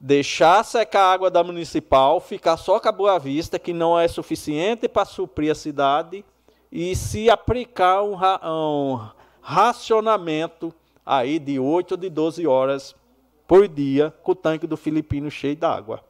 deixar 0.00 0.64
secar 0.64 1.04
a 1.04 1.12
água 1.12 1.30
da 1.30 1.44
municipal, 1.44 2.20
ficar 2.20 2.56
só 2.56 2.80
com 2.80 2.88
a 2.88 2.92
Boa 2.92 3.18
Vista, 3.18 3.58
que 3.58 3.72
não 3.72 3.98
é 3.98 4.08
suficiente 4.08 4.88
para 4.88 5.04
suprir 5.04 5.52
a 5.52 5.54
cidade, 5.54 6.24
e 6.72 6.96
se 6.96 7.30
aplicar 7.30 8.02
um, 8.02 8.16
um 8.16 9.08
racionamento 9.40 10.74
aí 11.04 11.38
de 11.38 11.58
8 11.58 11.92
ou 11.92 11.96
de 11.96 12.08
12 12.08 12.46
horas 12.46 12.96
por 13.46 13.68
dia 13.68 14.12
com 14.22 14.32
o 14.32 14.34
tanque 14.34 14.66
do 14.66 14.76
Filipino 14.76 15.30
cheio 15.30 15.54
d'água. 15.54 16.02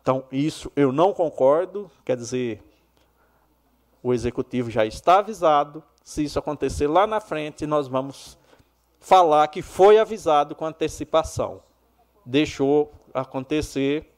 Então, 0.00 0.24
isso 0.30 0.70
eu 0.76 0.92
não 0.92 1.12
concordo, 1.12 1.90
quer 2.04 2.16
dizer, 2.16 2.62
o 4.06 4.14
executivo 4.14 4.70
já 4.70 4.86
está 4.86 5.18
avisado. 5.18 5.82
Se 6.04 6.22
isso 6.22 6.38
acontecer 6.38 6.86
lá 6.86 7.08
na 7.08 7.20
frente, 7.20 7.66
nós 7.66 7.88
vamos 7.88 8.38
falar 9.00 9.48
que 9.48 9.60
foi 9.60 9.98
avisado 9.98 10.54
com 10.54 10.64
antecipação. 10.64 11.60
Deixou 12.24 12.92
acontecer 13.12 14.08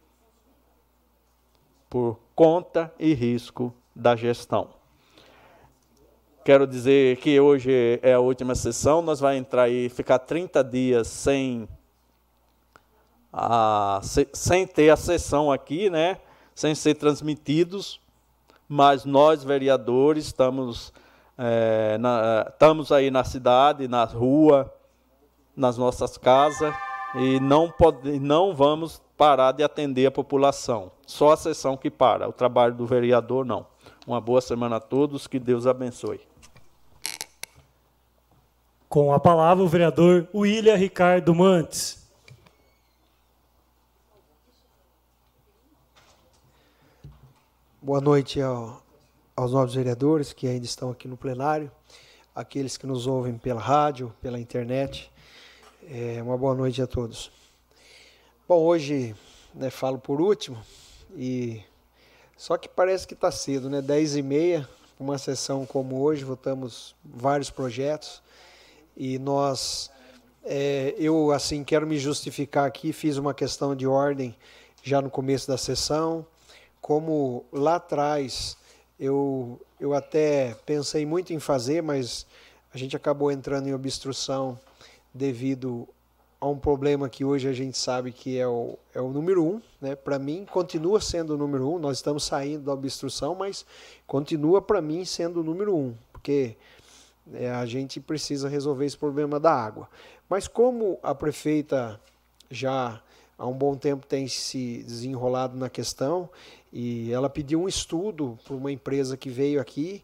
por 1.89 2.21
conta 2.35 2.93
e 2.99 3.15
risco 3.15 3.73
da 3.97 4.15
gestão. 4.15 4.69
Quero 6.45 6.67
dizer 6.67 7.17
que 7.17 7.41
hoje 7.41 7.99
é 8.03 8.13
a 8.13 8.21
última 8.21 8.55
sessão, 8.55 9.01
nós 9.01 9.21
vamos 9.21 9.39
entrar 9.39 9.71
e 9.71 9.89
ficar 9.89 10.19
30 10.19 10.63
dias 10.65 11.09
sem, 11.09 11.67
a, 13.33 14.03
sem 14.35 14.67
ter 14.67 14.91
a 14.91 14.97
sessão 14.99 15.51
aqui, 15.51 15.89
né? 15.89 16.21
sem 16.55 16.75
ser 16.75 16.95
transmitidos 16.97 18.07
mas 18.69 19.05
nós, 19.05 19.43
vereadores, 19.43 20.27
estamos, 20.27 20.93
é, 21.39 21.97
na, 21.99 22.47
estamos 22.49 22.93
aí 22.93 23.11
na 23.11 23.25
cidade, 23.25 23.89
na 23.89 24.05
rua, 24.05 24.73
nas 25.57 25.79
nossas 25.79 26.19
casas, 26.19 26.75
e 27.15 27.41
não, 27.41 27.71
pode, 27.71 28.21
não 28.21 28.55
vamos 28.55 29.01
parar 29.17 29.53
de 29.53 29.65
atender 29.65 30.07
a 30.07 30.11
população. 30.11 30.93
Só 31.07 31.33
a 31.33 31.37
sessão 31.37 31.77
que 31.77 31.91
para, 31.91 32.29
o 32.29 32.33
trabalho 32.33 32.75
do 32.75 32.87
vereador 32.87 33.45
não. 33.45 33.67
Uma 34.07 34.21
boa 34.21 34.41
semana 34.41 34.77
a 34.77 34.81
todos, 34.81 35.27
que 35.27 35.39
Deus 35.39 35.67
abençoe. 35.67 36.21
Com 38.89 39.13
a 39.13 39.21
palavra, 39.21 39.65
o 39.65 39.69
vereador 39.69 40.29
William 40.35 40.77
Ricardo 40.77 41.35
Mantes. 41.35 42.08
Boa 47.81 48.01
noite 48.01 48.41
ao, 48.43 48.83
aos 49.37 49.53
novos 49.53 49.77
vereadores 49.77 50.33
que 50.33 50.49
ainda 50.49 50.65
estão 50.65 50.91
aqui 50.91 51.07
no 51.07 51.17
plenário, 51.17 51.71
aqueles 52.35 52.77
que 52.77 52.85
nos 52.89 53.07
ouvem 53.07 53.39
pela 53.39 53.61
rádio, 53.61 54.13
pela 54.21 54.37
internet. 54.37 55.09
É, 55.89 56.21
uma 56.21 56.37
boa 56.37 56.57
noite 56.57 56.83
a 56.83 56.89
todos. 56.89 57.31
Bom, 58.49 58.61
hoje 58.65 59.15
né, 59.55 59.71
falo 59.71 59.97
por 59.97 60.21
último, 60.21 60.59
e 61.17 61.63
só 62.37 62.57
que 62.57 62.69
parece 62.69 63.07
que 63.07 63.15
está 63.15 63.31
cedo, 63.31 63.71
né? 63.71 63.81
10 63.81 64.17
e 64.17 64.23
meia, 64.23 64.69
uma 64.99 65.17
sessão 65.17 65.65
como 65.65 66.03
hoje, 66.03 66.25
votamos 66.25 66.97
vários 67.05 67.49
projetos 67.49 68.21
e 68.97 69.21
nós, 69.21 69.89
é, 70.43 70.97
eu 70.99 71.31
assim 71.31 71.63
quero 71.63 71.87
me 71.87 71.97
justificar 71.97 72.67
aqui, 72.67 72.93
fiz 72.93 73.19
uma 73.19 73.33
questão 73.33 73.77
de 73.77 73.87
ordem 73.87 74.35
já 74.83 75.01
no 75.01 75.09
começo 75.09 75.47
da 75.47 75.57
sessão, 75.57 76.27
como 76.81 77.45
lá 77.53 77.77
atrás 77.77 78.57
eu, 78.99 79.61
eu 79.79 79.95
até 79.95 80.55
pensei 80.67 81.07
muito 81.07 81.33
em 81.33 81.39
fazer, 81.39 81.83
mas 81.83 82.27
a 82.73 82.79
gente 82.79 82.97
acabou 82.97 83.31
entrando 83.31 83.69
em 83.69 83.75
obstrução 83.75 84.59
devido 85.15 85.89
a 86.41 86.47
um 86.47 86.59
problema 86.59 87.09
que 87.09 87.25
hoje 87.25 87.49
a 87.49 87.53
gente 87.53 87.77
sabe 87.77 88.13
que 88.13 88.39
é 88.39 88.47
o, 88.47 88.79
é 88.95 89.01
o 89.01 89.09
número 89.09 89.45
um, 89.45 89.61
né? 89.81 89.97
Para 89.97 90.19
mim, 90.19 90.47
continua 90.49 91.01
sendo 91.01 91.35
o 91.35 91.37
número 91.37 91.69
um. 91.69 91.79
Nós 91.79 91.99
estamos 91.99 92.25
saindo 92.25 92.65
da 92.65 92.73
obstrução, 92.73 93.35
mas 93.35 93.67
continua 94.07 94.63
para 94.63 94.81
mim 94.81 95.05
sendo 95.05 95.41
o 95.41 95.45
número 95.45 95.75
um, 95.75 95.95
porque 96.13 96.57
é, 97.35 97.51
a 97.51 97.67
gente 97.67 98.01
precisa 98.01 98.49
resolver 98.49 98.87
esse 98.87 98.97
problema 98.97 99.41
da 99.41 99.53
água. 99.53 99.89
Mas 100.29 100.47
como 100.47 100.99
a 101.03 101.15
prefeita 101.15 102.01
já 102.51 103.01
há 103.37 103.47
um 103.47 103.55
bom 103.55 103.75
tempo 103.77 104.07
tem 104.07 104.29
se 104.29 104.83
desenrolado 104.85 105.57
na 105.57 105.69
questão 105.69 106.29
e 106.73 107.13
ela 107.13 107.31
pediu 107.31 107.63
um 107.63 107.69
estudo 107.69 108.39
para 108.45 108.55
uma 108.55 108.71
empresa 108.71 109.17
que 109.17 109.31
veio 109.31 109.61
aqui 109.61 110.03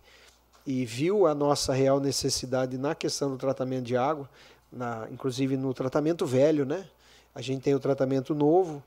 e 0.66 0.84
viu 0.84 1.26
a 1.26 1.34
nossa 1.34 1.72
real 1.72 2.00
necessidade 2.00 2.78
na 2.78 2.94
questão 2.94 3.30
do 3.30 3.36
tratamento 3.36 3.84
de 3.84 3.96
água 3.96 4.28
na, 4.74 5.06
inclusive 5.10 5.56
no 5.56 5.72
tratamento 5.72 6.26
velho, 6.26 6.66
né? 6.66 6.86
A 7.34 7.40
gente 7.40 7.62
tem 7.62 7.74
o 7.74 7.80
tratamento 7.80 8.34
novo, 8.34 8.82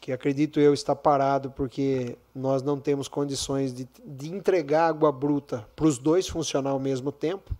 que 0.00 0.12
acredito 0.12 0.58
eu 0.58 0.72
está 0.74 0.94
parado 0.94 1.50
porque 1.50 2.16
nós 2.34 2.62
não 2.62 2.78
temos 2.78 3.08
condições 3.08 3.72
de, 3.72 3.88
de 4.04 4.28
entregar 4.32 4.88
água 4.88 5.12
bruta 5.12 5.66
para 5.76 5.86
os 5.86 5.98
dois 5.98 6.28
funcionar 6.28 6.70
ao 6.70 6.78
mesmo 6.78 7.12
tempo, 7.12 7.54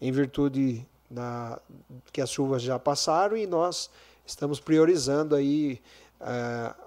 em 0.00 0.12
virtude 0.12 0.86
da, 1.10 1.58
que 2.12 2.20
as 2.20 2.30
chuvas 2.30 2.62
já 2.62 2.78
passaram 2.78 3.36
e 3.36 3.46
nós 3.46 3.90
estamos 4.26 4.60
priorizando 4.60 5.34
aí 5.34 5.80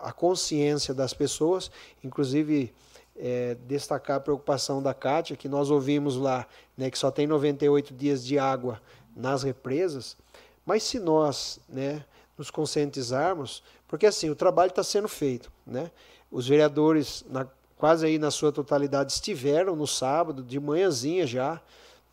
a 0.01 0.11
consciência 0.11 0.93
das 0.93 1.13
pessoas, 1.13 1.69
inclusive 2.03 2.73
é, 3.15 3.55
destacar 3.67 4.17
a 4.17 4.19
preocupação 4.19 4.81
da 4.81 4.93
Cátia, 4.93 5.35
que 5.35 5.47
nós 5.47 5.69
ouvimos 5.69 6.15
lá, 6.15 6.47
né, 6.77 6.89
que 6.89 6.97
só 6.97 7.11
tem 7.11 7.27
98 7.27 7.93
dias 7.93 8.25
de 8.25 8.37
água 8.37 8.81
nas 9.15 9.43
represas, 9.43 10.17
mas 10.65 10.83
se 10.83 10.99
nós 10.99 11.59
né, 11.67 12.03
nos 12.37 12.51
conscientizarmos, 12.51 13.63
porque 13.87 14.05
assim, 14.05 14.29
o 14.29 14.35
trabalho 14.35 14.69
está 14.69 14.83
sendo 14.83 15.07
feito. 15.07 15.51
Né? 15.65 15.89
Os 16.31 16.47
vereadores, 16.47 17.25
na, 17.29 17.47
quase 17.77 18.05
aí 18.05 18.19
na 18.19 18.29
sua 18.29 18.51
totalidade, 18.51 19.11
estiveram 19.11 19.75
no 19.75 19.87
sábado, 19.87 20.43
de 20.43 20.59
manhãzinha 20.59 21.25
já, 21.25 21.61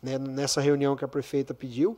né, 0.01 0.17
nessa 0.17 0.61
reunião 0.61 0.95
que 0.95 1.05
a 1.05 1.07
prefeita 1.07 1.53
pediu, 1.53 1.97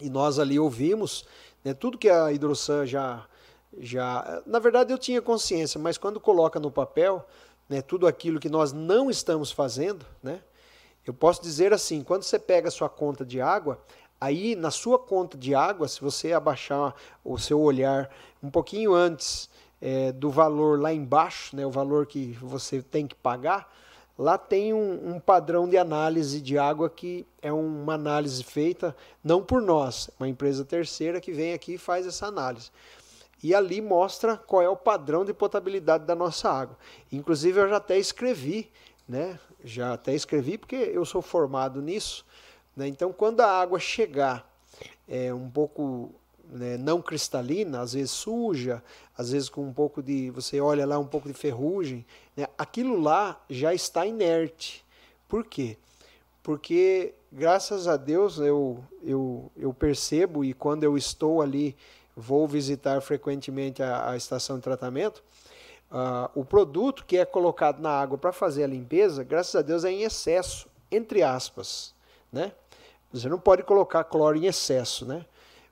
e 0.00 0.10
nós 0.10 0.38
ali 0.38 0.58
ouvimos 0.58 1.24
né, 1.64 1.72
tudo 1.72 1.96
que 1.96 2.08
a 2.10 2.32
Hidrosan 2.32 2.84
já, 2.86 3.24
já. 3.78 4.42
Na 4.46 4.58
verdade, 4.58 4.92
eu 4.92 4.98
tinha 4.98 5.22
consciência, 5.22 5.80
mas 5.80 5.98
quando 5.98 6.20
coloca 6.20 6.58
no 6.60 6.70
papel 6.70 7.26
né, 7.68 7.80
tudo 7.82 8.06
aquilo 8.06 8.40
que 8.40 8.48
nós 8.48 8.72
não 8.72 9.10
estamos 9.10 9.50
fazendo, 9.50 10.04
né, 10.22 10.42
eu 11.06 11.14
posso 11.14 11.42
dizer 11.42 11.72
assim: 11.72 12.02
quando 12.02 12.22
você 12.22 12.38
pega 12.38 12.68
a 12.68 12.70
sua 12.70 12.88
conta 12.88 13.24
de 13.24 13.40
água, 13.40 13.80
Aí, 14.22 14.54
na 14.54 14.70
sua 14.70 15.00
conta 15.00 15.36
de 15.36 15.52
água, 15.52 15.88
se 15.88 16.00
você 16.00 16.32
abaixar 16.32 16.94
o 17.24 17.36
seu 17.38 17.60
olhar 17.60 18.08
um 18.40 18.48
pouquinho 18.48 18.94
antes 18.94 19.50
é, 19.80 20.12
do 20.12 20.30
valor 20.30 20.80
lá 20.80 20.92
embaixo, 20.94 21.56
né, 21.56 21.66
o 21.66 21.72
valor 21.72 22.06
que 22.06 22.38
você 22.40 22.80
tem 22.80 23.04
que 23.04 23.16
pagar, 23.16 23.68
lá 24.16 24.38
tem 24.38 24.72
um, 24.72 25.14
um, 25.14 25.18
padrão 25.18 25.68
de 25.68 25.76
análise 25.76 26.40
de 26.40 26.56
água 26.56 26.88
que 26.88 27.26
é 27.42 27.52
uma 27.52 27.94
análise 27.94 28.44
feita 28.44 28.94
não 29.24 29.42
por 29.42 29.60
nós, 29.60 30.08
uma 30.20 30.28
empresa 30.28 30.64
terceira 30.64 31.20
que 31.20 31.32
vem 31.32 31.52
aqui 31.52 31.74
e 31.74 31.78
faz 31.78 32.06
essa 32.06 32.26
análise. 32.26 32.70
E 33.42 33.54
ali 33.54 33.80
mostra 33.80 34.36
qual 34.36 34.62
é 34.62 34.68
o 34.68 34.76
padrão 34.76 35.24
de 35.24 35.34
potabilidade 35.34 36.04
da 36.04 36.14
nossa 36.14 36.50
água. 36.50 36.76
Inclusive 37.10 37.60
eu 37.60 37.68
já 37.68 37.76
até 37.76 37.98
escrevi, 37.98 38.70
né? 39.08 39.38
Já 39.64 39.94
até 39.94 40.14
escrevi 40.14 40.58
porque 40.58 40.76
eu 40.76 41.04
sou 41.04 41.20
formado 41.20 41.80
nisso 41.82 42.24
né? 42.76 42.88
Então, 42.88 43.12
quando 43.12 43.40
a 43.40 43.46
água 43.46 43.78
chegar 43.78 44.48
é, 45.06 45.32
um 45.32 45.48
pouco 45.48 46.10
né, 46.50 46.76
não 46.76 47.00
cristalina, 47.00 47.80
às 47.80 47.92
vezes 47.92 48.10
suja, 48.10 48.82
às 49.16 49.30
vezes 49.30 49.48
com 49.48 49.62
um 49.62 49.72
pouco 49.72 50.02
de. 50.02 50.30
Você 50.30 50.60
olha 50.60 50.86
lá 50.86 50.98
um 50.98 51.06
pouco 51.06 51.28
de 51.28 51.34
ferrugem, 51.34 52.04
né, 52.36 52.46
aquilo 52.56 52.98
lá 53.00 53.40
já 53.48 53.74
está 53.74 54.06
inerte. 54.06 54.84
Por 55.28 55.44
quê? 55.44 55.76
Porque, 56.42 57.14
graças 57.30 57.86
a 57.86 57.96
Deus, 57.96 58.38
eu, 58.38 58.82
eu, 59.02 59.50
eu 59.56 59.72
percebo 59.72 60.44
e 60.44 60.52
quando 60.52 60.82
eu 60.82 60.96
estou 60.96 61.40
ali, 61.40 61.76
vou 62.16 62.46
visitar 62.46 63.00
frequentemente 63.00 63.82
a, 63.82 64.10
a 64.10 64.16
estação 64.16 64.56
de 64.56 64.62
tratamento. 64.62 65.22
Uh, 65.90 66.40
o 66.40 66.44
produto 66.44 67.04
que 67.04 67.18
é 67.18 67.24
colocado 67.24 67.80
na 67.80 67.90
água 67.90 68.16
para 68.16 68.32
fazer 68.32 68.64
a 68.64 68.66
limpeza, 68.66 69.22
graças 69.22 69.54
a 69.54 69.62
Deus, 69.62 69.84
é 69.84 69.90
em 69.90 70.02
excesso, 70.02 70.66
entre 70.90 71.22
aspas. 71.22 71.94
Né? 72.32 72.52
Você 73.12 73.28
não 73.28 73.38
pode 73.38 73.62
colocar 73.62 74.04
cloro 74.04 74.38
em 74.38 74.46
excesso, 74.46 75.04
né? 75.04 75.26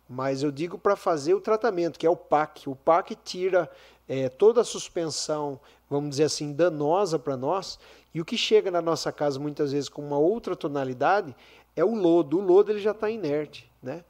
Mas 0.06 0.42
eu 0.42 0.50
digo 0.50 0.76
para 0.76 0.96
fazer 0.96 1.34
o 1.34 1.40
tratamento, 1.40 1.98
que 1.98 2.06
é 2.06 2.10
o 2.10 2.16
PAC. 2.16 2.68
O 2.68 2.74
PAC 2.74 3.14
tira 3.24 3.70
é, 4.08 4.28
toda 4.28 4.60
a 4.60 4.64
suspensão, 4.64 5.58
vamos 5.88 6.10
dizer 6.10 6.24
assim, 6.24 6.52
danosa 6.52 7.18
para 7.18 7.36
nós. 7.36 7.78
E 8.12 8.20
o 8.20 8.24
que 8.24 8.36
chega 8.36 8.70
na 8.70 8.82
nossa 8.82 9.12
casa 9.12 9.38
muitas 9.38 9.72
vezes 9.72 9.88
com 9.88 10.02
uma 10.02 10.18
outra 10.18 10.56
tonalidade 10.56 11.34
é 11.76 11.84
o 11.84 11.94
lodo. 11.94 12.38
O 12.38 12.42
lodo 12.42 12.72
ele 12.72 12.80
já 12.80 12.90
está 12.90 13.08
inerte, 13.08 13.70
né? 13.80 14.04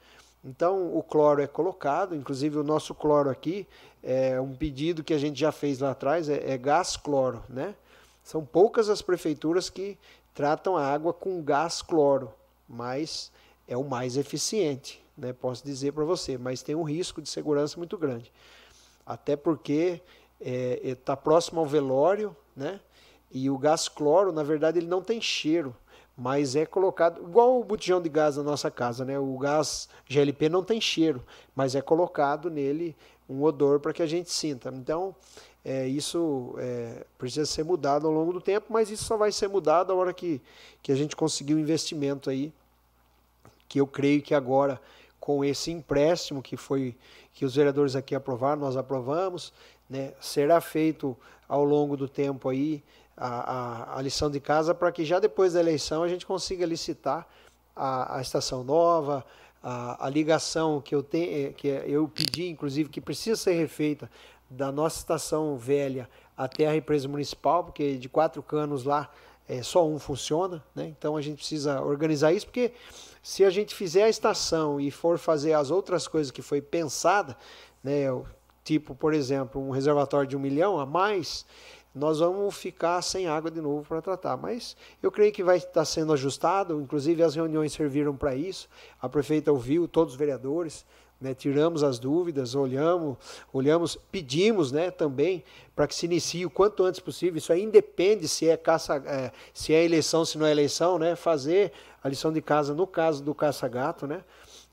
Então 0.45 0.97
o 0.97 1.03
cloro 1.03 1.43
é 1.43 1.47
colocado, 1.47 2.15
inclusive 2.15 2.59
o 2.59 2.65
nosso 2.65 2.95
cloro 2.95 3.29
aqui 3.29 3.67
é 4.03 4.41
um 4.41 4.55
pedido 4.55 5.05
que 5.05 5.13
a 5.13 5.19
gente 5.19 5.39
já 5.39 5.53
fez 5.53 5.81
lá 5.81 5.91
atrás, 5.91 6.29
é, 6.29 6.53
é 6.53 6.57
gás 6.57 6.97
cloro, 6.97 7.43
né? 7.49 7.75
São 8.23 8.45
poucas 8.45 8.89
as 8.89 9.03
prefeituras 9.03 9.69
que 9.69 9.99
tratam 10.35 10.77
a 10.77 10.87
água 10.87 11.13
com 11.13 11.43
gás 11.43 11.83
cloro 11.83 12.33
mas 12.71 13.33
é 13.67 13.77
o 13.77 13.83
mais 13.83 14.17
eficiente, 14.17 15.03
né? 15.19 15.33
posso 15.33 15.65
dizer 15.65 15.93
para 15.93 16.05
você, 16.05 16.39
mas 16.39 16.63
tem 16.63 16.77
um 16.77 16.85
risco 16.85 17.21
de 17.21 17.29
segurança 17.29 17.77
muito 17.77 17.99
grande. 17.99 18.33
Até 19.05 19.35
porque 19.35 20.01
está 20.39 20.51
é, 20.51 20.91
é 20.91 20.95
tá 20.95 21.17
próximo 21.17 21.61
ao 21.61 21.67
velório, 21.67 22.35
né? 22.55 22.81
e 23.33 23.51
o 23.51 23.59
gás 23.59 23.89
cloro, 23.89 24.33
na 24.33 24.45
verdade, 24.45 24.79
ele 24.79 24.87
não 24.87 25.03
tem 25.03 25.21
cheiro, 25.21 25.75
mas 26.21 26.55
é 26.55 26.67
colocado, 26.67 27.23
igual 27.23 27.59
o 27.59 27.65
botijão 27.65 27.99
de 27.99 28.11
gás 28.11 28.37
da 28.37 28.43
nossa 28.43 28.71
casa, 28.71 29.07
né? 29.07 29.19
o 29.19 29.39
gás 29.39 29.89
GLP 30.07 30.51
não 30.51 30.63
tem 30.63 30.79
cheiro, 30.79 31.25
mas 31.57 31.75
é 31.75 31.81
colocado 31.81 32.51
nele 32.51 32.95
um 33.27 33.43
odor 33.43 33.81
para 33.81 33.91
que 33.95 34.03
a 34.03 34.07
gente 34.07 34.31
sinta. 34.31 34.69
Então, 34.69 35.17
é, 35.65 35.89
isso 35.89 36.55
é, 36.59 37.07
precisa 37.17 37.47
ser 37.47 37.65
mudado 37.65 38.07
ao 38.07 38.13
longo 38.13 38.35
do 38.35 38.41
tempo, 38.41 38.67
mas 38.69 38.91
isso 38.91 39.05
só 39.05 39.17
vai 39.17 39.33
ser 39.33 39.49
mudado 39.49 39.93
a 39.93 39.95
hora 39.95 40.13
que, 40.13 40.43
que 40.83 40.93
a 40.93 40.95
gente 40.95 41.17
conseguir 41.17 41.55
o 41.55 41.57
um 41.57 41.61
investimento 41.61 42.29
aí 42.29 42.53
que 43.67 43.81
eu 43.81 43.87
creio 43.87 44.21
que 44.21 44.35
agora 44.35 44.79
com 45.19 45.43
esse 45.43 45.71
empréstimo 45.71 46.43
que 46.43 46.55
foi 46.55 46.95
que 47.33 47.47
os 47.47 47.57
vereadores 47.57 47.97
aqui 47.97 48.15
aprovaram, 48.15 48.61
nós 48.61 48.77
aprovamos, 48.77 49.55
né, 49.89 50.13
será 50.21 50.61
feito 50.61 51.17
ao 51.49 51.65
longo 51.65 51.97
do 51.97 52.07
tempo 52.07 52.51
aí 52.51 52.83
a, 53.21 53.95
a, 53.95 53.99
a 53.99 54.03
lição 54.03 54.31
de 54.31 54.41
casa 54.41 54.75
para 54.75 54.91
que 54.91 55.05
já 55.05 55.21
depois 55.21 55.53
da 55.53 55.61
eleição 55.61 56.03
a 56.03 56.09
gente 56.09 56.25
consiga 56.25 56.65
licitar 56.65 57.29
a, 57.77 58.17
a 58.17 58.21
estação 58.23 58.65
nova, 58.65 59.25
a, 59.63 60.07
a, 60.07 60.09
ligação 60.09 60.81
que 60.81 60.95
eu 60.95 61.03
tenho, 61.03 61.49
eh, 61.49 61.53
que 61.53 61.69
eu 61.69 62.09
pedi, 62.09 62.49
inclusive, 62.49 62.89
que 62.89 63.01
precisa 63.01 63.37
ser 63.37 63.53
refeita 63.53 64.11
da 64.49 64.73
nossa 64.73 64.99
estação 64.99 65.57
velha 65.59 66.09
até 66.37 66.67
a 66.67 66.73
represa 66.73 67.07
municipal, 67.07 67.63
porque 67.63 67.99
de 67.99 68.09
quatro 68.09 68.43
canos 68.43 68.85
lá 68.85 69.11
é, 69.47 69.63
só 69.63 69.87
um 69.87 69.99
funciona, 69.99 70.65
né? 70.75 70.87
Então 70.87 71.17
a 71.17 71.21
gente 71.21 71.37
precisa 71.37 71.83
organizar 71.83 72.33
isso, 72.33 72.47
porque 72.47 72.73
se 73.23 73.45
a 73.45 73.51
gente 73.51 73.75
fizer 73.75 74.05
a 74.05 74.09
estação 74.09 74.81
e 74.81 74.91
for 74.91 75.19
fazer 75.19 75.53
as 75.53 75.71
outras 75.71 76.09
coisas 76.09 76.31
que 76.31 76.41
foi 76.41 76.63
pensada, 76.63 77.37
né, 77.85 78.07
tipo, 78.65 78.95
por 78.95 79.13
exemplo, 79.13 79.61
um 79.61 79.71
reservatório 79.71 80.29
de 80.29 80.37
um 80.37 80.41
milhão 80.41 80.81
a 80.81 80.87
mais, 80.87 81.45
nós 81.95 82.21
vamos 82.21 82.55
ficar 82.57 83.03
sem 83.03 83.27
água 83.27 83.51
de 83.51 83.61
novo 83.61 83.85
para 83.87 84.01
tratar. 84.01 84.37
Mas 84.37 84.77
eu 85.03 85.11
creio 85.11 85.33
que 85.33 85.43
vai 85.43 85.57
estar 85.57 85.85
sendo 85.85 86.13
ajustado, 86.13 86.81
inclusive 86.81 87.23
as 87.23 87.35
reuniões 87.35 87.73
serviram 87.73 88.17
para 88.17 88.35
isso. 88.35 88.69
A 89.01 89.09
prefeita 89.09 89.51
ouviu 89.51 89.89
todos 89.89 90.15
os 90.15 90.19
vereadores, 90.19 90.85
né, 91.21 91.35
tiramos 91.35 91.83
as 91.83 91.99
dúvidas, 91.99 92.55
olhamos, 92.55 93.17
olhamos, 93.53 93.97
pedimos, 94.11 94.73
né, 94.73 94.91
também 94.91 95.45
para 95.77 95.87
que 95.87 95.95
se 95.95 96.07
inicie 96.07 96.47
o 96.47 96.51
quanto 96.51 96.83
antes 96.85 96.99
possível. 96.99 97.37
Isso 97.37 97.53
aí 97.53 97.63
independe 97.63 98.27
se 98.27 98.49
é 98.49 98.57
caça, 98.57 98.97
é, 99.05 99.31
se 99.53 99.75
é 99.75 99.85
eleição, 99.85 100.25
se 100.25 100.39
não 100.39 100.47
é 100.47 100.51
eleição, 100.51 100.99
né, 100.99 101.15
fazer 101.15 101.73
a 102.03 102.09
lição 102.09 102.33
de 102.33 102.41
casa 102.41 102.73
no 102.73 102.87
caso 102.87 103.23
do 103.23 103.35
caça-gato, 103.35 104.07
né, 104.07 104.25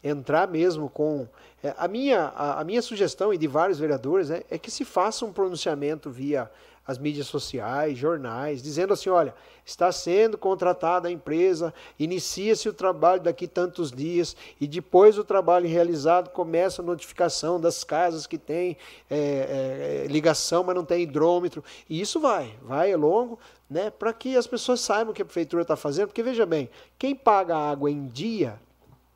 entrar 0.02 0.48
mesmo 0.48 0.90
com 0.90 1.28
é, 1.62 1.74
a 1.78 1.88
minha 1.88 2.32
a, 2.36 2.62
a, 2.62 2.64
minha 2.64 2.82
sugestão 2.82 3.34
e 3.34 3.38
de 3.38 3.48
vários 3.48 3.80
vereadores 3.80 4.30
né, 4.30 4.44
é 4.50 4.58
que 4.58 4.72
se 4.72 4.86
faça 4.86 5.26
um 5.26 5.34
pronunciamento 5.34 6.10
via 6.10 6.50
as 6.88 6.98
mídias 6.98 7.28
sociais, 7.28 7.98
jornais, 7.98 8.64
dizendo 8.64 8.94
assim: 8.94 9.10
olha, 9.10 9.36
está 9.66 9.92
sendo 9.92 10.38
contratada 10.38 11.10
a 11.10 11.12
empresa, 11.12 11.74
inicia-se 12.00 12.70
o 12.70 12.74
trabalho 12.74 13.22
daqui 13.22 13.46
tantos 13.46 13.92
dias, 13.92 14.36
e 14.60 14.66
depois 14.66 15.18
o 15.18 15.24
trabalho 15.24 15.68
realizado 15.68 16.30
começa 16.30 16.82
a 16.82 16.86
notificação 16.86 17.60
das 17.60 17.84
casas 17.84 18.26
que 18.26 18.38
têm 18.38 18.78
é, 19.10 20.06
é, 20.06 20.08
ligação, 20.08 20.64
mas 20.64 20.76
não 20.76 20.86
tem 20.86 21.04
hidrômetro. 21.04 21.62
E 21.90 22.00
isso 22.00 22.22
vai, 22.22 22.56
vai 22.62 22.92
é 22.92 22.96
longo, 22.96 23.38
né, 23.70 23.90
para 23.90 24.14
que 24.14 24.38
as 24.38 24.48
pessoas 24.48 24.80
saibam 24.80 25.12
o 25.12 25.14
que 25.14 25.22
a 25.22 25.26
prefeitura 25.26 25.64
está 25.64 25.76
fazendo, 25.76 26.08
porque 26.08 26.24
veja 26.24 26.46
bem, 26.46 26.70
quem 26.98 27.14
paga 27.14 27.58
a 27.58 27.70
água 27.70 27.92
em 27.92 28.08
dia, 28.08 28.58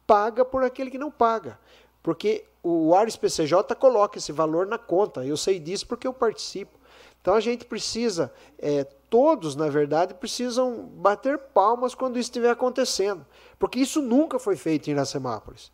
paga 0.05 0.43
por 0.43 0.61
aquele 0.61 0.91
que 0.91 0.97
não 0.97 1.09
paga. 1.09 1.57
Porque 2.03 2.43
o 2.63 2.93
Ares 2.93 3.15
PCJ 3.15 3.75
coloca 3.75 4.17
esse 4.17 4.31
valor 4.31 4.65
na 4.65 4.77
conta. 4.77 5.25
Eu 5.25 5.37
sei 5.37 5.59
disso 5.59 5.87
porque 5.87 6.07
eu 6.07 6.13
participo. 6.13 6.80
Então 7.21 7.35
a 7.35 7.39
gente 7.39 7.65
precisa, 7.65 8.33
é, 8.57 8.83
todos, 9.09 9.55
na 9.55 9.69
verdade, 9.69 10.13
precisam 10.15 10.89
bater 10.95 11.37
palmas 11.37 11.93
quando 11.93 12.17
isso 12.17 12.29
estiver 12.29 12.49
acontecendo. 12.49 13.25
Porque 13.59 13.79
isso 13.79 14.01
nunca 14.01 14.39
foi 14.39 14.55
feito 14.55 14.87
em 14.87 14.91
Iracemápolis. 14.91 15.71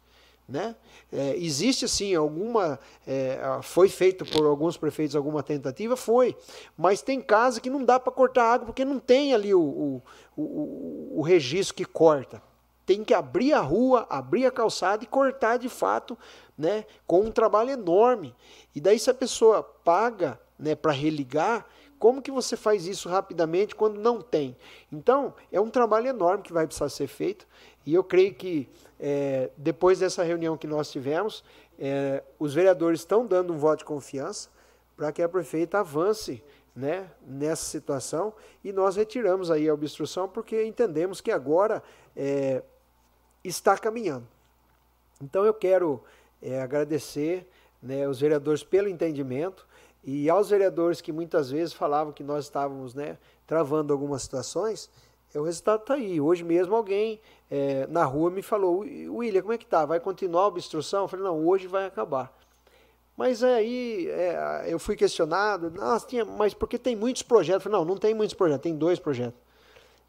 Né? 0.47 0.75
É, 1.11 1.35
existe 1.37 1.87
sim 1.87 2.15
alguma. 2.15 2.79
É, 3.05 3.39
foi 3.61 3.89
feito 3.89 4.25
por 4.25 4.45
alguns 4.45 4.77
prefeitos 4.77 5.15
alguma 5.15 5.43
tentativa? 5.43 5.95
Foi. 5.95 6.35
Mas 6.77 7.01
tem 7.01 7.21
casa 7.21 7.59
que 7.59 7.69
não 7.69 7.83
dá 7.83 7.99
para 7.99 8.13
cortar 8.13 8.53
água 8.53 8.65
porque 8.67 8.85
não 8.85 8.97
tem 8.97 9.33
ali 9.33 9.53
o, 9.53 9.61
o, 9.61 10.01
o, 10.37 11.19
o 11.19 11.21
registro 11.21 11.75
que 11.75 11.85
corta. 11.85 12.41
Tem 12.85 13.03
que 13.03 13.13
abrir 13.13 13.51
a 13.51 13.59
rua, 13.59 14.07
abrir 14.09 14.45
a 14.45 14.51
calçada 14.51 15.03
e 15.03 15.07
cortar 15.07 15.57
de 15.57 15.67
fato, 15.67 16.17
né, 16.57 16.85
com 17.05 17.19
um 17.19 17.31
trabalho 17.31 17.71
enorme. 17.71 18.33
E 18.73 18.79
daí, 18.79 18.97
se 18.97 19.09
a 19.09 19.13
pessoa 19.13 19.61
paga 19.61 20.39
né, 20.57 20.75
para 20.75 20.91
religar, 20.91 21.65
como 21.99 22.21
que 22.21 22.31
você 22.31 22.55
faz 22.55 22.85
isso 22.85 23.09
rapidamente 23.09 23.75
quando 23.75 23.99
não 23.99 24.21
tem? 24.21 24.55
Então, 24.91 25.33
é 25.51 25.59
um 25.59 25.69
trabalho 25.69 26.07
enorme 26.07 26.43
que 26.43 26.53
vai 26.53 26.67
precisar 26.67 26.89
ser 26.89 27.07
feito. 27.07 27.47
E 27.85 27.93
eu 27.93 28.03
creio 28.03 28.33
que 28.35 28.69
é, 28.99 29.49
depois 29.57 29.99
dessa 29.99 30.23
reunião 30.23 30.57
que 30.57 30.67
nós 30.67 30.91
tivemos, 30.91 31.43
é, 31.79 32.23
os 32.37 32.53
vereadores 32.53 32.99
estão 32.99 33.25
dando 33.25 33.53
um 33.53 33.57
voto 33.57 33.79
de 33.79 33.85
confiança 33.85 34.49
para 34.95 35.11
que 35.11 35.21
a 35.21 35.29
prefeita 35.29 35.79
avance 35.79 36.43
né, 36.75 37.09
nessa 37.25 37.65
situação 37.65 38.33
e 38.63 38.71
nós 38.71 38.95
retiramos 38.95 39.49
aí 39.49 39.67
a 39.67 39.73
obstrução 39.73 40.27
porque 40.27 40.63
entendemos 40.63 41.21
que 41.21 41.31
agora 41.31 41.81
é, 42.15 42.61
está 43.43 43.75
caminhando. 43.77 44.27
Então 45.21 45.43
eu 45.43 45.53
quero 45.53 46.03
é, 46.39 46.61
agradecer 46.61 47.47
né, 47.81 48.07
os 48.07 48.19
vereadores 48.19 48.63
pelo 48.63 48.87
entendimento 48.87 49.67
e 50.07 50.29
aos 50.29 50.49
vereadores 50.49 51.01
que 51.01 51.11
muitas 51.11 51.51
vezes 51.51 51.73
falavam 51.73 52.13
que 52.13 52.23
nós 52.23 52.45
estávamos 52.45 52.93
né, 52.93 53.17
travando 53.45 53.91
algumas 53.91 54.21
situações, 54.21 54.89
o 55.35 55.43
resultado 55.43 55.81
está 55.81 55.95
aí. 55.95 56.21
Hoje 56.21 56.45
mesmo 56.45 56.73
alguém 56.73 57.19
é, 57.51 57.85
na 57.87 58.05
rua 58.05 58.31
me 58.31 58.41
falou, 58.41 58.79
William, 58.79 59.41
como 59.41 59.51
é 59.51 59.57
que 59.57 59.65
tá? 59.65 59.85
Vai 59.85 59.99
continuar 59.99 60.43
a 60.43 60.47
obstrução? 60.47 61.01
Eu 61.01 61.07
falei, 61.09 61.25
não, 61.25 61.45
hoje 61.45 61.67
vai 61.67 61.85
acabar. 61.85 62.33
Mas 63.17 63.43
aí 63.43 64.07
é, 64.07 64.67
eu 64.69 64.79
fui 64.79 64.95
questionado, 64.95 65.69
nossa, 65.71 66.07
tinha, 66.07 66.23
mas 66.23 66.53
porque 66.53 66.77
tem 66.77 66.95
muitos 66.95 67.21
projetos? 67.21 67.65
Eu 67.65 67.69
falei, 67.69 67.79
não, 67.79 67.93
não 67.93 67.97
tem 67.97 68.13
muitos 68.13 68.33
projetos, 68.33 68.63
tem 68.63 68.77
dois 68.77 68.99
projetos 68.99 69.37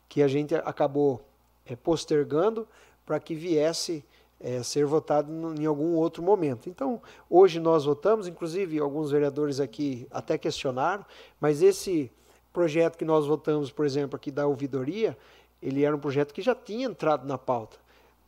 que 0.08 0.22
a 0.22 0.28
gente 0.28 0.54
acabou 0.54 1.20
é, 1.66 1.74
postergando 1.74 2.68
para 3.04 3.18
que 3.18 3.34
viesse 3.34 4.04
é, 4.40 4.62
ser 4.62 4.86
votado 4.86 5.30
em 5.60 5.66
algum 5.66 5.94
outro 5.94 6.22
momento. 6.22 6.68
Então, 6.68 7.00
hoje 7.28 7.58
nós 7.58 7.84
votamos, 7.84 8.28
inclusive 8.28 8.78
alguns 8.78 9.10
vereadores 9.10 9.60
aqui 9.60 10.06
até 10.10 10.38
questionaram, 10.38 11.04
mas 11.40 11.62
esse 11.62 12.10
projeto 12.52 12.96
que 12.96 13.04
nós 13.04 13.26
votamos, 13.26 13.70
por 13.70 13.84
exemplo, 13.84 14.16
aqui 14.16 14.30
da 14.30 14.46
ouvidoria, 14.46 15.16
ele 15.62 15.84
era 15.84 15.94
um 15.94 15.98
projeto 15.98 16.32
que 16.32 16.42
já 16.42 16.54
tinha 16.54 16.86
entrado 16.86 17.26
na 17.26 17.36
pauta. 17.36 17.78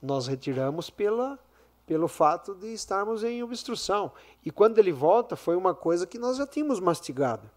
Nós 0.02 0.26
retiramos 0.26 0.90
pela, 0.90 1.38
pelo 1.86 2.08
fato 2.08 2.54
de 2.54 2.72
estarmos 2.72 3.22
em 3.22 3.42
obstrução. 3.42 4.12
E 4.44 4.50
quando 4.50 4.78
ele 4.78 4.92
volta, 4.92 5.36
foi 5.36 5.56
uma 5.56 5.74
coisa 5.74 6.06
que 6.06 6.18
nós 6.18 6.36
já 6.36 6.46
tínhamos 6.46 6.80
mastigado. 6.80 7.48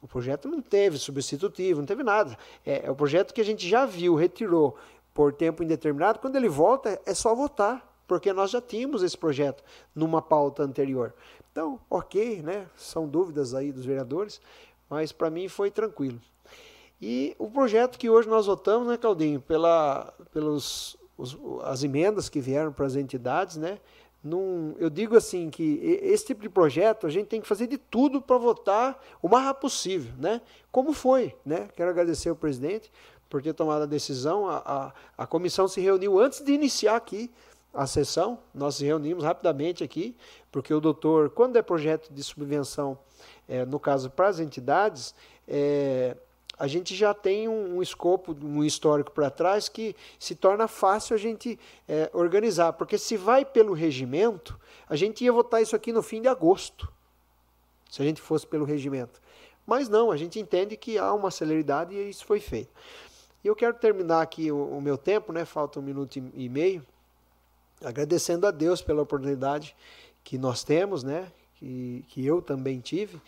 O 0.00 0.08
projeto 0.08 0.48
não 0.48 0.60
teve 0.60 0.98
substitutivo, 0.98 1.80
não 1.80 1.86
teve 1.86 2.02
nada. 2.02 2.36
É, 2.66 2.86
é 2.86 2.90
o 2.90 2.94
projeto 2.94 3.32
que 3.32 3.40
a 3.40 3.44
gente 3.44 3.68
já 3.68 3.86
viu, 3.86 4.16
retirou 4.16 4.76
por 5.14 5.32
tempo 5.32 5.62
indeterminado. 5.62 6.18
Quando 6.18 6.36
ele 6.36 6.48
volta, 6.48 7.00
é 7.04 7.14
só 7.14 7.34
votar, 7.34 7.86
porque 8.06 8.32
nós 8.32 8.50
já 8.50 8.60
tínhamos 8.60 9.02
esse 9.02 9.16
projeto 9.16 9.62
numa 9.94 10.20
pauta 10.20 10.62
anterior. 10.62 11.14
Então, 11.50 11.78
ok, 11.88 12.42
né? 12.42 12.66
São 12.76 13.06
dúvidas 13.06 13.54
aí 13.54 13.72
dos 13.72 13.84
vereadores, 13.84 14.40
mas 14.88 15.12
para 15.12 15.30
mim 15.30 15.48
foi 15.48 15.70
tranquilo. 15.70 16.20
E 17.00 17.34
o 17.38 17.50
projeto 17.50 17.98
que 17.98 18.08
hoje 18.08 18.28
nós 18.28 18.46
votamos, 18.46 18.86
né, 18.86 18.96
Claudinho, 18.96 19.40
pela, 19.40 20.14
pelos 20.32 20.96
os, 21.16 21.36
as 21.64 21.82
emendas 21.82 22.28
que 22.28 22.40
vieram 22.40 22.72
para 22.72 22.86
as 22.86 22.96
entidades, 22.96 23.56
né? 23.56 23.78
Num, 24.22 24.76
eu 24.78 24.88
digo 24.88 25.16
assim 25.16 25.50
que 25.50 25.80
esse 26.00 26.26
tipo 26.26 26.42
de 26.42 26.48
projeto 26.48 27.08
a 27.08 27.10
gente 27.10 27.26
tem 27.26 27.40
que 27.40 27.48
fazer 27.48 27.66
de 27.66 27.76
tudo 27.76 28.22
para 28.22 28.38
votar 28.38 29.02
o 29.20 29.28
mais 29.28 29.44
rápido 29.44 29.62
possível, 29.62 30.12
né? 30.16 30.40
Como 30.70 30.92
foi, 30.92 31.34
né? 31.44 31.68
Quero 31.74 31.90
agradecer 31.90 32.28
ao 32.28 32.36
presidente 32.36 32.90
por 33.32 33.42
ter 33.42 33.54
tomado 33.54 33.84
a 33.84 33.86
decisão. 33.86 34.46
A, 34.46 34.58
a, 35.16 35.22
a 35.24 35.26
comissão 35.26 35.66
se 35.66 35.80
reuniu 35.80 36.20
antes 36.20 36.44
de 36.44 36.52
iniciar 36.52 36.96
aqui 36.96 37.30
a 37.72 37.86
sessão. 37.86 38.38
Nós 38.54 38.74
se 38.74 38.84
reunimos 38.84 39.24
rapidamente 39.24 39.82
aqui, 39.82 40.14
porque 40.50 40.74
o 40.74 40.78
doutor, 40.78 41.30
quando 41.30 41.56
é 41.56 41.62
projeto 41.62 42.12
de 42.12 42.22
subvenção, 42.22 42.98
é, 43.48 43.64
no 43.64 43.80
caso 43.80 44.10
para 44.10 44.28
as 44.28 44.38
entidades, 44.38 45.14
é, 45.48 46.14
a 46.58 46.66
gente 46.66 46.94
já 46.94 47.14
tem 47.14 47.48
um, 47.48 47.78
um 47.78 47.82
escopo, 47.82 48.36
um 48.42 48.62
histórico 48.62 49.10
para 49.10 49.30
trás 49.30 49.66
que 49.66 49.96
se 50.18 50.34
torna 50.34 50.68
fácil 50.68 51.14
a 51.16 51.18
gente 51.18 51.58
é, 51.88 52.10
organizar. 52.12 52.74
Porque 52.74 52.98
se 52.98 53.16
vai 53.16 53.46
pelo 53.46 53.72
regimento, 53.72 54.60
a 54.86 54.94
gente 54.94 55.24
ia 55.24 55.32
votar 55.32 55.62
isso 55.62 55.74
aqui 55.74 55.90
no 55.90 56.02
fim 56.02 56.20
de 56.20 56.28
agosto, 56.28 56.92
se 57.90 58.02
a 58.02 58.04
gente 58.04 58.20
fosse 58.20 58.46
pelo 58.46 58.66
regimento. 58.66 59.22
Mas 59.66 59.88
não, 59.88 60.10
a 60.10 60.16
gente 60.16 60.38
entende 60.38 60.76
que 60.76 60.98
há 60.98 61.14
uma 61.14 61.30
celeridade 61.30 61.94
e 61.94 62.10
isso 62.10 62.26
foi 62.26 62.40
feito. 62.40 62.70
E 63.44 63.48
eu 63.48 63.56
quero 63.56 63.74
terminar 63.74 64.22
aqui 64.22 64.52
o, 64.52 64.76
o 64.76 64.80
meu 64.80 64.96
tempo, 64.96 65.32
né? 65.32 65.44
falta 65.44 65.80
um 65.80 65.82
minuto 65.82 66.16
e, 66.16 66.44
e 66.44 66.48
meio, 66.48 66.84
agradecendo 67.82 68.46
a 68.46 68.50
Deus 68.50 68.80
pela 68.80 69.02
oportunidade 69.02 69.74
que 70.22 70.38
nós 70.38 70.62
temos, 70.62 71.02
né? 71.02 71.30
que, 71.56 72.04
que 72.08 72.24
eu 72.24 72.40
também 72.40 72.78
tive, 72.78 73.20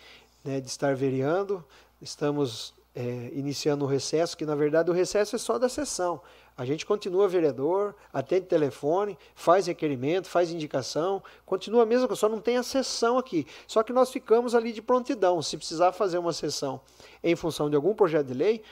né? 0.45 0.61
de 0.61 0.69
estar 0.69 0.95
vereando. 0.95 1.65
Estamos 2.01 2.74
é, 2.95 3.31
iniciando 3.32 3.85
o 3.85 3.89
recesso, 3.89 4.36
que 4.36 4.47
na 4.47 4.55
verdade 4.55 4.91
o 4.91 4.95
recesso 4.95 5.35
é 5.35 5.39
só 5.39 5.59
da 5.59 5.69
sessão. 5.69 6.20
A 6.57 6.65
gente 6.65 6.86
continua 6.86 7.27
vereador, 7.27 7.97
atende 8.12 8.47
telefone, 8.47 9.19
faz 9.35 9.66
requerimento, 9.66 10.28
faz 10.28 10.53
indicação, 10.53 11.20
continua 11.45 11.85
coisa, 11.85 12.15
só 12.15 12.28
não 12.28 12.41
tem 12.41 12.57
a 12.57 12.62
sessão 12.62 13.19
aqui. 13.19 13.45
Só 13.66 13.82
que 13.82 13.93
nós 13.93 14.11
ficamos 14.12 14.55
ali 14.55 14.73
de 14.73 14.81
prontidão. 14.81 15.43
Se 15.43 15.57
precisar 15.57 15.91
fazer 15.91 16.19
uma 16.19 16.32
sessão 16.32 16.81
em 17.24 17.35
função 17.35 17.69
de 17.69 17.74
algum 17.74 17.93
projeto 17.93 18.28
de 18.28 18.35
lei, 18.35 18.62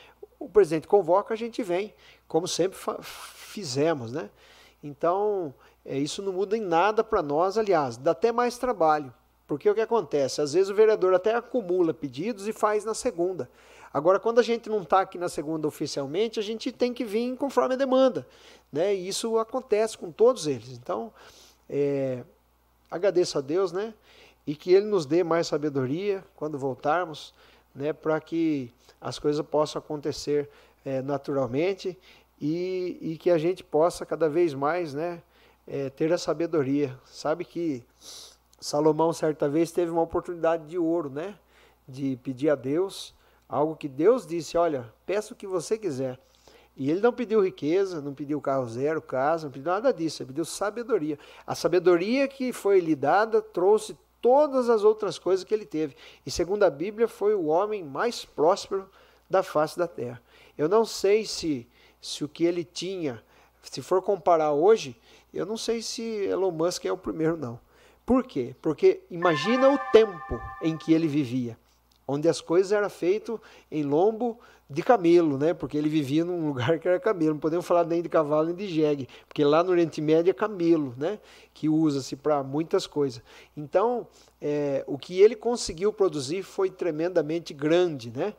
o 0.44 0.48
presidente 0.48 0.86
convoca, 0.86 1.34
a 1.34 1.36
gente 1.36 1.62
vem, 1.62 1.94
como 2.26 2.48
sempre 2.48 2.78
fizemos, 3.02 4.12
né? 4.12 4.30
Então, 4.82 5.54
é, 5.84 5.98
isso 5.98 6.22
não 6.22 6.32
muda 6.32 6.56
em 6.56 6.60
nada 6.60 7.04
para 7.04 7.22
nós, 7.22 7.56
aliás, 7.56 7.96
dá 7.96 8.12
até 8.12 8.32
mais 8.32 8.58
trabalho. 8.58 9.12
Porque 9.46 9.68
o 9.68 9.74
que 9.74 9.80
acontece? 9.80 10.40
Às 10.40 10.54
vezes 10.54 10.70
o 10.70 10.74
vereador 10.74 11.14
até 11.14 11.34
acumula 11.34 11.92
pedidos 11.92 12.48
e 12.48 12.52
faz 12.52 12.84
na 12.84 12.94
segunda. 12.94 13.50
Agora, 13.92 14.18
quando 14.18 14.38
a 14.38 14.42
gente 14.42 14.70
não 14.70 14.82
está 14.82 15.00
aqui 15.02 15.18
na 15.18 15.28
segunda 15.28 15.68
oficialmente, 15.68 16.40
a 16.40 16.42
gente 16.42 16.72
tem 16.72 16.94
que 16.94 17.04
vir 17.04 17.36
conforme 17.36 17.74
a 17.74 17.76
demanda. 17.76 18.26
Né? 18.72 18.94
E 18.94 19.08
isso 19.08 19.38
acontece 19.38 19.98
com 19.98 20.10
todos 20.10 20.46
eles. 20.46 20.70
Então, 20.70 21.12
é, 21.68 22.24
agradeço 22.90 23.36
a 23.36 23.40
Deus, 23.40 23.70
né? 23.72 23.92
E 24.46 24.54
que 24.54 24.72
Ele 24.72 24.86
nos 24.86 25.04
dê 25.04 25.22
mais 25.22 25.46
sabedoria 25.46 26.24
quando 26.34 26.58
voltarmos, 26.58 27.34
né? 27.74 27.92
Para 27.92 28.20
que 28.20 28.72
as 29.00 29.18
coisas 29.18 29.44
possam 29.44 29.80
acontecer 29.80 30.48
é, 30.84 31.02
naturalmente 31.02 31.98
e, 32.40 32.98
e, 33.00 33.16
que 33.16 33.30
a 33.30 33.38
gente 33.38 33.62
possa 33.62 34.04
cada 34.04 34.28
vez 34.28 34.54
mais, 34.54 34.94
né? 34.94 35.22
É, 35.66 35.90
ter 35.90 36.12
a 36.12 36.18
sabedoria. 36.18 36.98
Sabe 37.04 37.44
que 37.44 37.84
Salomão 38.60 39.12
certa 39.12 39.48
vez 39.48 39.70
teve 39.70 39.90
uma 39.90 40.02
oportunidade 40.02 40.66
de 40.66 40.76
ouro, 40.76 41.08
né? 41.08 41.38
De 41.86 42.16
pedir 42.22 42.50
a 42.50 42.54
Deus 42.54 43.14
Algo 43.52 43.76
que 43.76 43.86
Deus 43.86 44.26
disse: 44.26 44.56
Olha, 44.56 44.90
peça 45.04 45.34
o 45.34 45.36
que 45.36 45.46
você 45.46 45.76
quiser. 45.76 46.18
E 46.74 46.90
ele 46.90 47.02
não 47.02 47.12
pediu 47.12 47.44
riqueza, 47.44 48.00
não 48.00 48.14
pediu 48.14 48.40
carro 48.40 48.66
zero, 48.66 49.02
casa, 49.02 49.44
não 49.44 49.52
pediu 49.52 49.70
nada 49.70 49.92
disso, 49.92 50.22
ele 50.22 50.28
pediu 50.28 50.46
sabedoria. 50.46 51.18
A 51.46 51.54
sabedoria 51.54 52.26
que 52.26 52.50
foi 52.50 52.80
lhe 52.80 52.96
dada 52.96 53.42
trouxe 53.42 53.94
todas 54.22 54.70
as 54.70 54.84
outras 54.84 55.18
coisas 55.18 55.44
que 55.44 55.52
ele 55.52 55.66
teve. 55.66 55.94
E 56.24 56.30
segundo 56.30 56.62
a 56.62 56.70
Bíblia, 56.70 57.06
foi 57.06 57.34
o 57.34 57.46
homem 57.46 57.84
mais 57.84 58.24
próspero 58.24 58.88
da 59.28 59.42
face 59.42 59.76
da 59.76 59.86
terra. 59.86 60.22
Eu 60.56 60.68
não 60.68 60.86
sei 60.86 61.26
se, 61.26 61.68
se 62.00 62.24
o 62.24 62.28
que 62.28 62.44
ele 62.44 62.64
tinha, 62.64 63.22
se 63.62 63.82
for 63.82 64.00
comparar 64.00 64.52
hoje, 64.52 64.96
eu 65.34 65.44
não 65.44 65.56
sei 65.56 65.82
se 65.82 66.02
Elon 66.02 66.52
Musk 66.52 66.84
é 66.84 66.92
o 66.92 66.96
primeiro, 66.96 67.36
não. 67.36 67.58
Por 68.06 68.24
quê? 68.24 68.54
Porque 68.62 69.02
imagina 69.10 69.68
o 69.70 69.78
tempo 69.92 70.40
em 70.62 70.76
que 70.76 70.92
ele 70.92 71.08
vivia 71.08 71.58
onde 72.12 72.28
as 72.28 72.40
coisas 72.40 72.72
eram 72.72 72.90
feitas 72.90 73.38
em 73.70 73.82
lombo 73.82 74.38
de 74.68 74.82
camelo, 74.82 75.36
né? 75.36 75.52
Porque 75.52 75.76
ele 75.76 75.88
vivia 75.88 76.24
num 76.24 76.46
lugar 76.48 76.78
que 76.78 76.88
era 76.88 76.98
camelo. 76.98 77.34
Não 77.34 77.40
podemos 77.40 77.66
falar 77.66 77.84
nem 77.84 78.02
de 78.02 78.08
cavalo 78.08 78.46
nem 78.46 78.54
de 78.54 78.68
jegue, 78.68 79.08
porque 79.28 79.44
lá 79.44 79.62
no 79.62 79.70
Oriente 79.70 80.00
Médio 80.00 80.30
é 80.30 80.34
camelo, 80.34 80.94
né? 80.96 81.18
Que 81.52 81.68
usa-se 81.68 82.16
para 82.16 82.42
muitas 82.42 82.86
coisas. 82.86 83.22
Então, 83.56 84.06
é, 84.40 84.84
o 84.86 84.98
que 84.98 85.20
ele 85.20 85.36
conseguiu 85.36 85.92
produzir 85.92 86.42
foi 86.42 86.70
tremendamente 86.70 87.52
grande, 87.52 88.10
né? 88.10 88.34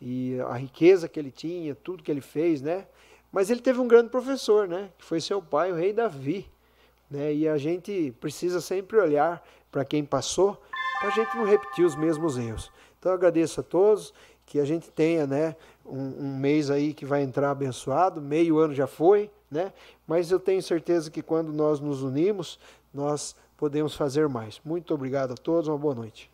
E 0.00 0.38
a 0.48 0.54
riqueza 0.54 1.08
que 1.08 1.18
ele 1.18 1.30
tinha, 1.30 1.74
tudo 1.74 2.02
que 2.02 2.10
ele 2.10 2.20
fez, 2.20 2.60
né? 2.60 2.86
Mas 3.32 3.50
ele 3.50 3.60
teve 3.60 3.80
um 3.80 3.88
grande 3.88 4.10
professor, 4.10 4.68
né? 4.68 4.90
Que 4.98 5.04
foi 5.04 5.20
seu 5.20 5.40
pai, 5.40 5.72
o 5.72 5.74
rei 5.74 5.92
Davi. 5.92 6.46
Né? 7.10 7.32
E 7.34 7.48
a 7.48 7.56
gente 7.56 8.12
precisa 8.20 8.60
sempre 8.60 8.98
olhar 8.98 9.42
para 9.70 9.84
quem 9.84 10.04
passou, 10.04 10.60
para 11.00 11.08
a 11.08 11.12
gente 11.12 11.36
não 11.36 11.44
repetir 11.44 11.84
os 11.84 11.94
mesmos 11.94 12.36
erros. 12.36 12.70
Então 12.98 13.12
eu 13.12 13.16
agradeço 13.16 13.60
a 13.60 13.62
todos, 13.62 14.12
que 14.44 14.60
a 14.60 14.64
gente 14.64 14.90
tenha 14.90 15.26
né, 15.26 15.56
um, 15.84 16.26
um 16.26 16.36
mês 16.36 16.70
aí 16.70 16.94
que 16.94 17.04
vai 17.04 17.22
entrar 17.22 17.50
abençoado, 17.50 18.20
meio 18.20 18.58
ano 18.58 18.74
já 18.74 18.86
foi, 18.86 19.30
né? 19.50 19.72
mas 20.06 20.30
eu 20.30 20.38
tenho 20.38 20.62
certeza 20.62 21.10
que 21.10 21.22
quando 21.22 21.52
nós 21.52 21.80
nos 21.80 22.02
unimos, 22.02 22.58
nós 22.94 23.34
podemos 23.56 23.94
fazer 23.94 24.28
mais. 24.28 24.60
Muito 24.64 24.94
obrigado 24.94 25.32
a 25.32 25.36
todos, 25.36 25.68
uma 25.68 25.78
boa 25.78 25.94
noite. 25.94 26.30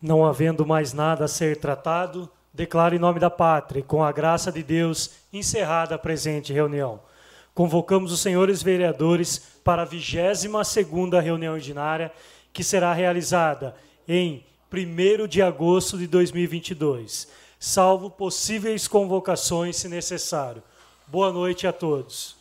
Não 0.00 0.26
havendo 0.26 0.66
mais 0.66 0.92
nada 0.92 1.26
a 1.26 1.28
ser 1.28 1.58
tratado, 1.58 2.28
declaro 2.52 2.96
em 2.96 2.98
nome 2.98 3.20
da 3.20 3.30
pátria 3.30 3.82
com 3.82 4.02
a 4.02 4.10
graça 4.10 4.50
de 4.50 4.62
Deus 4.62 5.12
encerrada 5.32 5.94
a 5.94 5.98
presente 5.98 6.52
reunião. 6.52 7.00
Convocamos 7.54 8.12
os 8.12 8.20
senhores 8.20 8.62
vereadores 8.62 9.40
para 9.62 9.82
a 9.82 9.84
22 9.84 10.66
segunda 10.66 11.20
reunião 11.20 11.52
ordinária, 11.54 12.10
que 12.52 12.64
será 12.64 12.92
realizada 12.92 13.76
em 14.08 14.44
1 14.72 15.28
de 15.28 15.40
agosto 15.42 15.98
de 15.98 16.06
2022, 16.06 17.28
salvo 17.58 18.08
possíveis 18.10 18.88
convocações 18.88 19.76
se 19.76 19.86
necessário. 19.88 20.62
Boa 21.06 21.30
noite 21.30 21.66
a 21.66 21.72
todos. 21.72 22.40